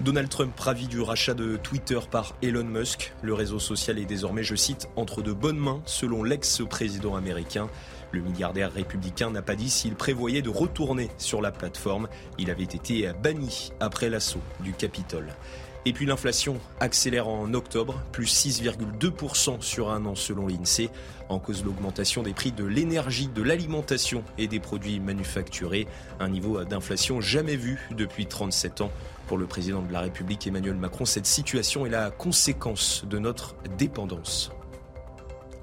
Donald 0.00 0.28
Trump 0.28 0.58
ravi 0.58 0.88
du 0.88 1.00
rachat 1.00 1.32
de 1.32 1.56
Twitter 1.56 1.98
par 2.10 2.34
Elon 2.42 2.64
Musk. 2.64 3.14
Le 3.22 3.32
réseau 3.32 3.58
social 3.58 3.98
est 3.98 4.04
désormais, 4.04 4.44
je 4.44 4.54
cite, 4.54 4.88
entre 4.94 5.22
de 5.22 5.32
bonnes 5.32 5.58
mains, 5.58 5.80
selon 5.86 6.22
l'ex-président 6.22 7.16
américain. 7.16 7.68
Le 8.16 8.22
milliardaire 8.22 8.72
républicain 8.72 9.30
n'a 9.30 9.42
pas 9.42 9.56
dit 9.56 9.68
s'il 9.68 9.94
prévoyait 9.94 10.40
de 10.40 10.48
retourner 10.48 11.10
sur 11.18 11.42
la 11.42 11.52
plateforme. 11.52 12.08
Il 12.38 12.50
avait 12.50 12.62
été 12.62 13.12
banni 13.22 13.72
après 13.78 14.08
l'assaut 14.08 14.40
du 14.60 14.72
Capitole. 14.72 15.34
Et 15.84 15.92
puis 15.92 16.06
l'inflation 16.06 16.58
accélère 16.80 17.28
en 17.28 17.52
octobre, 17.52 18.02
plus 18.12 18.24
6,2% 18.24 19.60
sur 19.60 19.90
un 19.90 20.06
an 20.06 20.14
selon 20.14 20.46
l'INSEE, 20.46 20.88
en 21.28 21.38
cause 21.38 21.60
de 21.60 21.66
l'augmentation 21.66 22.22
des 22.22 22.32
prix 22.32 22.52
de 22.52 22.64
l'énergie, 22.64 23.28
de 23.28 23.42
l'alimentation 23.42 24.24
et 24.38 24.48
des 24.48 24.60
produits 24.60 24.98
manufacturés, 24.98 25.86
un 26.18 26.30
niveau 26.30 26.64
d'inflation 26.64 27.20
jamais 27.20 27.56
vu 27.56 27.86
depuis 27.90 28.24
37 28.24 28.80
ans. 28.80 28.90
Pour 29.26 29.36
le 29.36 29.44
président 29.44 29.82
de 29.82 29.92
la 29.92 30.00
République 30.00 30.46
Emmanuel 30.46 30.76
Macron, 30.76 31.04
cette 31.04 31.26
situation 31.26 31.84
est 31.84 31.90
la 31.90 32.10
conséquence 32.10 33.04
de 33.04 33.18
notre 33.18 33.56
dépendance 33.76 34.52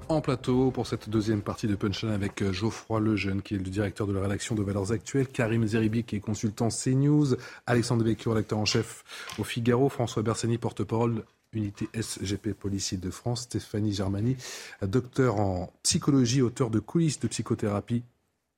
en 0.08 0.20
plateau 0.20 0.70
pour 0.70 0.86
cette 0.86 1.08
deuxième 1.08 1.42
partie 1.42 1.66
de 1.66 1.74
Punchline 1.74 2.12
avec 2.12 2.42
euh, 2.42 2.52
Geoffroy 2.52 3.00
Lejeune, 3.00 3.42
qui 3.42 3.54
est 3.54 3.58
le 3.58 3.64
directeur 3.64 4.06
de 4.06 4.12
la 4.12 4.20
rédaction 4.20 4.54
de 4.54 4.62
Valeurs 4.62 4.92
Actuelles, 4.92 5.28
Karim 5.28 5.66
Zeribi, 5.66 6.04
qui 6.04 6.16
est 6.16 6.20
consultant 6.20 6.68
CNews, 6.68 7.36
Alexandre 7.66 8.04
Becchio, 8.04 8.32
rédacteur 8.32 8.58
en 8.58 8.64
chef 8.64 9.04
au 9.38 9.44
Figaro, 9.44 9.88
François 9.88 10.22
Bersani, 10.22 10.58
porte-parole 10.58 11.24
unité 11.52 11.88
SGP 11.94 12.52
Policier 12.52 12.98
de 12.98 13.10
France, 13.10 13.42
Stéphanie 13.42 13.92
Germani, 13.92 14.36
docteur 14.82 15.38
en 15.38 15.72
psychologie, 15.84 16.42
auteur 16.42 16.70
de 16.70 16.80
coulisses 16.80 17.20
de 17.20 17.28
psychothérapie 17.28 18.02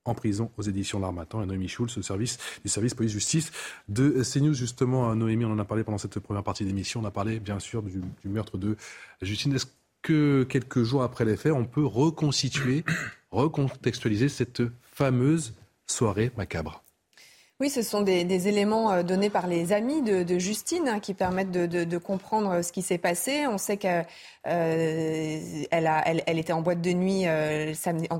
en 0.07 0.14
prison 0.14 0.51
aux 0.57 0.62
éditions 0.62 0.99
L'Armatan 0.99 1.42
et 1.42 1.47
Noémie 1.47 1.68
Schulz, 1.68 2.01
service 2.01 2.38
du 2.64 2.70
service 2.70 2.94
police-justice 2.94 3.53
de 3.88 4.22
CNews. 4.22 4.55
Justement, 4.55 5.14
Noémie, 5.14 5.44
on 5.44 5.53
en 5.53 5.59
a 5.59 5.64
parlé 5.64 5.84
pendant 5.84 5.99
cette 5.99 6.18
première 6.20 6.44
partie 6.44 6.64
d'émission. 6.64 7.01
On 7.01 7.05
a 7.05 7.11
parlé, 7.11 7.40
bien 7.40 7.59
sûr, 7.59 7.82
du, 7.82 8.01
meurtre 8.24 8.57
de 8.57 8.76
Justine 9.20 9.53
que 10.07 10.45
quelques 10.45 10.85
jours 10.85 11.03
après 11.03 11.25
les 11.25 11.37
faits, 11.37 11.53
on 11.53 11.65
peut 11.65 11.85
reconstituer, 11.85 12.85
recontextualiser 13.33 14.29
cette 14.29 14.63
fameuse 14.93 15.55
soirée 15.87 16.31
macabre 16.37 16.85
oui, 17.59 17.71
ce 17.71 17.81
sont 17.81 18.03
des, 18.03 18.49
éléments 18.49 18.93
euh, 18.93 19.03
donnés 19.03 19.31
par 19.31 19.47
les 19.47 19.73
amis 19.73 20.03
de, 20.03 20.39
Justine 20.39 20.89
hein, 20.89 21.01
qui 21.01 21.15
permettent 21.15 21.51
de, 21.51 21.97
comprendre 21.97 22.61
ce 22.61 22.71
qui 22.71 22.83
s'est 22.83 22.99
passé. 22.99 23.47
On 23.47 23.57
sait 23.57 23.79
qu'elle 23.79 24.05
euh, 24.47 25.65
elle, 25.71 26.39
était 26.39 26.53
en 26.53 26.61
boîte 26.61 26.83
de 26.83 26.93
nuit 26.93 27.23
euh, 27.27 27.73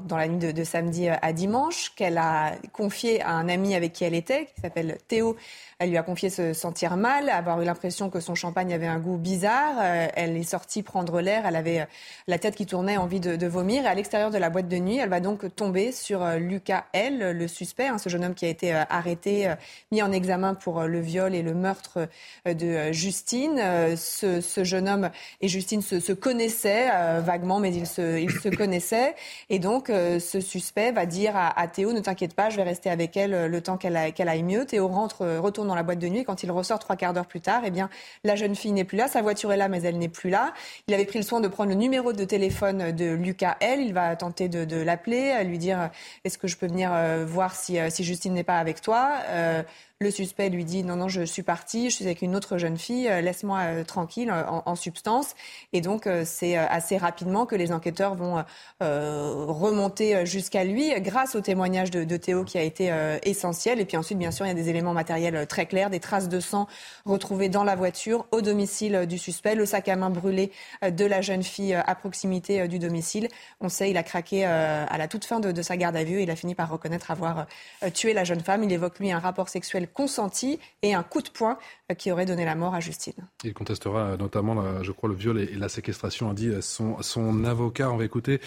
dans 0.07 0.17
la 0.17 0.29
nuit 0.29 0.39
de, 0.39 0.65
samedi 0.65 1.09
à 1.11 1.33
dimanche, 1.35 1.93
qu'elle 1.95 2.17
a 2.17 2.55
confié 2.73 3.21
à 3.21 3.33
un 3.33 3.51
ami 3.51 3.75
avec 3.75 3.93
qui 3.93 4.05
elle 4.05 4.15
était, 4.15 4.47
qui 4.47 4.63
s'appelle 4.63 4.97
Théo, 5.07 5.37
elle 5.79 5.91
lui 5.91 5.99
a 5.99 6.03
confié 6.03 6.31
se 6.31 6.55
sentir 6.55 6.97
mal, 6.97 7.29
avoir 7.29 7.61
eu 7.61 7.67
l'impression 7.67 8.09
que 8.09 8.19
son 8.19 8.35
champagne 8.35 8.73
avait 8.73 8.87
un 8.87 8.99
goût 8.99 9.19
bizarre. 9.19 9.75
Euh, 9.79 10.09
elle 10.15 10.35
est 10.35 10.43
sortie 10.43 10.83
prendre 10.83 11.21
l'air. 11.21 11.45
Elle 11.45 11.57
avait 11.57 11.81
euh, 11.81 11.87
la 12.27 12.39
tête 12.39 12.55
qui 12.55 12.65
tournait, 12.65 12.97
envie 12.97 13.21
de, 13.21 13.47
vomir. 13.47 13.85
Et 13.85 13.87
à 13.87 13.95
l'extérieur 13.95 14.31
de 14.31 14.39
la 14.39 14.49
boîte 14.49 14.69
de 14.69 14.77
nuit, 14.79 14.97
elle 14.97 15.11
va 15.11 15.21
donc 15.21 15.55
tomber 15.55 15.93
sur 15.93 16.23
euh, 16.23 16.39
Lucas 16.39 16.85
L, 16.95 17.33
le 17.33 17.47
suspect, 17.47 17.89
hein, 17.89 17.99
ce 17.99 18.09
jeune 18.09 18.25
homme 18.25 18.35
qui 18.35 18.47
a 18.47 18.49
été 18.49 18.73
arrêté, 18.73 19.53
mis 19.93 20.01
en 20.03 20.13
examen 20.13 20.55
pour 20.55 20.83
le 20.83 21.01
viol 21.01 21.35
et 21.35 21.43
le 21.43 21.53
meurtre 21.53 22.09
de 22.47 22.93
Justine. 22.93 23.61
Ce, 23.97 24.65
jeune 24.65 24.89
homme 24.89 25.11
et 25.41 25.49
Justine 25.49 25.83
se, 25.83 26.13
connaissaient 26.13 27.21
vaguement, 27.21 27.61
mais 27.61 27.73
ils 27.75 27.87
se, 27.87 28.19
ils 28.19 28.31
se 28.31 28.49
connaissaient. 28.57 29.15
Et 29.51 29.59
donc, 29.59 29.89
ce 29.89 30.41
suspect 30.41 30.93
va 30.93 31.07
dire 31.07 31.35
à, 31.37 31.69
Théo, 31.69 31.93
ne 31.93 32.01
t'inquiète 32.01 32.35
pas, 32.35 32.51
je 32.51 32.57
vais 32.57 32.63
rester 32.63 32.91
avec 32.91 33.17
elle 33.17 33.47
le 33.47 33.61
temps 33.61 33.77
qu'elle 33.77 33.97
aille 33.97 34.43
mieux. 34.43 34.65
Théo 34.65 34.89
rentre, 34.89 35.27
retourne 35.39 35.66
dans 35.67 35.75
la 35.75 35.83
boîte 35.83 35.99
de 35.99 36.09
nuit. 36.09 36.25
Quand 36.25 36.43
il 36.43 36.51
ressort 36.51 36.79
trois 36.79 36.97
quarts 36.97 37.13
d'heure 37.13 37.27
plus 37.27 37.41
tard, 37.41 37.63
eh 37.65 37.71
bien, 37.71 37.89
la 38.25 38.37
jeune 38.37 38.55
fille 38.55 38.73
n'est 38.73 38.85
plus 38.85 38.97
là. 38.97 39.09
Sa 39.09 39.23
voiture 39.23 39.53
est 39.53 39.57
là, 39.57 39.69
mais 39.69 39.83
elle 39.83 39.99
n'est 39.99 40.09
plus 40.09 40.31
là. 40.31 40.53
Il 40.89 40.95
avait 40.95 41.05
pris 41.05 41.19
le 41.19 41.25
soin 41.25 41.41
de 41.41 41.49
prendre 41.49 41.71
le 41.71 41.77
numéro 41.77 42.13
de 42.13 42.25
téléphone 42.25 42.93
de 42.93 43.13
Lucas 43.13 43.57
L. 43.61 43.81
Il 43.81 43.95
va 43.95 44.17
tenter 44.17 44.49
de, 44.49 44.77
l'appeler, 44.77 45.43
lui 45.45 45.59
dire 45.59 45.91
est-ce 46.25 46.39
que 46.39 46.49
je 46.49 46.57
peux 46.57 46.67
venir 46.67 46.91
euh, 46.93 47.25
voir 47.27 47.55
si, 47.55 47.79
euh, 47.79 47.91
si 47.91 48.05
Justine 48.05 48.35
n'est 48.35 48.45
pas 48.45 48.59
avec 48.59 48.81
toi. 48.81 49.19
Euh, 49.29 49.63
le 50.01 50.11
suspect 50.11 50.51
lui 50.51 50.67
dit 50.67 50.85
non, 50.85 50.97
non, 50.97 51.09
je 51.09 51.23
suis 51.23 51.43
parti, 51.43 51.89
je 51.89 51.95
suis 51.97 52.05
avec 52.05 52.21
une 52.21 52.37
autre 52.37 52.59
jeune 52.59 52.77
fille, 52.77 53.09
euh, 53.09 53.23
laisse-moi 53.23 53.61
euh, 53.61 53.85
tranquille 53.85 54.31
en, 54.31 54.75
substance. 54.75 55.35
Et 55.73 55.81
donc, 55.81 56.07
euh, 56.07 56.23
c'est 56.27 56.55
assez 56.55 56.99
rapidement 56.99 57.47
que 57.47 57.55
les 57.55 57.73
enquêteurs 57.73 58.15
vont 58.15 58.45
remonter 58.81 60.27
jusqu'à 60.27 60.65
lui 60.65 60.93
grâce 61.01 61.35
au 61.35 61.41
témoignage 61.41 61.91
de, 61.91 62.17
Théo 62.17 62.45
qui 62.45 62.59
a 62.59 62.63
été 62.63 62.93
essentiel. 63.23 63.81
Et 63.81 63.87
puis 63.87 63.97
ensuite, 63.97 64.19
bien 64.19 64.31
sûr, 64.31 64.45
il 64.45 64.49
y 64.49 64.53
a 64.53 64.55
des 64.55 64.69
éléments 64.69 64.93
matériels 64.93 65.47
très 65.47 65.67
clairs, 65.67 65.89
des 65.89 66.01
traces 66.01 66.29
de 66.29 66.41
sang 66.41 66.67
retrouvées 67.07 67.49
dans 67.49 67.65
la 67.65 67.75
voiture, 67.75 68.27
au 68.33 68.43
domicile 68.43 69.07
du 69.07 69.17
suspect, 69.17 69.55
le 69.55 69.65
sac 69.65 69.89
à 69.89 69.97
main 69.97 70.11
brûlé 70.11 70.53
de 70.87 71.05
la 71.05 71.23
jeune 71.23 71.43
fille 71.43 71.75
à 71.75 71.95
proximité 71.95 72.69
du 72.69 72.79
domicile. 72.79 73.29
On 73.61 73.69
sait, 73.69 73.91
il 73.91 73.97
a 73.97 74.03
craqué 74.03 74.45
à 74.45 74.99
la 74.99 75.09
toute 75.09 75.25
fin 75.25 75.41
de, 75.41 75.53
de 75.53 75.63
sa 75.63 75.77
garde 75.77 75.97
à 75.97 76.05
vue 76.05 76.21
et 76.21 76.23
il 76.25 76.31
a 76.31 76.37
fini 76.37 76.55
par 76.55 76.71
reconnaître 76.71 77.11
avoir 77.11 77.47
tué 77.95 78.13
la 78.13 78.25
jeune 78.25 78.41
femme. 78.41 78.63
Il 78.65 78.73
évoque, 78.73 78.99
lui, 78.99 79.11
un 79.11 79.19
rapport 79.19 79.49
sexuel 79.49 79.86
consenti 79.87 80.59
et 80.83 80.95
un 80.95 81.03
coup 81.03 81.23
de 81.23 81.29
poing 81.29 81.59
euh, 81.91 81.95
qui 81.95 82.11
aurait 82.13 82.27
donné 82.27 82.45
la 82.45 82.55
mort 82.55 82.75
à 82.75 82.81
Justine. 82.81 83.29
Il 83.45 83.55
contestera 83.55 84.01
euh, 84.01 84.17
notamment, 84.17 84.83
je 84.83 84.93
crois, 84.93 85.09
le 85.09 85.15
viol 85.15 85.39
et 85.39 85.55
la 85.55 85.69
séquestration, 85.69 86.31
a 86.31 86.35
dit 86.35 86.51
son, 86.61 87.01
son 87.03 87.45
avocat. 87.45 87.91
On 87.91 87.97
va 87.97 88.05
écouter 88.05 88.41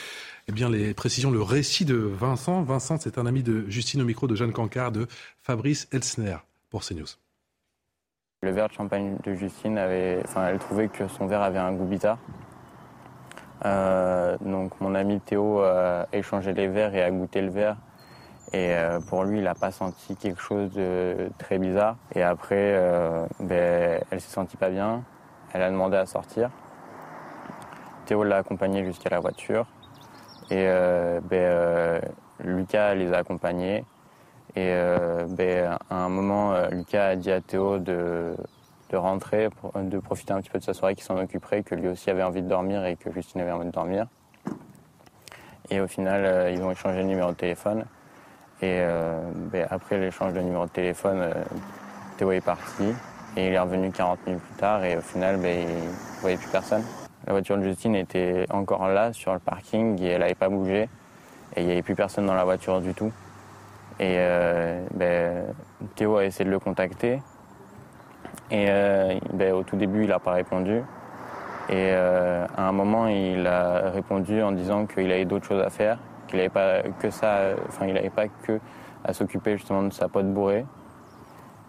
eh 0.48 0.52
bien, 0.52 0.70
les 0.70 0.94
précisions, 0.94 1.32
le 1.32 1.42
récit 1.42 1.86
de 1.86 1.96
Vincent. 1.96 2.64
Vincent, 2.64 2.98
c'est 3.00 3.18
un 3.18 3.26
ami 3.26 3.44
de 3.44 3.70
Justine 3.70 4.02
au 4.02 4.06
micro 4.06 4.28
de 4.28 4.36
Jeanne 4.36 4.54
Cancard, 4.54 4.92
de 4.92 5.08
Fabrice 5.42 5.88
Elsner 5.92 6.38
pour 6.70 6.84
CNews. 6.84 7.08
Le 8.42 8.52
verre 8.52 8.70
de 8.70 8.74
champagne 8.74 9.18
de 9.24 9.34
Justine 9.34 9.78
avait, 9.78 10.22
enfin, 10.24 10.48
elle 10.48 10.60
trouvait 10.60 10.88
que 10.88 11.08
son 11.08 11.28
verre 11.28 11.42
avait 11.42 11.60
un 11.60 11.74
goût 11.74 11.86
bizarre. 11.86 12.20
Euh, 13.66 14.38
donc 14.40 14.80
mon 14.80 14.96
ami 14.96 15.20
Théo 15.20 15.60
a 15.60 16.08
échangé 16.14 16.54
les 16.54 16.68
verres 16.68 16.96
et 16.96 17.04
a 17.04 17.12
goûté 17.12 17.42
le 17.42 17.50
verre 17.50 17.76
et 18.52 18.74
euh, 18.74 19.00
pour 19.00 19.24
lui, 19.24 19.39
il 19.39 19.43
n'a 19.43 19.56
pas 19.56 19.72
senti 19.72 20.16
quelque 20.16 20.41
chose 20.41 20.72
de 20.72 21.30
très 21.38 21.60
bizarre. 21.60 21.97
Et 22.16 22.24
après, 22.24 22.74
euh, 22.76 23.26
ben, 23.39 24.02
elle 24.10 24.22
s'est 24.22 24.34
sentie 24.34 24.58
pas 24.58 24.70
bien. 24.70 25.04
Elle 25.54 25.62
a 25.62 25.70
demandé 25.70 25.97
à 25.97 26.06
sortir. 26.06 26.50
Théo 28.06 28.24
l'a 28.24 28.38
accompagnée 28.38 28.84
jusqu'à 28.86 29.10
la 29.10 29.20
voiture. 29.20 29.68
Et 30.50 30.66
euh, 30.68 31.20
ben, 31.22 32.02
Lucas 32.39 32.95
les 32.95 33.14
a 33.14 33.18
accompagnés. 33.18 33.86
Et 34.56 34.74
ben, 35.30 35.78
à 35.91 35.95
un 35.95 36.10
moment, 36.10 36.56
Lucas 36.72 37.10
a 37.10 37.16
dit 37.16 37.32
à 37.32 37.39
Théo 37.39 37.78
de, 37.78 38.36
de 38.89 38.97
rentrer, 38.97 39.50
de 39.76 40.00
profiter 40.00 40.34
un 40.34 40.41
petit 40.41 40.50
peu 40.50 40.58
de 40.58 40.64
sa 40.64 40.74
soirée, 40.74 40.95
qu'il 40.95 41.04
s'en 41.04 41.18
occuperait, 41.18 41.62
que 41.62 41.76
lui 41.76 41.88
aussi 41.88 42.10
avait 42.10 42.24
envie 42.24 42.41
de 42.41 42.47
dormir 42.47 42.84
et 42.86 42.95
que 42.95 43.12
Justine 43.12 43.41
avait 43.41 43.52
envie 43.52 43.68
de 43.68 43.72
dormir. 43.72 44.08
Et 45.70 45.80
au 45.80 45.88
final, 45.88 46.26
euh, 46.26 46.52
ils 46.52 46.62
ont 46.64 46.72
échangé 46.72 47.00
le 47.00 47.08
numéro 47.08 47.30
de 47.30 47.36
téléphone. 47.36 47.86
Et 48.62 48.80
euh, 48.82 49.22
ben, 49.34 49.68
après 49.70 49.97
l'échange 49.97 50.34
de 50.34 50.41
numéro 50.41 50.66
de 50.66 50.72
téléphone, 50.72 51.20
euh, 51.20 51.34
Théo 52.18 52.32
est 52.32 52.41
parti. 52.41 52.93
Et 53.38 53.47
il 53.47 53.53
est 53.53 53.60
revenu 53.60 53.91
40 53.91 54.26
minutes 54.26 54.41
plus 54.41 54.55
tard. 54.55 54.84
Et 54.84 54.97
au 54.97 55.01
final, 55.01 55.38
ben, 55.38 55.60
il 55.62 55.68
ne 55.68 56.22
voyait 56.22 56.38
plus 56.38 56.49
personne. 56.49 56.84
La 57.28 57.34
voiture 57.34 57.57
de 57.57 57.64
Justine 57.64 57.95
était 57.95 58.45
encore 58.49 58.88
là 58.88 59.14
sur 59.14 59.34
le 59.34 59.39
parking 59.39 60.01
et 60.01 60.07
elle 60.07 60.22
n'avait 60.22 60.36
pas 60.36 60.49
bougé. 60.49 60.89
Et 61.55 61.62
il 61.62 61.66
n'y 61.66 61.72
avait 61.72 61.82
plus 61.82 61.95
personne 61.95 62.26
dans 62.26 62.36
la 62.36 62.43
voiture 62.43 62.82
du 62.82 62.93
tout. 62.93 63.12
Et 63.99 64.18
ben, 64.93 65.45
Théo 65.95 66.18
a 66.18 66.26
essayé 66.26 66.45
de 66.45 66.51
le 66.51 66.60
contacter. 66.60 67.22
Et 68.49 68.72
au 69.51 69.64
tout 69.64 69.76
début, 69.76 70.03
il 70.03 70.10
n'a 70.10 70.20
pas 70.20 70.32
répondu. 70.32 70.82
Et 71.70 71.91
euh, 71.93 72.47
à 72.57 72.68
un 72.68 72.72
moment, 72.72 73.07
il 73.07 73.45
a 73.45 73.91
répondu 73.91 74.41
en 74.41 74.51
disant 74.51 74.88
qu'il 74.88 75.12
avait 75.12 75.26
d'autres 75.26 75.45
choses 75.45 75.62
à 75.62 75.70
faire, 75.70 75.99
qu'il 76.30 76.38
n'avait 76.38 76.49
pas 76.49 76.84
que 76.84 77.09
ça, 77.09 77.55
enfin, 77.67 77.88
il 77.88 77.93
n'avait 77.93 78.09
pas 78.09 78.27
que 78.27 78.59
à 79.03 79.13
s'occuper 79.13 79.57
justement 79.57 79.84
de 79.84 79.93
sa 79.93 80.07
pote 80.07 80.32
bourrée. 80.34 80.65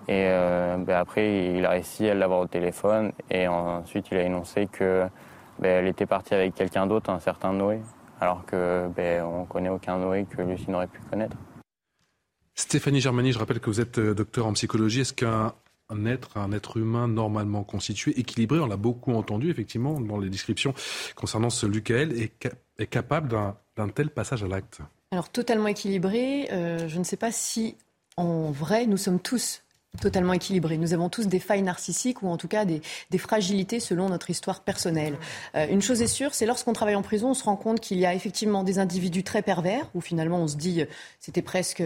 Et 0.08 0.26
euh, 0.28 0.76
ben 0.78 0.96
après, 0.96 1.54
il 1.54 1.64
a 1.64 1.70
réussi 1.70 2.08
à 2.08 2.14
l'avoir 2.14 2.40
au 2.40 2.46
téléphone 2.46 3.12
et 3.30 3.46
ensuite 3.46 4.06
il 4.10 4.16
a 4.16 4.22
énoncé 4.22 4.66
que 4.66 5.06
ben, 5.58 5.68
elle 5.68 5.86
était 5.86 6.06
partie 6.06 6.34
avec 6.34 6.54
quelqu'un 6.54 6.86
d'autre, 6.86 7.10
un 7.10 7.20
certain 7.20 7.52
Noé, 7.52 7.80
alors 8.20 8.44
que 8.46 8.88
ben, 8.96 9.22
on 9.22 9.44
connaît 9.44 9.68
aucun 9.68 9.98
Noé 9.98 10.26
que 10.28 10.42
Lucie 10.42 10.70
n'aurait 10.70 10.88
pu 10.88 11.00
connaître. 11.10 11.36
Stéphanie 12.54 13.00
Germani, 13.00 13.32
je 13.32 13.38
rappelle 13.38 13.60
que 13.60 13.70
vous 13.70 13.80
êtes 13.80 13.98
euh, 13.98 14.14
docteur 14.14 14.46
en 14.46 14.52
psychologie. 14.54 15.02
Est-ce 15.02 15.14
qu'un 15.14 15.52
un 15.90 16.06
être, 16.06 16.36
un 16.36 16.52
être 16.52 16.76
humain 16.76 17.08
normalement 17.08 17.64
constitué, 17.64 18.18
équilibré. 18.18 18.60
On 18.60 18.66
l'a 18.66 18.76
beaucoup 18.76 19.12
entendu 19.12 19.50
effectivement 19.50 20.00
dans 20.00 20.18
les 20.18 20.30
descriptions 20.30 20.72
concernant 21.16 21.50
ce 21.50 21.66
Lucael, 21.66 22.12
est, 22.12 22.48
est 22.78 22.86
capable 22.86 23.28
d'un 23.28 23.56
tel 23.94 24.10
passage 24.10 24.44
à 24.44 24.46
l'acte. 24.46 24.80
Alors 25.12 25.28
totalement 25.28 25.68
équilibré, 25.68 26.48
euh, 26.52 26.88
je 26.88 26.98
ne 26.98 27.04
sais 27.04 27.16
pas 27.16 27.32
si 27.32 27.76
en 28.16 28.50
vrai 28.50 28.86
nous 28.86 28.96
sommes 28.96 29.20
tous 29.20 29.62
totalement 30.00 30.32
équilibrés. 30.32 30.78
Nous 30.78 30.94
avons 30.94 31.08
tous 31.08 31.26
des 31.26 31.40
failles 31.40 31.62
narcissiques 31.62 32.22
ou 32.22 32.28
en 32.28 32.36
tout 32.36 32.46
cas 32.46 32.64
des, 32.64 32.80
fragilités 33.18 33.80
selon 33.80 34.08
notre 34.08 34.30
histoire 34.30 34.60
personnelle. 34.62 35.16
Euh, 35.56 35.66
une 35.68 35.82
chose 35.82 36.00
est 36.00 36.06
sûre, 36.06 36.32
c'est 36.34 36.46
lorsqu'on 36.46 36.72
travaille 36.72 36.94
en 36.94 37.02
prison, 37.02 37.30
on 37.30 37.34
se 37.34 37.44
rend 37.44 37.56
compte 37.56 37.80
qu'il 37.80 37.98
y 37.98 38.06
a 38.06 38.14
effectivement 38.14 38.62
des 38.62 38.78
individus 38.78 39.24
très 39.24 39.42
pervers 39.42 39.90
où 39.94 40.00
finalement 40.00 40.38
on 40.38 40.46
se 40.46 40.56
dit 40.56 40.82
euh, 40.82 40.86
c'était 41.18 41.42
presque 41.42 41.82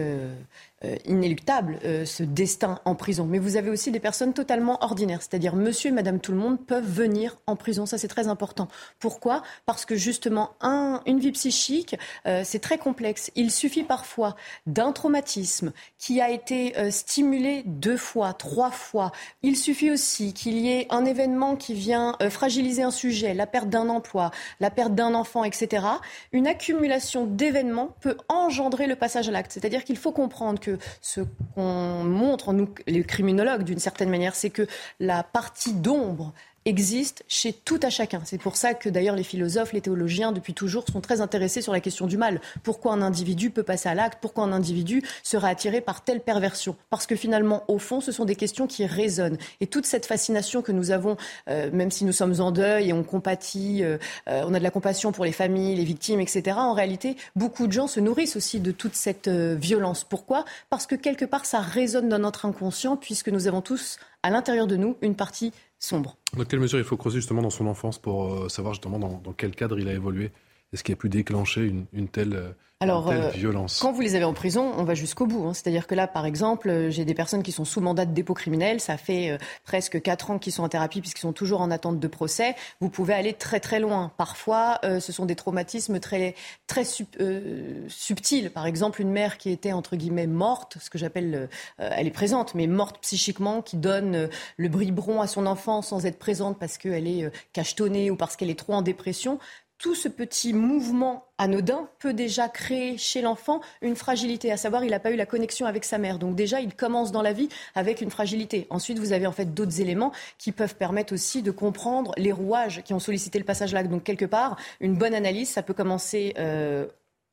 inéluctable, 1.05 1.79
euh, 1.83 2.05
ce 2.05 2.23
destin 2.23 2.79
en 2.85 2.95
prison. 2.95 3.25
Mais 3.25 3.39
vous 3.39 3.57
avez 3.57 3.69
aussi 3.69 3.91
des 3.91 3.99
personnes 3.99 4.33
totalement 4.33 4.83
ordinaires, 4.83 5.21
c'est-à-dire 5.21 5.55
monsieur 5.55 5.89
et 5.89 5.93
madame 5.93 6.19
tout 6.19 6.31
le 6.31 6.37
monde 6.37 6.59
peuvent 6.59 6.87
venir 6.87 7.37
en 7.47 7.55
prison. 7.55 7.85
Ça, 7.85 7.97
c'est 7.97 8.07
très 8.07 8.27
important. 8.27 8.67
Pourquoi? 8.99 9.43
Parce 9.65 9.85
que 9.85 9.95
justement, 9.95 10.51
un, 10.61 11.01
une 11.05 11.19
vie 11.19 11.31
psychique, 11.31 11.95
euh, 12.25 12.41
c'est 12.43 12.59
très 12.59 12.77
complexe. 12.77 13.31
Il 13.35 13.51
suffit 13.51 13.83
parfois 13.83 14.35
d'un 14.65 14.91
traumatisme 14.91 15.71
qui 15.97 16.21
a 16.21 16.29
été 16.29 16.73
stimulé 16.91 17.63
deux 17.65 17.97
fois, 17.97 18.33
trois 18.33 18.71
fois. 18.71 19.11
Il 19.43 19.57
suffit 19.57 19.91
aussi 19.91 20.33
qu'il 20.33 20.57
y 20.57 20.71
ait 20.71 20.87
un 20.89 21.05
événement 21.05 21.55
qui 21.55 21.73
vient 21.73 22.15
fragiliser 22.29 22.83
un 22.83 22.91
sujet, 22.91 23.33
la 23.33 23.47
perte 23.47 23.69
d'un 23.69 23.89
emploi, 23.89 24.31
la 24.59 24.69
perte 24.69 24.93
d'un 24.93 25.13
enfant, 25.13 25.43
etc. 25.43 25.85
Une 26.31 26.47
accumulation 26.47 27.25
d'événements 27.25 27.95
peut 28.01 28.17
engendrer 28.29 28.87
le 28.87 28.95
passage 28.95 29.29
à 29.29 29.31
l'acte. 29.31 29.51
C'est-à-dire 29.51 29.83
qu'il 29.83 29.97
faut 29.97 30.11
comprendre 30.11 30.59
que 30.59 30.74
ce 31.01 31.21
qu'on 31.53 32.03
montre, 32.03 32.53
nous, 32.53 32.69
les 32.87 33.03
criminologues, 33.03 33.63
d'une 33.63 33.79
certaine 33.79 34.09
manière, 34.09 34.35
c'est 34.35 34.49
que 34.49 34.67
la 34.99 35.23
partie 35.23 35.73
d'ombre 35.73 36.33
existe 36.65 37.23
chez 37.27 37.53
tout 37.53 37.79
à 37.83 37.91
chacun. 37.91 38.21
C'est 38.25 38.39
pour 38.39 38.55
ça 38.55 38.73
que 38.73 38.89
d'ailleurs 38.89 39.15
les 39.15 39.23
philosophes, 39.23 39.71
les 39.71 39.81
théologiens, 39.81 40.31
depuis 40.31 40.55
toujours, 40.55 40.83
sont 40.91 40.99
très 40.99 41.21
intéressés 41.21 41.61
sur 41.61 41.71
la 41.71 41.79
question 41.79 42.07
du 42.07 42.17
mal. 42.17 42.41
Pourquoi 42.63 42.93
un 42.93 43.03
individu 43.03 43.51
peut 43.51 43.63
passer 43.63 43.87
à 43.87 43.93
l'acte? 43.93 44.17
Pourquoi 44.19 44.45
un 44.45 44.51
individu 44.51 45.03
sera 45.21 45.49
attiré 45.49 45.79
par 45.79 46.03
telle 46.03 46.21
perversion? 46.21 46.75
Parce 46.89 47.05
que 47.05 47.15
finalement, 47.15 47.63
au 47.67 47.77
fond, 47.77 48.01
ce 48.01 48.11
sont 48.11 48.25
des 48.25 48.35
questions 48.35 48.65
qui 48.65 48.85
résonnent. 48.85 49.37
Et 49.61 49.67
toute 49.67 49.85
cette 49.85 50.07
fascination 50.07 50.63
que 50.63 50.71
nous 50.71 50.89
avons, 50.89 51.17
euh, 51.49 51.69
même 51.71 51.91
si 51.91 52.03
nous 52.03 52.11
sommes 52.11 52.41
en 52.41 52.51
deuil 52.51 52.89
et 52.89 52.93
on 52.93 53.03
compatit, 53.03 53.83
euh, 53.83 53.97
euh, 54.27 54.43
on 54.47 54.53
a 54.55 54.59
de 54.59 54.63
la 54.63 54.71
compassion 54.71 55.11
pour 55.11 55.23
les 55.23 55.31
familles, 55.31 55.75
les 55.75 55.85
victimes, 55.85 56.19
etc., 56.19 56.57
en 56.57 56.73
réalité, 56.73 57.15
beaucoup 57.35 57.67
de 57.67 57.73
gens 57.73 57.87
se 57.87 57.99
nourrissent 57.99 58.35
aussi 58.35 58.59
de 58.59 58.71
toute 58.71 58.95
cette 58.95 59.29
violence. 59.29 60.03
Pourquoi? 60.03 60.45
Parce 60.71 60.87
que 60.87 60.95
quelque 60.95 61.25
part, 61.25 61.45
ça 61.45 61.59
résonne 61.59 62.09
dans 62.09 62.19
notre 62.19 62.45
inconscient, 62.45 62.97
puisque 62.97 63.29
nous 63.29 63.47
avons 63.47 63.61
tous 63.61 63.97
à 64.23 64.31
l'intérieur 64.31 64.65
de 64.65 64.75
nous 64.75 64.97
une 65.01 65.15
partie 65.15 65.53
Dans 65.91 66.45
quelle 66.45 66.59
mesure 66.59 66.79
il 66.79 66.85
faut 66.85 66.97
creuser 66.97 67.17
justement 67.17 67.41
dans 67.41 67.49
son 67.49 67.67
enfance 67.67 67.99
pour 67.99 68.33
euh, 68.33 68.49
savoir 68.49 68.73
justement 68.73 68.99
dans, 68.99 69.33
quel 69.33 69.55
cadre 69.55 69.79
il 69.79 69.87
a 69.87 69.93
évolué 69.93 70.31
Est-ce 70.75 70.83
qu'il 70.83 70.91
a 70.91 70.97
pu 70.97 71.07
déclencher 71.07 71.61
une, 71.61 71.85
une 71.93 72.09
telle 72.09 72.35
euh, 72.35 72.51
euh, 72.83 73.31
quand 73.79 73.93
vous 73.93 74.01
les 74.01 74.15
avez 74.15 74.25
en 74.25 74.33
prison, 74.33 74.73
on 74.77 74.83
va 74.83 74.95
jusqu'au 74.95 75.25
bout. 75.25 75.45
Hein. 75.47 75.53
C'est-à-dire 75.53 75.87
que 75.87 75.95
là, 75.95 76.07
par 76.07 76.25
exemple, 76.25 76.69
euh, 76.69 76.89
j'ai 76.89 77.05
des 77.05 77.13
personnes 77.13 77.41
qui 77.41 77.53
sont 77.53 77.63
sous 77.63 77.79
mandat 77.79 78.05
de 78.05 78.13
dépôt 78.13 78.33
criminel. 78.33 78.81
Ça 78.81 78.97
fait 78.97 79.31
euh, 79.31 79.37
presque 79.63 80.01
4 80.01 80.31
ans 80.31 80.39
qu'ils 80.39 80.51
sont 80.51 80.63
en 80.63 80.69
thérapie 80.69 80.99
puisqu'ils 80.99 81.21
sont 81.21 81.31
toujours 81.31 81.61
en 81.61 81.71
attente 81.71 82.01
de 82.01 82.07
procès. 82.07 82.53
Vous 82.81 82.89
pouvez 82.89 83.13
aller 83.13 83.33
très 83.33 83.61
très 83.61 83.79
loin. 83.79 84.11
Parfois, 84.17 84.79
ce 84.83 85.11
sont 85.11 85.25
des 85.25 85.35
traumatismes 85.35 85.99
très, 85.99 86.35
très 86.67 86.83
subtils. 86.83 88.51
Par 88.51 88.65
exemple, 88.65 89.01
une 89.01 89.11
mère 89.11 89.37
qui 89.37 89.49
était, 89.51 89.71
entre 89.71 89.95
guillemets, 89.95 90.27
morte, 90.27 90.77
ce 90.81 90.89
que 90.89 90.97
j'appelle, 90.97 91.49
elle 91.77 92.07
est 92.07 92.11
présente, 92.11 92.55
mais 92.55 92.67
morte 92.67 92.99
psychiquement, 93.01 93.61
qui 93.61 93.77
donne 93.77 94.29
le 94.57 94.69
bribron 94.69 95.21
à 95.21 95.27
son 95.27 95.45
enfant 95.45 95.81
sans 95.81 96.05
être 96.05 96.19
présente 96.19 96.59
parce 96.59 96.77
qu'elle 96.77 97.07
est 97.07 97.31
cachetonnée 97.53 98.11
ou 98.11 98.15
parce 98.15 98.35
qu'elle 98.35 98.49
est 98.49 98.59
trop 98.59 98.73
en 98.73 98.81
dépression 98.81 99.39
tout 99.77 99.95
ce 99.95 100.07
petit 100.07 100.53
mouvement 100.53 101.25
anodin 101.37 101.89
peut 101.99 102.13
déjà 102.13 102.47
créer 102.47 102.97
chez 102.97 103.21
l'enfant 103.21 103.61
une 103.81 103.95
fragilité, 103.95 104.51
à 104.51 104.57
savoir 104.57 104.83
il 104.83 104.91
n'a 104.91 104.99
pas 104.99 105.11
eu 105.11 105.15
la 105.15 105.25
connexion 105.25 105.65
avec 105.65 105.83
sa 105.83 105.97
mère. 105.97 106.17
Donc 106.17 106.35
déjà, 106.35 106.61
il 106.61 106.73
commence 106.75 107.11
dans 107.11 107.21
la 107.21 107.33
vie 107.33 107.49
avec 107.75 108.01
une 108.01 108.09
fragilité. 108.09 108.67
Ensuite, 108.69 108.99
vous 108.99 109.11
avez 109.11 109.27
en 109.27 109.31
fait 109.31 109.53
d'autres 109.53 109.81
éléments 109.81 110.11
qui 110.37 110.51
peuvent 110.51 110.75
permettre 110.75 111.13
aussi 111.13 111.41
de 111.41 111.51
comprendre 111.51 112.13
les 112.17 112.31
rouages 112.31 112.83
qui 112.83 112.93
ont 112.93 112.99
sollicité 112.99 113.37
le 113.37 113.45
passage 113.45 113.73
là. 113.73 113.83
Donc 113.83 114.03
quelque 114.03 114.25
part, 114.25 114.57
une 114.79 114.95
bonne 114.95 115.13
analyse, 115.13 115.49
ça 115.49 115.61
peut 115.61 115.73
commencer 115.73 116.33
euh, 116.37 116.87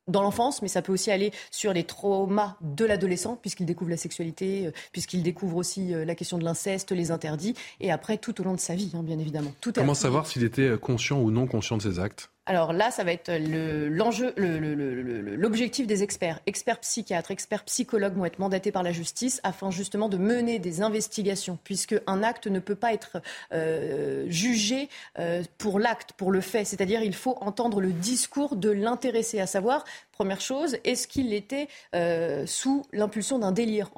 dans 0.08 0.22
l'enfance, 0.22 0.62
mais 0.62 0.68
ça 0.68 0.82
peut 0.82 0.92
aussi 0.92 1.10
aller 1.10 1.32
sur 1.50 1.72
les 1.72 1.84
traumas 1.84 2.56
de 2.60 2.84
l'adolescent, 2.84 3.36
puisqu'il 3.36 3.66
découvre 3.66 3.90
la 3.90 3.96
sexualité, 3.96 4.66
euh, 4.66 4.72
puisqu'il 4.92 5.22
découvre 5.22 5.56
aussi 5.56 5.94
euh, 5.94 6.04
la 6.04 6.14
question 6.14 6.38
de 6.38 6.44
l'inceste, 6.44 6.92
les 6.92 7.10
interdits, 7.10 7.54
et 7.80 7.90
après 7.90 8.18
tout 8.18 8.40
au 8.40 8.44
long 8.44 8.54
de 8.54 8.60
sa 8.60 8.74
vie, 8.74 8.92
hein, 8.94 9.02
bien 9.02 9.18
évidemment. 9.18 9.52
Comment 9.74 9.94
savoir 9.94 10.26
s'il 10.26 10.44
était 10.44 10.76
conscient 10.80 11.20
ou 11.20 11.30
non 11.30 11.46
conscient 11.46 11.76
de 11.76 11.82
ses 11.82 11.98
actes? 11.98 12.30
Alors 12.44 12.72
là, 12.72 12.90
ça 12.90 13.04
va 13.04 13.12
être 13.12 13.30
l'enjeu, 13.30 14.34
l'objectif 14.36 15.86
des 15.86 16.02
experts. 16.02 16.40
Experts 16.46 16.80
psychiatres, 16.80 17.30
experts 17.30 17.62
psychologues 17.64 18.16
vont 18.16 18.24
être 18.24 18.40
mandatés 18.40 18.72
par 18.72 18.82
la 18.82 18.90
justice 18.90 19.40
afin 19.44 19.70
justement 19.70 20.08
de 20.08 20.16
mener 20.16 20.58
des 20.58 20.82
investigations, 20.82 21.56
puisque 21.62 21.94
un 22.08 22.24
acte 22.24 22.48
ne 22.48 22.58
peut 22.58 22.74
pas 22.74 22.92
être 22.92 23.22
euh, 23.52 24.24
jugé 24.28 24.88
euh, 25.20 25.44
pour 25.56 25.78
l'acte, 25.78 26.14
pour 26.14 26.32
le 26.32 26.40
fait. 26.40 26.64
C'est-à-dire, 26.64 27.02
il 27.02 27.14
faut 27.14 27.38
entendre 27.40 27.80
le 27.80 27.92
discours 27.92 28.56
de 28.56 28.70
l'intéressé, 28.70 29.38
à 29.38 29.46
savoir 29.46 29.84
Première 30.12 30.42
chose, 30.42 30.76
est-ce 30.84 31.08
qu'il 31.08 31.32
était 31.32 31.68
euh, 31.94 32.44
sous 32.46 32.84
l'impulsion 32.92 33.38
d'un 33.38 33.50
délire 33.50 33.90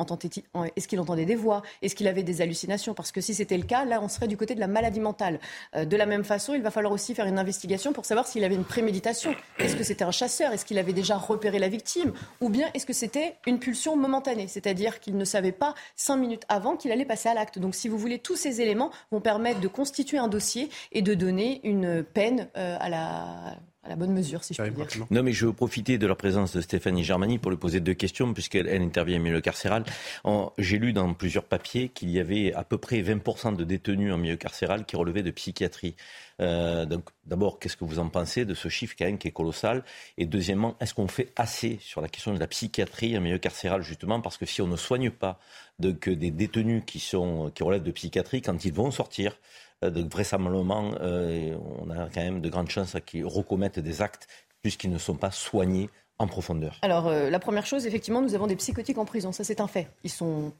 Est-ce 0.77 0.87
qu'il 0.87 1.01
entendait 1.01 1.25
des 1.25 1.35
voix 1.35 1.63
Est-ce 1.83 1.97
qu'il 1.97 2.07
avait 2.07 2.23
des 2.23 2.41
hallucinations? 2.41 2.95
Parce 2.95 3.11
que 3.11 3.21
si 3.21 3.35
c'était 3.35 3.59
le 3.59 3.65
cas, 3.65 3.85
là, 3.85 4.01
on 4.01 4.09
serait 4.09 4.29
du 4.29 4.37
côté 4.37 4.55
de 4.55 4.61
la 4.61 4.69
maladie 4.69 5.01
mentale. 5.01 5.41
Euh, 5.75 5.85
de 5.85 5.97
la 5.97 6.07
même 6.07 6.23
façon, 6.23 6.55
il 6.55 6.63
va 6.63 6.71
falloir 6.71 6.93
aussi 6.93 7.15
faire 7.17 7.27
une 7.27 7.39
investigation 7.39 7.93
pour 7.93 8.05
savoir 8.05 8.29
s'il 8.29 8.45
avait 8.45 8.55
une 8.55 8.65
préméditation. 8.65 9.35
Est-ce 9.59 9.75
que 9.75 9.83
c'était 9.83 10.05
un 10.05 10.13
chasseur? 10.13 10.53
Est-ce 10.53 10.65
qu'il 10.65 10.79
avait 10.79 10.93
déjà 10.93 11.17
repéré 11.17 11.59
la 11.59 11.69
victime? 11.69 12.13
Ou 12.41 12.49
bien 12.49 12.71
est-ce 12.75 12.87
que 12.87 12.93
c'était 12.93 13.35
une 13.47 13.59
pulsion 13.59 13.97
momentanée? 13.97 14.47
C'est-à-dire 14.47 15.01
qu'il 15.01 15.17
ne 15.17 15.25
savait 15.25 15.53
pas 15.53 15.75
cinq 15.97 16.17
minutes 16.17 16.45
avant 16.49 16.77
qu'il 16.77 16.93
allait 16.93 17.05
passer 17.05 17.29
à 17.29 17.35
l'acte. 17.35 17.59
Donc, 17.59 17.75
si 17.75 17.89
vous 17.89 17.99
voulez, 17.99 18.21
tous 18.21 18.37
ces 18.37 18.61
éléments 18.61 18.93
vont 19.11 19.21
permettre 19.21 19.59
de 19.59 19.69
constituer 19.69 20.19
un 20.19 20.29
dossier 20.29 20.71
et 20.93 21.03
de 21.03 21.15
donner 21.15 21.61
une 21.65 22.05
peine 22.05 22.49
euh, 22.57 22.77
à 22.81 22.89
la 22.89 23.57
à 23.85 23.89
la 23.89 23.97
bonne 23.97 24.13
mesure, 24.13 24.43
si 24.43 24.55
je 24.55 24.63
puis 24.63 24.73
dire. 24.73 24.87
Non, 25.11 25.23
mais 25.23 25.33
je 25.33 25.47
veux 25.47 25.53
profiter 25.53 25.99
de 25.99 26.07
la 26.07 26.15
présence 26.15 26.55
de 26.57 26.61
Stéphanie 26.61 27.05
Germani 27.05 27.39
pour 27.39 27.51
lui 27.51 27.59
poser 27.59 27.81
deux 27.81 27.95
questions, 27.95 28.33
puisqu'elle 28.33 28.67
elle 28.67 28.83
intervient 28.83 29.19
au 29.19 29.23
milieu 29.23 29.41
carcéral. 29.41 29.85
J'ai 30.59 30.79
lu 30.79 30.93
dans 30.93 31.13
plusieurs 31.15 31.45
papiers 31.45 31.89
qu'il 31.91 32.11
y 32.11 32.19
avait 32.19 32.53
à 32.55 32.65
peu 32.65 32.79
près 32.79 33.03
20% 33.03 33.57
de 33.57 33.65
détenus 33.65 34.13
en 34.13 34.19
milieu 34.19 34.37
carcéral 34.37 34.85
qui 34.87 34.97
relevaient 34.97 35.23
de 35.23 35.31
psychiatrie. 35.31 35.95
Euh, 36.41 36.85
donc, 36.85 37.05
d'abord, 37.27 37.59
qu'est-ce 37.59 37.77
que 37.77 37.85
vous 37.85 37.99
en 37.99 38.09
pensez 38.09 38.45
de 38.45 38.55
ce 38.55 38.69
chiffre 38.69 38.95
quand 38.99 39.05
même 39.05 39.19
qui 39.19 39.29
est 39.29 39.33
colossal? 39.33 39.85
Et 40.19 40.27
deuxièmement, 40.27 40.77
est-ce 40.81 40.95
qu'on 40.95 41.09
fait 41.09 41.33
assez 41.37 41.79
sur 41.81 42.01
la 42.01 42.09
question 42.09 42.35
de 42.35 42.41
la 42.41 42.47
psychiatrie 42.47 43.17
en 43.17 43.21
milieu 43.21 43.39
carcéral, 43.39 43.83
justement, 43.83 44.21
parce 44.21 44.37
que 44.37 44.47
si 44.47 44.63
on 44.63 44.67
ne 44.67 44.77
soigne 44.77 45.11
pas 45.11 45.39
que 46.01 46.11
des 46.11 46.31
détenus 46.31 46.83
qui, 46.87 47.01
sont, 47.01 47.51
qui 47.55 47.63
relèvent 47.63 47.83
de 47.83 47.91
psychiatrie, 47.91 48.43
quand 48.43 48.65
ils 48.65 48.73
vont 48.73 48.91
sortir, 48.91 49.33
euh, 49.33 49.39
donc 49.91 50.11
vraisemblablement, 50.11 50.93
euh, 51.01 51.57
on 51.81 51.91
a 51.91 52.09
quand 52.09 52.23
même 52.23 52.41
de 52.41 52.49
grandes 52.49 52.71
chances 52.71 52.97
qu'ils 53.07 53.27
recommettent 53.27 53.79
des 53.79 54.03
actes 54.03 54.27
puisqu'ils 54.63 54.91
ne 54.91 54.99
sont 54.99 55.17
pas 55.17 55.31
soignés 55.31 55.91
en 56.19 56.27
profondeur. 56.27 56.79
Alors, 56.83 57.09
euh, 57.09 57.29
la 57.29 57.39
première 57.39 57.67
chose, 57.67 57.87
effectivement, 57.87 58.23
nous 58.23 58.35
avons 58.35 58.47
des 58.47 58.57
psychotiques 58.57 58.99
en 58.99 59.05
prison, 59.05 59.33
ça 59.33 59.45
c'est 59.45 59.61
un 59.61 59.67
fait. 59.67 59.89
Ils 60.05 60.11
sont 60.11 60.47
euh, 60.47 60.51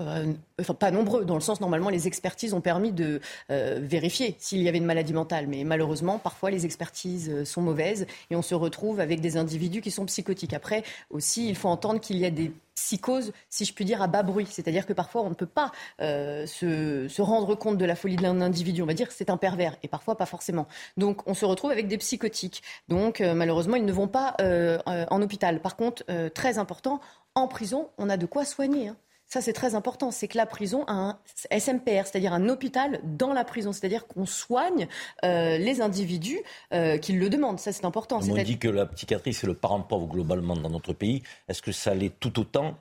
enfin, 0.00 0.74
pas 0.74 0.90
nombreux, 0.90 1.24
dans 1.24 1.34
le 1.34 1.40
sens 1.40 1.60
normalement 1.60 1.88
les 1.88 2.06
expertises 2.06 2.52
ont 2.52 2.60
permis 2.60 2.92
de 2.92 3.20
euh, 3.50 3.78
vérifier 3.80 4.36
s'il 4.38 4.62
y 4.62 4.68
avait 4.68 4.78
une 4.78 4.84
maladie 4.84 5.14
mentale. 5.14 5.46
Mais 5.46 5.64
malheureusement, 5.64 6.18
parfois 6.18 6.50
les 6.50 6.64
expertises 6.64 7.30
euh, 7.30 7.44
sont 7.44 7.62
mauvaises 7.62 8.06
et 8.30 8.36
on 8.36 8.42
se 8.42 8.54
retrouve 8.54 9.00
avec 9.00 9.20
des 9.20 9.36
individus 9.36 9.80
qui 9.80 9.90
sont 9.90 10.04
psychotiques. 10.06 10.52
Après 10.52 10.82
aussi, 11.10 11.48
il 11.48 11.56
faut 11.56 11.68
entendre 11.68 12.00
qu'il 12.00 12.18
y 12.18 12.26
a 12.26 12.30
des 12.30 12.52
psychoses, 12.74 13.32
si 13.48 13.64
je 13.64 13.72
puis 13.72 13.86
dire, 13.86 14.02
à 14.02 14.06
bas 14.06 14.22
bruit. 14.22 14.46
C'est-à-dire 14.50 14.84
que 14.84 14.92
parfois 14.92 15.22
on 15.22 15.30
ne 15.30 15.34
peut 15.34 15.46
pas 15.46 15.72
se, 15.98 17.06
se, 17.08 17.22
rendre 17.22 17.54
compte 17.54 17.78
de 17.78 17.84
la 17.86 17.96
folie 17.96 18.16
d'un 18.16 18.42
individu. 18.42 18.82
On 18.82 18.86
va 18.86 18.92
dire 18.92 19.08
que 19.08 19.14
c'est 19.14 19.30
un 19.30 19.38
pervers 19.38 19.76
et 19.82 19.88
parfois 19.88 20.18
pas 20.18 20.26
forcément. 20.26 20.68
Donc 20.98 21.26
on 21.26 21.32
se 21.32 21.46
retrouve 21.46 21.70
avec 21.70 21.88
des 21.88 21.96
psychotiques. 21.96 22.62
Donc 22.88 23.20
malheureusement, 23.20 23.76
ils 23.76 23.86
ne 23.86 23.92
vont 23.92 24.08
pas 24.08 24.36
en 24.84 25.22
hôpital. 25.22 25.60
Par 25.60 25.76
contre, 25.76 26.04
très 26.34 26.58
important, 26.58 27.00
en 27.34 27.48
prison, 27.48 27.88
on 27.96 28.10
a 28.10 28.18
de 28.18 28.26
quoi 28.26 28.44
soigner. 28.44 28.88
Hein. 28.88 28.96
Ça, 29.26 29.40
c'est 29.40 29.52
très 29.52 29.74
important. 29.74 30.10
C'est 30.10 30.28
que 30.28 30.36
la 30.36 30.46
prison 30.46 30.84
a 30.86 30.92
un 30.92 31.18
SMPR, 31.50 32.06
c'est-à-dire 32.06 32.32
un 32.32 32.48
hôpital 32.48 33.00
dans 33.02 33.32
la 33.32 33.44
prison. 33.44 33.72
C'est-à-dire 33.72 34.06
qu'on 34.06 34.26
soigne 34.26 34.86
euh, 35.24 35.58
les 35.58 35.80
individus 35.80 36.40
euh, 36.72 36.96
qui 36.98 37.12
le 37.12 37.28
demandent. 37.28 37.58
Ça, 37.58 37.72
c'est 37.72 37.84
important. 37.84 38.20
On 38.22 38.42
dit 38.42 38.58
que 38.58 38.68
la 38.68 38.86
psychiatrie, 38.86 39.34
c'est 39.34 39.46
le 39.46 39.54
parent 39.54 39.80
pauvre 39.80 40.06
globalement 40.06 40.56
dans 40.56 40.70
notre 40.70 40.92
pays. 40.92 41.22
Est-ce 41.48 41.60
que 41.60 41.72
ça 41.72 41.94
l'est 41.94 42.18
tout 42.20 42.38
autant 42.38 42.78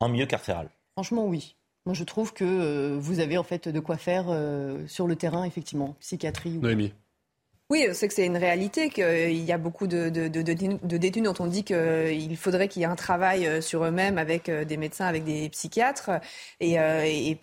en 0.00 0.08
milieu 0.08 0.26
carcéral? 0.26 0.68
Franchement, 0.94 1.26
oui. 1.26 1.54
Moi, 1.86 1.94
je 1.94 2.04
trouve 2.04 2.32
que 2.32 2.44
euh, 2.44 2.96
vous 2.98 3.20
avez 3.20 3.38
en 3.38 3.44
fait 3.44 3.68
de 3.68 3.80
quoi 3.80 3.96
faire 3.96 4.26
sur 4.88 5.06
le 5.06 5.16
terrain, 5.16 5.44
effectivement. 5.44 5.96
Psychiatrie. 6.00 6.58
Noémie. 6.58 6.92
Oui, 7.70 7.86
c'est 7.92 8.08
que 8.08 8.14
c'est 8.14 8.24
une 8.24 8.38
réalité 8.38 8.88
qu'il 8.88 9.44
y 9.44 9.52
a 9.52 9.58
beaucoup 9.58 9.86
de, 9.86 10.08
de, 10.08 10.28
détenus 10.96 11.22
dont 11.24 11.34
on 11.38 11.46
dit 11.46 11.64
qu'il 11.64 12.36
faudrait 12.38 12.66
qu'il 12.66 12.80
y 12.80 12.84
ait 12.86 12.88
un 12.88 12.96
travail 12.96 13.46
euh, 13.46 13.60
sur 13.60 13.84
eux-mêmes 13.84 14.16
avec 14.16 14.48
euh, 14.48 14.64
des 14.64 14.78
médecins, 14.78 15.04
avec 15.04 15.24
des 15.24 15.50
psychiatres. 15.50 16.10
Et, 16.60 16.80
euh, 16.80 17.02
et, 17.04 17.38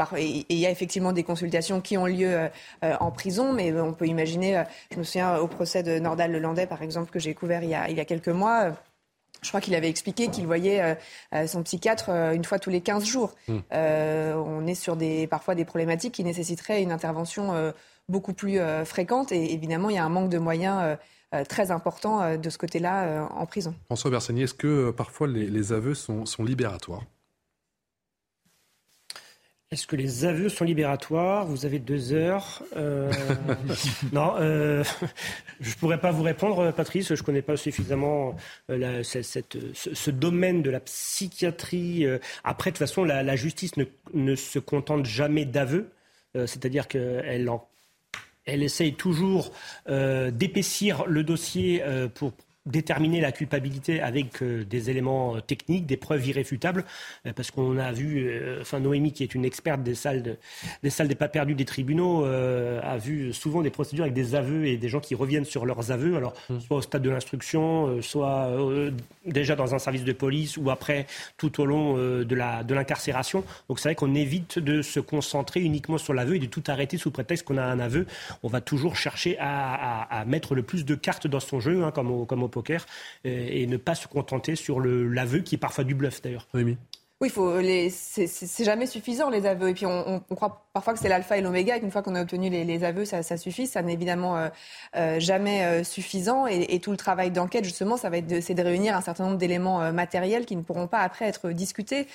il 0.49 0.57
y 0.57 0.65
a 0.65 0.71
effectivement 0.71 1.13
des 1.13 1.23
consultations 1.23 1.79
qui 1.79 1.95
ont 1.99 2.07
lieu 2.07 2.49
en 2.81 3.11
prison, 3.11 3.53
mais 3.53 3.71
on 3.79 3.93
peut 3.93 4.07
imaginer, 4.07 4.63
je 4.91 4.97
me 4.97 5.03
souviens 5.03 5.37
au 5.37 5.47
procès 5.47 5.83
de 5.83 5.99
Nordal 5.99 6.31
Lelandais, 6.31 6.65
par 6.67 6.81
exemple, 6.81 7.11
que 7.11 7.19
j'ai 7.19 7.33
couvert 7.35 7.63
il 7.63 7.69
y 7.69 7.75
a, 7.75 7.89
il 7.89 7.95
y 7.97 7.99
a 7.99 8.05
quelques 8.05 8.29
mois. 8.29 8.75
Je 9.45 9.51
crois 9.51 9.61
qu'il 9.61 9.75
avait 9.75 9.89
expliqué 9.89 10.29
qu'il 10.29 10.45
voyait 10.45 10.97
son 11.47 11.63
psychiatre 11.63 12.09
une 12.09 12.43
fois 12.43 12.59
tous 12.59 12.69
les 12.69 12.81
15 12.81 13.05
jours. 13.05 13.35
Mmh. 13.47 13.59
on 13.71 14.67
est 14.67 14.75
sur 14.75 14.95
des, 14.95 15.27
parfois 15.27 15.55
des 15.55 15.65
problématiques 15.65 16.15
qui 16.15 16.23
nécessiteraient 16.23 16.81
une 16.81 16.91
intervention 16.91 17.73
beaucoup 18.09 18.33
plus 18.33 18.59
euh, 18.59 18.85
fréquente. 18.85 19.31
Et 19.31 19.53
évidemment, 19.53 19.89
il 19.89 19.95
y 19.95 19.99
a 19.99 20.05
un 20.05 20.09
manque 20.09 20.29
de 20.29 20.37
moyens 20.37 20.77
euh, 20.81 20.95
euh, 21.33 21.43
très 21.43 21.71
important 21.71 22.37
de 22.37 22.49
ce 22.49 22.57
côté-là 22.57 23.27
en 23.31 23.45
prison. 23.45 23.73
François 23.85 24.11
Bersani, 24.11 24.43
est-ce 24.43 24.53
que 24.53 24.91
parfois 24.91 25.27
les, 25.27 25.73
aveux 25.73 25.95
sont, 25.95 26.23
libératoires? 26.39 27.03
Est-ce 29.71 29.87
que 29.87 29.95
les 29.95 30.25
aveux 30.25 30.49
sont 30.49 30.63
libératoires? 30.63 31.45
Vous 31.45 31.65
avez 31.65 31.79
deux 31.79 32.13
heures. 32.13 32.63
non, 34.13 34.35
je 34.37 34.83
ne 35.59 35.75
pourrais 35.79 35.99
pas 35.99 36.11
vous 36.11 36.23
répondre, 36.23 36.71
Patrice. 36.71 37.07
Je 37.13 37.19
ne 37.19 37.25
connais 37.25 37.41
pas 37.41 37.57
suffisamment 37.57 38.35
ce, 38.69 40.11
domaine 40.11 40.61
de 40.61 40.69
la 40.69 40.79
psychiatrie. 40.79 42.05
Après, 42.43 42.69
de 42.69 42.75
toute 42.75 42.87
façon, 42.87 43.03
la, 43.03 43.35
justice 43.35 43.75
ne, 43.77 43.85
ne, 44.13 44.35
se 44.35 44.59
contente 44.59 45.05
jamais 45.05 45.45
d'aveux. 45.45 45.89
C'est-à-dire 46.35 46.87
qu'elle 46.87 47.49
en 47.49 47.67
elle 48.45 48.63
essaye 48.63 48.93
toujours 48.93 49.51
euh, 49.89 50.31
d'épaissir 50.31 51.05
le 51.07 51.23
dossier 51.23 51.81
euh, 51.83 52.07
pour 52.07 52.33
déterminer 52.65 53.21
la 53.21 53.31
culpabilité 53.31 54.01
avec 54.01 54.41
euh, 54.41 54.65
des 54.65 54.89
éléments 54.89 55.35
euh, 55.35 55.39
techniques, 55.39 55.85
des 55.85 55.97
preuves 55.97 56.25
irréfutables, 56.27 56.83
euh, 57.25 57.33
parce 57.33 57.51
qu'on 57.51 57.77
a 57.77 57.91
vu, 57.91 58.31
enfin 58.61 58.79
Noémie 58.79 59.11
qui 59.11 59.23
est 59.23 59.35
une 59.35 59.45
experte 59.45 59.83
des 59.83 59.95
salles, 59.95 60.37
des 60.81 60.89
salles 60.89 61.07
des 61.07 61.15
pas 61.15 61.27
perdus 61.27 61.53
des 61.53 61.65
tribunaux, 61.65 62.25
a 62.25 62.97
vu 62.97 63.33
souvent 63.33 63.61
des 63.61 63.69
procédures 63.69 64.03
avec 64.03 64.13
des 64.13 64.35
aveux 64.35 64.65
et 64.65 64.77
des 64.77 64.89
gens 64.89 64.99
qui 64.99 65.15
reviennent 65.15 65.45
sur 65.45 65.65
leurs 65.65 65.91
aveux, 65.91 66.15
alors 66.15 66.33
mmh. 66.49 66.59
soit 66.59 66.77
au 66.77 66.81
stade 66.81 67.01
de 67.01 67.09
l'instruction, 67.09 68.01
soit 68.01 68.49
déjà 69.25 69.55
dans 69.55 69.75
un 69.75 69.79
service 69.79 70.03
de 70.03 70.11
police 70.11 70.57
ou 70.57 70.69
après 70.69 71.05
tout 71.37 71.61
au 71.61 71.65
long 71.65 71.95
de 71.95 72.35
la 72.35 72.63
de 72.63 72.73
l'incarcération. 72.73 73.43
Donc 73.69 73.79
c'est 73.79 73.89
vrai 73.89 73.95
qu'on 73.95 74.15
évite 74.15 74.59
de 74.59 74.81
se 74.81 74.99
concentrer 74.99 75.61
uniquement 75.61 75.97
sur 75.97 76.13
l'aveu 76.13 76.35
et 76.35 76.39
de 76.39 76.45
tout 76.45 76.63
arrêter 76.67 76.97
sous 76.97 77.11
prétexte 77.11 77.45
qu'on 77.45 77.57
a 77.57 77.63
un 77.63 77.79
aveu. 77.79 78.05
On 78.43 78.47
va 78.47 78.61
toujours 78.61 78.95
chercher 78.95 79.37
à, 79.39 80.03
à, 80.03 80.25
mettre 80.25 80.55
le 80.55 80.63
plus 80.63 80.85
de 80.85 80.95
cartes 80.95 81.27
dans 81.27 81.39
son 81.39 81.59
jeu, 81.59 81.83
hein, 81.83 81.91
comme 81.91 82.11
au, 82.11 82.25
comme 82.25 82.43
au 82.43 82.47
poker 82.55 82.85
et, 83.23 83.67
ne 83.67 83.77
pas 83.77 83.95
se 83.95 84.07
contenter 84.07 84.55
sur 84.55 84.79
l'aveu 84.79 85.39
qui 85.39 85.55
est 85.55 85.59
parfois 85.59 85.83
du 85.83 85.95
bluff 85.95 86.21
d'ailleurs. 86.21 86.47
Oui, 86.53 86.77
oui, 87.21 87.29
faut 87.29 87.59
les, 87.59 87.89
c'est 87.89 88.65
jamais 88.65 88.87
suffisant 88.87 89.29
les 89.29 89.45
aveux. 89.45 89.69
Et 89.69 89.73
puis 89.73 89.85
on, 89.85 90.23
on, 90.29 90.35
croit 90.35 90.64
parfois 90.75 90.93
que 90.93 90.99
c'est 90.99 91.07
l'alpha 91.07 91.37
et 91.37 91.41
l'oméga, 91.41 91.77
et 91.77 91.79
qu'une 91.79 91.89
fois 91.89 92.01
qu'on 92.01 92.15
a 92.15 92.21
obtenu 92.21 92.49
les, 92.49 92.83
aveux, 92.83 93.05
ça, 93.05 93.37
suffit. 93.37 93.65
Ça 93.65 93.81
n'est 93.81 93.93
évidemment 93.93 94.35
euh, 94.35 94.49
euh 94.97 95.21
jamais 95.21 95.63
euh, 95.63 95.83
suffisant. 95.85 96.47
Et, 96.47 96.81
tout 96.81 96.91
le 96.91 96.97
travail 96.97 97.31
d'enquête, 97.31 97.63
justement, 97.63 97.95
ça 97.95 98.09
va 98.09 98.17
être 98.17 98.27
de, 98.27 98.41
c'est 98.41 98.55
de 98.55 98.61
réunir 98.61 98.93
un 98.93 98.99
certain 98.99 99.23
nombre 99.23 99.37
d'éléments 99.37 99.93
matériels 99.93 100.45
qui 100.45 100.57
ne 100.57 100.61
pourront 100.61 100.87
pas 100.87 100.99
après 100.99 101.25
être 101.25 101.51
discutés, 101.51 102.07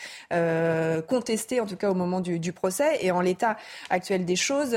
contestés, 1.08 1.60
en 1.60 1.66
tout 1.66 1.76
cas 1.76 1.90
au 1.90 1.94
moment 1.94 2.20
du, 2.20 2.52
procès. 2.52 2.98
Et 3.00 3.10
en 3.10 3.22
l'état 3.22 3.56
actuel 3.88 4.26
des 4.26 4.36
choses, 4.36 4.76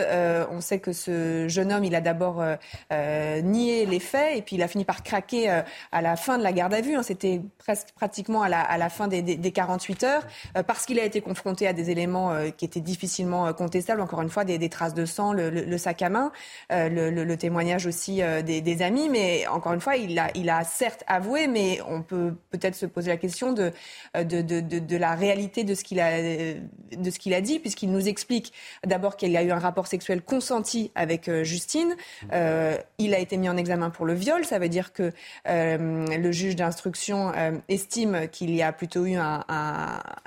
on 0.50 0.62
sait 0.62 0.80
que 0.80 0.94
ce 0.94 1.50
jeune 1.50 1.74
homme, 1.74 1.84
il 1.84 1.96
a 1.96 2.02
d'abord 2.02 2.42
nié 2.90 3.86
les 3.86 4.00
faits, 4.00 4.38
et 4.38 4.42
puis 4.42 4.56
il 4.56 4.64
a 4.64 4.70
fini 4.70 4.86
par 4.86 5.04
craquer 5.04 5.50
à 5.92 6.02
la 6.02 6.16
fin 6.16 6.38
de 6.38 6.44
la 6.44 6.54
garde 6.54 6.74
à 6.74 6.80
vue. 6.80 6.96
Hein. 6.96 7.04
C'était 7.04 7.42
presque 7.58 7.90
pratiquement 7.94 8.44
à 8.44 8.50
la, 8.50 8.90
fin 8.90 9.10
des, 9.10 9.22
des, 9.22 9.36
des 9.36 9.52
48 9.52 10.04
heures. 10.04 10.24
Parce 10.66 10.86
qu'il 10.86 11.00
a 11.00 11.04
été 11.04 11.20
confronté 11.20 11.68
à 11.68 11.74
des 11.74 11.90
éléments 11.92 12.32
qui 12.58 12.64
étaient 12.64 12.80
difficilement 12.80 13.34
euh, 13.48 13.54
contestables, 13.74 14.02
encore 14.02 14.22
une 14.22 14.30
fois, 14.30 14.46
des, 14.46 14.70
traces 14.70 14.94
de 14.94 15.06
sang, 15.06 15.34
le, 15.34 15.78
sac 15.78 16.02
à 16.02 16.10
main, 16.10 16.32
le, 16.70 17.36
témoignage 17.36 17.88
aussi 17.88 18.22
des, 18.46 18.82
amis. 18.82 19.10
Mais 19.10 19.48
encore 19.48 19.74
une 19.74 19.82
fois, 19.82 19.96
il 19.96 20.18
a, 20.20 20.30
il 20.36 20.50
a 20.50 20.64
certes 20.64 21.04
avoué, 21.08 21.48
mais 21.48 21.80
on 21.88 22.02
peut 22.02 22.36
peut-être 22.52 22.76
se 22.76 22.86
poser 22.86 23.10
la 23.10 23.18
question 23.18 23.54
de, 23.54 23.72
de, 24.16 24.42
de, 24.42 24.98
la 24.98 25.16
réalité 25.16 25.64
de 25.64 25.74
ce 25.74 25.84
qu'il 25.84 26.00
a, 26.00 26.22
de 26.22 27.34
a 27.34 27.42
dit, 27.42 27.60
puisqu'il 27.60 27.92
nous 27.92 28.08
explique 28.08 28.54
d'abord 28.86 29.18
qu'il 29.18 29.32
y 29.32 29.38
a 29.38 29.44
eu 29.44 29.52
un 29.52 29.60
rapport 29.60 29.88
sexuel 29.88 30.22
consenti 30.22 30.92
avec 30.94 31.32
Justine. 31.44 31.96
il 32.32 33.14
a 33.14 33.20
été 33.20 33.38
mis 33.38 33.50
en 33.50 33.58
examen 33.58 33.90
pour 33.90 34.06
le 34.06 34.14
viol. 34.14 34.46
Ça 34.46 34.60
veut 34.60 34.70
dire 34.70 34.94
que 34.94 35.12
le 35.46 36.32
juge 36.32 36.56
d'instruction 36.56 37.32
estime 37.70 38.28
qu'il 38.32 38.54
y 38.54 38.62
a 38.62 38.72
plutôt 38.72 39.06
eu 39.06 39.16
un, 39.16 39.44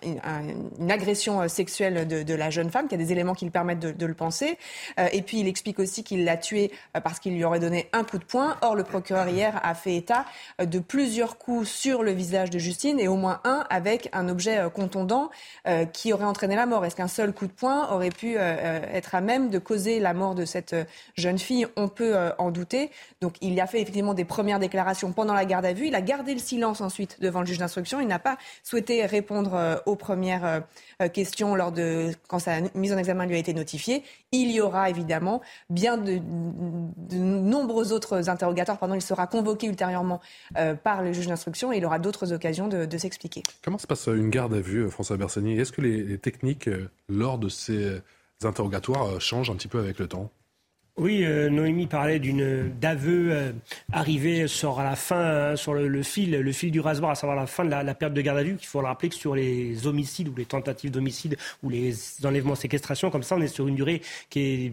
une, 0.03 0.91
agression 0.91 1.43
euh, 1.43 1.49
sexuelle 1.49 2.07
de, 2.07 2.35
la 2.35 2.51
jeune 2.51 2.71
femme, 2.71 2.89
qu'il 2.89 2.99
y 2.99 3.03
a 3.03 3.05
des 3.05 3.13
éléments 3.13 3.35
qui 3.37 3.45
lui 3.45 3.53
permettent 3.53 3.79
de, 3.79 4.07
le 4.07 4.15
penser. 4.15 4.59
Euh, 4.99 5.09
et 5.13 5.23
puis 5.23 5.41
il 5.41 5.49
explique 5.49 5.79
aussi 5.79 6.03
qu'il 6.03 6.25
l'a 6.25 6.37
tuée 6.37 6.73
euh, 6.97 7.01
parce 7.01 7.21
qu'il 7.21 7.35
lui 7.35 7.45
aurait 7.45 7.61
donné 7.61 7.89
un 7.93 8.05
coup 8.05 8.19
de 8.19 8.25
poing. 8.25 8.57
Or, 8.63 8.75
le 8.75 8.83
procureur 8.83 9.29
hier 9.29 9.61
a 9.63 9.75
fait 9.75 9.97
état 9.97 10.25
de 10.59 10.79
plusieurs 10.79 11.39
coups 11.39 11.69
sur 11.69 12.03
le 12.03 12.13
visage 12.13 12.51
de 12.51 12.59
Justine 12.59 12.99
et 12.99 13.09
au 13.09 13.17
moins 13.17 13.41
un 13.45 13.65
avec 13.71 14.09
un 14.13 14.29
objet 14.29 14.59
contondant 14.73 15.31
qui 15.93 16.13
aurait 16.13 16.25
entraîné 16.25 16.57
la 16.57 16.67
mort. 16.67 16.85
Est-ce 16.85 16.97
qu'un 16.97 17.09
seul 17.09 17.33
coup 17.33 17.47
de 17.47 17.53
poing 17.53 17.91
aurait 17.93 18.11
pu 18.11 18.37
être 18.37 19.15
à 19.15 19.21
même 19.21 19.51
de 19.51 19.59
causer 19.59 20.01
la 20.01 20.15
mort 20.15 20.35
de 20.35 20.45
cette 20.45 20.75
jeune 21.17 21.39
fille? 21.39 21.67
On 21.77 21.89
peut 21.89 22.15
en 22.39 22.51
douter. 22.51 22.91
Donc 23.21 23.35
il 23.41 23.61
a 23.61 23.67
fait 23.67 23.81
effectivement 23.81 24.15
des 24.15 24.25
premières 24.25 24.59
déclarations 24.59 25.13
pendant 25.13 25.35
la 25.35 25.45
garde 25.45 25.65
à 25.65 25.73
vue. 25.73 25.87
Il 25.87 25.95
a 25.95 26.03
gardé 26.03 26.33
le 26.33 26.41
silence 26.41 26.81
ensuite 26.81 27.21
devant 27.21 27.41
le 27.41 27.47
juge 27.47 27.59
d'instruction. 27.59 28.01
Il 28.01 28.07
n'a 28.07 28.19
pas 28.19 28.37
souhaité 28.63 29.05
répondre 29.07 29.55
euh, 29.55 29.77
aux 29.87 29.97
premières 29.97 30.45
euh, 30.45 30.61
euh, 31.03 31.09
questions 31.09 31.55
lors 31.55 31.73
de 31.73 32.13
quand 32.29 32.39
sa 32.39 32.61
mise 32.75 32.93
en 32.93 32.99
examen 32.99 33.26
lui 33.27 33.37
a 33.37 33.39
été 33.39 33.55
notifiée. 33.55 34.03
Il 34.33 34.51
y 34.51 34.61
aura 34.61 34.91
évidemment 34.91 35.41
bien 35.71 35.97
de, 35.97 36.21
nombreux 37.15 37.93
autres 37.93 38.29
interrogatoires. 38.29 38.79
Pardon, 38.79 38.95
il 38.95 39.03
sera 39.03 39.27
convoqué 39.27 39.67
ultérieurement 39.67 40.21
par 40.83 41.03
le 41.03 41.13
juge 41.13 41.27
d'instruction 41.27 41.73
et 41.73 41.79
il 41.79 41.85
aura 41.85 41.99
d'autres 41.99 42.33
occasions 42.33 42.69
de, 42.69 42.99
s'expliquer. 42.99 43.43
Comment 43.63 43.79
se 43.79 43.87
passe 43.87 44.07
une 44.07 44.31
garde 44.31 44.55
à 44.55 44.61
vue, 44.61 44.91
François 44.91 45.17
Bersani? 45.17 45.59
Est-ce 45.59 45.73
que 45.73 45.83
les 45.83 46.19
techniques 46.19 46.71
lors 47.09 47.39
de 47.39 47.49
ces 47.49 48.01
interrogatoires 48.43 49.21
changent 49.21 49.51
un 49.51 49.57
petit 49.57 49.69
peu 49.69 49.79
avec 49.79 49.99
le 49.99 50.09
temps? 50.09 50.31
Oui, 50.99 51.25
euh, 51.25 51.51
Noémie 51.51 51.87
parlait 51.87 52.19
d'une 52.19 52.71
d'aveu 52.81 53.31
euh, 53.31 53.53
arrivé 53.93 54.49
sur 54.49 54.81
la 54.81 54.97
fin, 54.97 55.51
hein, 55.53 55.57
sur 55.57 55.75
le, 55.75 56.03
fil, 56.03 56.31
le 56.31 56.53
fil 56.53 56.71
du 56.71 56.81
rasoir, 56.81 57.11
à 57.11 57.15
savoir 57.15 57.37
la 57.37 57.47
fin 57.47 57.67
de 57.67 57.71
la, 57.71 57.95
période 57.95 58.15
de 58.15 58.23
garde 58.23 58.39
à 58.39 58.43
vue. 58.43 58.57
Qu'il 58.57 58.67
faut 58.67 58.81
le 58.81 58.87
rappeler 58.87 59.11
que 59.11 59.15
sur 59.15 59.35
les 59.35 59.87
homicides 59.87 60.29
ou 60.29 60.35
les 60.35 60.47
tentatives 60.47 60.91
d'homicide 60.91 61.37
ou 61.63 61.69
les 61.69 61.95
enlèvements, 62.25 62.55
séquestrations, 62.55 63.11
comme 63.11 63.23
ça, 63.23 63.37
on 63.37 63.43
est 63.43 63.49
sur 63.49 63.69
une 63.69 63.75
durée 63.75 64.01
qui 64.31 64.41
est 64.41 64.73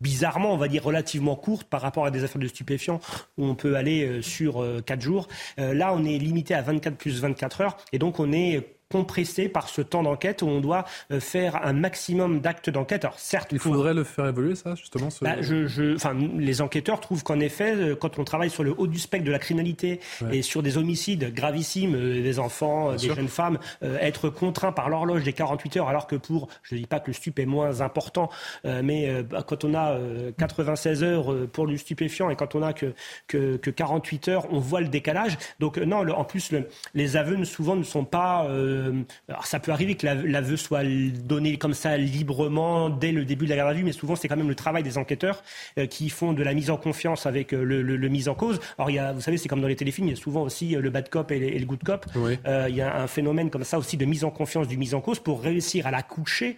bizarrement, 0.00 0.52
on 0.52 0.56
va 0.56 0.66
dire, 0.66 0.82
relativement 0.82 1.36
courte 1.36 1.68
par 1.68 1.82
rapport 1.82 2.04
à 2.04 2.10
des 2.10 2.24
affaires 2.24 2.42
de 2.42 2.48
stupéfiants 2.48 3.00
où 3.38 3.44
on 3.44 3.54
peut 3.54 3.76
aller 3.76 4.04
euh, 4.04 4.22
sur 4.22 4.66
4 4.84 5.00
jours. 5.00 5.28
là, 5.56 5.92
on 5.94 6.04
est 6.04 6.18
limité 6.18 6.54
à 6.54 6.62
24 6.62 6.96
plus 6.96 7.20
24 7.20 7.60
heures 7.60 7.76
et 7.92 7.98
donc 8.00 8.18
on 8.18 8.32
est 8.32 8.79
compressé 8.90 9.48
par 9.48 9.68
ce 9.68 9.82
temps 9.82 10.02
d'enquête 10.02 10.42
où 10.42 10.46
on 10.46 10.60
doit 10.60 10.84
euh, 11.12 11.20
faire 11.20 11.64
un 11.64 11.72
maximum 11.72 12.40
d'actes 12.40 12.70
d'enquête. 12.70 13.04
Alors 13.04 13.18
certes, 13.18 13.48
il 13.52 13.58
faudrait 13.58 13.94
le 13.94 14.04
faire 14.04 14.26
évoluer, 14.26 14.54
ça, 14.54 14.74
justement. 14.74 15.10
Ce... 15.10 15.24
Bah, 15.24 15.40
je, 15.40 15.66
je, 15.66 15.94
enfin, 15.94 16.14
les 16.36 16.60
enquêteurs 16.60 17.00
trouvent 17.00 17.22
qu'en 17.22 17.40
effet, 17.40 17.74
euh, 17.74 17.94
quand 17.94 18.18
on 18.18 18.24
travaille 18.24 18.50
sur 18.50 18.64
le 18.64 18.74
haut 18.76 18.86
du 18.86 18.98
spectre 18.98 19.26
de 19.26 19.30
la 19.30 19.38
criminalité 19.38 20.00
et 20.32 20.42
sur 20.42 20.62
des 20.62 20.76
homicides 20.76 21.32
gravissimes, 21.32 21.94
euh, 21.94 22.22
des 22.22 22.38
enfants, 22.38 22.92
des 22.92 23.08
jeunes 23.08 23.28
femmes, 23.28 23.58
être 23.82 24.28
contraints 24.28 24.72
par 24.72 24.88
l'horloge 24.88 25.22
des 25.24 25.32
48 25.32 25.76
heures, 25.78 25.88
alors 25.88 26.06
que 26.06 26.16
pour, 26.16 26.48
je 26.62 26.74
ne 26.74 26.80
dis 26.80 26.86
pas 26.86 27.00
que 27.00 27.08
le 27.08 27.12
stup 27.12 27.38
est 27.38 27.46
moins 27.46 27.80
important, 27.80 28.30
mais 28.64 29.22
bah, 29.22 29.44
quand 29.46 29.64
on 29.64 29.74
a 29.74 29.98
96 30.38 31.02
heures 31.02 31.34
pour 31.52 31.66
du 31.66 31.78
stupéfiant 31.78 32.30
et 32.30 32.36
quand 32.36 32.54
on 32.54 32.62
a 32.62 32.72
que, 32.72 32.94
que, 33.26 33.56
que 33.56 33.70
48 33.70 34.28
heures, 34.28 34.46
on 34.50 34.58
voit 34.58 34.80
le 34.80 34.88
décalage. 34.88 35.38
Donc 35.58 35.78
non, 35.78 36.02
le, 36.02 36.12
en 36.12 36.24
plus, 36.24 36.52
le, 36.52 36.68
les 36.94 37.16
aveux 37.16 37.44
souvent 37.44 37.76
ne 37.76 37.82
sont 37.82 38.04
pas 38.04 38.46
euh, 38.46 38.79
alors 39.28 39.46
ça 39.46 39.60
peut 39.60 39.72
arriver 39.72 39.94
que 39.94 40.06
l'aveu 40.06 40.56
soit 40.56 40.82
donné 40.84 41.56
comme 41.56 41.74
ça 41.74 41.96
librement 41.96 42.90
dès 42.90 43.12
le 43.12 43.24
début 43.24 43.44
de 43.44 43.50
la 43.50 43.56
garde 43.56 43.70
à 43.70 43.74
vue, 43.74 43.84
mais 43.84 43.92
souvent 43.92 44.16
c'est 44.16 44.28
quand 44.28 44.36
même 44.36 44.48
le 44.48 44.54
travail 44.54 44.82
des 44.82 44.98
enquêteurs 44.98 45.42
euh, 45.78 45.86
qui 45.86 46.08
font 46.10 46.32
de 46.32 46.42
la 46.42 46.54
mise 46.54 46.70
en 46.70 46.76
confiance 46.76 47.26
avec 47.26 47.52
euh, 47.52 47.62
le, 47.62 47.82
le, 47.82 48.08
mise 48.08 48.28
en 48.28 48.34
cause. 48.34 48.60
Alors 48.78 48.90
il 48.90 48.94
y 48.94 48.98
a, 48.98 49.12
vous 49.12 49.20
savez, 49.20 49.36
c'est 49.36 49.48
comme 49.48 49.60
dans 49.60 49.68
les 49.68 49.76
téléfilms, 49.76 50.08
il 50.08 50.10
y 50.10 50.18
a 50.18 50.20
souvent 50.20 50.42
aussi 50.42 50.70
le 50.70 50.90
bad 50.90 51.08
cop 51.08 51.30
et, 51.30 51.58
le 51.58 51.66
good 51.66 51.82
cop. 51.84 52.06
il 52.14 52.74
y 52.74 52.80
a 52.80 53.00
un 53.00 53.06
phénomène 53.06 53.50
comme 53.50 53.64
ça 53.64 53.78
aussi 53.78 53.96
de 53.96 54.04
mise 54.04 54.24
en 54.24 54.30
confiance 54.30 54.68
du 54.68 54.76
mise 54.76 54.94
en 54.94 55.00
cause 55.00 55.20
pour 55.20 55.42
réussir 55.42 55.86
à 55.86 55.90
la 55.90 56.02
coucher, 56.02 56.56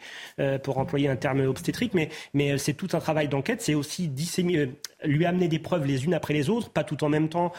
pour 0.63 0.79
employer 0.79 1.09
un 1.09 1.17
terme 1.17 1.41
obstétrique, 1.41 1.95
mais, 1.95 2.09
mais 2.35 2.59
c'est 2.59 2.75
tout 2.75 2.89
un 2.93 3.01
travail 3.01 3.29
d'enquête. 3.29 3.63
C'est 3.63 3.75
aussi 3.75 4.09
disséminer, 4.09 4.71
lui 5.05 5.27
amener 5.27 5.49
des 5.49 5.59
preuves 5.59 5.87
les 5.87 6.05
unes 6.05 6.15
après 6.15 6.35
les 6.35 6.51
autres, 6.51 6.71
pas 6.71 6.85
tout 6.85 7.03
en 7.05 7.09
même 7.09 7.29
temps, 7.29 7.53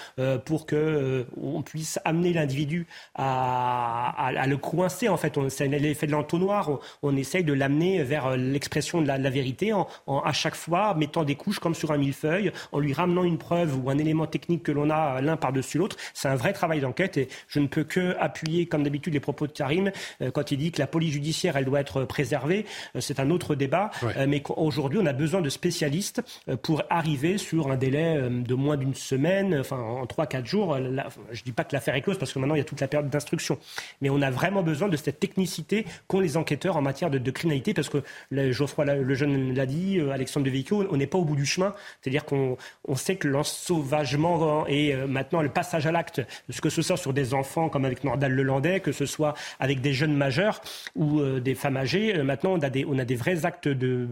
pour 0.46 0.66
que 0.66 1.26
on 1.42 1.62
puisse 1.62 2.00
amener 2.06 2.34
l'individu 2.34 2.88
à, 3.16 4.10
à, 4.18 4.28
à, 4.28 4.48
le 4.48 4.58
coincer. 4.58 5.10
En 5.10 5.18
fait, 5.18 5.38
c'est 5.50 5.68
l'effet 5.68 6.08
de 6.08 6.12
l'entonnoir. 6.12 6.70
On, 6.70 6.80
on, 7.02 7.16
essaye 7.16 7.44
de 7.44 7.54
l'amener 7.54 8.04
vers 8.04 8.28
euh, 8.28 8.36
l'expression 8.38 9.02
de 9.02 9.08
la, 9.08 9.18
de 9.18 9.24
la 9.24 9.30
vérité 9.30 9.74
en, 9.74 9.88
en, 10.08 10.20
à 10.20 10.34
chaque 10.34 10.56
fois 10.56 10.94
mettant 10.96 11.24
des 11.24 11.36
couches 11.36 11.60
comme 11.60 11.76
sur 11.76 11.92
un 11.92 11.98
millefeuille, 11.98 12.52
en 12.72 12.80
lui 12.80 12.94
ramenant 12.94 13.24
une 13.24 13.38
preuve 13.38 13.78
ou 13.78 13.90
un 13.90 13.98
élément 13.98 14.28
technique 14.28 14.64
que 14.64 14.72
l'on 14.72 14.90
a 14.90 15.22
l'un 15.22 15.38
par-dessus 15.38 15.78
l'autre. 15.78 15.98
C'est 16.14 16.28
un 16.28 16.36
vrai 16.36 16.54
travail 16.54 16.80
d'enquête 16.80 17.18
et 17.18 17.28
je 17.48 17.60
ne 17.60 17.68
peux 17.68 17.84
que 17.84 18.16
appuyer, 18.20 18.66
comme 18.66 18.84
d'habitude, 18.84 19.14
les 19.14 19.20
propos 19.20 19.48
de 19.48 19.52
Karim 19.52 19.92
euh, 20.22 20.32
quand 20.32 20.52
il 20.52 20.58
dit 20.58 20.72
que 20.72 20.80
la 20.80 20.88
police 20.88 21.14
judiciaire, 21.14 21.58
elle 21.58 21.66
doit 21.66 21.80
être 21.80 22.04
préservée. 22.04 22.66
Euh, 22.96 23.00
c'est 23.00 23.20
un 23.20 23.30
autre 23.30 23.56
débat, 23.56 23.92
ouais. 24.02 24.28
mais 24.28 24.42
qu'aujourd'hui, 24.42 25.00
on 25.02 25.06
a 25.06 25.14
besoin 25.14 25.42
de 25.42 25.50
spécialistes 25.50 26.22
pour 26.62 26.84
arriver 26.90 27.33
sur 27.38 27.72
un 27.72 27.78
délai 27.78 28.20
de 28.30 28.54
moins 28.56 28.78
d'une 28.78 28.96
semaine, 28.96 29.58
enfin 29.60 29.78
en 29.78 30.06
3-4 30.06 30.46
jours. 30.46 30.78
Là, 30.78 31.08
je 31.32 31.42
ne 31.42 31.46
dis 31.46 31.52
pas 31.52 31.64
que 31.64 31.74
l'affaire 31.74 31.96
est 31.96 32.02
close 32.02 32.18
parce 32.18 32.34
que 32.34 32.40
maintenant 32.40 32.56
il 32.56 32.60
y 32.60 32.62
a 32.62 32.66
toute 32.66 32.82
la 32.82 32.88
période 32.88 33.10
d'instruction. 33.10 33.58
Mais 34.02 34.10
on 34.10 34.22
a 34.22 34.32
vraiment 34.32 34.64
besoin 34.64 34.90
de 34.90 34.98
cette 34.98 35.20
technicité 35.20 35.86
qu'ont 36.08 36.20
les 36.20 36.38
enquêteurs 36.38 36.78
en 36.78 36.82
matière 36.82 37.10
de, 37.10 37.32
criminalité, 37.32 37.74
parce 37.74 37.90
que 37.90 38.04
Geoffroy 38.32 38.86
le 38.86 39.14
jeune 39.14 39.54
l'a 39.54 39.66
dit, 39.66 40.00
euh, 40.00 40.12
Alexandre 40.12 40.46
de 40.46 40.52
Vico, 40.52 40.86
on 40.90 40.98
n'est 40.98 41.08
pas 41.08 41.18
au 41.18 41.26
bout 41.26 41.36
du 41.36 41.46
chemin. 41.46 41.74
C'est-à-dire 42.02 42.26
qu'on 42.26 42.58
on 42.88 42.96
sait 42.96 43.16
que 43.16 43.28
l'ensauvagement 43.28 44.66
et 44.68 44.94
euh, 44.94 45.08
maintenant 45.08 45.42
le 45.42 45.50
passage 45.50 45.88
à 45.88 45.92
l'acte, 45.92 46.22
que 46.62 46.70
ce 46.70 46.82
soit 46.82 46.98
sur 46.98 47.14
des 47.14 47.34
enfants 47.34 47.70
comme 47.70 47.86
avec 47.86 48.04
Nordal 48.04 48.34
Lelandais, 48.34 48.80
que 48.80 48.92
ce 48.92 49.06
soit 49.06 49.34
avec 49.60 49.82
des 49.82 49.94
jeunes 49.94 50.16
majeurs 50.16 50.62
ou 50.96 51.20
euh, 51.20 51.40
des 51.40 51.56
femmes 51.56 51.78
âgées, 51.78 52.22
maintenant 52.24 52.54
on 52.54 52.62
a 52.62 52.70
des, 52.70 52.86
on 52.86 52.98
a 52.98 53.06
des 53.06 53.16
vrais 53.16 53.46
actes 53.46 53.68
de, 53.68 54.08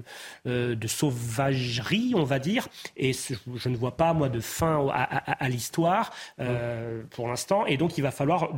de 0.45 0.87
sauvagerie, 0.87 2.13
on 2.15 2.23
va 2.23 2.39
dire, 2.39 2.67
et 2.97 3.10
je 3.13 3.69
ne 3.69 3.77
vois 3.77 3.97
pas, 3.97 4.13
moi, 4.13 4.29
de 4.29 4.39
fin 4.39 4.87
à, 4.91 5.49
l'histoire 5.49 6.11
euh, 6.39 7.03
pour 7.11 7.27
l'instant, 7.27 7.65
et 7.65 7.77
donc 7.77 7.97
il 7.97 8.01
va 8.01 8.11
falloir 8.11 8.51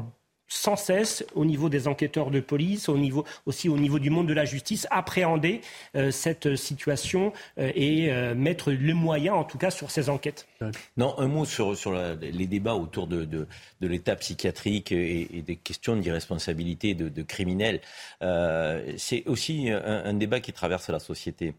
sans 0.48 0.76
cesse 0.76 1.26
au 1.34 1.46
niveau 1.46 1.68
des 1.68 1.88
enquêteurs 1.88 2.30
de 2.30 2.40
police, 2.40 2.88
au 2.88 2.98
niveau, 2.98 3.26
aussi 3.48 3.70
au 3.70 3.78
niveau 3.78 3.98
du 3.98 4.12
monde 4.12 4.28
de 4.28 4.34
la 4.34 4.46
justice, 4.46 4.86
appréhender 4.92 5.62
euh, 5.96 6.12
cette 6.12 6.56
situation 6.56 7.34
euh, 7.58 7.72
et 7.74 8.12
mettre 8.36 8.72
le 8.72 8.94
moyen, 8.94 9.34
en 9.34 9.46
tout 9.46 9.58
cas, 9.58 9.72
sur 9.72 9.90
ces 9.90 10.10
enquêtes. 10.10 10.48
Non, 10.96 11.18
un 11.18 11.28
mot 11.28 11.46
sur, 11.46 11.74
les 12.22 12.46
débats 12.46 12.76
autour 12.76 13.08
de, 13.08 13.48
l'état 13.82 14.16
psychiatrique 14.16 14.92
et, 14.92 15.38
et, 15.38 15.42
des 15.42 15.56
questions 15.56 15.96
d'irresponsabilité 15.96 16.94
de, 16.94 17.22
criminels. 17.24 17.82
C'est 18.98 19.26
aussi 19.26 19.70
un, 19.72 20.14
débat 20.14 20.40
qui 20.40 20.54
traverse 20.54 20.90
la 20.90 21.00
société. 21.00 21.56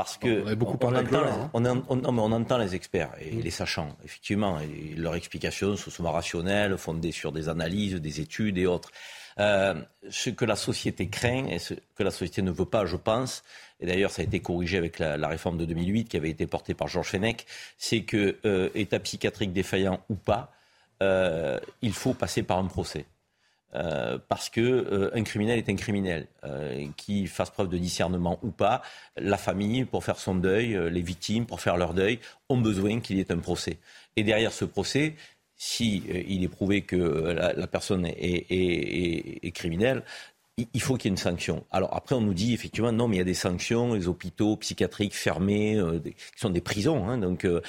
Parce 0.00 0.16
que 0.16 0.50
on, 0.50 0.56
beaucoup 0.56 0.78
on, 0.80 0.94
entend, 0.94 1.50
on, 1.52 1.64
on, 1.66 2.18
on, 2.18 2.32
entend 2.32 2.56
les 2.56 2.74
experts 2.74 3.10
et 3.20 3.32
mmh. 3.32 3.40
les 3.40 3.50
sachants, 3.50 3.96
effectivement, 4.02 4.58
et 4.60 4.94
leurs 4.96 5.14
explications 5.14 5.76
sont 5.76 5.90
souvent 5.90 6.12
rationnelles, 6.12 6.78
fondées 6.78 7.12
sur 7.12 7.32
des 7.32 7.50
analyses 7.50 7.96
des 7.96 8.20
études 8.22 8.56
et 8.56 8.66
autres. 8.66 8.90
Euh, 9.38 9.74
ce 10.08 10.30
que 10.30 10.46
la 10.46 10.56
société 10.56 11.08
craint 11.08 11.46
et 11.48 11.58
ce 11.58 11.74
que 11.96 12.02
la 12.02 12.10
société 12.10 12.40
ne 12.40 12.50
veut 12.50 12.64
pas, 12.64 12.86
je 12.86 12.96
pense, 12.96 13.44
et 13.78 13.86
d'ailleurs 13.86 14.10
ça 14.10 14.22
a 14.22 14.24
été 14.24 14.40
corrigé 14.40 14.78
avec 14.78 14.98
la, 14.98 15.18
la, 15.18 15.28
réforme 15.28 15.58
de 15.58 15.66
2008 15.66 16.08
qui 16.08 16.16
avait 16.16 16.30
été 16.30 16.46
portée 16.46 16.72
par 16.72 16.88
Georges 16.88 17.08
Fenech, 17.08 17.44
c'est 17.76 18.02
que, 18.02 18.38
euh, 18.46 18.70
état 18.74 19.00
psychiatrique 19.00 19.52
défaillant 19.52 20.00
ou 20.08 20.14
pas, 20.14 20.50
euh, 21.02 21.60
il 21.82 21.92
faut 21.92 22.14
passer 22.14 22.42
par 22.42 22.58
un 22.58 22.66
procès. 22.66 23.04
Euh, 23.74 24.18
parce 24.28 24.50
que 24.50 24.60
euh, 24.60 25.10
un 25.14 25.22
criminel 25.22 25.58
est 25.58 25.68
un 25.68 25.76
criminel, 25.76 26.26
euh, 26.44 26.86
qui 26.96 27.26
fasse 27.28 27.50
preuve 27.50 27.68
de 27.68 27.78
discernement 27.78 28.38
ou 28.42 28.50
pas, 28.50 28.82
la 29.16 29.36
famille, 29.36 29.84
pour 29.84 30.04
faire 30.04 30.18
son 30.18 30.34
deuil, 30.34 30.78
les 30.90 31.02
victimes, 31.02 31.46
pour 31.46 31.60
faire 31.60 31.76
leur 31.76 31.94
deuil, 31.94 32.18
ont 32.48 32.58
besoin 32.58 33.00
qu'il 33.00 33.16
y 33.16 33.20
ait 33.20 33.32
un 33.32 33.38
procès. 33.38 33.78
Et 34.16 34.24
derrière 34.24 34.52
ce 34.52 34.64
procès, 34.64 35.14
si 35.56 36.02
euh, 36.08 36.22
il 36.26 36.42
est 36.42 36.48
prouvé 36.48 36.82
que 36.82 36.96
la, 36.96 37.66
personne 37.66 38.06
est 38.06 39.50
criminelle, 39.54 40.02
il 40.72 40.80
faut 40.80 40.96
qu'il 40.96 41.10
y 41.10 41.10
ait 41.10 41.14
une 41.14 41.16
sanction. 41.16 41.64
Alors 41.70 41.94
après, 41.96 42.14
on 42.14 42.20
nous 42.20 42.34
dit 42.34 42.54
effectivement 42.54 42.92
non, 42.92 43.08
mais 43.08 43.16
il 43.16 43.18
y 43.18 43.22
a 43.22 43.24
des 43.24 43.34
sanctions, 43.34 43.94
les 43.94 44.08
hôpitaux 44.08 44.56
psychiatriques 44.56 45.14
fermés, 45.14 45.76
euh, 45.76 45.98
des, 45.98 46.12
qui 46.12 46.38
sont 46.40 46.50
des 46.50 46.60
prisons. 46.60 47.08
Hein, 47.08 47.18
donc, 47.18 47.44
euh, 47.44 47.60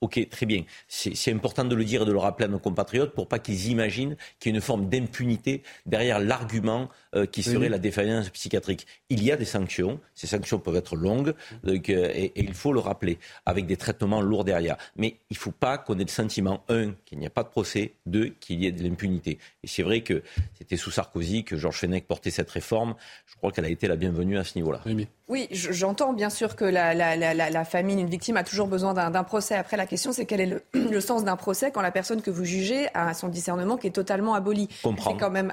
ok, 0.00 0.28
très 0.30 0.46
bien. 0.46 0.64
C'est 0.88 1.32
important 1.32 1.64
de 1.64 1.74
le 1.74 1.84
dire 1.84 2.02
et 2.02 2.04
de 2.04 2.12
le 2.12 2.18
rappeler 2.18 2.46
à 2.46 2.48
nos 2.48 2.58
compatriotes 2.58 3.14
pour 3.14 3.28
pas 3.28 3.38
qu'ils 3.38 3.68
imaginent 3.68 4.16
qu'il 4.38 4.52
y 4.52 4.54
a 4.54 4.56
une 4.56 4.62
forme 4.62 4.88
d'impunité 4.88 5.62
derrière 5.86 6.20
l'argument 6.20 6.88
euh, 7.14 7.26
qui 7.26 7.42
serait 7.42 7.56
oui. 7.56 7.68
la 7.68 7.78
défaillance 7.78 8.30
psychiatrique. 8.30 8.86
Il 9.08 9.22
y 9.22 9.30
a 9.30 9.36
des 9.36 9.44
sanctions. 9.44 10.00
Ces 10.14 10.26
sanctions 10.26 10.58
peuvent 10.58 10.76
être 10.76 10.96
longues 10.96 11.34
donc, 11.62 11.88
euh, 11.88 12.10
et, 12.14 12.24
et, 12.24 12.42
il 12.42 12.54
faut 12.54 12.72
le 12.72 12.80
rappeler 12.80 13.18
avec 13.46 13.66
des 13.66 13.76
traitements 13.76 14.20
lourds 14.20 14.44
derrière. 14.44 14.76
Mais 14.96 15.18
il 15.30 15.34
ne 15.34 15.38
faut 15.38 15.52
pas 15.52 15.78
qu'on 15.78 15.98
ait 15.98 16.04
le 16.04 16.08
sentiment 16.08 16.64
un 16.68 16.92
qu'il 17.04 17.18
n'y 17.18 17.26
a 17.26 17.30
pas 17.30 17.42
de 17.42 17.48
procès, 17.48 17.94
deux 18.06 18.30
qu'il 18.40 18.62
y 18.62 18.66
ait 18.66 18.72
de 18.72 18.82
l'impunité. 18.82 19.38
Et 19.62 19.66
c'est 19.66 19.82
vrai 19.82 20.02
que 20.02 20.22
c'était 20.58 20.76
sous 20.76 20.90
Sarkozy 20.90 21.44
que 21.44 21.56
Georges 21.56 21.78
Fenech 21.78 22.06
portait 22.06 22.30
cette 22.34 22.50
réforme, 22.50 22.94
je 23.26 23.36
crois 23.36 23.50
qu'elle 23.50 23.64
a 23.64 23.68
été 23.68 23.88
la 23.88 23.96
bienvenue 23.96 24.38
à 24.38 24.44
ce 24.44 24.56
niveau-là. 24.56 24.80
Oui, 24.86 25.08
oui 25.28 25.48
j'entends 25.50 26.12
bien 26.12 26.30
sûr 26.30 26.56
que 26.56 26.64
la, 26.64 26.94
la, 26.94 27.16
la, 27.16 27.34
la 27.34 27.64
famille 27.64 27.96
d'une 27.96 28.08
victime 28.08 28.36
a 28.36 28.44
toujours 28.44 28.66
besoin 28.66 28.94
d'un 28.94 29.24
procès. 29.24 29.54
Après, 29.54 29.76
la 29.76 29.86
question, 29.86 30.12
c'est 30.12 30.26
quel 30.26 30.40
est 30.40 30.46
le, 30.46 30.62
le 30.74 31.00
sens 31.00 31.24
d'un 31.24 31.36
procès 31.36 31.70
quand 31.70 31.82
la 31.82 31.92
personne 31.92 32.22
que 32.22 32.30
vous 32.30 32.44
jugez 32.44 32.88
a 32.94 33.14
son 33.14 33.28
discernement 33.28 33.76
qui 33.76 33.86
est 33.86 33.90
totalement 33.92 34.34
aboli? 34.34 34.68
C'est 34.82 35.16
quand 35.18 35.30
même 35.30 35.52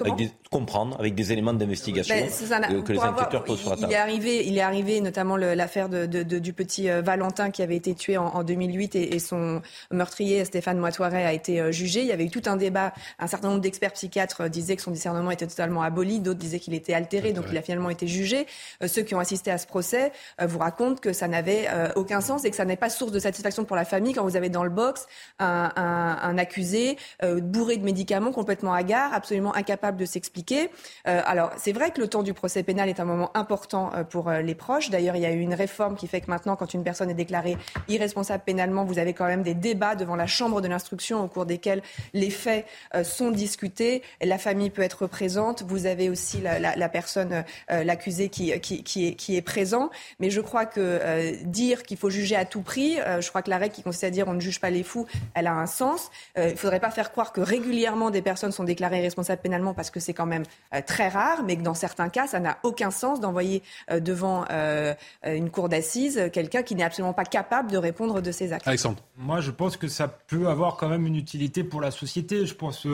avec 0.00 0.16
des, 0.16 0.30
comprendre 0.50 0.96
avec 0.98 1.14
des 1.14 1.32
éléments 1.32 1.54
d'investigation 1.54 2.14
ben, 2.14 2.64
euh, 2.70 2.82
que 2.82 2.92
les 2.92 2.98
enquêteurs 2.98 3.44
posent 3.44 3.60
sur 3.60 3.70
la 3.70 3.76
table. 3.76 3.88
Il 3.90 3.94
est 3.94 3.98
arrivé, 3.98 4.46
il 4.46 4.56
est 4.58 4.62
arrivé 4.62 5.00
notamment 5.00 5.36
l'affaire 5.36 5.88
de, 5.88 6.06
de, 6.06 6.22
de, 6.22 6.38
du 6.38 6.52
petit 6.52 6.90
euh, 6.90 7.02
Valentin 7.02 7.50
qui 7.50 7.62
avait 7.62 7.76
été 7.76 7.94
tué 7.94 8.16
en, 8.16 8.26
en 8.26 8.44
2008 8.44 8.94
et, 8.94 9.14
et, 9.14 9.18
son 9.18 9.62
meurtrier 9.90 10.44
Stéphane 10.44 10.78
Moitoiret 10.78 11.24
a 11.24 11.32
été 11.32 11.60
euh, 11.60 11.72
jugé. 11.72 12.00
Il 12.00 12.06
y 12.06 12.12
avait 12.12 12.24
eu 12.24 12.30
tout 12.30 12.42
un 12.46 12.56
débat. 12.56 12.92
Un 13.18 13.26
certain 13.26 13.48
nombre 13.48 13.60
d'experts 13.60 13.92
psychiatres 13.92 14.42
euh, 14.42 14.48
disaient 14.48 14.76
que 14.76 14.82
son 14.82 14.90
discernement 14.90 15.30
était 15.30 15.46
totalement 15.46 15.82
aboli, 15.82 16.20
d'autres 16.20 16.38
disaient 16.38 16.60
qu'il 16.60 16.74
était 16.74 16.94
altéré, 16.94 17.32
donc 17.32 17.46
il 17.50 17.56
a 17.56 17.62
finalement 17.62 17.90
été 17.90 18.06
jugé. 18.06 18.46
Euh, 18.82 18.88
ceux 18.88 19.02
qui 19.02 19.14
ont 19.14 19.20
assisté 19.20 19.50
à 19.50 19.58
ce 19.58 19.66
procès 19.66 20.12
vous 20.40 20.58
racontent 20.58 21.00
que 21.00 21.12
ça 21.12 21.28
n'avait 21.28 21.68
aucun 21.96 22.20
sens 22.20 22.44
et 22.44 22.50
que 22.50 22.56
ça 22.56 22.64
n'est 22.64 22.76
pas 22.76 22.90
source 22.90 23.12
de 23.12 23.18
satisfaction 23.18 23.64
pour 23.64 23.76
la 23.76 23.84
famille 23.84 24.12
quand 24.12 24.24
vous 24.24 24.36
avez 24.36 24.48
dans 24.48 24.64
le 24.64 24.70
box 24.70 25.06
un, 25.38 25.72
un, 25.76 26.18
un 26.22 26.38
accusé 26.38 26.96
bourré 27.22 27.76
de 27.76 27.84
médicaments, 27.84 28.32
complètement 28.32 28.74
hagard, 28.74 29.12
absolument 29.12 29.54
incapable 29.54 29.85
de 29.92 30.04
s'expliquer. 30.04 30.70
Euh, 31.06 31.20
alors, 31.24 31.52
c'est 31.56 31.72
vrai 31.72 31.90
que 31.90 32.00
le 32.00 32.08
temps 32.08 32.22
du 32.22 32.34
procès 32.34 32.62
pénal 32.62 32.88
est 32.88 33.00
un 33.00 33.04
moment 33.04 33.30
important 33.34 33.92
euh, 33.94 34.04
pour 34.04 34.28
euh, 34.28 34.40
les 34.40 34.54
proches. 34.54 34.90
D'ailleurs, 34.90 35.16
il 35.16 35.22
y 35.22 35.26
a 35.26 35.32
eu 35.32 35.40
une 35.40 35.54
réforme 35.54 35.96
qui 35.96 36.06
fait 36.06 36.20
que 36.20 36.30
maintenant, 36.30 36.56
quand 36.56 36.74
une 36.74 36.82
personne 36.82 37.10
est 37.10 37.14
déclarée 37.14 37.56
irresponsable 37.88 38.42
pénalement, 38.44 38.84
vous 38.84 38.98
avez 38.98 39.12
quand 39.12 39.26
même 39.26 39.42
des 39.42 39.54
débats 39.54 39.94
devant 39.94 40.16
la 40.16 40.26
chambre 40.26 40.60
de 40.60 40.68
l'instruction 40.68 41.22
au 41.22 41.28
cours 41.28 41.46
desquels 41.46 41.82
les 42.14 42.30
faits 42.30 42.66
sont 43.02 43.30
discutés. 43.30 44.02
La 44.22 44.38
famille 44.38 44.70
peut 44.70 44.82
être 44.82 45.06
présente. 45.06 45.62
Vous 45.62 45.86
avez 45.86 46.08
aussi 46.10 46.40
la, 46.40 46.88
personne, 46.88 47.44
l'accusé 47.68 48.28
qui, 48.28 48.50
est, 48.50 49.42
présent. 49.42 49.90
Mais 50.20 50.30
je 50.30 50.40
crois 50.40 50.66
que 50.66 51.44
dire 51.44 51.82
qu'il 51.82 51.96
faut 51.96 52.10
juger 52.10 52.36
à 52.36 52.44
tout 52.44 52.62
prix, 52.62 52.96
je 53.20 53.28
crois 53.28 53.42
que 53.42 53.50
la 53.50 53.58
règle 53.58 53.74
qui 53.74 53.82
consiste 53.82 54.04
à 54.04 54.10
dire 54.10 54.28
on 54.28 54.34
ne 54.34 54.40
juge 54.40 54.60
pas 54.60 54.70
les 54.70 54.82
fous, 54.82 55.06
elle 55.34 55.46
a 55.46 55.52
un 55.52 55.66
sens. 55.66 56.10
il 56.36 56.44
ne 56.44 56.56
faudrait 56.56 56.80
pas 56.80 56.90
faire 56.90 57.12
croire 57.12 57.32
que 57.32 57.40
régulièrement 57.40 58.10
des 58.10 58.22
personnes 58.22 58.52
sont 58.52 58.64
déclarées 58.64 59.00
irresponsables 59.00 59.42
pénalement 59.42 59.74
parce 59.76 59.90
que 59.90 60.00
c'est 60.00 60.14
quand 60.14 60.26
même 60.26 60.44
euh, 60.74 60.80
très 60.84 61.08
rare, 61.08 61.44
mais 61.44 61.56
que 61.56 61.62
dans 61.62 61.74
certains 61.74 62.08
cas, 62.08 62.26
ça 62.26 62.40
n'a 62.40 62.58
aucun 62.62 62.90
sens 62.90 63.20
d'envoyer 63.20 63.62
euh, 63.90 64.00
devant 64.00 64.44
euh, 64.50 64.94
une 65.24 65.50
cour 65.50 65.68
d'assises 65.68 66.30
quelqu'un 66.32 66.62
qui 66.62 66.74
n'est 66.74 66.82
absolument 66.82 67.12
pas 67.12 67.24
capable 67.24 67.70
de 67.70 67.76
répondre 67.76 68.20
de 68.20 68.32
ses 68.32 68.52
actes. 68.52 68.66
Alexandre. 68.66 69.02
Moi, 69.16 69.40
je 69.40 69.50
pense 69.50 69.76
que 69.76 69.88
ça 69.88 70.08
peut 70.08 70.48
avoir 70.48 70.76
quand 70.76 70.88
même 70.88 71.06
une 71.06 71.16
utilité 71.16 71.62
pour 71.62 71.80
la 71.80 71.90
société. 71.90 72.46
Je 72.46 72.54
pense 72.54 72.86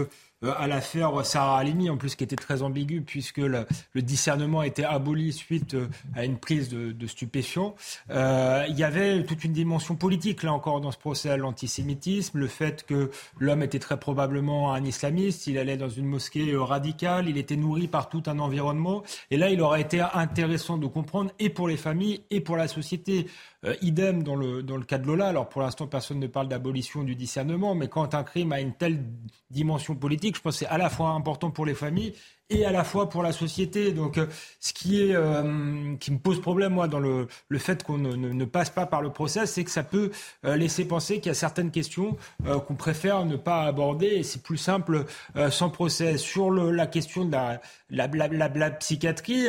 à 0.43 0.67
l'affaire 0.67 1.25
Sarah 1.25 1.59
Halimi, 1.59 1.91
en 1.91 1.97
plus 1.97 2.17
qui 2.17 2.25
était 2.25 2.37
très 2.37 2.63
ambigu 2.63 3.03
puisque 3.03 3.39
le, 3.39 3.67
discernement 3.95 4.61
a 4.61 4.67
été 4.67 4.85
aboli 4.85 5.33
suite 5.33 5.77
à 6.15 6.25
une 6.25 6.39
prise 6.39 6.69
de, 6.69 7.07
stupéfiants. 7.07 7.75
il 8.11 8.75
y 8.77 8.85
avait 8.85 9.25
toute 9.25 9.45
une 9.45 9.53
dimension 9.53 9.95
politique 9.97 10.43
là 10.43 10.53
encore 10.53 10.81
dans 10.81 10.91
ce 10.91 10.99
procès 10.99 11.37
l'antisémitisme, 11.37 12.39
le 12.39 12.49
fait 12.49 12.85
que 12.85 13.11
l'homme 13.39 13.63
était 13.63 13.79
très 13.79 13.99
probablement 13.99 14.73
un 14.73 14.85
islamiste, 14.85 15.47
il 15.47 15.59
allait 15.59 15.77
dans 15.77 15.89
une 15.89 16.07
mosquée 16.07 16.55
radicale, 16.57 17.29
il 17.29 17.39
était 17.39 17.57
nourri 17.57 17.89
par 17.89 18.09
tout 18.09 18.23
un 18.27 18.39
environnement, 18.39 19.03
et 19.31 19.37
là 19.37 19.51
il 19.51 19.61
aurait 19.61 19.83
été 19.83 20.01
intéressant 20.01 20.79
de 20.79 20.87
comprendre 20.87 21.31
et 21.39 21.51
pour 21.51 21.69
les 21.69 21.77
familles 21.77 22.23
et 22.31 22.41
pour 22.41 22.57
la 22.57 22.69
société. 22.69 23.27
Euh, 23.65 23.77
idem 23.81 24.25
dans 24.25 24.35
le, 24.35 24.65
dans 24.65 24.77
le 24.77 24.83
cas 24.83 24.99
de 24.99 25.07
Lola. 25.07 25.29
Alors 25.29 25.49
pour 25.49 25.63
l'instant, 25.63 25.87
personne 25.87 26.19
ne 26.19 26.27
parle 26.27 26.49
d'abolition 26.49 27.05
du 27.05 27.15
discernement, 27.15 27.77
mais 27.77 27.87
quand 27.89 28.13
un 28.15 28.25
crime 28.25 28.51
a 28.51 28.61
une 28.61 28.73
telle 28.73 29.05
dimension 29.51 29.95
politique, 29.95 30.37
je 30.37 30.43
pense 30.43 30.55
que 30.55 30.59
c'est 30.61 30.67
à 30.67 30.79
la 30.79 30.91
fois 30.91 31.11
important 31.11 31.53
pour 31.53 31.65
les 31.65 31.75
familles 31.75 32.13
et 32.53 32.65
à 32.65 32.73
la 32.73 32.85
fois 32.85 33.09
pour 33.09 33.23
la 33.23 33.33
société. 33.33 33.93
Donc, 33.93 34.19
euh, 34.19 34.27
ce 34.61 34.73
qui 34.73 35.03
est 35.03 35.15
euh, 35.15 35.95
qui 36.01 36.13
me 36.13 36.19
pose 36.19 36.41
problème 36.41 36.73
moi 36.73 36.89
dans 36.89 37.01
le, 37.01 37.29
le 37.49 37.59
fait 37.59 37.83
qu'on 37.83 37.99
ne, 37.99 38.45
passe 38.45 38.71
pas 38.71 38.87
par 38.87 39.03
le 39.03 39.11
procès, 39.11 39.47
c'est 39.47 39.65
que 39.65 39.71
ça 39.71 39.83
peut 39.83 40.11
laisser 40.45 40.85
penser 40.85 41.17
qu'il 41.17 41.27
y 41.27 41.31
a 41.31 41.35
certaines 41.35 41.71
questions 41.71 42.17
qu'on 42.45 42.75
préfère 42.75 43.25
ne 43.25 43.37
pas 43.37 43.63
aborder 43.63 44.07
et 44.07 44.23
c'est 44.23 44.43
plus 44.43 44.57
simple 44.57 45.05
sans 45.51 45.71
procès. 45.71 46.19
Sur 46.19 46.51
la 46.51 46.87
question 46.87 47.25
de 47.25 47.33
la, 47.33 47.61
la, 47.91 48.07
la, 48.07 48.49
la 48.49 48.71
psychiatrie, 48.71 49.47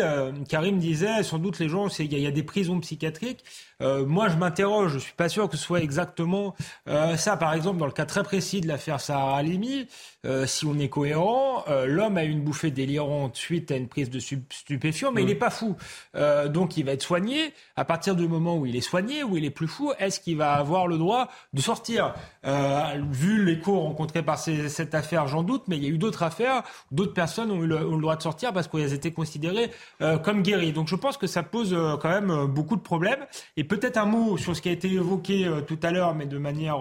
Karim 0.47 0.79
disait 0.79 1.23
sans 1.23 1.39
doute 1.39 1.59
les 1.59 1.69
gens, 1.69 1.87
il 1.99 2.19
y, 2.19 2.27
a 2.27 2.31
des 2.31 2.43
prisons 2.43 2.79
psychiatriques. 2.79 3.43
Euh, 3.81 4.05
moi, 4.05 4.29
je 4.29 4.37
m'interroge. 4.37 4.93
Je 4.93 4.99
suis 4.99 5.13
pas 5.13 5.29
sûr 5.29 5.49
que 5.49 5.57
ce 5.57 5.63
soit 5.63 5.81
exactement 5.81 6.55
euh, 6.87 7.17
ça. 7.17 7.37
Par 7.37 7.53
exemple, 7.53 7.79
dans 7.79 7.85
le 7.85 7.91
cas 7.91 8.05
très 8.05 8.23
précis 8.23 8.61
de 8.61 8.67
l'affaire 8.67 9.01
Sarah 9.01 9.37
Halimi, 9.37 9.87
euh, 10.25 10.45
si 10.45 10.65
on 10.65 10.77
est 10.79 10.89
cohérent, 10.89 11.63
l'homme 11.85 12.17
a 12.17 12.23
eu 12.23 12.29
une 12.29 12.41
bouffée 12.41 12.71
délirante 12.93 13.35
suite 13.35 13.71
à 13.71 13.75
une 13.75 13.87
prise 13.87 14.09
de 14.09 14.19
stupéfiants, 14.19 15.11
mais 15.11 15.21
il 15.21 15.27
n'est 15.27 15.35
pas 15.35 15.49
fou. 15.49 15.75
donc, 16.49 16.77
il 16.77 16.85
va 16.85 16.93
être 16.93 17.01
soigné. 17.01 17.53
À 17.75 17.85
partir 17.85 18.15
du 18.15 18.27
moment 18.27 18.57
où 18.57 18.65
il 18.65 18.75
est 18.75 18.81
soigné, 18.81 19.23
où 19.23 19.37
il 19.37 19.45
est 19.45 19.49
plus 19.49 19.67
fou, 19.67 19.91
est-ce 19.99 20.19
qu'il 20.19 20.37
va 20.37 20.53
avoir 20.53 20.87
le 20.87 20.97
droit 20.97 21.29
de 21.53 21.61
sortir? 21.61 22.13
Vu 23.11 23.43
l'écho 23.45 23.79
rencontré 23.79 24.21
par 24.23 24.37
cette 24.37 24.93
affaire, 24.93 25.27
j'en 25.27 25.43
doute, 25.43 25.63
mais 25.67 25.77
il 25.77 25.83
y 25.83 25.87
a 25.87 25.89
eu 25.89 25.97
d'autres 25.97 26.23
affaires, 26.23 26.63
d'autres 26.91 27.13
personnes 27.13 27.51
ont 27.51 27.63
eu, 27.63 27.67
le, 27.67 27.87
ont 27.87 27.95
le, 27.95 28.01
droit 28.01 28.15
de 28.15 28.21
sortir 28.21 28.53
parce 28.53 28.67
qu'elles 28.67 28.93
étaient 28.93 29.11
considérées 29.11 29.71
comme 30.23 30.43
guéries. 30.43 30.73
Donc, 30.73 30.87
je 30.87 30.95
pense 30.95 31.17
que 31.17 31.27
ça 31.27 31.43
pose 31.43 31.75
quand 32.01 32.09
même 32.09 32.45
beaucoup 32.45 32.75
de 32.75 32.81
problèmes. 32.81 33.25
Et 33.57 33.63
peut-être 33.63 33.97
un 33.97 34.05
mot 34.05 34.37
sur 34.37 34.55
ce 34.55 34.61
qui 34.61 34.69
a 34.69 34.71
été 34.71 34.91
évoqué 34.91 35.45
euh, 35.45 35.61
tout 35.61 35.79
à 35.83 35.91
l'heure, 35.91 36.15
mais 36.15 36.25
de 36.25 36.37
manière 36.37 36.77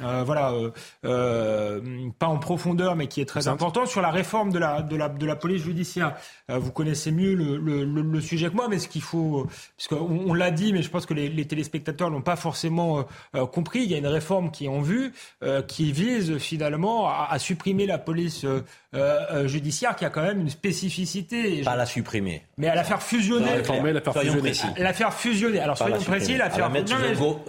euh, 0.00 0.22
euh, 0.22 0.24
voilà, 0.24 0.52
euh, 0.52 0.70
euh, 1.04 2.10
pas 2.18 2.26
en 2.26 2.38
profondeur, 2.38 2.96
mais 2.96 3.08
qui 3.08 3.20
est 3.20 3.26
très 3.26 3.48
important 3.48 3.86
sur 3.86 4.00
la 4.00 4.10
réforme 4.10 4.52
de 4.52 4.58
la 4.58 4.82
de 4.82 4.96
la 4.96 5.08
de 5.08 5.26
la 5.26 5.36
police 5.36 5.62
judiciaire. 5.62 6.14
Euh, 6.50 6.58
vous 6.58 6.72
connaissez 6.72 7.10
mieux 7.10 7.34
le, 7.34 7.56
le, 7.56 7.84
le, 7.84 8.20
sujet 8.20 8.48
que 8.48 8.54
moi, 8.54 8.68
mais 8.68 8.78
ce 8.78 8.88
qu'il 8.88 9.02
faut, 9.02 9.46
puisqu'on 9.76 10.24
on, 10.28 10.34
l'a 10.34 10.50
dit, 10.50 10.72
mais 10.72 10.82
je 10.82 10.90
pense 10.90 11.06
que 11.06 11.14
les, 11.14 11.28
les 11.28 11.46
téléspectateurs 11.46 12.10
l'ont 12.10 12.22
pas 12.22 12.36
forcément 12.36 13.04
compris. 13.52 13.80
Il 13.82 13.90
y 13.90 13.94
a 13.94 13.98
une 13.98 14.06
réforme 14.06 14.50
qui 14.50 14.66
est 14.66 14.68
en 14.68 14.80
vue, 14.80 15.12
qui 15.68 15.92
vise 15.92 16.38
finalement 16.38 17.08
à, 17.08 17.28
à 17.30 17.38
supprimer 17.38 17.86
la 17.86 17.98
police 17.98 18.46
judiciaire, 19.46 19.96
qui 19.96 20.04
a 20.04 20.10
quand 20.10 20.22
même 20.22 20.40
une 20.40 20.50
spécificité. 20.50 21.62
Pas 21.62 21.76
la 21.76 21.86
supprimer, 21.86 22.44
mais 22.58 22.68
à 22.68 22.74
la 22.74 22.84
faire 22.84 23.02
fusionner. 23.02 23.46
La, 23.46 23.56
réformer, 23.56 23.92
la 23.92 24.00
faire 24.00 24.14
fusionner. 24.14 24.52
La 24.78 24.92
faire 24.92 25.14
fusionner. 25.14 25.60
Alors 25.60 25.78
soyons 25.78 26.00
précis, 26.00 26.36
la 26.36 26.50
faire. 26.50 26.68
La 26.68 26.68
mettre 26.68 26.92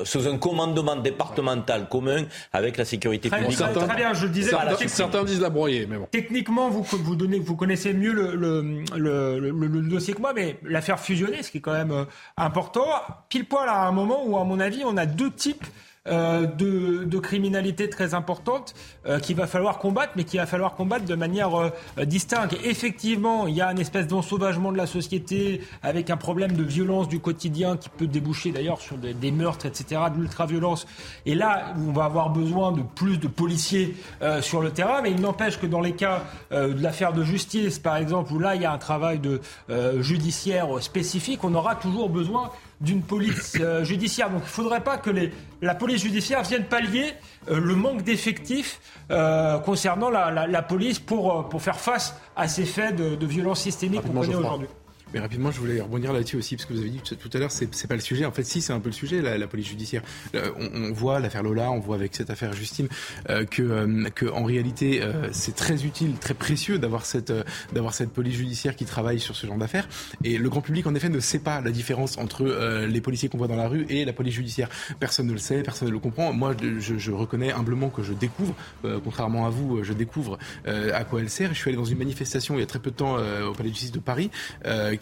sous 0.04 0.28
un 0.28 0.38
commandement 0.38 0.96
départemental 0.96 1.88
commun 1.90 2.24
avec 2.52 2.78
la 2.78 2.86
sécurité 2.86 3.30
publique. 3.30 3.58
Certains, 3.58 3.88
très 3.88 3.96
bien, 3.96 4.14
je 4.14 4.28
disais. 4.28 4.52
Certains, 4.88 5.24
disent 5.24 5.42
la 5.42 5.50
broyer, 5.50 5.86
mais 5.88 5.98
bon. 5.98 6.08
Techniquement, 6.12 6.70
vous, 6.70 6.84
vous, 6.84 7.16
donnez, 7.16 7.40
vous 7.40 7.56
connaissez 7.56 7.94
mieux 7.94 8.12
le, 8.12 8.36
le, 8.36 8.86
le, 8.98 9.40
le, 9.40 9.82
dossier 9.82 10.14
que 10.14 10.22
moi, 10.22 10.34
mais 10.34 10.58
l'affaire 10.64 11.00
fusionnée, 11.00 11.44
ce 11.44 11.52
qui 11.52 11.60
est 11.60 11.62
quand 11.62 11.74
même 11.74 11.92
euh, 11.92 12.06
important, 12.38 12.88
pile 13.30 13.46
poil 13.46 13.68
à 13.70 13.86
un 13.88 13.92
moment 13.92 14.26
où, 14.26 14.38
à 14.38 14.44
mon 14.44 14.60
avis, 14.60 14.84
on 14.86 14.98
a 14.98 15.06
deux 15.06 15.32
types 15.32 15.66
euh, 16.10 16.46
de, 16.46 17.06
de, 17.06 17.20
criminalité 17.20 17.90
très 17.90 18.14
importante 18.14 18.74
euh, 19.06 19.20
qu'il 19.20 19.38
va 19.38 19.48
falloir 19.48 19.78
combattre, 19.80 20.12
mais 20.18 20.26
qu'il 20.26 20.38
va 20.38 20.46
falloir 20.46 20.76
combattre 20.76 21.06
de 21.06 21.16
manière 21.16 21.56
euh, 21.56 21.70
distincte. 22.04 22.58
Effectivement, 22.66 23.48
il 23.48 23.56
y 23.56 23.62
a 23.62 23.72
une 23.72 23.80
espèce 23.80 24.08
d'ensauvagement 24.08 24.74
de 24.74 24.78
la 24.78 24.86
société 24.86 25.62
avec 25.82 26.10
un 26.10 26.18
problème 26.18 26.52
de 26.52 26.64
violence 26.64 27.08
du 27.08 27.22
quotidien 27.22 27.78
qui 27.78 27.88
peut 27.88 28.06
déboucher 28.06 28.52
d'ailleurs 28.52 28.82
sur 28.82 28.98
des, 28.98 29.32
meurtres, 29.32 29.66
etc., 29.66 30.02
de 30.14 30.20
l'ultra-violence. 30.20 30.88
Et 31.26 31.36
là, 31.36 31.74
on 31.88 31.94
va 31.94 32.04
avoir 32.04 32.32
besoin 32.32 32.74
de 32.74 32.82
plus 32.82 33.18
de 33.18 33.30
policiers 33.30 33.96
euh, 34.22 34.42
sur 34.42 34.62
le 34.62 34.72
terrain, 34.72 35.02
mais 35.02 35.12
il 35.12 35.22
n'empêche 35.22 35.58
que 35.58 35.68
dans 35.68 35.80
les 35.80 35.94
cas 35.94 36.24
de 36.52 36.84
l'affaire 36.84 37.14
de 37.14 37.24
justice, 37.24 37.80
par 37.80 37.96
exemple, 37.96 38.34
où 38.34 38.40
là, 38.40 38.56
il 38.56 38.62
y 38.62 38.66
a 38.66 38.74
un 38.74 38.78
travail 38.78 39.20
de 39.20 39.40
judiciaire 40.02 40.68
spécifique, 40.82 41.46
on 41.46 41.54
aura 41.54 41.76
toujours 41.76 42.10
besoin 42.10 42.52
d'une 42.84 43.02
police 43.02 43.58
euh, 43.60 43.84
judiciaire. 43.84 44.30
Donc 44.30 44.42
il 44.42 44.46
ne 44.46 44.50
faudrait 44.50 44.84
pas 44.84 44.98
que 44.98 45.10
les, 45.10 45.32
la 45.62 45.74
police 45.74 46.02
judiciaire 46.04 46.44
vienne 46.44 46.66
pallier 46.66 47.14
euh, 47.50 47.60
le 47.60 47.76
manque 47.76 48.04
d'effectifs 48.04 48.80
euh, 49.10 49.58
concernant 49.60 50.10
la, 50.10 50.30
la, 50.30 50.48
la, 50.48 50.62
police 50.62 51.00
pour, 51.00 51.48
pour 51.50 51.62
faire 51.62 51.80
face 51.80 52.16
à 52.36 52.48
ces 52.48 52.66
faits 52.66 52.96
de, 52.96 53.16
de 53.16 53.26
violence 53.26 53.62
systémique 53.62 54.02
qu'on 54.02 54.20
connaît 54.20 54.36
aujourd'hui. 54.36 54.68
Mais 55.14 55.20
rapidement, 55.20 55.52
je 55.52 55.60
voulais 55.60 55.80
rebondir 55.80 56.12
là-dessus 56.14 56.38
aussi, 56.38 56.56
parce 56.56 56.66
que 56.66 56.74
vous 56.74 56.80
avez 56.80 56.90
dit 56.90 57.02
tout 57.02 57.30
à 57.34 57.38
l'heure, 57.38 57.52
c'est 57.52 57.88
pas 57.88 57.96
le 57.96 58.02
sujet. 58.02 58.26
En 58.26 58.32
fait, 58.32 58.44
si, 58.44 58.62
c'est 58.62 58.74
un 58.74 58.80
peu 58.80 58.90
le 58.90 58.94
sujet, 58.94 59.22
la, 59.22 59.48
police 59.48 59.68
judiciaire. 59.68 60.02
Euh, 60.36 60.52
on, 60.58 60.92
voit 60.92 61.20
l'affaire 61.20 61.44
Lola, 61.44 61.72
on 61.72 61.80
voit 61.80 61.96
avec 61.96 62.16
cette 62.16 62.30
affaire 62.30 62.54
Justine 62.54 62.88
euh, 63.30 63.46
que, 63.46 63.62
euh, 63.62 64.44
réalité, 64.44 65.02
euh, 65.02 65.30
c'est 65.32 65.56
très 65.56 65.86
utile, 65.86 66.16
très 66.20 66.34
précieux 66.34 66.80
d'avoir 66.80 67.06
cette, 67.06 67.30
euh, 67.30 67.44
d'avoir 67.74 67.94
cette 67.94 68.12
police 68.12 68.36
judiciaire 68.36 68.76
qui 68.76 68.86
travaille 68.86 69.20
sur 69.20 69.36
ce 69.36 69.48
genre 69.48 69.58
d'affaires. 69.58 69.88
Et 70.24 70.38
le 70.38 70.50
grand 70.50 70.62
public, 70.62 70.88
en 70.88 70.96
effet, 70.96 71.10
ne 71.10 71.20
sait 71.20 71.40
pas 71.40 71.62
la 71.62 71.72
différence 71.72 72.18
entre 72.18 72.44
les 72.88 73.02
policiers 73.02 73.30
qu'on 73.30 73.38
voit 73.38 73.48
dans 73.48 73.56
la 73.56 73.68
rue 73.68 73.86
et 73.90 74.06
la 74.06 74.14
police 74.14 74.34
judiciaire. 74.34 74.70
Personne 75.00 75.28
ne 75.28 75.34
le 75.34 75.38
sait, 75.38 75.62
personne 75.62 75.88
ne 75.88 75.94
le 75.94 76.00
comprend. 76.00 76.34
Moi, 76.34 76.56
je, 76.80 76.98
je 76.98 77.12
reconnais 77.12 77.52
humblement 77.52 77.90
que 77.90 78.04
je 78.04 78.14
découvre, 78.14 78.56
contrairement 79.04 79.46
à 79.46 79.50
vous, 79.50 79.84
je 79.84 79.94
découvre 79.94 80.38
à 80.66 81.04
quoi 81.04 81.22
elle 81.22 81.30
sert. 81.30 81.54
Je 81.54 81.60
suis 81.60 81.70
allé 81.70 81.78
dans 81.78 81.86
une 81.86 81.98
manifestation 81.98 82.56
il 82.56 82.60
y 82.60 82.64
a 82.64 82.66
très 82.66 82.80
peu 82.80 82.92
de 82.92 82.96
temps 82.96 83.18
au 83.18 83.54
Palais 83.54 83.70
de 83.70 83.76
justice 83.76 83.92
de 83.92 84.00
Paris 84.00 84.30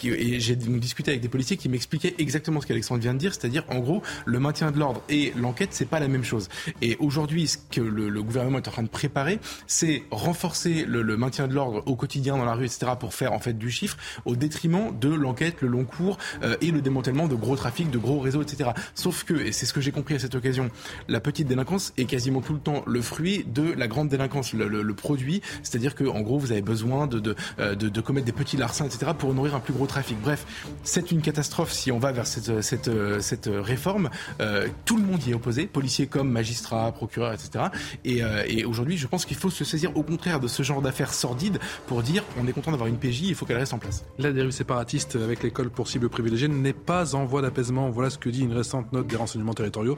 et 0.09 0.39
j'ai 0.39 0.55
discuté 0.55 1.11
avec 1.11 1.21
des 1.21 1.29
policiers 1.29 1.57
qui 1.57 1.69
m'expliquaient 1.69 2.15
exactement 2.17 2.61
ce 2.61 2.67
qu'Alexandre 2.67 3.01
vient 3.01 3.13
de 3.13 3.19
dire, 3.19 3.33
c'est-à-dire 3.33 3.63
en 3.69 3.79
gros 3.79 4.01
le 4.25 4.39
maintien 4.39 4.71
de 4.71 4.79
l'ordre 4.79 5.01
et 5.09 5.33
l'enquête 5.35 5.69
c'est 5.71 5.85
pas 5.85 5.99
la 5.99 6.07
même 6.07 6.23
chose. 6.23 6.49
Et 6.81 6.97
aujourd'hui, 6.99 7.47
ce 7.47 7.57
que 7.57 7.81
le, 7.81 8.21
gouvernement 8.21 8.57
est 8.57 8.67
en 8.67 8.71
train 8.71 8.83
de 8.83 8.87
préparer, 8.87 9.39
c'est 9.67 10.03
renforcer 10.11 10.85
le, 10.87 11.17
maintien 11.17 11.47
de 11.47 11.53
l'ordre 11.53 11.83
au 11.85 11.95
quotidien 11.95 12.37
dans 12.37 12.45
la 12.45 12.53
rue, 12.53 12.65
etc., 12.65 12.93
pour 12.99 13.13
faire 13.13 13.33
en 13.33 13.39
fait 13.39 13.57
du 13.57 13.69
chiffre 13.71 13.97
au 14.25 14.35
détriment 14.35 14.97
de 14.99 15.09
l'enquête, 15.09 15.61
le 15.61 15.67
long 15.67 15.83
cours 15.83 16.17
euh, 16.43 16.55
et 16.61 16.71
le 16.71 16.81
démantèlement 16.81 17.27
de 17.27 17.35
gros 17.35 17.55
trafics, 17.55 17.89
de 17.89 17.97
gros 17.97 18.19
réseaux, 18.19 18.41
etc. 18.41 18.71
Sauf 18.95 19.23
que, 19.23 19.33
et 19.33 19.51
c'est 19.51 19.65
ce 19.65 19.73
que 19.73 19.81
j'ai 19.81 19.91
compris 19.91 20.15
à 20.15 20.19
cette 20.19 20.35
occasion, 20.35 20.69
la 21.07 21.19
petite 21.19 21.47
délinquance 21.47 21.93
est 21.97 22.05
quasiment 22.05 22.41
tout 22.41 22.53
le 22.53 22.59
temps 22.59 22.83
le 22.87 23.01
fruit 23.01 23.45
de 23.45 23.73
la 23.73 23.87
grande 23.87 24.09
délinquance, 24.09 24.53
le, 24.53 24.91
produit, 24.93 25.41
c'est-à-dire 25.63 25.95
que 25.95 26.03
en 26.03 26.19
gros 26.19 26.37
vous 26.37 26.51
avez 26.51 26.61
besoin 26.61 27.07
de, 27.07 27.19
de, 27.19 27.35
euh, 27.59 28.01
commettre 28.01 28.25
des 28.25 28.31
petits 28.31 28.57
larcins, 28.57 28.85
etc., 28.85 29.13
pour 29.17 29.33
nourrir 29.33 29.55
un 29.55 29.59
plus 29.59 29.73
gros 29.73 29.87
Bref, 30.23 30.45
c'est 30.83 31.11
une 31.11 31.21
catastrophe 31.21 31.71
si 31.71 31.91
on 31.91 31.99
va 31.99 32.11
vers 32.11 32.27
cette, 32.27 32.61
cette, 32.61 32.89
cette 33.21 33.49
réforme. 33.51 34.09
Euh, 34.39 34.67
tout 34.85 34.97
le 34.97 35.03
monde 35.03 35.23
y 35.25 35.31
est 35.31 35.33
opposé, 35.33 35.67
policiers 35.67 36.07
comme 36.07 36.29
magistrats, 36.29 36.91
procureurs, 36.91 37.33
etc. 37.33 37.65
Et, 38.05 38.23
euh, 38.23 38.43
et 38.47 38.65
aujourd'hui, 38.65 38.97
je 38.97 39.07
pense 39.07 39.25
qu'il 39.25 39.37
faut 39.37 39.49
se 39.49 39.63
saisir 39.63 39.95
au 39.95 40.03
contraire 40.03 40.39
de 40.39 40.47
ce 40.47 40.63
genre 40.63 40.81
d'affaires 40.81 41.13
sordides 41.13 41.59
pour 41.87 42.03
dire 42.03 42.23
on 42.39 42.47
est 42.47 42.53
content 42.53 42.71
d'avoir 42.71 42.87
une 42.87 42.97
PJ, 42.97 43.23
il 43.23 43.35
faut 43.35 43.45
qu'elle 43.45 43.57
reste 43.57 43.73
en 43.73 43.79
place. 43.79 44.05
La 44.17 44.31
dérive 44.31 44.51
séparatiste 44.51 45.15
avec 45.15 45.43
l'école 45.43 45.69
pour 45.69 45.87
cible 45.87 46.09
privilégiée 46.09 46.47
n'est 46.47 46.73
pas 46.73 47.15
en 47.15 47.25
voie 47.25 47.41
d'apaisement. 47.41 47.89
Voilà 47.89 48.09
ce 48.09 48.17
que 48.17 48.29
dit 48.29 48.43
une 48.43 48.53
récente 48.53 48.91
note 48.93 49.07
des 49.07 49.15
renseignements 49.17 49.53
territoriaux 49.53 49.97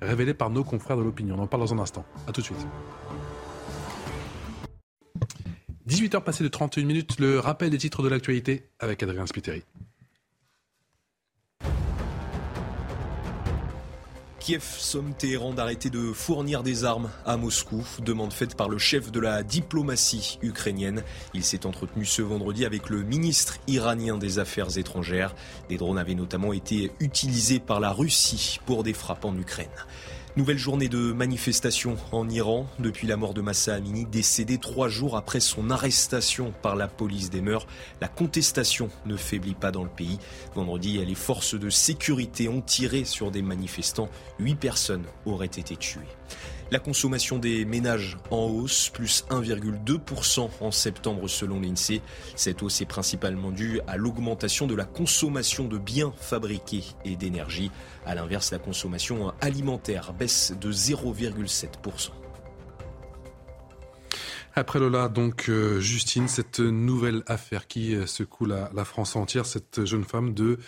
révélée 0.00 0.34
par 0.34 0.50
nos 0.50 0.64
confrères 0.64 0.96
de 0.96 1.02
l'opinion. 1.02 1.36
On 1.38 1.42
en 1.42 1.46
parle 1.46 1.62
dans 1.62 1.74
un 1.74 1.78
instant. 1.78 2.04
A 2.26 2.32
tout 2.32 2.40
de 2.40 2.46
suite. 2.46 2.66
18h 5.88 6.22
passées 6.22 6.44
de 6.44 6.48
31 6.48 6.84
minutes, 6.84 7.20
le 7.20 7.38
rappel 7.38 7.68
des 7.68 7.76
titres 7.76 8.02
de 8.02 8.08
l'actualité 8.08 8.70
avec 8.80 9.02
Adrien 9.02 9.26
Spiteri. 9.26 9.62
Kiev 14.40 14.62
somme 14.62 15.14
Téhéran 15.14 15.54
d'arrêter 15.54 15.88
de 15.88 16.12
fournir 16.12 16.62
des 16.62 16.84
armes 16.84 17.10
à 17.24 17.36
Moscou, 17.38 17.82
demande 18.00 18.32
faite 18.32 18.56
par 18.56 18.68
le 18.68 18.76
chef 18.76 19.10
de 19.10 19.20
la 19.20 19.42
diplomatie 19.42 20.38
ukrainienne. 20.42 21.02
Il 21.32 21.44
s'est 21.44 21.64
entretenu 21.64 22.04
ce 22.04 22.20
vendredi 22.20 22.64
avec 22.64 22.90
le 22.90 23.02
ministre 23.02 23.56
iranien 23.68 24.18
des 24.18 24.38
Affaires 24.38 24.76
étrangères. 24.76 25.34
Des 25.68 25.76
drones 25.78 25.98
avaient 25.98 26.14
notamment 26.14 26.52
été 26.52 26.92
utilisés 27.00 27.58
par 27.58 27.80
la 27.80 27.90
Russie 27.90 28.58
pour 28.66 28.84
des 28.84 28.92
frappes 28.92 29.24
en 29.24 29.36
Ukraine. 29.36 29.68
Nouvelle 30.36 30.58
journée 30.58 30.88
de 30.88 31.12
manifestation 31.12 31.96
en 32.10 32.28
Iran 32.28 32.66
depuis 32.80 33.06
la 33.06 33.16
mort 33.16 33.34
de 33.34 33.40
Massa 33.40 33.74
Amini, 33.74 34.04
décédé 34.04 34.58
trois 34.58 34.88
jours 34.88 35.16
après 35.16 35.38
son 35.38 35.70
arrestation 35.70 36.52
par 36.60 36.74
la 36.74 36.88
police 36.88 37.30
des 37.30 37.40
mœurs. 37.40 37.68
La 38.00 38.08
contestation 38.08 38.90
ne 39.06 39.16
faiblit 39.16 39.54
pas 39.54 39.70
dans 39.70 39.84
le 39.84 39.88
pays. 39.88 40.18
Vendredi, 40.56 40.98
les 41.04 41.14
forces 41.14 41.54
de 41.54 41.70
sécurité 41.70 42.48
ont 42.48 42.62
tiré 42.62 43.04
sur 43.04 43.30
des 43.30 43.42
manifestants. 43.42 44.08
Huit 44.40 44.56
personnes 44.56 45.04
auraient 45.24 45.46
été 45.46 45.76
tuées. 45.76 46.00
La 46.74 46.80
consommation 46.80 47.38
des 47.38 47.64
ménages 47.64 48.18
en 48.32 48.46
hausse, 48.46 48.88
plus 48.88 49.24
1,2% 49.30 50.50
en 50.60 50.70
septembre 50.72 51.28
selon 51.28 51.60
l'INSEE. 51.60 52.02
Cette 52.34 52.64
hausse 52.64 52.80
est 52.80 52.84
principalement 52.84 53.52
due 53.52 53.80
à 53.86 53.96
l'augmentation 53.96 54.66
de 54.66 54.74
la 54.74 54.84
consommation 54.84 55.68
de 55.68 55.78
biens 55.78 56.12
fabriqués 56.16 56.82
et 57.04 57.14
d'énergie. 57.14 57.70
A 58.04 58.16
l'inverse, 58.16 58.50
la 58.50 58.58
consommation 58.58 59.32
alimentaire 59.40 60.12
baisse 60.14 60.52
de 60.60 60.72
0,7%. 60.72 62.08
Après 64.56 64.80
Lola, 64.80 65.08
donc 65.08 65.48
euh, 65.48 65.78
Justine, 65.78 66.26
cette 66.26 66.58
nouvelle 66.58 67.22
affaire 67.28 67.68
qui 67.68 67.94
euh, 67.94 68.06
secoue 68.06 68.46
la, 68.46 68.68
la 68.74 68.84
France 68.84 69.14
entière, 69.14 69.46
cette 69.46 69.84
jeune 69.84 70.04
femme 70.04 70.34
de 70.34 70.58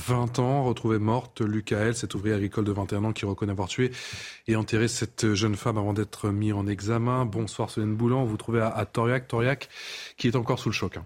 20 0.00 0.38
ans, 0.38 0.64
retrouvée 0.64 0.98
morte. 0.98 1.42
Lucas 1.42 1.92
cette 1.92 2.14
ouvrier 2.14 2.34
agricole 2.34 2.64
de 2.64 2.72
21 2.72 3.04
ans 3.04 3.12
qui 3.12 3.26
reconnaît 3.26 3.52
avoir 3.52 3.68
tué 3.68 3.92
et 4.48 4.56
enterré 4.56 4.88
cette 4.88 5.34
jeune 5.34 5.56
femme 5.56 5.76
avant 5.76 5.92
d'être 5.92 6.30
mis 6.30 6.52
en 6.52 6.66
examen. 6.66 7.26
Bonsoir 7.26 7.70
Solène 7.70 7.94
Boulan, 7.94 8.24
vous 8.24 8.36
trouvez 8.36 8.60
à, 8.60 8.68
à 8.68 8.86
Toriac, 8.86 9.28
Toriac 9.28 9.68
qui 10.16 10.28
est 10.28 10.36
encore 10.36 10.58
sous 10.58 10.70
le 10.70 10.74
choc. 10.74 10.96
Hein. 10.96 11.04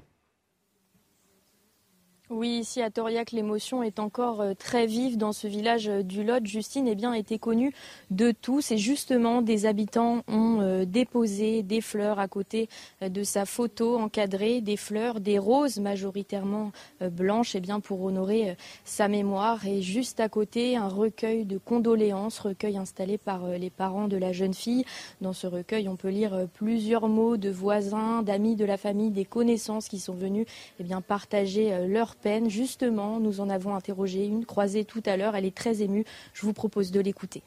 Oui, 2.30 2.60
ici 2.60 2.80
à 2.80 2.90
Toriac, 2.90 3.32
l'émotion 3.32 3.82
est 3.82 3.98
encore 3.98 4.40
euh, 4.40 4.54
très 4.54 4.86
vive 4.86 5.18
dans 5.18 5.34
ce 5.34 5.46
village 5.46 5.88
euh, 5.88 6.02
du 6.02 6.24
Lot. 6.24 6.46
Justine 6.46 6.88
est 6.88 6.94
bien 6.94 7.12
été 7.12 7.38
connue 7.38 7.74
de 8.10 8.30
tous 8.30 8.70
et 8.70 8.78
justement 8.78 9.42
des 9.42 9.66
habitants 9.66 10.22
ont 10.26 10.62
euh, 10.62 10.86
déposé 10.86 11.62
des 11.62 11.82
fleurs 11.82 12.18
à 12.18 12.26
côté 12.26 12.70
de 13.02 13.24
sa 13.24 13.44
photo 13.44 13.98
encadrée, 13.98 14.62
des 14.62 14.78
fleurs, 14.78 15.20
des 15.20 15.38
roses 15.38 15.78
majoritairement 15.78 16.72
blanches, 17.02 17.54
et 17.54 17.60
bien 17.60 17.80
pour 17.80 18.02
honorer 18.02 18.56
sa 18.86 19.08
mémoire. 19.08 19.66
Et 19.66 19.82
juste 19.82 20.18
à 20.18 20.30
côté, 20.30 20.76
un 20.76 20.88
recueil 20.88 21.44
de 21.44 21.58
condoléances, 21.58 22.38
recueil 22.38 22.78
installé 22.78 23.18
par 23.18 23.46
les 23.48 23.70
parents 23.70 24.08
de 24.08 24.16
la 24.16 24.32
jeune 24.32 24.54
fille. 24.54 24.84
Dans 25.20 25.32
ce 25.32 25.46
recueil, 25.46 25.88
on 25.88 25.96
peut 25.96 26.08
lire 26.08 26.46
plusieurs 26.54 27.08
mots 27.08 27.36
de 27.36 27.50
voisins, 27.50 28.22
d'amis 28.22 28.56
de 28.56 28.64
la 28.64 28.78
famille, 28.78 29.10
des 29.10 29.26
connaissances 29.26 29.88
qui 29.88 30.00
sont 30.00 30.14
venus 30.14 30.46
eh 30.80 30.84
bien 30.84 31.00
partager 31.00 31.86
leur 31.86 32.13
peine. 32.14 32.50
Justement, 32.50 33.20
nous 33.20 33.40
en 33.40 33.48
avons 33.48 33.74
interrogé 33.74 34.24
une 34.24 34.44
croisée 34.44 34.84
tout 34.84 35.02
à 35.06 35.16
l'heure. 35.16 35.36
Elle 35.36 35.44
est 35.44 35.54
très 35.54 35.82
émue. 35.82 36.04
Je 36.32 36.42
vous 36.42 36.52
propose 36.52 36.90
de 36.90 37.00
l'écouter. 37.00 37.42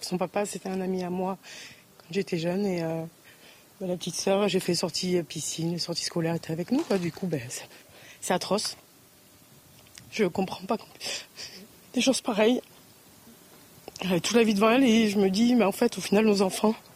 Son 0.00 0.18
papa, 0.18 0.44
c'était 0.44 0.68
un 0.68 0.80
ami 0.80 1.02
à 1.02 1.10
moi 1.10 1.38
quand 1.98 2.08
j'étais 2.10 2.38
jeune. 2.38 2.66
Et 2.66 2.82
euh, 2.82 3.04
la 3.80 3.96
petite 3.96 4.16
sœur, 4.16 4.48
j'ai 4.48 4.60
fait 4.60 4.74
sortie 4.74 5.22
piscine, 5.22 5.78
sortie 5.78 6.04
scolaire, 6.04 6.34
était 6.34 6.52
avec 6.52 6.70
nous. 6.72 6.84
Du 6.98 7.12
coup, 7.12 7.26
ben, 7.26 7.40
c'est 8.20 8.34
atroce. 8.34 8.76
Je 10.10 10.24
comprends 10.24 10.64
pas 10.66 10.76
des 11.94 12.00
choses 12.00 12.20
pareilles. 12.20 12.60
Elle 14.00 14.20
toute 14.20 14.36
la 14.36 14.42
vie 14.42 14.54
devant 14.54 14.70
elle 14.70 14.84
et 14.84 15.08
je 15.08 15.18
me 15.18 15.30
dis, 15.30 15.54
mais 15.54 15.64
en 15.64 15.72
fait, 15.72 15.96
au 15.98 16.00
final, 16.00 16.24
nos 16.26 16.42
enfants, 16.42 16.74
euh, 16.74 16.93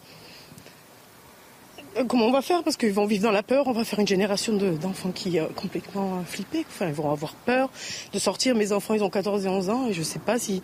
comment 2.06 2.26
on 2.26 2.32
va 2.32 2.42
faire? 2.42 2.62
Parce 2.62 2.76
qu'ils 2.76 2.92
vont 2.92 3.06
vivre 3.06 3.24
dans 3.24 3.30
la 3.30 3.42
peur. 3.42 3.66
On 3.66 3.72
va 3.72 3.84
faire 3.84 3.98
une 3.98 4.06
génération 4.06 4.54
d'enfants 4.54 5.10
qui 5.10 5.36
est 5.36 5.54
complètement 5.54 6.22
flippés. 6.24 6.64
Enfin, 6.68 6.88
ils 6.88 6.94
vont 6.94 7.10
avoir 7.10 7.34
peur 7.34 7.70
de 8.12 8.18
sortir. 8.18 8.54
Mes 8.54 8.72
enfants, 8.72 8.94
ils 8.94 9.02
ont 9.02 9.10
14 9.10 9.44
et 9.44 9.48
11 9.48 9.70
ans 9.70 9.86
et 9.88 9.92
je 9.92 10.00
ne 10.00 10.04
sais 10.04 10.18
pas 10.18 10.38
si. 10.38 10.62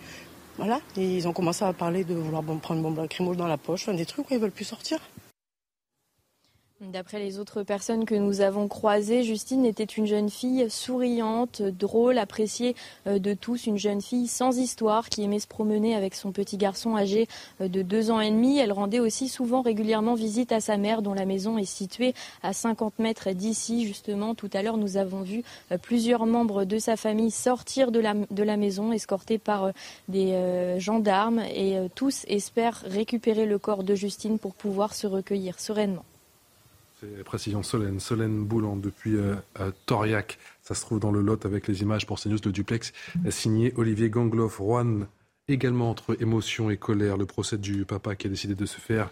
Voilà. 0.57 0.79
ils 0.95 1.27
ont 1.27 1.33
commencé 1.33 1.65
à 1.65 1.73
parler 1.73 2.05
de 2.05 2.13
vouloir 2.13 2.41
prendre 2.41 2.75
une 2.75 2.81
bombe 2.81 2.97
lacrymogène 2.97 3.39
dans 3.39 3.47
la 3.47 3.57
poche, 3.57 3.89
des 3.89 4.05
trucs 4.05 4.31
où 4.31 4.33
ils 4.33 4.39
veulent 4.39 4.51
plus 4.51 4.63
sortir. 4.63 4.99
D'après 6.81 7.19
les 7.19 7.39
autres 7.39 7.63
personnes 7.63 8.03
que 8.03 8.15
nous 8.15 8.41
avons 8.41 8.67
croisées, 8.67 9.23
Justine 9.23 9.65
était 9.65 9.85
une 9.85 10.05
jeune 10.05 10.29
fille 10.29 10.69
souriante, 10.69 11.61
drôle, 11.61 12.17
appréciée 12.17 12.75
euh, 13.07 13.17
de 13.17 13.33
tous, 13.33 13.65
une 13.65 13.77
jeune 13.77 14.01
fille 14.01 14.27
sans 14.27 14.57
histoire 14.57 15.07
qui 15.07 15.23
aimait 15.23 15.39
se 15.39 15.47
promener 15.47 15.95
avec 15.95 16.15
son 16.15 16.33
petit 16.33 16.57
garçon 16.57 16.97
âgé 16.97 17.29
euh, 17.61 17.69
de 17.69 17.81
deux 17.81 18.11
ans 18.11 18.19
et 18.19 18.29
demi. 18.29 18.59
Elle 18.59 18.73
rendait 18.73 18.99
aussi 18.99 19.29
souvent 19.29 19.61
régulièrement 19.61 20.15
visite 20.15 20.51
à 20.51 20.59
sa 20.59 20.75
mère 20.75 21.01
dont 21.01 21.13
la 21.13 21.23
maison 21.23 21.57
est 21.57 21.63
située 21.63 22.13
à 22.43 22.51
50 22.51 22.99
mètres 22.99 23.31
d'ici. 23.31 23.87
Justement, 23.87 24.35
tout 24.35 24.49
à 24.51 24.61
l'heure, 24.61 24.75
nous 24.75 24.97
avons 24.97 25.21
vu 25.21 25.43
euh, 25.71 25.77
plusieurs 25.77 26.25
membres 26.25 26.65
de 26.65 26.77
sa 26.77 26.97
famille 26.97 27.31
sortir 27.31 27.89
de 27.89 28.01
la, 28.01 28.15
de 28.31 28.43
la 28.43 28.57
maison, 28.57 28.91
escortés 28.91 29.37
par 29.37 29.71
des 30.09 30.75
gendarmes 30.77 31.39
et 31.39 31.77
tous 31.95 32.25
espèrent 32.27 32.83
récupérer 32.85 33.45
le 33.45 33.59
corps 33.59 33.83
de 33.83 33.95
Justine 33.95 34.39
pour 34.39 34.53
pouvoir 34.53 34.93
se 34.93 35.07
recueillir 35.07 35.61
sereinement. 35.61 36.03
C'est 36.99 37.23
précision 37.23 37.61
Solène. 37.61 37.99
Solène 37.99 38.45
Boulan 38.45 38.77
depuis 38.77 39.17
euh, 39.17 39.35
Toriac. 39.85 40.37
Ça 40.61 40.75
se 40.75 40.81
trouve 40.81 40.99
dans 40.99 41.11
le 41.11 41.21
Lot 41.21 41.45
avec 41.45 41.67
les 41.67 41.81
images 41.81 42.05
pour 42.05 42.19
CNews. 42.19 42.37
Le 42.45 42.51
duplex 42.51 42.93
signé 43.29 43.73
Olivier 43.75 44.09
Gangloff. 44.09 44.59
Rouen 44.59 45.07
également 45.47 45.89
entre 45.89 46.19
émotion 46.21 46.69
et 46.69 46.77
colère. 46.77 47.17
Le 47.17 47.25
procès 47.25 47.57
du 47.57 47.85
papa 47.85 48.15
qui 48.15 48.27
a 48.27 48.29
décidé 48.29 48.55
de 48.55 48.65
se 48.65 48.79
faire 48.79 49.09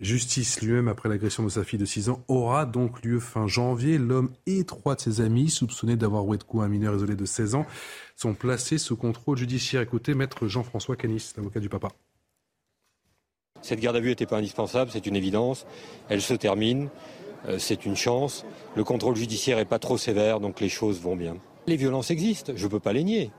justice 0.00 0.62
lui-même 0.62 0.88
après 0.88 1.08
l'agression 1.08 1.44
de 1.44 1.48
sa 1.50 1.62
fille 1.62 1.78
de 1.78 1.84
6 1.84 2.08
ans 2.08 2.24
aura 2.26 2.64
donc 2.64 3.02
lieu 3.04 3.20
fin 3.20 3.46
janvier. 3.46 3.98
L'homme 3.98 4.30
et 4.46 4.64
trois 4.64 4.94
de 4.94 5.00
ses 5.00 5.20
amis, 5.20 5.50
soupçonnés 5.50 5.96
d'avoir 5.96 6.22
roué 6.22 6.38
de 6.38 6.42
coups 6.42 6.64
un 6.64 6.68
mineur 6.68 6.94
isolé 6.94 7.16
de 7.16 7.24
16 7.24 7.54
ans, 7.54 7.66
sont 8.16 8.34
placés 8.34 8.78
sous 8.78 8.96
contrôle 8.96 9.36
judiciaire. 9.36 9.82
Écoutez, 9.82 10.14
maître 10.14 10.46
Jean-François 10.48 10.96
Canis, 10.96 11.32
l'avocat 11.36 11.60
du 11.60 11.68
papa. 11.68 11.88
Cette 13.62 13.80
garde 13.80 13.96
à 13.96 14.00
vue 14.00 14.08
n'était 14.08 14.26
pas 14.26 14.38
indispensable, 14.38 14.90
c'est 14.92 15.06
une 15.06 15.16
évidence. 15.16 15.66
Elle 16.08 16.22
se 16.22 16.34
termine, 16.34 16.88
euh, 17.48 17.58
c'est 17.58 17.86
une 17.86 17.96
chance. 17.96 18.44
Le 18.76 18.84
contrôle 18.84 19.16
judiciaire 19.16 19.58
n'est 19.58 19.64
pas 19.64 19.78
trop 19.78 19.98
sévère, 19.98 20.40
donc 20.40 20.60
les 20.60 20.68
choses 20.68 21.00
vont 21.00 21.16
bien. 21.16 21.36
Les 21.66 21.76
violences 21.76 22.10
existent, 22.10 22.52
je 22.56 22.64
ne 22.64 22.70
peux 22.70 22.80
pas 22.80 22.92
les 22.92 23.04
nier. 23.04 23.30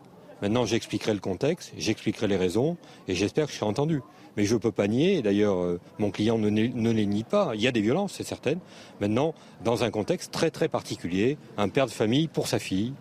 Maintenant, 0.42 0.66
j'expliquerai 0.66 1.14
le 1.14 1.20
contexte, 1.20 1.72
j'expliquerai 1.78 2.28
les 2.28 2.38
raisons, 2.38 2.78
et 3.08 3.14
j'espère 3.14 3.46
que 3.46 3.52
je 3.52 3.58
serai 3.58 3.68
entendu. 3.68 4.02
Mais 4.38 4.46
je 4.46 4.56
ne 4.56 4.60
peux 4.60 4.72
pas 4.72 4.88
nier, 4.88 5.22
d'ailleurs, 5.22 5.58
euh, 5.58 5.80
mon 6.00 6.10
client 6.10 6.38
ne, 6.38 6.50
ne, 6.50 6.92
les 6.92 7.06
nie 7.06 7.24
pas. 7.24 7.52
Il 7.54 7.62
y 7.62 7.68
a 7.68 7.72
des 7.72 7.82
violences, 7.82 8.14
c'est 8.14 8.24
certain. 8.24 8.56
Maintenant, 9.02 9.36
dans 9.64 9.84
un 9.84 9.92
contexte 9.92 10.32
très 10.32 10.50
très 10.50 10.68
particulier, 10.68 11.38
un 11.58 11.70
père 11.70 11.86
de 11.86 11.92
famille 11.92 12.28
pour 12.28 12.48
sa 12.48 12.58
fille 12.58 12.94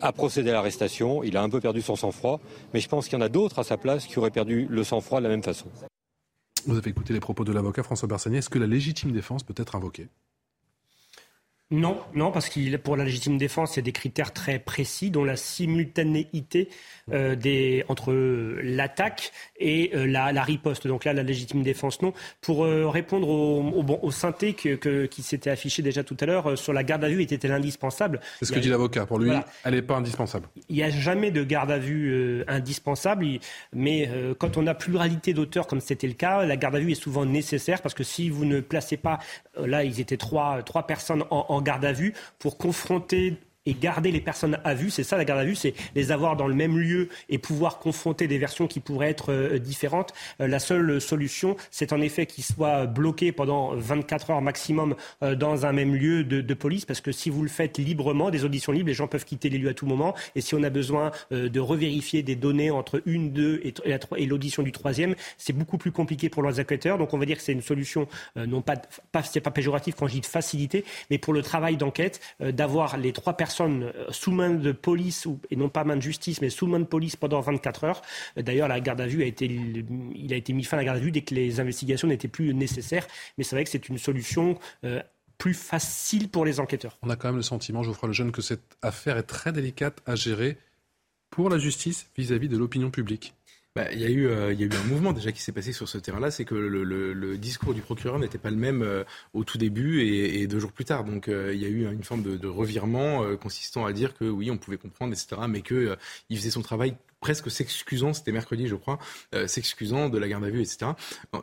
a 0.00 0.12
procédé 0.12 0.50
à 0.50 0.52
l'arrestation, 0.52 1.24
il 1.24 1.36
a 1.36 1.42
un 1.42 1.50
peu 1.50 1.60
perdu 1.60 1.82
son 1.82 1.96
sang-froid, 1.96 2.40
mais 2.72 2.80
je 2.80 2.88
pense 2.88 3.08
qu'il 3.08 3.18
y 3.18 3.20
en 3.20 3.24
a 3.24 3.28
d'autres 3.28 3.58
à 3.58 3.64
sa 3.64 3.76
place 3.76 4.06
qui 4.06 4.18
auraient 4.18 4.30
perdu 4.30 4.66
le 4.70 4.84
sang-froid 4.84 5.18
de 5.18 5.24
la 5.24 5.30
même 5.30 5.42
façon. 5.42 5.66
Vous 6.66 6.76
avez 6.76 6.90
écouté 6.90 7.12
les 7.12 7.20
propos 7.20 7.44
de 7.44 7.52
l'avocat 7.52 7.82
François 7.82 8.08
Bersanier. 8.08 8.38
Est-ce 8.38 8.50
que 8.50 8.58
la 8.58 8.66
légitime 8.66 9.12
défense 9.12 9.42
peut 9.42 9.54
être 9.56 9.74
invoquée? 9.76 10.08
Non, 11.70 11.98
non, 12.14 12.30
parce 12.30 12.48
que 12.48 12.76
pour 12.76 12.96
la 12.96 13.04
légitime 13.04 13.36
défense, 13.36 13.76
il 13.76 13.80
y 13.80 13.80
a 13.80 13.82
des 13.82 13.92
critères 13.92 14.32
très 14.32 14.58
précis, 14.58 15.10
dont 15.10 15.22
la 15.22 15.36
simultanéité 15.36 16.70
euh, 17.12 17.36
des, 17.36 17.84
entre 17.88 18.14
l'attaque 18.62 19.32
et 19.60 19.90
euh, 19.94 20.06
la, 20.06 20.32
la, 20.32 20.42
riposte. 20.42 20.86
Donc 20.86 21.04
là, 21.04 21.12
la 21.12 21.22
légitime 21.22 21.62
défense, 21.62 22.00
non. 22.00 22.14
Pour 22.40 22.64
euh, 22.64 22.88
répondre 22.88 23.28
au, 23.28 23.60
au, 23.60 23.98
au 24.00 24.10
synthé 24.10 24.54
que, 24.54 25.04
qui 25.04 25.22
s'était 25.22 25.50
affiché 25.50 25.82
déjà 25.82 26.02
tout 26.02 26.16
à 26.20 26.24
l'heure, 26.24 26.56
sur 26.56 26.72
la 26.72 26.82
garde 26.84 27.04
à 27.04 27.10
vue, 27.10 27.20
était-elle 27.20 27.52
indispensable 27.52 28.20
C'est 28.38 28.46
ce 28.46 28.52
que 28.52 28.60
dit 28.60 28.70
l'avocat. 28.70 29.04
Pour 29.04 29.18
lui, 29.18 29.32
elle 29.64 29.74
n'est 29.74 29.82
pas 29.82 29.96
indispensable. 29.96 30.48
Il 30.70 30.76
n'y 30.76 30.82
a 30.82 30.88
jamais 30.90 31.30
de 31.30 31.44
garde 31.44 31.70
à 31.70 31.78
vue 31.78 32.44
indispensable, 32.48 33.26
mais 33.74 34.10
quand 34.38 34.56
on 34.56 34.66
a 34.66 34.74
pluralité 34.74 35.34
d'auteurs, 35.34 35.66
comme 35.66 35.80
c'était 35.80 36.06
le 36.06 36.14
cas, 36.14 36.46
la 36.46 36.56
garde 36.56 36.76
à 36.76 36.80
vue 36.80 36.92
est 36.92 37.02
souvent 37.02 37.26
nécessaire, 37.26 37.82
parce 37.82 37.94
que 37.94 38.04
si 38.04 38.30
vous 38.30 38.46
ne 38.46 38.60
placez 38.60 38.96
pas, 38.96 39.18
là, 39.58 39.84
ils 39.84 40.00
étaient 40.00 40.16
trois, 40.16 40.62
trois 40.62 40.86
personnes 40.86 41.24
en, 41.30 41.44
en 41.48 41.57
garde 41.62 41.84
à 41.84 41.92
vue 41.92 42.14
pour 42.38 42.58
confronter 42.58 43.36
et 43.68 43.74
garder 43.74 44.10
les 44.10 44.20
personnes 44.20 44.58
à 44.64 44.74
vue. 44.74 44.88
C'est 44.88 45.04
ça 45.04 45.18
la 45.18 45.26
garde 45.26 45.40
à 45.40 45.44
vue, 45.44 45.54
c'est 45.54 45.74
les 45.94 46.10
avoir 46.10 46.36
dans 46.36 46.48
le 46.48 46.54
même 46.54 46.78
lieu 46.78 47.10
et 47.28 47.36
pouvoir 47.36 47.78
confronter 47.78 48.26
des 48.26 48.38
versions 48.38 48.66
qui 48.66 48.80
pourraient 48.80 49.10
être 49.10 49.30
euh, 49.30 49.58
différentes. 49.58 50.14
Euh, 50.40 50.48
la 50.48 50.58
seule 50.58 51.00
solution, 51.02 51.54
c'est 51.70 51.92
en 51.92 52.00
effet 52.00 52.24
qu'ils 52.24 52.44
soient 52.44 52.86
bloqués 52.86 53.30
pendant 53.30 53.74
24 53.74 54.30
heures 54.30 54.40
maximum 54.40 54.94
euh, 55.22 55.34
dans 55.34 55.66
un 55.66 55.72
même 55.72 55.94
lieu 55.94 56.24
de, 56.24 56.54
police, 56.54 56.86
parce 56.86 57.02
que 57.02 57.12
si 57.12 57.28
vous 57.28 57.42
le 57.42 57.48
faites 57.48 57.76
librement, 57.78 58.30
des 58.30 58.44
auditions 58.44 58.72
libres, 58.72 58.88
les 58.88 58.94
gens 58.94 59.06
peuvent 59.06 59.26
quitter 59.26 59.50
les 59.50 59.58
lieux 59.58 59.68
à 59.68 59.74
tout 59.74 59.86
moment. 59.86 60.14
Et 60.34 60.40
si 60.40 60.54
on 60.54 60.62
a 60.62 60.70
besoin 60.70 61.12
de 61.30 61.60
revérifier 61.60 62.22
des 62.22 62.34
données 62.34 62.70
entre 62.70 63.02
une, 63.06 63.32
deux 63.32 63.60
et, 63.62 63.74
et 64.16 64.26
l'audition 64.26 64.62
du 64.62 64.72
troisième, 64.72 65.14
c'est 65.36 65.52
beaucoup 65.52 65.78
plus 65.78 65.92
compliqué 65.92 66.28
pour 66.30 66.42
leurs 66.42 66.58
enquêteurs. 66.58 66.98
Donc 66.98 67.12
on 67.14 67.18
va 67.18 67.26
dire 67.26 67.36
que 67.36 67.42
c'est 67.42 67.52
une 67.52 67.62
solution, 67.62 68.08
non 68.34 68.62
pas, 68.62 68.76
pas 69.12 69.22
c'est 69.22 69.40
pas 69.40 69.50
péjoratif 69.50 69.94
quand 69.94 70.08
je 70.08 70.14
dis 70.14 70.20
de 70.20 70.26
facilité, 70.26 70.84
mais 71.10 71.18
pour 71.18 71.32
le 71.32 71.42
travail 71.42 71.76
d'enquête, 71.76 72.20
d'avoir 72.40 72.96
les 72.96 73.12
trois 73.12 73.34
personnes 73.34 73.57
euh, 73.60 73.92
sous 74.10 74.32
main 74.32 74.50
de 74.50 74.72
police, 74.72 75.26
et 75.50 75.56
non 75.56 75.68
pas 75.68 75.84
main 75.84 75.96
de 75.96 76.02
justice, 76.02 76.40
mais 76.40 76.50
sous 76.50 76.66
main 76.66 76.80
de 76.80 76.84
police 76.84 77.16
pendant 77.16 77.40
24 77.40 77.84
heures. 77.84 78.02
D'ailleurs, 78.36 78.68
la 78.68 78.80
garde 78.80 79.00
à 79.00 79.06
vue 79.06 79.22
a 79.22 79.26
été, 79.26 79.46
il 79.46 80.32
a 80.32 80.36
été 80.36 80.52
mis 80.52 80.64
fin 80.64 80.76
à 80.76 80.80
la 80.80 80.84
garde 80.84 80.98
à 80.98 81.00
vue 81.00 81.10
dès 81.10 81.22
que 81.22 81.34
les 81.34 81.60
investigations 81.60 82.08
n'étaient 82.08 82.28
plus 82.28 82.54
nécessaires. 82.54 83.06
Mais 83.36 83.44
c'est 83.44 83.56
vrai 83.56 83.64
que 83.64 83.70
c'est 83.70 83.88
une 83.88 83.98
solution 83.98 84.58
euh, 84.84 85.02
plus 85.38 85.54
facile 85.54 86.28
pour 86.28 86.44
les 86.44 86.60
enquêteurs. 86.60 86.98
On 87.02 87.10
a 87.10 87.16
quand 87.16 87.28
même 87.28 87.36
le 87.36 87.42
sentiment, 87.42 87.82
Geoffroy 87.82 88.08
Lejeune, 88.08 88.32
que 88.32 88.42
cette 88.42 88.76
affaire 88.82 89.16
est 89.16 89.22
très 89.22 89.52
délicate 89.52 90.02
à 90.06 90.14
gérer 90.14 90.58
pour 91.30 91.50
la 91.50 91.58
justice 91.58 92.08
vis-à-vis 92.16 92.46
-vis 92.46 92.50
de 92.50 92.56
l'opinion 92.56 92.90
publique. 92.90 93.34
Bah, 93.74 93.92
il, 93.92 94.00
y 94.00 94.04
a 94.04 94.08
eu, 94.08 94.28
il 94.52 94.60
y 94.60 94.64
a 94.64 94.66
eu 94.66 94.72
un 94.72 94.88
mouvement 94.88 95.12
déjà 95.12 95.30
qui 95.30 95.40
s'est 95.40 95.52
passé 95.52 95.72
sur 95.72 95.88
ce 95.88 95.98
terrain-là, 95.98 96.30
c'est 96.30 96.44
que 96.44 96.54
le, 96.54 97.38
discours 97.38 97.74
du 97.74 97.80
procureur 97.80 98.18
n'était 98.18 98.38
pas 98.38 98.50
le 98.50 98.56
même 98.56 99.04
au 99.34 99.44
tout 99.44 99.58
début 99.58 100.02
et, 100.02 100.46
deux 100.46 100.58
jours 100.58 100.72
plus 100.72 100.84
tard. 100.84 101.04
Donc 101.04 101.28
il 101.28 101.58
y 101.58 101.64
a 101.64 101.68
eu 101.68 101.90
une 101.92 102.04
forme 102.04 102.22
de, 102.22 102.36
de 102.36 102.48
revirement 102.48 103.36
consistant 103.36 103.86
à 103.86 103.92
dire 103.92 104.14
que 104.14 104.24
oui, 104.24 104.50
on 104.50 104.58
pouvait 104.58 104.78
comprendre, 104.78 105.12
etc., 105.12 105.42
mais 105.48 105.62
qu'il 105.62 105.96
faisait 106.36 106.50
son 106.50 106.62
travail 106.62 106.96
presque 107.20 107.50
s'excusant, 107.50 108.12
c'était 108.12 108.32
mercredi 108.32 108.66
je 108.66 108.74
crois, 108.74 108.98
euh, 109.34 109.46
s'excusant 109.46 110.08
de 110.08 110.18
la 110.18 110.28
garde 110.28 110.44
à 110.44 110.50
vue, 110.50 110.60
etc. 110.60 110.92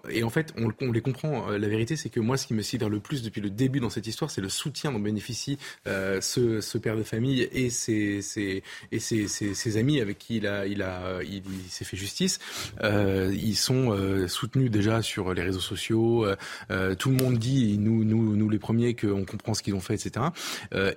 Et 0.10 0.24
en 0.24 0.30
fait, 0.30 0.54
on, 0.58 0.70
on 0.82 0.92
les 0.92 1.02
comprend. 1.02 1.52
Euh, 1.52 1.58
la 1.58 1.68
vérité, 1.68 1.96
c'est 1.96 2.10
que 2.10 2.20
moi, 2.20 2.38
ce 2.38 2.48
qui 2.48 2.54
me 2.54 2.62
sidère 2.62 2.90
le 2.90 3.00
plus 3.00 3.24
depuis 3.24 3.42
le 3.42 3.50
début 3.50 3.80
dans 3.80 3.90
cette 3.90 4.08
histoire, 4.08 4.32
c'est 4.32 4.42
le 4.42 4.50
soutien 4.50 4.92
dont 4.92 5.00
bénéficie 5.00 5.58
euh, 5.88 6.22
ce, 6.22 6.62
ce, 6.62 6.78
père 6.78 6.96
de 6.96 7.04
famille 7.04 7.48
et 7.52 7.70
ses, 7.70 8.22
ses 8.22 8.64
et 8.92 9.00
ses, 9.00 9.28
ses, 9.28 9.78
amis 9.78 10.00
avec 10.00 10.20
qui 10.20 10.38
il 10.38 10.48
a, 10.48 10.66
il 10.68 10.82
a, 10.82 11.22
il, 11.24 11.42
s'est 11.70 11.86
fait 11.86 11.98
justice. 11.98 12.40
ils 12.82 13.56
sont 13.56 14.28
soutenus 14.28 14.70
déjà 14.72 15.02
sur 15.02 15.34
les 15.34 15.42
réseaux 15.42 15.60
sociaux. 15.60 16.26
tout 17.00 17.10
le 17.10 17.16
monde 17.16 17.38
dit, 17.38 17.78
nous, 17.78 18.04
nous, 18.04 18.36
nous 18.36 18.50
les 18.50 18.60
premiers, 18.60 18.96
qu'on 18.96 19.26
comprend 19.26 19.54
ce 19.54 19.64
qu'ils 19.64 19.74
ont 19.74 19.80
fait, 19.80 19.96
etc. 19.96 20.28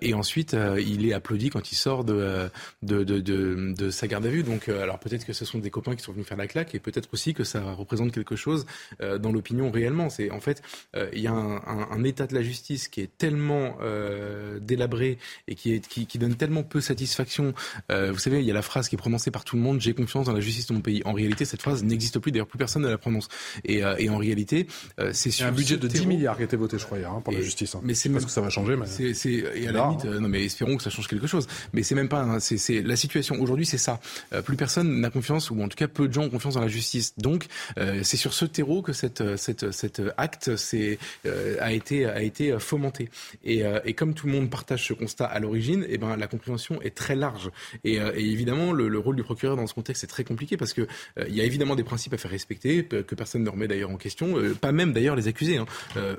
et 0.01 0.15
ensuite, 0.15 0.57
il 0.79 1.07
est 1.09 1.13
applaudi 1.13 1.51
quand 1.51 1.73
il 1.73 1.77
sort 1.77 2.05
de, 2.05 2.49
de, 2.83 3.05
de, 3.05 3.21
de, 3.21 3.75
de 3.77 3.91
sa 3.91 4.07
garde 4.07 4.27
à 4.27 4.31
vue. 4.31 4.43
Donc 4.43 4.68
alors 4.73 4.99
peut-être 4.99 5.24
que 5.24 5.32
ce 5.32 5.45
sont 5.45 5.59
des 5.59 5.70
copains 5.70 5.97
qui 5.97 6.03
sont 6.03 6.12
venus 6.12 6.27
faire 6.27 6.36
la 6.36 6.47
claque 6.47 6.74
et 6.74 6.78
peut-être 6.78 7.09
aussi 7.12 7.35
que 7.35 7.45
ça 7.45 7.73
représente 7.73 8.12
quelque 8.12 8.36
chose 8.36 8.66
euh, 9.01 9.19
dans 9.19 9.32
l'opinion 9.32 9.70
réellement. 9.70 10.11
C'est 10.11 10.31
en 10.31 10.40
fait, 10.40 10.62
euh, 10.97 11.09
il 11.12 11.20
y 11.20 11.27
a 11.27 11.32
un, 11.32 12.05
état 12.05 12.27
de 12.27 12.35
la 12.35 12.43
justice 12.43 12.89
qui 12.89 13.01
est 13.01 13.11
tellement 13.19 13.77
euh, 13.82 14.59
délabré 14.61 15.19
et 15.47 15.55
qui, 15.55 15.74
est, 15.74 15.86
qui, 15.86 16.19
donne 16.19 16.36
tellement 16.36 16.62
peu 16.62 16.81
satisfaction. 16.81 17.55
vous 17.90 18.19
savez, 18.19 18.40
il 18.40 18.45
y 18.45 18.51
a 18.51 18.55
la 18.55 18.62
phrase 18.62 18.89
qui 18.89 18.95
est 18.95 18.99
prononcée 18.99 19.31
par 19.31 19.45
tout 19.45 19.57
le 19.57 19.62
monde 19.62 19.81
"J'ai 19.81 19.95
confiance 19.95 20.27
dans 20.27 20.32
la 20.32 20.40
justice 20.40 20.66
de 20.66 20.74
mon 20.74 20.81
pays". 20.81 21.03
En 21.05 21.12
réalité, 21.12 21.45
cette 21.45 21.62
phrase 21.62 21.82
n'existe 21.85 22.19
plus. 22.19 22.32
D'ailleurs, 22.32 22.47
plus 22.47 22.59
personne 22.59 22.82
ne 22.82 22.89
la 22.89 22.99
prononce. 22.99 23.28
Et, 23.65 23.85
en 23.85 24.16
réalité, 24.16 24.66
c'est 25.12 25.31
sur 25.31 25.47
un 25.47 25.53
budget 25.53 25.77
de 25.77 25.89
10 25.89 26.07
milliards 26.07 26.36
qui 26.36 26.43
a 26.43 26.45
été 26.45 26.57
voté, 26.57 26.78
je 26.78 26.85
crois, 26.85 26.99
hier, 26.99 27.11
hein, 27.11 27.20
pour 27.23 27.32
la 27.32 27.40
justice. 27.40 27.74
Hein. 27.74 27.81
Mais 27.82 27.95
c'est 27.95 28.09
parce 28.09 28.24
que 28.24 28.31
ça 28.31 28.40
va 28.40 28.51
changer. 28.51 28.77
Mais... 28.77 28.86
C'est 28.86 29.31
et 29.31 29.69
à 29.69 29.73
la 29.73 29.89
limite, 29.89 30.05
non 30.05 30.28
mais 30.28 30.45
espérons 30.45 30.77
que 30.77 30.82
ça 30.82 30.90
change 30.90 31.09
quelque 31.09 31.27
chose. 31.27 31.47
Mais 31.73 31.82
c'est 31.82 31.95
même 31.95 32.09
pas. 32.09 32.40
c'est 32.40 32.82
la 32.82 32.97
situation 32.97 33.40
aujourd'hui, 33.40 33.66
c'est 33.66 33.78
ça. 33.78 34.01
plus 34.45 34.57
personne 34.59 35.01
n'a 35.01 35.09
confiance, 35.09 35.51
ou 35.51 35.62
en 35.62 35.68
tout 35.68 35.76
cas 35.76 35.89
peu 35.89 36.09
de 36.09 36.12
gens 36.12 36.24
ont 36.24 36.30
confiance 36.30 36.55
dans 36.55 36.60
la 36.60 36.68
justice. 36.68 37.14
Donc 37.16 37.47
euh, 37.78 38.01
c'est 38.02 38.18
sur 38.18 38.35
ce 38.35 38.44
terreau 38.44 38.82
que 38.82 38.93
euh, 38.93 39.36
cette, 39.36 39.70
cet 39.70 40.02
acte 40.18 40.51
euh, 40.74 41.56
a, 41.60 41.72
été, 41.72 42.56
fomenté. 42.59 43.09
Et, 43.44 43.62
comme 43.94 44.14
tout 44.14 44.26
le 44.26 44.32
monde 44.32 44.51
partage 44.51 44.86
ce 44.86 44.93
constat 44.93 45.24
à 45.24 45.39
l'origine, 45.40 45.86
eh 45.89 45.98
ben, 45.98 46.16
la 46.16 46.26
compréhension 46.26 46.82
est 46.82 46.94
très 46.94 47.16
large. 47.16 47.51
Et, 47.85 47.97
évidemment, 48.16 48.72
le, 48.72 48.89
le, 48.89 48.98
rôle 48.98 49.16
du 49.16 49.22
procureur 49.22 49.56
dans 49.56 49.66
ce 49.66 49.74
contexte 49.74 50.05
est 50.05 50.09
très 50.09 50.24
compliqué 50.24 50.56
parce 50.56 50.72
que 50.72 50.86
il 51.26 51.35
y 51.35 51.40
a 51.40 51.44
évidemment 51.44 51.76
des 51.76 51.85
principes 51.85 52.12
à 52.12 52.18
faire 52.18 52.30
respecter, 52.30 52.85
que 52.85 53.14
personne 53.14 53.44
ne 53.44 53.48
remet 53.48 53.68
d'ailleurs 53.68 53.90
en 53.90 53.97
question, 53.97 54.35
pas 54.60 54.72
même 54.72 54.93
d'ailleurs 54.93 55.16
les 55.16 55.28
accusés. 55.28 55.56
Hein. 55.56 55.66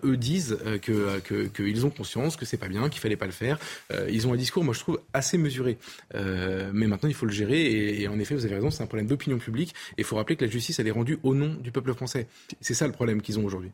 eux 0.03 0.17
disent 0.17 0.57
qu'ils 0.81 1.85
ont 1.85 1.89
conscience 1.89 2.37
que 2.37 2.45
c'est 2.45 2.57
pas 2.57 2.69
bien, 2.69 2.89
qu'il 2.89 3.01
fallait 3.01 3.17
pas 3.17 3.25
le 3.25 3.31
faire. 3.31 3.59
ils 4.09 4.27
ont 4.27 4.33
un 4.33 4.37
discours, 4.37 4.63
moi 4.63 4.73
je 4.73 4.79
trouve, 4.79 5.01
assez 5.13 5.37
mesuré. 5.37 5.77
mais 6.13 6.87
maintenant, 6.87 7.09
il 7.09 7.15
faut 7.15 7.25
le 7.25 7.31
gérer. 7.31 8.01
Et 8.01 8.07
en 8.07 8.19
effet, 8.19 8.28
vous 8.35 8.45
avez 8.45 8.55
raison, 8.55 8.71
c'est 8.71 8.83
un 8.83 8.87
problème 8.87 9.07
d'opinion 9.07 9.37
publique. 9.37 9.73
Et 9.97 10.01
il 10.01 10.03
faut 10.03 10.15
rappeler 10.15 10.35
que 10.35 10.45
la 10.45 10.51
justice, 10.51 10.79
elle 10.79 10.87
est 10.87 10.91
rendue 10.91 11.19
au 11.23 11.35
nom 11.35 11.55
du 11.55 11.71
peuple 11.71 11.93
français. 11.93 12.27
C'est 12.61 12.73
ça 12.73 12.87
le 12.87 12.93
problème 12.93 13.21
qu'ils 13.21 13.39
ont 13.39 13.45
aujourd'hui. 13.45 13.71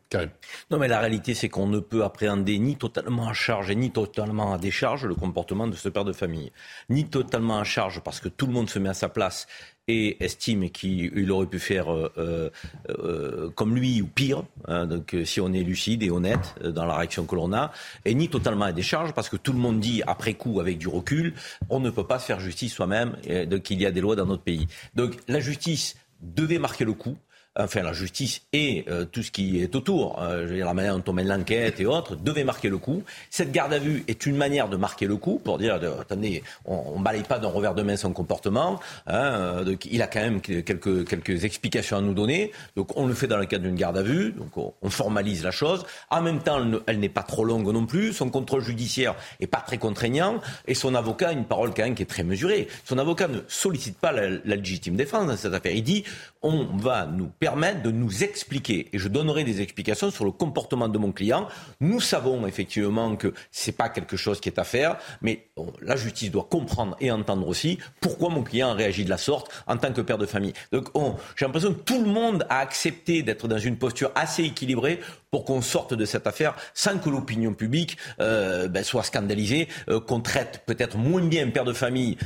Non, 0.70 0.78
mais 0.78 0.88
la 0.88 1.00
réalité, 1.00 1.34
c'est 1.34 1.48
qu'on 1.48 1.66
ne 1.66 1.80
peut 1.80 2.04
appréhender 2.04 2.58
ni 2.58 2.76
totalement 2.76 3.28
à 3.28 3.32
charge 3.32 3.70
et 3.70 3.74
ni 3.74 3.90
totalement 3.90 4.52
à 4.52 4.58
décharge 4.58 5.06
le 5.06 5.14
comportement 5.14 5.66
de 5.66 5.74
ce 5.74 5.88
père 5.88 6.04
de 6.04 6.12
famille. 6.12 6.52
Ni 6.88 7.08
totalement 7.08 7.58
à 7.58 7.64
charge 7.64 8.00
parce 8.00 8.20
que 8.20 8.28
tout 8.28 8.46
le 8.46 8.52
monde 8.52 8.70
se 8.70 8.78
met 8.78 8.88
à 8.88 8.94
sa 8.94 9.08
place 9.08 9.46
et 9.88 10.22
estime 10.24 10.70
qu'il 10.70 11.30
aurait 11.30 11.46
pu 11.46 11.60
faire 11.60 11.92
euh, 11.92 12.12
euh, 12.18 12.50
euh, 12.88 13.50
comme 13.50 13.76
lui 13.76 14.02
ou 14.02 14.06
pire, 14.06 14.42
hein, 14.66 14.86
donc 14.86 15.16
si 15.24 15.40
on 15.40 15.52
est 15.52 15.62
lucide 15.62 16.02
et 16.02 16.10
honnête 16.10 16.54
dans 16.62 16.84
la 16.84 16.96
réaction 16.96 17.24
que 17.24 17.36
l'on 17.36 17.52
a, 17.52 17.72
et 18.04 18.14
ni 18.14 18.28
totalement 18.28 18.64
à 18.64 18.72
décharge, 18.72 19.12
parce 19.12 19.28
que 19.28 19.36
tout 19.36 19.52
le 19.52 19.58
monde 19.58 19.78
dit 19.78 20.02
après 20.06 20.34
coup, 20.34 20.60
avec 20.60 20.78
du 20.78 20.88
recul, 20.88 21.34
on 21.70 21.78
ne 21.78 21.90
peut 21.90 22.06
pas 22.06 22.18
se 22.18 22.26
faire 22.26 22.40
justice 22.40 22.72
soi-même, 22.72 23.16
donc 23.46 23.70
il 23.70 23.80
y 23.80 23.86
a 23.86 23.92
des 23.92 24.00
lois 24.00 24.16
dans 24.16 24.26
notre 24.26 24.42
pays. 24.42 24.66
Donc 24.94 25.16
la 25.28 25.40
justice 25.40 25.96
devait 26.20 26.58
marquer 26.58 26.84
le 26.84 26.92
coup 26.92 27.16
enfin 27.58 27.82
la 27.82 27.92
justice 27.92 28.42
et 28.52 28.84
euh, 28.88 29.04
tout 29.04 29.22
ce 29.22 29.30
qui 29.30 29.60
est 29.60 29.74
autour, 29.74 30.20
euh, 30.20 30.42
je 30.42 30.48
veux 30.48 30.56
dire 30.56 30.66
la 30.66 30.74
manière 30.74 30.96
dont 30.96 31.04
on 31.10 31.12
mène 31.12 31.28
l'enquête 31.28 31.80
et 31.80 31.86
autres, 31.86 32.16
devait 32.16 32.44
marquer 32.44 32.68
le 32.68 32.78
coup. 32.78 33.02
Cette 33.30 33.52
garde 33.52 33.72
à 33.72 33.78
vue 33.78 34.04
est 34.08 34.26
une 34.26 34.36
manière 34.36 34.68
de 34.68 34.76
marquer 34.76 35.06
le 35.06 35.16
coup 35.16 35.40
pour 35.42 35.58
dire, 35.58 35.80
de, 35.80 35.88
attendez, 35.88 36.42
on, 36.64 36.98
ne 36.98 37.04
balaye 37.04 37.22
pas 37.22 37.38
d'un 37.38 37.48
revers 37.48 37.74
de 37.74 37.82
main 37.82 37.96
son 37.96 38.12
comportement. 38.12 38.80
Hein, 39.06 39.14
euh, 39.16 39.64
donc, 39.64 39.86
il 39.86 40.02
a 40.02 40.06
quand 40.06 40.20
même 40.20 40.40
quelques, 40.40 41.44
explications 41.44 41.98
à 41.98 42.00
nous 42.00 42.14
donner. 42.14 42.52
Donc 42.76 42.96
on 42.96 43.06
le 43.06 43.14
fait 43.14 43.26
dans 43.26 43.36
le 43.36 43.46
cadre 43.46 43.64
d'une 43.64 43.74
garde 43.74 43.98
à 43.98 44.02
vue. 44.02 44.32
Donc 44.32 44.56
on, 44.56 44.90
formalise 44.90 45.44
la 45.44 45.50
chose. 45.50 45.84
En 46.10 46.22
même 46.22 46.40
temps, 46.40 46.60
elle, 46.86 47.00
n'est 47.00 47.08
pas 47.08 47.22
trop 47.22 47.44
longue 47.44 47.70
non 47.72 47.86
plus. 47.86 48.12
Son 48.12 48.30
contrôle 48.30 48.62
judiciaire 48.62 49.14
est 49.40 49.46
pas 49.46 49.60
très 49.60 49.78
contraignant 49.78 50.40
et 50.66 50.74
son 50.74 50.94
avocat 50.94 51.28
a 51.28 51.32
une 51.32 51.44
parole 51.44 51.74
quand 51.74 51.82
même 51.82 51.94
qui 51.94 52.02
est 52.02 52.06
très 52.06 52.22
mesurée. 52.22 52.68
Son 52.84 52.96
avocat 52.98 53.28
ne 53.28 53.40
sollicite 53.48 53.98
pas 53.98 54.12
la, 54.12 54.28
légitime 54.44 54.96
défense 54.96 55.26
dans 55.26 55.36
cette 55.36 55.52
affaire. 55.52 55.72
Il 55.72 55.82
dit, 55.82 56.04
on 56.42 56.64
va 56.76 57.06
nous 57.06 57.30
de 57.46 57.90
nous 57.90 58.24
expliquer, 58.24 58.88
et 58.92 58.98
je 58.98 59.08
donnerai 59.08 59.44
des 59.44 59.60
explications 59.60 60.10
sur 60.10 60.24
le 60.24 60.32
comportement 60.32 60.88
de 60.88 60.98
mon 60.98 61.12
client. 61.12 61.46
Nous 61.80 62.00
savons 62.00 62.46
effectivement 62.46 63.14
que 63.14 63.32
c'est 63.52 63.76
pas 63.76 63.88
quelque 63.88 64.16
chose 64.16 64.40
qui 64.40 64.48
est 64.48 64.58
à 64.58 64.64
faire, 64.64 64.96
mais 65.22 65.46
la 65.80 65.96
justice 65.96 66.30
doit 66.30 66.48
comprendre 66.50 66.96
et 67.00 67.10
entendre 67.10 67.46
aussi 67.46 67.78
pourquoi 68.00 68.30
mon 68.30 68.42
client 68.42 68.70
a 68.70 68.74
réagi 68.74 69.04
de 69.04 69.10
la 69.10 69.16
sorte 69.16 69.52
en 69.68 69.76
tant 69.76 69.92
que 69.92 70.00
père 70.00 70.18
de 70.18 70.26
famille. 70.26 70.54
Donc 70.72 70.88
j'ai 71.36 71.46
l'impression 71.46 71.72
que 71.72 71.80
tout 71.80 72.02
le 72.02 72.10
monde 72.10 72.44
a 72.50 72.58
accepté 72.58 73.22
d'être 73.22 73.46
dans 73.46 73.58
une 73.58 73.76
posture 73.76 74.10
assez 74.16 74.42
équilibrée 74.42 75.00
pour 75.30 75.44
qu'on 75.44 75.62
sorte 75.62 75.94
de 75.94 76.04
cette 76.04 76.26
affaire 76.26 76.56
sans 76.74 76.98
que 76.98 77.10
l'opinion 77.10 77.54
publique 77.54 77.96
euh, 78.20 78.68
ben, 78.68 78.82
soit 78.82 79.02
scandalisée, 79.02 79.68
euh, 79.88 80.00
qu'on 80.00 80.20
traite 80.20 80.62
peut-être 80.66 80.96
moins 80.96 81.22
bien 81.22 81.46
un 81.46 81.50
père 81.50 81.64
de 81.64 81.72
famille 81.72 82.16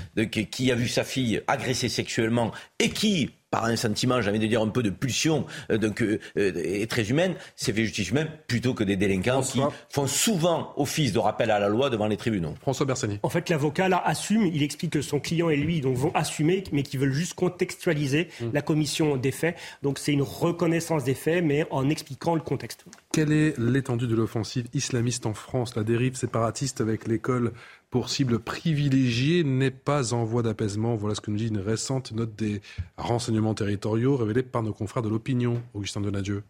qui 0.51 0.73
a 0.73 0.75
vu 0.75 0.89
sa 0.89 1.05
fille 1.05 1.43
agressée 1.47 1.89
sexuellement 1.89 2.53
et 2.79 2.91
qui 2.91 3.31
par 3.51 3.65
un 3.65 3.77
sentiment, 3.77 4.21
j'avais 4.21 4.39
de 4.39 4.47
dire 4.47 4.63
un 4.63 4.69
peu 4.69 4.83
de 4.83 4.91
pulsion 4.91 5.47
euh, 5.71 5.79
donc, 5.79 6.03
euh, 6.03 6.21
euh 6.37 6.87
très 6.87 7.11
humaine, 7.11 7.35
c'est 7.57 7.73
fait 7.73 7.85
justice 7.85 8.11
humaine 8.11 8.29
plutôt 8.47 8.75
que 8.75 8.85
des 8.85 8.97
délinquants 8.97 9.43
qui 9.43 9.61
font 9.89 10.07
souvent 10.07 10.73
office 10.77 11.13
de 11.13 11.19
rappel 11.19 11.51
à 11.51 11.59
la 11.59 11.69
loi 11.69 11.91
devant 11.91 12.07
les 12.07 12.17
tribunaux. 12.17 12.55
François 12.61 12.87
Bersani. 12.87 13.19
En 13.23 13.29
fait, 13.29 13.49
l'avocat 13.49 13.89
là 13.89 14.03
assume, 14.05 14.47
il 14.47 14.63
explique 14.63 14.93
que 14.93 15.03
son 15.03 15.21
client 15.21 15.51
et 15.51 15.57
lui 15.57 15.81
donc, 15.81 15.97
vont 15.97 16.13
assumer, 16.15 16.65
mais 16.73 16.83
qu'ils 16.83 17.01
veulent 17.01 17.13
juste 17.13 17.35
contextualiser 17.35 18.29
mmh. 18.41 18.47
la 18.53 18.63
commission 18.63 19.17
des 19.17 19.31
faits. 19.31 19.57
Donc 19.83 19.99
c'est 19.99 20.13
une 20.13 20.23
reconnaissance 20.23 21.05
des 21.05 21.15
faits, 21.15 21.45
mais 21.45 21.67
en 21.71 21.89
expliquant 21.89 22.35
le 22.35 22.41
contexte. 22.41 22.85
Quelle 23.13 23.33
est 23.33 23.59
l'étendue 23.59 24.07
de 24.07 24.15
l'offensive 24.15 24.67
islamiste 24.75 25.27
en 25.27 25.35
France? 25.35 25.77
La 25.77 25.83
dérive 25.83 26.15
séparatiste 26.15 26.81
avec 26.81 27.07
l'école 27.07 27.53
pour 27.91 28.09
cible 28.09 28.39
privilégiée 28.39 29.43
n'est 29.43 29.73
pas 29.73 30.15
en 30.15 30.25
voie 30.25 30.43
d'apaisement. 30.43 30.95
Voilà 30.95 31.17
ce 31.17 31.21
que 31.21 31.31
nous 31.31 31.37
dit 31.37 31.49
une 31.49 31.59
récente 31.59 32.13
note 32.13 32.35
des 32.37 32.63
renseignements 32.97 33.55
territoriaux 33.55 34.17
révélée 34.17 34.45
par 34.45 34.63
nos 34.63 34.73
confrères 34.73 35.03
de 35.03 35.09
l'opinion. 35.09 35.61
Augustin 35.75 36.01
Donadieu. 36.01 36.45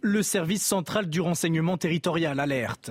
Le 0.00 0.22
service 0.22 0.64
central 0.64 1.08
du 1.08 1.20
renseignement 1.20 1.76
territorial 1.76 2.40
alerte. 2.40 2.90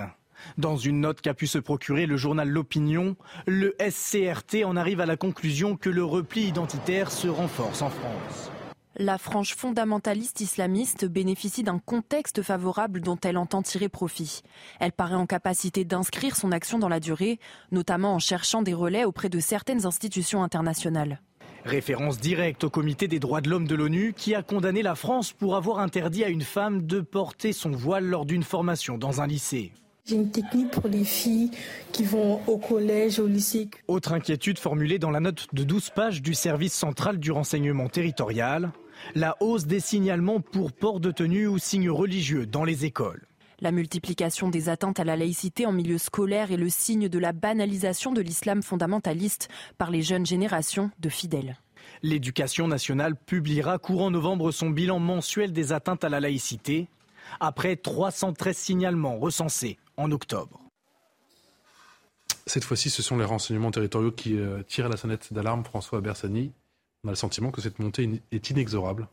Dans 0.58 0.78
une 0.78 1.02
note 1.02 1.22
qu'a 1.22 1.34
pu 1.34 1.48
se 1.48 1.58
procurer 1.58 2.06
le 2.06 2.18
journal 2.18 2.48
L'Opinion, 2.48 3.16
le 3.48 3.76
SCRT 3.80 4.66
en 4.66 4.76
arrive 4.76 5.00
à 5.00 5.06
la 5.06 5.18
conclusion 5.18 5.78
que 5.78 5.90
le 5.90 6.04
repli 6.04 6.48
identitaire 6.48 7.10
se 7.10 7.28
renforce 7.28 7.82
en 7.82 7.90
France. 7.90 8.52
La 8.98 9.18
frange 9.18 9.56
fondamentaliste 9.56 10.40
islamiste 10.40 11.04
bénéficie 11.04 11.64
d'un 11.64 11.80
contexte 11.80 12.42
favorable 12.42 13.02
dont 13.02 13.18
elle 13.26 13.38
entend 13.38 13.62
tirer 13.62 13.90
profit. 13.90 14.42
Elle 14.80 14.94
paraît 14.94 15.16
en 15.16 15.26
capacité 15.26 15.84
d'inscrire 15.84 16.38
son 16.38 16.54
action 16.54 16.80
dans 16.80 16.88
la 16.88 17.02
durée, 17.02 17.40
notamment 17.74 18.14
en 18.14 18.20
cherchant 18.20 18.62
des 18.62 18.74
relais 18.74 19.04
auprès 19.04 19.28
de 19.28 19.42
certaines 19.42 19.86
institutions 19.86 20.44
internationales. 20.44 21.20
Référence 21.66 22.20
directe 22.20 22.64
au 22.64 22.70
comité 22.70 23.10
des 23.10 23.20
droits 23.20 23.42
de 23.42 23.50
l'homme 23.50 23.68
de 23.68 23.76
l'ONU 23.76 24.14
qui 24.16 24.34
a 24.34 24.44
condamné 24.44 24.82
la 24.82 24.96
France 24.96 25.34
pour 25.34 25.58
avoir 25.58 25.80
interdit 25.80 26.24
à 26.24 26.30
une 26.30 26.44
femme 26.44 26.86
de 26.86 27.02
porter 27.02 27.52
son 27.52 27.72
voile 27.72 28.06
lors 28.06 28.26
d'une 28.26 28.44
formation 28.44 28.98
dans 28.98 29.20
un 29.20 29.28
lycée. 29.28 29.74
J'ai 30.06 30.16
une 30.16 30.32
technique 30.32 30.72
pour 30.72 30.88
les 30.88 31.04
filles 31.04 31.52
qui 31.92 32.04
vont 32.04 32.40
au 32.48 32.60
collège, 32.60 33.20
au 33.20 33.28
lycée. 33.28 33.68
Autre 33.90 34.14
inquiétude 34.14 34.60
formulée 34.60 35.00
dans 35.00 35.10
la 35.10 35.20
note 35.20 35.48
de 35.52 35.64
12 35.64 35.90
pages 35.90 36.22
du 36.22 36.34
service 36.34 36.74
central 36.74 37.18
du 37.18 37.32
renseignement 37.32 37.90
territorial 37.90 38.72
la 39.14 39.36
hausse 39.42 39.66
des 39.66 39.80
signalements 39.80 40.42
pour 40.42 40.72
port 40.72 41.00
de 41.00 41.12
tenue 41.12 41.48
ou 41.48 41.58
signes 41.58 41.90
religieux 41.90 42.46
dans 42.46 42.64
les 42.64 42.86
écoles. 42.86 43.28
La 43.62 43.72
multiplication 43.72 44.50
des 44.50 44.68
atteintes 44.68 45.00
à 45.00 45.06
la 45.06 45.16
laïcité 45.16 45.66
en 45.66 45.72
milieu 45.72 45.98
scolaire 45.98 46.52
est 46.52 46.58
le 46.58 46.70
signe 46.70 47.08
de 47.08 47.20
la 47.20 47.32
banalisation 47.32 48.12
de 48.12 48.22
l'islam 48.22 48.62
fondamentaliste 48.62 49.48
par 49.78 49.92
les 49.92 50.02
jeunes 50.02 50.26
générations 50.26 50.92
de 51.00 51.10
fidèles. 51.10 51.58
L'éducation 52.04 52.68
nationale 52.68 53.16
publiera 53.16 53.78
courant 53.78 54.12
novembre 54.12 54.52
son 54.52 54.70
bilan 54.70 55.00
mensuel 55.00 55.54
des 55.54 55.72
atteintes 55.72 56.04
à 56.04 56.10
la 56.10 56.20
laïcité, 56.20 56.88
après 57.40 57.76
313 57.76 58.56
signalements 58.56 59.18
recensés 59.18 59.78
en 59.98 60.12
octobre. 60.12 60.62
Cette 62.48 62.64
fois-ci, 62.64 62.90
ce 62.90 63.02
sont 63.02 63.18
les 63.18 63.26
renseignements 63.26 63.72
territoriaux 63.72 64.12
qui 64.12 64.38
euh, 64.38 64.62
tirent 64.64 64.90
la 64.90 64.98
sonnette 64.98 65.34
d'alarme, 65.34 65.64
François 65.64 66.02
Bersani. 66.02 66.52
On 67.06 67.10
a 67.10 67.12
le 67.12 67.16
sentiment 67.16 67.52
que 67.52 67.62
cette 67.62 67.78
montée 67.78 68.24
est 68.32 68.50
inexorable. 68.50 69.08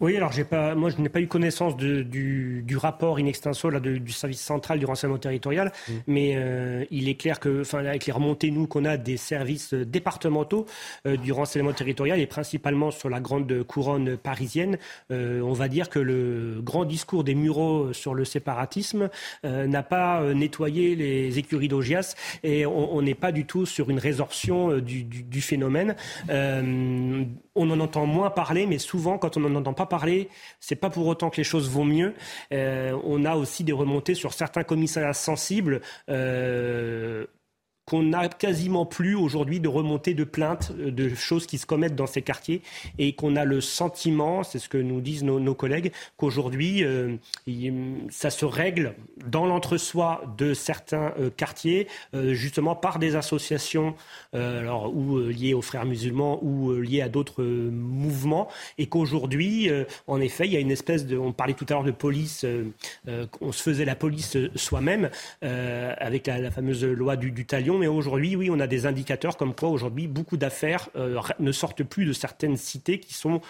Oui, 0.00 0.16
alors 0.16 0.32
pas, 0.50 0.74
moi 0.74 0.90
je 0.90 1.00
n'ai 1.00 1.08
pas 1.08 1.20
eu 1.20 1.28
connaissance 1.28 1.76
du, 1.76 2.76
rapport 2.76 3.18
in 3.18 3.26
extenso 3.26 3.70
là, 3.70 3.78
du 3.78 4.10
service 4.10 4.40
central 4.40 4.80
du 4.80 4.86
renseignement 4.86 5.18
territorial, 5.18 5.68
mmh. 5.68 5.92
mais 6.08 6.32
euh, 6.34 6.84
il 6.90 7.08
est 7.08 7.14
clair 7.14 7.38
que, 7.38 7.60
enfin, 7.60 7.78
avec 7.78 8.04
les 8.04 8.12
remontées 8.12 8.50
nous 8.50 8.66
qu'on 8.66 8.84
a 8.84 8.96
des 8.96 9.16
services 9.16 9.72
départementaux 9.72 10.66
euh, 11.06 11.16
du 11.16 11.30
renseignement 11.30 11.72
territorial 11.72 12.18
et 12.18 12.26
principalement 12.26 12.90
sur 12.90 13.08
la 13.08 13.20
grande 13.20 13.62
couronne 13.62 14.16
parisienne, 14.16 14.78
euh, 15.12 15.40
on 15.42 15.52
va 15.52 15.68
dire 15.68 15.88
que 15.88 16.00
le 16.00 16.60
grand 16.60 16.84
discours 16.84 17.22
des 17.22 17.36
Mureaux 17.36 17.92
sur 17.92 18.14
le 18.14 18.24
séparatisme 18.24 19.10
n'a 19.44 19.82
pas 19.82 20.34
nettoyé 20.34 20.96
les 20.96 21.38
écuries 21.38 21.68
d'Augias 21.68 22.14
et 22.42 22.66
on 22.66 23.00
n'est 23.02 23.14
pas 23.14 23.30
du 23.30 23.44
tout 23.46 23.64
sur 23.64 23.90
une 23.90 23.98
résorption 23.98 24.78
du, 24.78 25.04
du 25.04 25.40
phénomène 25.40 25.94
on 27.56 27.70
en 27.70 27.80
entend 27.80 28.06
moins 28.06 28.30
parler, 28.30 28.66
mais 28.66 28.78
souvent, 28.78 29.18
quand 29.18 29.36
on 29.36 29.40
n'en 29.40 29.54
entend 29.54 29.74
pas 29.74 29.83
parler, 29.86 30.28
c'est 30.60 30.76
pas 30.76 30.90
pour 30.90 31.06
autant 31.06 31.30
que 31.30 31.36
les 31.36 31.44
choses 31.44 31.68
vont 31.70 31.84
mieux. 31.84 32.14
Euh, 32.52 32.98
on 33.04 33.24
a 33.24 33.34
aussi 33.34 33.64
des 33.64 33.72
remontées 33.72 34.14
sur 34.14 34.32
certains 34.32 34.64
commissariats 34.64 35.12
sensibles. 35.12 35.80
Euh, 36.08 37.26
qu'on 37.86 38.02
n'a 38.02 38.28
quasiment 38.28 38.86
plus 38.86 39.14
aujourd'hui 39.14 39.60
de 39.60 39.68
remontées 39.68 40.14
de 40.14 40.24
plaintes 40.24 40.72
euh, 40.78 40.90
de 40.90 41.14
choses 41.14 41.46
qui 41.46 41.58
se 41.58 41.66
commettent 41.66 41.96
dans 41.96 42.06
ces 42.06 42.22
quartiers 42.22 42.62
et 42.98 43.14
qu'on 43.14 43.36
a 43.36 43.44
le 43.44 43.60
sentiment, 43.60 44.42
c'est 44.42 44.58
ce 44.58 44.68
que 44.68 44.78
nous 44.78 45.00
disent 45.00 45.24
nos, 45.24 45.54
collègues, 45.54 45.92
qu'aujourd'hui 46.16 46.82
euh, 46.84 47.16
ça 48.10 48.30
se 48.30 48.44
règle 48.44 48.94
dans 49.26 49.46
l'entre-soi 49.46 50.22
de 50.38 50.54
certains 50.54 51.12
euh, 51.18 51.30
quartiers, 51.30 51.86
justement 52.12 52.74
par 52.74 52.98
des 52.98 53.16
associations, 53.16 53.94
ou 54.32 55.18
liées 55.18 55.54
aux 55.54 55.62
frères 55.62 55.84
musulmans 55.84 56.42
ou 56.42 56.72
liées 56.72 57.02
à 57.02 57.08
d'autres 57.08 57.42
mouvements, 57.44 58.48
et 58.78 58.86
qu'aujourd'hui, 58.86 59.70
en 60.06 60.20
effet, 60.20 60.46
il 60.46 60.52
y 60.52 60.56
a 60.56 60.60
une 60.60 60.70
espèce 60.70 61.06
de, 61.06 61.16
on 61.16 61.32
parlait 61.32 61.54
tout 61.54 61.66
à 61.68 61.74
l'heure 61.74 61.84
de 61.84 61.90
police, 61.90 62.44
on 63.40 63.52
se 63.52 63.62
faisait 63.62 63.84
la 63.84 63.94
police 63.94 64.36
soi-même 64.54 65.10
avec 65.42 66.26
la, 66.26 66.50
fameuse 66.50 66.84
loi 66.84 67.16
du 67.16 67.46
talion 67.46 67.73
mais 67.78 67.86
aujourd'hui, 67.86 68.36
oui, 68.36 68.50
on 68.50 68.60
a 68.60 68.66
des 68.66 68.86
indicateurs 68.86 69.36
comme 69.36 69.54
quoi 69.54 69.68
aujourd'hui, 69.68 70.06
beaucoup 70.06 70.36
d'affaires 70.36 70.88
euh, 70.96 71.20
ne 71.38 71.52
sortent 71.52 71.82
plus 71.82 72.04
de 72.04 72.12
certaines 72.12 72.56
cités 72.56 72.98
qui 72.98 73.14
sont 73.14 73.40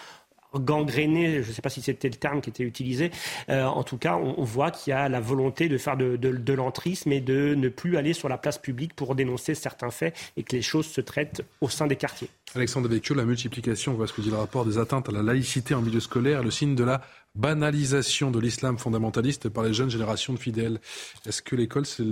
gangrénées, 0.59 1.43
je 1.43 1.49
ne 1.49 1.53
sais 1.53 1.61
pas 1.61 1.69
si 1.69 1.81
c'était 1.81 2.09
le 2.09 2.15
terme 2.15 2.41
qui 2.41 2.49
était 2.49 2.63
utilisé. 2.63 3.11
Euh, 3.49 3.63
en 3.63 3.83
tout 3.83 3.97
cas, 3.97 4.15
on, 4.15 4.43
voit 4.43 4.71
qu'il 4.71 4.91
y 4.91 4.93
a 4.93 5.09
la 5.09 5.19
volonté 5.19 5.69
de 5.69 5.77
faire 5.77 5.97
de, 5.97 6.53
l'entrisme 6.53 7.11
et 7.11 7.21
de 7.21 7.55
ne 7.55 7.69
plus 7.69 7.97
aller 7.97 8.13
sur 8.13 8.29
la 8.29 8.37
place 8.37 8.57
publique 8.57 8.95
pour 8.95 9.15
dénoncer 9.15 9.55
certains 9.55 9.89
faits 9.89 10.15
et 10.37 10.43
que 10.43 10.55
les 10.55 10.61
choses 10.61 10.85
se 10.85 11.01
traitent 11.01 11.41
au 11.61 11.69
sein 11.69 11.87
des 11.87 11.95
quartiers. 11.95 12.29
Alexandre 12.55 12.87
Vecchio, 12.87 13.15
la 13.15 13.25
multiplication, 13.25 13.93
on 13.93 13.95
voit 13.95 14.07
ce 14.07 14.13
que 14.13 14.21
dit 14.21 14.29
le 14.29 14.37
rapport 14.37 14.65
des 14.65 14.77
atteintes 14.77 15.09
à 15.09 15.11
la 15.11 15.23
laïcité 15.23 15.73
en 15.73 15.81
milieu 15.81 15.99
scolaire, 15.99 16.43
le 16.43 16.51
signe 16.51 16.75
de 16.75 16.83
la 16.83 17.01
banalisation 17.35 18.31
de 18.31 18.39
l'islam 18.39 18.77
fondamentaliste 18.77 19.49
par 19.49 19.63
les 19.63 19.73
jeunes 19.73 19.89
générations 19.89 20.33
de 20.33 20.39
fidèles. 20.39 20.79
Est-ce 21.25 21.41
que 21.41 21.55
l'école, 21.55 21.85
c'est 21.85 22.05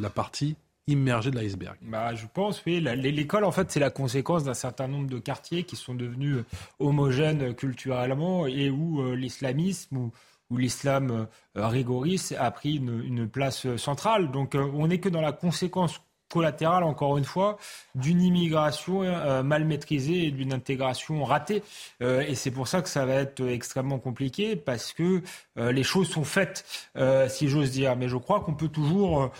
la 0.00 0.10
partie 0.10 0.56
immergé 0.86 1.30
de 1.30 1.38
l'iceberg 1.38 1.76
bah, 1.82 2.14
Je 2.14 2.26
pense, 2.32 2.62
oui. 2.64 2.80
L'école, 2.80 3.44
en 3.44 3.52
fait, 3.52 3.70
c'est 3.70 3.80
la 3.80 3.90
conséquence 3.90 4.44
d'un 4.44 4.54
certain 4.54 4.86
nombre 4.88 5.08
de 5.08 5.18
quartiers 5.18 5.64
qui 5.64 5.76
sont 5.76 5.94
devenus 5.94 6.36
euh, 6.36 6.44
homogènes 6.78 7.54
culturellement 7.54 8.46
et 8.46 8.70
où 8.70 9.02
euh, 9.02 9.14
l'islamisme 9.14 9.96
ou, 9.96 10.12
l'islam 10.56 11.10
euh, 11.56 11.66
rigoriste 11.66 12.36
a 12.38 12.50
pris 12.52 12.76
une, 12.76 13.28
place 13.28 13.74
centrale. 13.76 14.30
Donc, 14.30 14.54
on 14.54 14.86
n'est 14.86 15.00
que 15.00 15.08
dans 15.08 15.20
la 15.20 15.32
conséquence 15.32 16.00
collatérale, 16.28 16.84
encore 16.84 17.18
une 17.18 17.24
fois, 17.24 17.58
d'une 17.94 18.20
immigration 18.22 19.02
euh, 19.02 19.42
mal 19.42 19.64
maîtrisée 19.64 20.26
et 20.26 20.30
d'une 20.30 20.52
intégration 20.52 21.24
ratée. 21.24 21.62
Euh, 22.02 22.24
et 22.26 22.34
c'est 22.34 22.50
pour 22.50 22.68
ça 22.68 22.82
que 22.82 22.88
ça 22.88 23.06
va 23.06 23.14
être 23.14 23.46
extrêmement 23.46 23.98
compliqué, 23.98 24.56
parce 24.56 24.92
que 24.92 25.22
euh, 25.58 25.72
les 25.72 25.82
choses 25.82 26.08
sont 26.08 26.24
faites, 26.24 26.64
si 27.28 27.48
j'ose 27.48 27.70
dire. 27.70 27.96
Mais 27.96 28.08
je 28.08 28.16
crois 28.16 28.40
qu'on 28.40 28.54
peut 28.54 28.68
toujours 28.68 29.30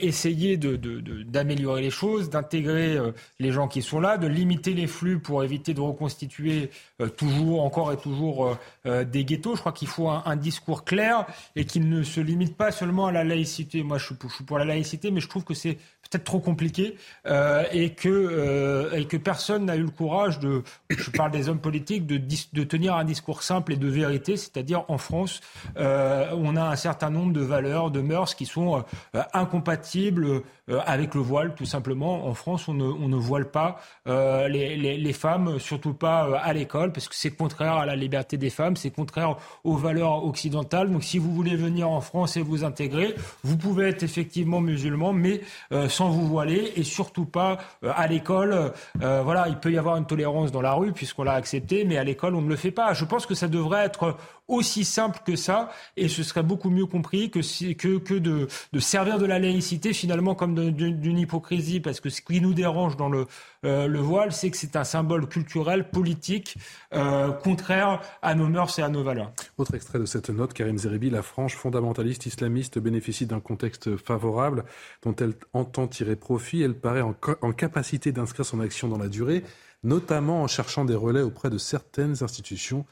essayer 0.00 0.56
d'améliorer 0.56 1.80
de, 1.80 1.84
les 1.86 1.90
choses, 1.90 2.30
d'intégrer 2.30 2.98
les 3.38 3.52
gens 3.52 3.68
qui 3.68 3.82
sont 3.82 4.00
là, 4.00 4.18
de 4.18 4.26
limiter 4.26 4.74
les 4.74 4.86
flux 4.86 5.18
pour 5.18 5.42
éviter 5.42 5.74
de 5.74 5.80
reconstituer 5.80 6.70
toujours, 7.16 7.62
encore 7.62 7.92
et 7.92 7.96
toujours 7.96 8.56
des 8.84 9.24
ghettos. 9.24 9.56
Je 9.56 9.60
crois 9.60 9.72
qu'il 9.72 9.88
faut 9.88 10.08
un, 10.08 10.22
un, 10.26 10.36
discours 10.36 10.84
clair 10.84 11.26
et 11.56 11.64
qu'il 11.64 11.88
ne 11.88 12.02
se 12.02 12.20
limite 12.20 12.56
pas 12.56 12.72
seulement 12.72 13.06
à 13.06 13.12
la 13.12 13.24
laïcité. 13.24 13.82
Moi, 13.82 13.98
je 13.98 14.14
je 14.28 14.34
suis 14.34 14.44
pour 14.44 14.58
la 14.58 14.64
laïcité, 14.64 15.10
mais 15.10 15.20
je 15.20 15.28
trouve 15.28 15.44
que 15.44 15.54
c'est 15.54 15.74
peut-être 15.74 16.24
trop 16.34 16.40
compliqué 16.40 16.96
euh, 17.26 17.62
et 17.72 17.90
que 17.90 18.08
euh, 18.08 18.98
et 18.98 19.04
que 19.04 19.16
personne 19.16 19.66
n'a 19.66 19.76
eu 19.76 19.82
le 19.82 19.90
courage 19.90 20.40
de 20.40 20.64
je 20.90 21.10
parle 21.12 21.30
des 21.30 21.48
hommes 21.48 21.60
politiques 21.60 22.06
de, 22.06 22.20
de 22.52 22.64
tenir 22.64 22.96
un 22.96 23.04
discours 23.04 23.44
simple 23.44 23.72
et 23.72 23.76
de 23.76 23.86
vérité 23.86 24.36
c'est-à-dire 24.36 24.84
en 24.88 24.98
France 24.98 25.40
euh, 25.76 26.28
on 26.32 26.56
a 26.56 26.62
un 26.62 26.76
certain 26.76 27.10
nombre 27.10 27.32
de 27.32 27.40
valeurs 27.40 27.92
de 27.92 28.00
mœurs 28.00 28.34
qui 28.34 28.46
sont 28.46 28.84
incompatibles 29.32 30.42
avec 30.86 31.14
le 31.14 31.20
voile 31.20 31.54
tout 31.54 31.66
simplement. 31.66 32.26
En 32.26 32.34
France 32.34 32.68
on 32.68 32.74
ne, 32.74 32.84
on 32.84 33.08
ne 33.08 33.16
voile 33.16 33.50
pas 33.50 33.80
les, 34.06 34.76
les, 34.76 34.96
les, 34.96 35.12
femmes 35.12 35.58
surtout 35.58 35.94
pas 35.94 36.38
à 36.38 36.52
l'école 36.52 36.92
parce 36.92 37.08
que 37.08 37.14
c'est 37.14 37.30
contraire 37.30 37.74
à 37.74 37.86
la 37.86 37.94
liberté 37.94 38.36
des 38.36 38.50
femmes 38.50 38.76
c'est 38.76 38.90
contraire 38.90 39.36
aux 39.62 39.76
valeurs 39.76 40.24
occidentales. 40.24 40.90
Donc 40.90 41.04
si 41.04 41.18
vous 41.18 41.32
voulez 41.32 41.54
venir 41.54 41.88
en 41.90 42.00
France 42.00 42.36
et 42.36 42.42
vous 42.42 42.64
intégrer 42.64 43.14
vous 43.44 43.56
pouvez 43.56 43.88
être 43.88 44.02
effectivement 44.02 44.60
musulman 44.60 45.12
mais 45.12 45.42
sans 45.88 46.08
vous 46.10 46.23
voiler 46.24 46.72
et 46.76 46.82
surtout 46.82 47.24
pas 47.24 47.58
euh, 47.82 47.92
à 47.94 48.06
l'école. 48.06 48.72
Euh, 49.02 49.22
voilà, 49.22 49.48
il 49.48 49.56
peut 49.56 49.70
y 49.70 49.78
avoir 49.78 49.96
une 49.96 50.06
tolérance 50.06 50.52
dans 50.52 50.62
la 50.62 50.72
rue 50.72 50.92
puisqu'on 50.92 51.24
l'a 51.24 51.34
accepté, 51.34 51.84
mais 51.84 51.96
à 51.96 52.04
l'école 52.04 52.34
on 52.34 52.42
ne 52.42 52.48
le 52.48 52.56
fait 52.56 52.70
pas. 52.70 52.92
Je 52.94 53.04
pense 53.04 53.26
que 53.26 53.34
ça 53.34 53.48
devrait 53.48 53.84
être 53.84 54.16
aussi 54.48 54.84
simple 54.84 55.20
que 55.24 55.36
ça 55.36 55.70
et 55.96 56.08
ce 56.08 56.22
serait 56.22 56.42
beaucoup 56.42 56.70
mieux 56.70 56.86
compris 56.86 57.30
que, 57.30 57.40
que, 57.72 58.14
de, 58.18 58.48
servir 58.78 59.18
de 59.18 59.26
la 59.26 59.38
laïcité 59.38 59.92
finalement 59.92 60.34
comme 60.34 60.70
d'une 60.70 61.18
hypocrisie 61.18 61.80
parce 61.80 62.00
que 62.00 62.10
ce 62.10 62.20
qui 62.20 62.40
nous 62.40 62.52
dérange 62.52 62.96
dans 62.96 63.08
le, 63.08 63.26
euh, 63.64 63.86
le 63.86 63.98
voile, 64.00 64.32
c'est 64.32 64.50
que 64.50 64.56
c'est 64.56 64.76
un 64.76 64.84
symbole 64.84 65.26
culturel, 65.28 65.88
politique, 65.90 66.56
euh, 66.92 67.32
contraire 67.32 68.00
à 68.22 68.34
nos 68.34 68.48
mœurs 68.48 68.78
et 68.78 68.82
à 68.82 68.88
nos 68.88 69.02
valeurs. 69.02 69.32
Autre 69.56 69.74
extrait 69.74 69.98
de 69.98 70.06
cette 70.06 70.30
note, 70.30 70.52
Karim 70.52 70.76
Zeribi, 70.76 71.10
la 71.10 71.22
frange 71.22 71.54
fondamentaliste 71.54 72.26
islamiste 72.26 72.78
bénéficie 72.78 73.26
d'un 73.26 73.40
contexte 73.40 73.96
favorable 73.96 74.64
dont 75.02 75.14
elle 75.16 75.34
entend 75.52 75.86
tirer 75.86 76.16
profit. 76.16 76.62
Elle 76.62 76.74
paraît 76.74 77.02
en 77.02 77.52
capacité 77.52 78.12
d'inscrire 78.12 78.44
son 78.44 78.60
action 78.60 78.88
dans 78.88 78.98
la 78.98 79.08
durée, 79.08 79.42
notamment 79.82 80.42
en 80.42 80.46
cherchant 80.46 80.84
des 80.84 80.94
relais 80.94 81.22
auprès 81.22 81.50
de 81.50 81.58
certaines 81.58 82.22
institutions 82.22 82.84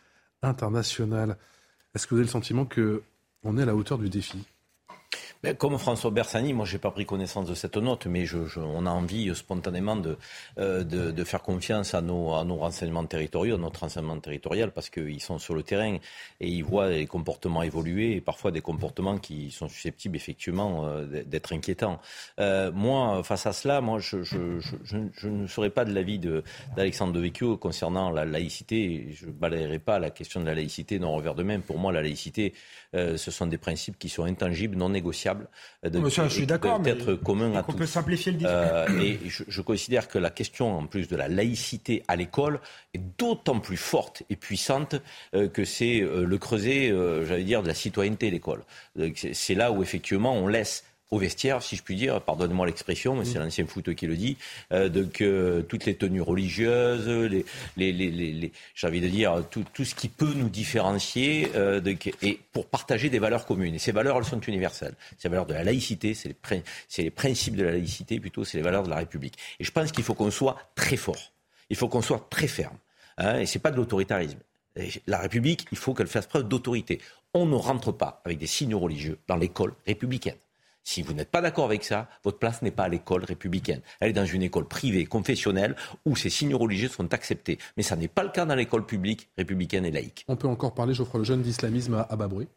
internationales. 0.42 1.36
Est-ce 1.94 2.06
que 2.06 2.14
vous 2.14 2.20
avez 2.20 2.26
le 2.26 2.30
sentiment 2.30 2.66
qu'on 2.66 3.58
est 3.58 3.62
à 3.62 3.66
la 3.66 3.76
hauteur 3.76 3.98
du 3.98 4.08
défi? 4.08 4.44
Ben, 5.42 5.56
comme 5.56 5.76
François 5.76 6.12
Bersani, 6.12 6.52
moi, 6.52 6.64
j'ai 6.64 6.78
pas 6.78 6.92
pris 6.92 7.04
connaissance 7.04 7.46
de 7.46 7.54
cette 7.54 7.76
note, 7.76 8.06
mais 8.06 8.26
je, 8.26 8.38
on 8.60 8.86
a 8.86 8.90
envie 8.90 9.28
euh, 9.28 9.34
spontanément 9.34 9.96
de, 9.96 10.16
euh, 10.58 10.84
de, 10.84 11.24
faire 11.24 11.42
confiance 11.42 11.94
à 11.94 12.00
nos, 12.00 12.28
renseignements 12.28 13.04
territoriaux, 13.04 13.56
à 13.56 13.58
notre 13.58 13.80
renseignement 13.80 14.20
territorial, 14.20 14.70
parce 14.70 14.88
qu'ils 14.88 15.20
sont 15.20 15.40
sur 15.40 15.56
le 15.56 15.64
terrain 15.64 15.96
et 16.38 16.48
ils 16.48 16.62
voient 16.62 16.90
les 16.90 17.06
comportements 17.06 17.64
évoluer 17.64 18.14
et 18.14 18.20
parfois 18.20 18.52
des 18.52 18.60
comportements 18.60 19.18
qui 19.18 19.50
sont 19.50 19.68
susceptibles, 19.68 20.14
effectivement, 20.14 20.86
euh, 20.86 21.24
d'être 21.24 21.52
inquiétants. 21.52 22.00
Moi, 22.38 23.22
face 23.24 23.46
à 23.46 23.52
cela, 23.52 23.80
moi, 23.80 23.98
je, 23.98 24.18
ne 25.26 25.46
serais 25.48 25.70
pas 25.70 25.84
de 25.84 25.92
l'avis 25.92 26.20
d'Alexandre 26.20 27.12
de, 27.12 27.18
Devecchio 27.18 27.56
concernant 27.56 28.10
la 28.10 28.24
laïcité. 28.24 29.08
Je 29.12 29.26
ne 29.26 29.32
balayerai 29.32 29.80
pas 29.80 29.98
la 29.98 30.10
question 30.10 30.40
de 30.40 30.46
la 30.46 30.54
laïcité 30.54 31.00
d'un 31.00 31.08
revers 31.08 31.34
de 31.34 31.42
main. 31.42 31.58
Pour 31.58 31.78
moi, 31.78 31.90
la 31.90 32.02
laïcité, 32.02 32.54
euh, 32.94 33.16
ce 33.16 33.30
sont 33.30 33.46
des 33.46 33.58
principes 33.58 33.98
qui 33.98 34.08
sont 34.08 34.24
intangibles, 34.24 34.76
non 34.76 34.90
négociables, 34.90 35.48
euh, 35.84 35.88
de, 35.88 36.06
je 36.08 36.28
suis 36.28 36.46
d'accord, 36.46 36.80
d'être 36.80 37.14
communs 37.14 37.54
à 37.54 37.62
tous. 37.62 37.72
On 37.72 37.74
peut 37.74 37.86
simplifier 37.86 38.32
le 38.32 38.38
discours. 38.38 38.54
Euh, 38.54 39.00
et 39.00 39.18
je, 39.26 39.44
je, 39.48 39.62
considère 39.62 40.08
que 40.08 40.18
la 40.18 40.30
question, 40.30 40.76
en 40.76 40.86
plus 40.86 41.08
de 41.08 41.16
la 41.16 41.28
laïcité 41.28 42.02
à 42.08 42.16
l'école, 42.16 42.60
est 42.92 43.00
d'autant 43.18 43.60
plus 43.60 43.78
forte 43.78 44.22
et 44.28 44.36
puissante 44.36 44.96
que 45.32 45.64
c'est 45.64 46.00
le 46.00 46.38
creuset, 46.38 46.92
j'allais 47.24 47.44
dire, 47.44 47.62
de 47.62 47.68
la 47.68 47.74
citoyenneté 47.74 48.30
l'école. 48.30 48.64
C'est 49.32 49.54
là 49.54 49.72
où 49.72 49.82
effectivement 49.82 50.34
on 50.34 50.46
laisse 50.46 50.84
au 51.12 51.18
vestiaire, 51.18 51.62
si 51.62 51.76
je 51.76 51.82
puis 51.82 51.94
dire, 51.94 52.22
pardonnez-moi 52.22 52.64
l'expression, 52.66 53.14
mais 53.14 53.26
c'est 53.26 53.38
mm. 53.38 53.42
l'ancien 53.42 53.66
foot 53.66 53.94
qui 53.94 54.06
le 54.06 54.16
dit, 54.16 54.38
euh, 54.72 55.06
que 55.12 55.60
toutes 55.68 55.84
les 55.84 55.94
tenues 55.94 56.22
religieuses, 56.22 57.06
les, 57.06 57.44
les, 57.76 57.92
les, 57.92 58.10
les 58.10 58.52
j'ai 58.74 58.86
envie 58.86 59.02
de 59.02 59.08
dire 59.08 59.44
tout, 59.50 59.62
tout, 59.74 59.84
ce 59.84 59.94
qui 59.94 60.08
peut 60.08 60.32
nous 60.34 60.48
différencier, 60.48 61.52
euh, 61.54 61.80
de, 61.80 61.94
et 62.22 62.40
pour 62.52 62.66
partager 62.66 63.10
des 63.10 63.18
valeurs 63.18 63.44
communes. 63.44 63.74
Et 63.74 63.78
ces 63.78 63.92
valeurs, 63.92 64.16
elles 64.16 64.24
sont 64.24 64.40
universelles. 64.40 64.94
C'est 65.18 65.28
les 65.28 65.30
valeurs 65.30 65.46
de 65.46 65.52
la 65.52 65.64
laïcité, 65.64 66.14
c'est 66.14 66.30
les, 66.30 66.62
les 66.98 67.10
principes 67.10 67.56
de 67.56 67.64
la 67.64 67.72
laïcité, 67.72 68.18
plutôt, 68.18 68.44
c'est 68.44 68.56
les 68.56 68.64
valeurs 68.64 68.82
de 68.82 68.90
la 68.90 68.96
République. 68.96 69.34
Et 69.60 69.64
je 69.64 69.70
pense 69.70 69.92
qu'il 69.92 70.04
faut 70.04 70.14
qu'on 70.14 70.30
soit 70.30 70.56
très 70.74 70.96
fort. 70.96 71.32
Il 71.68 71.76
faut 71.76 71.88
qu'on 71.88 72.02
soit 72.02 72.26
très 72.30 72.48
ferme. 72.48 72.78
Hein, 73.18 73.40
et 73.40 73.44
c'est 73.46 73.58
pas 73.58 73.70
de 73.70 73.76
l'autoritarisme. 73.76 74.38
La 75.06 75.18
République, 75.18 75.66
il 75.72 75.76
faut 75.76 75.92
qu'elle 75.92 76.06
fasse 76.06 76.26
preuve 76.26 76.48
d'autorité. 76.48 77.02
On 77.34 77.44
ne 77.44 77.54
rentre 77.54 77.92
pas 77.92 78.22
avec 78.24 78.38
des 78.38 78.46
signes 78.46 78.74
religieux 78.74 79.18
dans 79.28 79.36
l'école 79.36 79.74
républicaine. 79.86 80.36
Si 80.84 81.02
vous 81.02 81.12
n'êtes 81.12 81.30
pas 81.30 81.40
d'accord 81.40 81.66
avec 81.66 81.84
ça, 81.84 82.08
votre 82.24 82.38
place 82.38 82.62
n'est 82.62 82.70
pas 82.70 82.84
à 82.84 82.88
l'école 82.88 83.24
républicaine. 83.24 83.80
Elle 84.00 84.10
est 84.10 84.14
dans 84.14 84.26
une 84.26 84.42
école 84.42 84.66
privée, 84.66 85.06
confessionnelle, 85.06 85.76
où 86.04 86.16
ces 86.16 86.30
signes 86.30 86.54
religieux 86.54 86.88
sont 86.88 87.12
acceptés. 87.14 87.58
Mais 87.76 87.82
ça 87.82 87.96
n'est 87.96 88.08
pas 88.08 88.24
le 88.24 88.30
cas 88.30 88.44
dans 88.44 88.54
l'école 88.54 88.84
publique, 88.86 89.28
républicaine 89.36 89.84
et 89.84 89.90
laïque. 89.90 90.24
On 90.28 90.36
peut 90.36 90.48
encore 90.48 90.74
parler, 90.74 90.94
Geoffroy 90.94 91.20
Lejeune, 91.20 91.42
d'islamisme 91.42 92.04
à 92.08 92.16
bas 92.16 92.28
bruit 92.28 92.48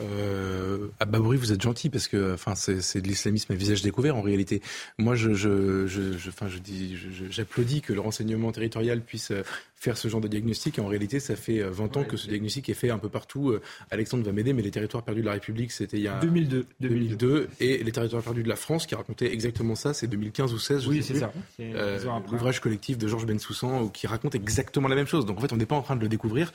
euh, 0.00 0.88
à 1.00 1.06
Babouri, 1.06 1.36
vous 1.38 1.52
êtes 1.52 1.62
gentil 1.62 1.88
parce 1.88 2.08
que, 2.08 2.34
enfin, 2.34 2.54
c'est 2.54 3.00
de 3.00 3.08
l'islamisme 3.08 3.52
à 3.52 3.56
visage 3.56 3.82
découvert 3.82 4.16
en 4.16 4.22
réalité. 4.22 4.62
Moi, 4.98 5.14
je, 5.14 5.32
je, 5.32 5.86
je, 5.86 6.16
je, 6.16 6.28
enfin, 6.28 6.48
je 6.48 6.58
dis, 6.58 6.96
j'applaudis 7.30 7.80
que 7.80 7.92
le 7.92 8.00
renseignement 8.00 8.52
territorial 8.52 9.00
puisse 9.00 9.30
euh, 9.30 9.42
faire 9.76 9.96
ce 9.96 10.08
genre 10.08 10.20
de 10.20 10.28
diagnostic. 10.28 10.78
En 10.78 10.86
réalité, 10.86 11.20
ça 11.20 11.36
fait 11.36 11.60
20 11.60 11.96
euh, 11.96 12.00
ans 12.00 12.04
que 12.04 12.16
ce 12.16 12.28
diagnostic 12.28 12.68
est 12.68 12.74
fait 12.74 12.90
un 12.90 12.98
peu 12.98 13.10
partout. 13.10 13.50
Euh, 13.50 13.60
Alexandre 13.90 14.24
va 14.24 14.32
m'aider, 14.32 14.52
mais 14.54 14.62
les 14.62 14.70
territoires 14.70 15.02
perdus 15.02 15.20
de 15.20 15.26
la 15.26 15.32
République, 15.32 15.70
c'était 15.70 15.98
il 15.98 16.02
y 16.02 16.08
a 16.08 16.18
2002. 16.18 16.66
2002. 16.80 17.48
Et 17.60 17.84
les 17.84 17.92
territoires 17.92 18.22
perdus 18.22 18.42
de 18.42 18.48
la 18.48 18.56
France, 18.56 18.86
qui 18.86 18.94
racontait 18.94 19.32
exactement 19.32 19.74
ça, 19.74 19.92
c'est 19.92 20.06
2015 20.06 20.54
ou 20.54 20.58
16. 20.58 20.82
Je 20.82 20.88
oui, 20.88 21.02
c'est 21.02 21.16
ça. 21.16 21.32
Euh, 21.60 21.98
L'ouvrage 22.32 22.60
collectif 22.60 22.96
de 22.96 23.06
Georges 23.06 23.26
Bensoussan, 23.26 23.88
qui 23.88 24.06
raconte 24.06 24.34
exactement 24.34 24.88
la 24.88 24.96
même 24.96 25.06
chose. 25.06 25.26
Donc 25.26 25.38
en 25.38 25.40
fait, 25.42 25.52
on 25.52 25.56
n'est 25.56 25.66
pas 25.66 25.76
en 25.76 25.82
train 25.82 25.96
de 25.96 26.00
le 26.00 26.08
découvrir. 26.08 26.52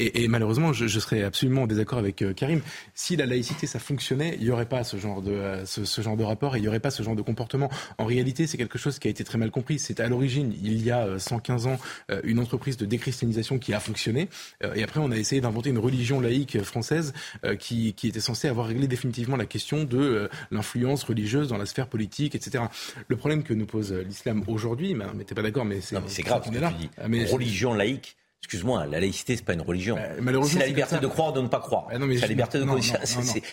Et, 0.00 0.24
et 0.24 0.28
malheureusement, 0.28 0.72
je, 0.72 0.86
je, 0.86 0.98
serais 0.98 1.22
absolument 1.22 1.62
en 1.62 1.66
désaccord 1.66 1.98
avec 1.98 2.24
Karim. 2.34 2.60
Si 2.94 3.14
la 3.14 3.26
laïcité, 3.26 3.66
ça 3.66 3.78
fonctionnait, 3.78 4.36
il 4.38 4.44
n'y 4.44 4.50
aurait 4.50 4.68
pas 4.68 4.82
ce 4.82 4.96
genre 4.96 5.22
de, 5.22 5.62
ce, 5.64 5.84
ce, 5.84 6.00
genre 6.00 6.16
de 6.16 6.24
rapport 6.24 6.56
et 6.56 6.58
il 6.58 6.62
n'y 6.62 6.68
aurait 6.68 6.80
pas 6.80 6.90
ce 6.90 7.02
genre 7.02 7.14
de 7.14 7.22
comportement. 7.22 7.70
En 7.98 8.04
réalité, 8.04 8.46
c'est 8.46 8.56
quelque 8.56 8.78
chose 8.78 8.98
qui 8.98 9.06
a 9.06 9.10
été 9.10 9.22
très 9.22 9.38
mal 9.38 9.50
compris. 9.50 9.78
C'est 9.78 10.00
à 10.00 10.08
l'origine, 10.08 10.52
il 10.62 10.82
y 10.82 10.90
a 10.90 11.18
115 11.18 11.66
ans, 11.66 11.78
une 12.24 12.38
entreprise 12.40 12.63
de 12.72 12.86
déchristianisation 12.86 13.58
qui 13.58 13.74
a 13.74 13.80
fonctionné. 13.80 14.28
Euh, 14.62 14.74
et 14.74 14.82
après, 14.82 15.00
on 15.00 15.10
a 15.10 15.16
essayé 15.16 15.40
d'inventer 15.40 15.70
une 15.70 15.78
religion 15.78 16.20
laïque 16.20 16.62
française 16.62 17.12
euh, 17.44 17.56
qui, 17.56 17.94
qui, 17.94 18.08
était 18.08 18.20
censée 18.20 18.48
avoir 18.48 18.66
réglé 18.66 18.86
définitivement 18.86 19.36
la 19.36 19.46
question 19.46 19.84
de 19.84 19.98
euh, 19.98 20.28
l'influence 20.50 21.04
religieuse 21.04 21.48
dans 21.48 21.58
la 21.58 21.66
sphère 21.66 21.88
politique, 21.88 22.34
etc. 22.34 22.64
Le 23.08 23.16
problème 23.16 23.42
que 23.42 23.54
nous 23.54 23.66
pose 23.66 23.92
l'islam 23.92 24.42
aujourd'hui, 24.46 24.94
mais, 24.94 25.24
t'es 25.24 25.34
pas 25.34 25.42
d'accord, 25.42 25.64
mais 25.64 25.80
c'est 25.80 26.22
grave 26.22 26.44
ce 26.44 26.50
que 26.50 26.56
tu 26.56 26.74
dis. 26.78 26.90
Mais 27.08 27.24
religion 27.24 27.74
laïque 27.74 28.16
Excuse-moi, 28.44 28.84
la 28.84 29.00
laïcité, 29.00 29.36
c'est 29.36 29.44
pas 29.44 29.54
une 29.54 29.62
religion. 29.62 29.96
Bah, 30.20 30.32
c'est 30.44 30.58
la 30.58 30.66
liberté 30.66 30.98
de 30.98 31.06
croire 31.06 31.30
ou 31.30 31.32
de 31.32 31.40
ne 31.40 31.48
pas 31.48 31.60
croire. 31.60 31.86
Bah, 31.88 31.96
c'est 31.98 32.20
la 32.20 32.26
liberté 32.26 32.58
de 32.58 32.66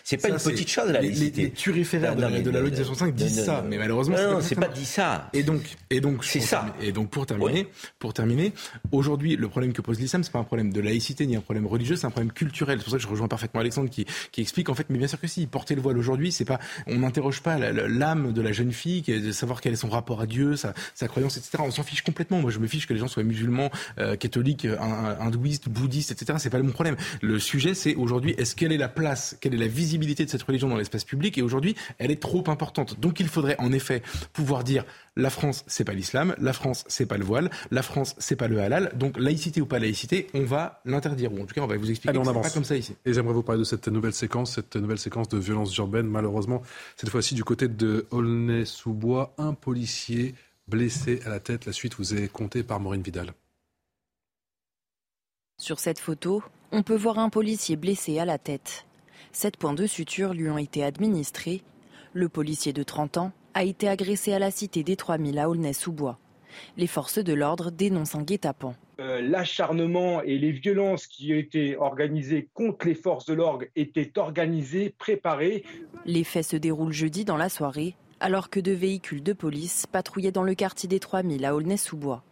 C'est 0.03 0.17
pas 0.17 0.27
une 0.27 0.35
petite 0.35 0.69
chose, 0.69 0.91
la 0.91 0.99
laïcité. 0.99 1.43
Les, 1.43 1.51
turiféraires 1.51 2.13
de, 2.13 2.21
la, 2.21 2.41
de 2.41 2.49
la 2.49 2.59
loi 2.59 2.69
de 2.69 2.75
1905 2.75 3.15
disent 3.15 3.45
ça, 3.45 3.63
mais 3.65 3.77
malheureusement, 3.77 4.41
c'est 4.41 4.55
pas, 4.55 4.67
dit 4.67 4.83
ça. 4.83 5.29
Et 5.31 5.43
donc, 5.43 5.61
et 5.89 6.01
donc, 6.01 6.25
c'est 6.25 6.41
ça. 6.41 6.65
Et 6.81 6.91
donc, 6.91 7.09
pour 7.09 7.25
terminer, 7.25 7.67
pour 7.99 8.13
terminer, 8.13 8.51
aujourd'hui, 8.91 9.37
le 9.37 9.47
problème 9.47 9.71
que 9.71 9.81
pose 9.81 9.97
l'islam, 9.97 10.25
c'est 10.25 10.31
pas 10.33 10.39
un 10.39 10.43
problème 10.43 10.73
de 10.73 10.81
laïcité 10.81 11.25
ni 11.25 11.37
un 11.37 11.41
problème 11.41 11.67
religieux, 11.67 11.95
c'est 11.95 12.05
un 12.05 12.11
problème 12.11 12.33
culturel. 12.33 12.79
C'est 12.79 12.83
pour 12.83 12.91
ça 12.91 12.97
que 12.97 13.03
je 13.03 13.07
rejoins 13.07 13.29
parfaitement 13.29 13.61
Alexandre 13.61 13.89
qui, 13.89 14.05
qui 14.33 14.41
explique 14.41 14.67
en 14.67 14.75
fait, 14.75 14.87
mais 14.89 14.97
bien 14.97 15.07
sûr 15.07 15.21
que 15.21 15.27
si, 15.27 15.47
porter 15.47 15.75
le 15.75 15.81
voile 15.81 15.97
aujourd'hui, 15.97 16.33
c'est 16.33 16.43
pas, 16.45 16.59
on 16.87 16.99
n'interroge 16.99 17.41
pas 17.41 17.57
l'âme 17.57 18.33
de 18.33 18.41
la 18.41 18.51
jeune 18.51 18.73
fille, 18.73 19.03
de 19.03 19.31
savoir 19.31 19.61
quel 19.61 19.71
est 19.71 19.77
son 19.77 19.89
rapport 19.89 20.19
à 20.19 20.25
Dieu, 20.25 20.57
sa, 20.57 20.73
croyance, 21.07 21.37
etc. 21.37 21.59
On 21.59 21.71
s'en 21.71 21.83
fiche 21.83 22.01
complètement. 22.01 22.39
Moi, 22.39 22.51
je 22.51 22.59
me 22.59 22.67
fiche 22.67 22.87
que 22.87 22.93
les 22.93 22.99
gens 22.99 23.07
soient 23.07 23.23
musulmans, 23.23 23.69
euh, 23.99 24.17
catholiques, 24.17 24.67
hindouistes 24.81 25.69
bouddhiste, 25.69 26.11
etc. 26.11 26.37
C'est 26.39 26.49
pas 26.49 26.57
le 26.57 26.63
bon 26.63 26.71
problème. 26.71 26.95
Le 27.21 27.39
sujet, 27.39 27.73
c'est 27.73 27.95
aujourd'hui, 27.95 28.33
est-ce 28.37 28.55
quelle 28.55 28.71
est 28.71 28.77
la 28.77 28.89
place, 28.89 29.37
quelle 29.39 29.53
est 29.53 29.57
la 29.57 29.67
visibilité 29.67 30.25
de 30.25 30.29
cette 30.29 30.43
religion 30.43 30.67
dans 30.67 30.77
l'espace 30.77 31.05
public? 31.05 31.37
Et 31.37 31.41
aujourd'hui, 31.41 31.75
elle 31.97 32.11
est 32.11 32.21
trop 32.21 32.43
importante. 32.47 32.99
Donc, 32.99 33.19
il 33.19 33.27
faudrait 33.27 33.55
en 33.59 33.71
effet 33.71 34.01
pouvoir 34.33 34.63
dire 34.63 34.85
la 35.15 35.29
France, 35.29 35.63
c'est 35.67 35.83
pas 35.83 35.93
l'islam, 35.93 36.35
la 36.39 36.53
France, 36.53 36.85
c'est 36.87 37.05
pas 37.05 37.17
le 37.17 37.25
voile, 37.25 37.49
la 37.69 37.81
France, 37.81 38.15
c'est 38.17 38.35
pas 38.35 38.47
le 38.47 38.61
halal. 38.61 38.91
Donc, 38.95 39.17
laïcité 39.17 39.61
ou 39.61 39.65
pas 39.65 39.79
laïcité, 39.79 40.27
on 40.33 40.43
va 40.43 40.81
l'interdire. 40.85 41.33
Ou 41.33 41.41
en 41.41 41.45
tout 41.45 41.53
cas, 41.53 41.61
on 41.61 41.67
va 41.67 41.77
vous 41.77 41.89
expliquer. 41.89 42.09
Allez, 42.09 42.19
on 42.19 42.29
avance. 42.29 42.47
pas 42.47 42.53
comme 42.53 42.63
ça 42.63 42.77
ici. 42.77 42.95
Et 43.05 43.13
j'aimerais 43.13 43.33
vous 43.33 43.43
parler 43.43 43.59
de 43.59 43.65
cette 43.65 43.87
nouvelle 43.87 44.13
séquence, 44.13 44.55
cette 44.55 44.75
nouvelle 44.75 44.99
séquence 44.99 45.29
de 45.29 45.37
violence 45.37 45.75
urbaine. 45.77 46.07
Malheureusement, 46.07 46.61
cette 46.95 47.09
fois-ci 47.09 47.35
du 47.35 47.43
côté 47.43 47.67
de 47.67 48.05
Aulnay-sous-Bois, 48.11 49.33
un 49.37 49.53
policier 49.53 50.35
blessé 50.67 51.21
à 51.25 51.29
la 51.29 51.39
tête. 51.39 51.65
La 51.65 51.73
suite 51.73 51.95
vous 51.95 52.13
est 52.15 52.27
comptée 52.31 52.63
par 52.63 52.79
Maureen 52.79 53.01
Vidal. 53.01 53.33
Sur 55.61 55.79
cette 55.79 55.99
photo, 55.99 56.41
on 56.71 56.81
peut 56.81 56.95
voir 56.95 57.19
un 57.19 57.29
policier 57.29 57.75
blessé 57.75 58.17
à 58.17 58.25
la 58.25 58.39
tête. 58.39 58.87
Sept 59.31 59.57
points 59.57 59.75
de 59.75 59.85
suture 59.85 60.33
lui 60.33 60.49
ont 60.49 60.57
été 60.57 60.83
administrés. 60.83 61.61
Le 62.13 62.29
policier 62.29 62.73
de 62.73 62.81
30 62.81 63.17
ans 63.17 63.31
a 63.53 63.63
été 63.63 63.87
agressé 63.87 64.33
à 64.33 64.39
la 64.39 64.49
cité 64.49 64.81
des 64.81 64.95
3000 64.95 65.37
à 65.37 65.47
Aulnay-sous-Bois. 65.47 66.17
Les 66.77 66.87
forces 66.87 67.19
de 67.19 67.33
l'ordre 67.33 67.69
dénoncent 67.69 68.15
un 68.15 68.23
guet-apens. 68.23 68.73
Euh, 68.99 69.21
l'acharnement 69.21 70.23
et 70.23 70.39
les 70.39 70.51
violences 70.51 71.05
qui 71.05 71.31
ont 71.31 71.37
été 71.37 71.77
organisées 71.77 72.49
contre 72.55 72.87
les 72.87 72.95
forces 72.95 73.27
de 73.27 73.35
l'ordre 73.35 73.65
étaient 73.75 74.17
organisées, 74.17 74.95
préparées. 74.97 75.63
Les 76.07 76.23
faits 76.23 76.45
se 76.45 76.57
déroulent 76.57 76.91
jeudi 76.91 77.23
dans 77.23 77.37
la 77.37 77.49
soirée, 77.49 77.93
alors 78.19 78.49
que 78.49 78.59
deux 78.59 78.73
véhicules 78.73 79.21
de 79.21 79.33
police 79.33 79.85
patrouillaient 79.85 80.31
dans 80.31 80.41
le 80.41 80.55
quartier 80.55 80.89
des 80.89 80.99
3000 80.99 81.45
à 81.45 81.53
Aulnay-sous-Bois. 81.53 82.23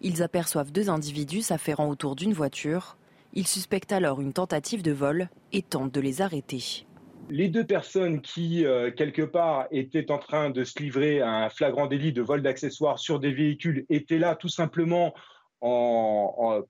Ils 0.00 0.22
aperçoivent 0.22 0.72
deux 0.72 0.90
individus 0.90 1.42
s'affairant 1.42 1.88
autour 1.88 2.16
d'une 2.16 2.32
voiture. 2.32 2.96
Ils 3.32 3.46
suspectent 3.46 3.92
alors 3.92 4.20
une 4.20 4.32
tentative 4.32 4.82
de 4.82 4.92
vol 4.92 5.28
et 5.52 5.62
tentent 5.62 5.92
de 5.92 6.00
les 6.00 6.22
arrêter. 6.22 6.86
Les 7.30 7.48
deux 7.48 7.64
personnes 7.64 8.20
qui, 8.20 8.66
euh, 8.66 8.90
quelque 8.90 9.22
part, 9.22 9.66
étaient 9.70 10.10
en 10.10 10.18
train 10.18 10.50
de 10.50 10.62
se 10.62 10.78
livrer 10.78 11.20
à 11.20 11.44
un 11.44 11.48
flagrant 11.48 11.86
délit 11.86 12.12
de 12.12 12.22
vol 12.22 12.42
d'accessoires 12.42 12.98
sur 12.98 13.18
des 13.18 13.32
véhicules 13.32 13.86
étaient 13.88 14.18
là 14.18 14.36
tout 14.36 14.48
simplement 14.48 15.14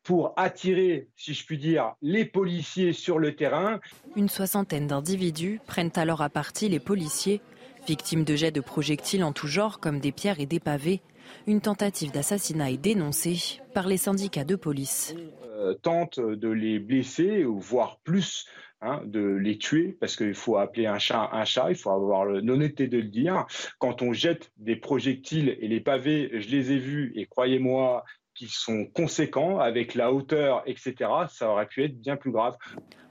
pour 0.04 0.32
attirer, 0.36 1.08
si 1.16 1.34
je 1.34 1.44
puis 1.44 1.58
dire, 1.58 1.94
les 2.00 2.24
policiers 2.24 2.92
sur 2.92 3.18
le 3.18 3.34
terrain. 3.34 3.80
Une 4.14 4.28
soixantaine 4.28 4.86
d'individus 4.86 5.60
prennent 5.66 5.90
alors 5.96 6.22
à 6.22 6.28
partie 6.28 6.68
les 6.68 6.78
policiers, 6.78 7.40
victimes 7.88 8.22
de 8.22 8.36
jets 8.36 8.52
de 8.52 8.60
projectiles 8.60 9.24
en 9.24 9.32
tout 9.32 9.48
genre 9.48 9.80
comme 9.80 9.98
des 9.98 10.12
pierres 10.12 10.38
et 10.38 10.46
des 10.46 10.60
pavés, 10.60 11.00
une 11.46 11.60
tentative 11.60 12.12
d'assassinat 12.12 12.70
est 12.70 12.76
dénoncée 12.76 13.60
par 13.74 13.86
les 13.86 13.96
syndicats 13.96 14.44
de 14.44 14.56
police. 14.56 15.14
Euh, 15.44 15.74
tente 15.74 16.20
de 16.20 16.48
les 16.48 16.78
blesser, 16.78 17.44
voire 17.44 17.98
plus, 18.04 18.46
hein, 18.80 19.02
de 19.04 19.20
les 19.20 19.58
tuer, 19.58 19.96
parce 20.00 20.16
qu'il 20.16 20.34
faut 20.34 20.56
appeler 20.56 20.86
un 20.86 20.98
chat 20.98 21.30
un 21.32 21.44
chat, 21.44 21.70
il 21.70 21.76
faut 21.76 21.90
avoir 21.90 22.24
l'honnêteté 22.24 22.86
de 22.86 22.98
le 22.98 23.08
dire. 23.08 23.46
Quand 23.78 24.02
on 24.02 24.12
jette 24.12 24.50
des 24.56 24.76
projectiles 24.76 25.56
et 25.60 25.68
les 25.68 25.80
pavés, 25.80 26.30
je 26.40 26.48
les 26.48 26.72
ai 26.72 26.78
vus, 26.78 27.12
et 27.14 27.26
croyez-moi, 27.26 28.04
qu'ils 28.34 28.50
sont 28.50 28.86
conséquents 28.86 29.60
avec 29.60 29.94
la 29.94 30.12
hauteur, 30.12 30.62
etc., 30.66 31.10
ça 31.28 31.50
aurait 31.50 31.66
pu 31.66 31.84
être 31.84 32.00
bien 32.00 32.16
plus 32.16 32.32
grave. 32.32 32.56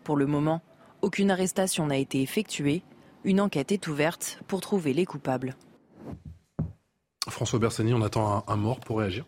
Pour 0.04 0.18
le 0.18 0.26
moment, 0.26 0.62
aucune 1.02 1.32
arrestation 1.32 1.88
n'a 1.88 1.98
été 1.98 2.22
effectuée. 2.22 2.84
Une 3.24 3.40
enquête 3.40 3.72
est 3.72 3.88
ouverte 3.88 4.40
pour 4.48 4.62
trouver 4.62 4.94
les 4.94 5.06
coupables. 5.06 5.56
François 7.30 7.60
Bersani, 7.60 7.94
on 7.94 8.02
attend 8.02 8.44
un, 8.48 8.54
un 8.54 8.56
mort 8.56 8.80
pour 8.80 9.00
réagir 9.00 9.26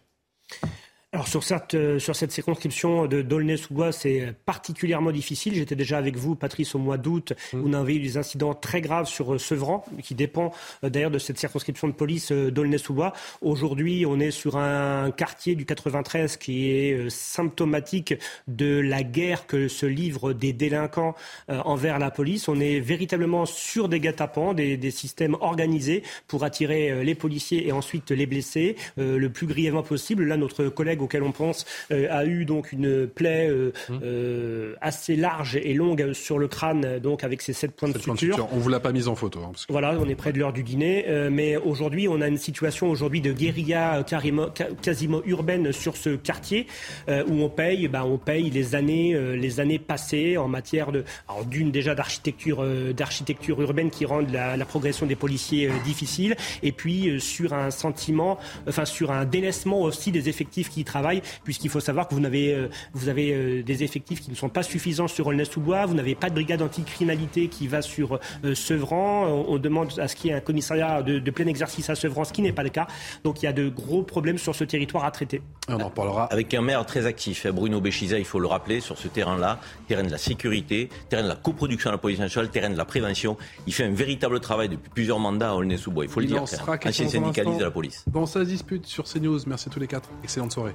alors 1.15 1.29
sur 1.29 1.45
cette, 1.45 1.75
euh, 1.75 1.97
sur 1.97 2.13
cette 2.13 2.33
circonscription 2.33 3.05
de 3.05 3.21
Dolnay-sous-Bois, 3.21 3.93
c'est 3.93 4.33
particulièrement 4.45 5.13
difficile. 5.13 5.55
J'étais 5.55 5.77
déjà 5.77 5.97
avec 5.97 6.17
vous, 6.17 6.35
Patrice, 6.35 6.75
au 6.75 6.79
mois 6.79 6.97
d'août, 6.97 7.31
où 7.53 7.57
mmh. 7.57 7.63
on 7.67 7.73
avait 7.73 7.95
eu 7.95 7.99
des 7.99 8.17
incidents 8.17 8.53
très 8.53 8.81
graves 8.81 9.05
sur 9.05 9.35
euh, 9.35 9.37
Sevran, 9.37 9.85
qui 10.03 10.13
dépend 10.13 10.51
euh, 10.83 10.89
d'ailleurs 10.89 11.11
de 11.11 11.17
cette 11.17 11.39
circonscription 11.39 11.87
de 11.87 11.93
police 11.93 12.33
d'Aulnay-sous-Bois. 12.33 13.13
Aujourd'hui, 13.39 14.05
on 14.05 14.19
est 14.19 14.31
sur 14.31 14.57
un 14.57 15.09
quartier 15.11 15.55
du 15.55 15.65
93 15.65 16.35
qui 16.35 16.69
est 16.69 17.09
symptomatique 17.09 18.15
de 18.49 18.81
la 18.81 19.03
guerre 19.03 19.47
que 19.47 19.69
se 19.69 19.85
livrent 19.85 20.33
des 20.33 20.51
délinquants 20.51 21.15
envers 21.47 21.97
la 21.97 22.11
police. 22.11 22.49
On 22.49 22.59
est 22.59 22.81
véritablement 22.81 23.45
sur 23.45 23.87
des 23.87 24.01
guet-apens, 24.01 24.53
des, 24.53 24.75
des, 24.75 24.91
systèmes 24.91 25.37
organisés 25.39 26.03
pour 26.27 26.43
attirer 26.43 27.05
les 27.05 27.15
policiers 27.15 27.67
et 27.67 27.71
ensuite 27.71 28.11
les 28.11 28.25
blesser 28.25 28.75
le 28.97 29.27
plus 29.29 29.47
grièvement 29.47 29.83
possible. 29.83 30.25
Là, 30.25 30.35
notre 30.35 30.65
collègue 30.65 31.01
auquel 31.05 31.23
on 31.23 31.31
pense 31.31 31.65
euh, 31.91 32.07
a 32.09 32.25
eu 32.25 32.45
donc 32.45 32.71
une 32.71 33.07
plaie 33.07 33.47
euh, 33.49 33.71
hum. 33.89 33.99
euh, 34.03 34.73
assez 34.81 35.15
large 35.15 35.55
et 35.55 35.73
longue 35.73 36.13
sur 36.13 36.37
le 36.37 36.47
crâne, 36.47 36.99
donc 36.99 37.23
avec 37.23 37.41
ses 37.41 37.53
sept 37.53 37.71
points 37.71 37.89
de 37.89 37.97
suture. 37.97 38.47
On 38.51 38.57
vous 38.57 38.69
l'a 38.69 38.79
pas 38.79 38.91
mise 38.91 39.07
en 39.07 39.15
photo. 39.15 39.39
Hein, 39.39 39.51
voilà, 39.69 39.95
on 39.99 40.09
est 40.09 40.15
près 40.15 40.33
de 40.33 40.39
l'heure 40.39 40.53
du 40.53 40.63
dîner, 40.63 41.05
mais 41.31 41.57
aujourd'hui, 41.57 42.07
on 42.07 42.21
a 42.21 42.27
une 42.27 42.37
situation 42.37 42.89
aujourd'hui 42.89 43.21
de 43.21 43.31
guérilla 43.31 44.03
carrément, 44.05 44.47
quasiment 44.81 45.21
urbaine 45.25 45.71
sur 45.71 45.95
ce 45.95 46.15
quartier 46.15 46.67
où 47.07 47.43
on 47.43 47.49
paye, 47.49 47.87
ben, 47.87 48.03
on 48.03 48.17
paye 48.17 48.49
les 48.49 48.75
années, 48.75 49.17
les 49.35 49.59
années 49.59 49.79
passées 49.79 50.37
en 50.37 50.47
matière 50.47 50.91
de, 50.91 51.03
d'une 51.49 51.71
déjà 51.71 51.93
d'architecture, 51.93 52.65
d'architecture 52.93 53.61
urbaine 53.61 53.89
qui 53.89 54.05
rend 54.05 54.21
la, 54.21 54.57
la 54.57 54.65
progression 54.65 55.05
des 55.05 55.15
policiers 55.15 55.69
difficile, 55.83 56.35
et 56.63 56.71
puis 56.71 57.19
sur 57.19 57.53
un 57.53 57.69
sentiment, 57.69 58.39
enfin 58.67 58.85
sur 58.85 59.11
un 59.11 59.25
délaissement 59.25 59.81
aussi 59.81 60.11
des 60.11 60.29
effectifs 60.29 60.69
qui 60.69 60.83
travaillent, 60.85 61.21
puisqu'il 61.43 61.69
faut 61.69 61.79
savoir 61.79 62.07
que 62.07 62.15
vous 62.15 62.25
avez, 62.25 62.69
vous 62.93 63.09
avez 63.09 63.63
des 63.63 63.83
effectifs 63.83 64.21
qui 64.21 64.29
ne 64.29 64.35
sont 64.35 64.49
pas 64.49 64.63
suffisants 64.63 65.07
sur 65.07 65.27
Aulnay-sous-Bois, 65.27 65.85
vous 65.85 65.93
n'avez 65.93 66.15
pas 66.15 66.29
de 66.29 66.35
brigade 66.35 66.61
anticriminalité 66.61 67.47
qui 67.47 67.67
va 67.67 67.81
sur 67.81 68.19
Sevran, 68.53 69.45
on, 69.47 69.57
demande 69.57 69.99
à 69.99 70.07
ce 70.07 70.15
qu'il 70.15 70.29
y 70.29 70.33
ait 70.33 70.37
un 70.37 70.41
commissariat 70.41 71.01
de, 71.01 71.19
de 71.19 71.31
plein 71.31 71.47
exercice 71.47 71.89
à 71.89 71.95
Sevran, 71.95 72.23
ce 72.23 72.33
qui 72.33 72.41
n'est 72.41 72.53
pas 72.53 72.63
le 72.63 72.69
cas. 72.69 72.87
Donc 73.23 73.41
il 73.41 73.45
y 73.45 73.49
a 73.49 73.53
de 73.53 73.69
gros 73.69 74.03
problèmes 74.03 74.37
sur 74.37 74.55
ce 74.55 74.63
territoire 74.63 75.05
à 75.05 75.11
traiter. 75.11 75.41
On 75.67 75.79
en 75.79 75.89
parlera. 75.89 76.25
Avec 76.25 76.53
un 76.53 76.61
maire 76.61 76.85
très 76.85 77.05
actif, 77.05 77.47
Bruno 77.47 77.81
Béchiza, 77.81 78.19
il 78.19 78.25
faut 78.25 78.39
le 78.39 78.47
rappeler, 78.47 78.79
sur 78.79 78.97
ce 78.97 79.07
terrain-là, 79.07 79.59
terrain 79.87 80.03
de 80.03 80.11
la 80.11 80.17
sécurité, 80.17 80.89
terrain 81.09 81.23
de 81.23 81.27
la 81.27 81.35
coproduction 81.35 81.89
à 81.89 81.93
la 81.93 81.97
police 81.97 82.19
nationale, 82.19 82.49
terrain 82.49 82.69
de 82.69 82.77
la 82.77 82.85
prévention. 82.85 83.37
Il 83.67 83.73
fait 83.73 83.85
un 83.85 83.93
véritable 83.93 84.39
travail 84.39 84.69
depuis 84.69 84.89
plusieurs 84.89 85.19
mandats 85.19 85.51
à 85.51 85.55
Aulnay-sous-Bois. 85.55 86.05
Il 86.05 86.09
faut 86.09 86.19
le 86.19 86.27
dire. 86.27 86.43
Ancien 86.43 87.07
syndicaliste 87.07 87.59
de 87.59 87.63
la 87.63 87.71
police. 87.71 88.05
Dans 88.07 88.25
sa 88.25 88.43
dispute 88.43 88.85
sur 88.85 89.05
CNews, 89.05 89.39
merci 89.47 89.69
à 89.69 89.71
tous 89.71 89.79
les 89.79 89.87
quatre. 89.87 90.09
Excellente 90.23 90.51
soirée 90.51 90.74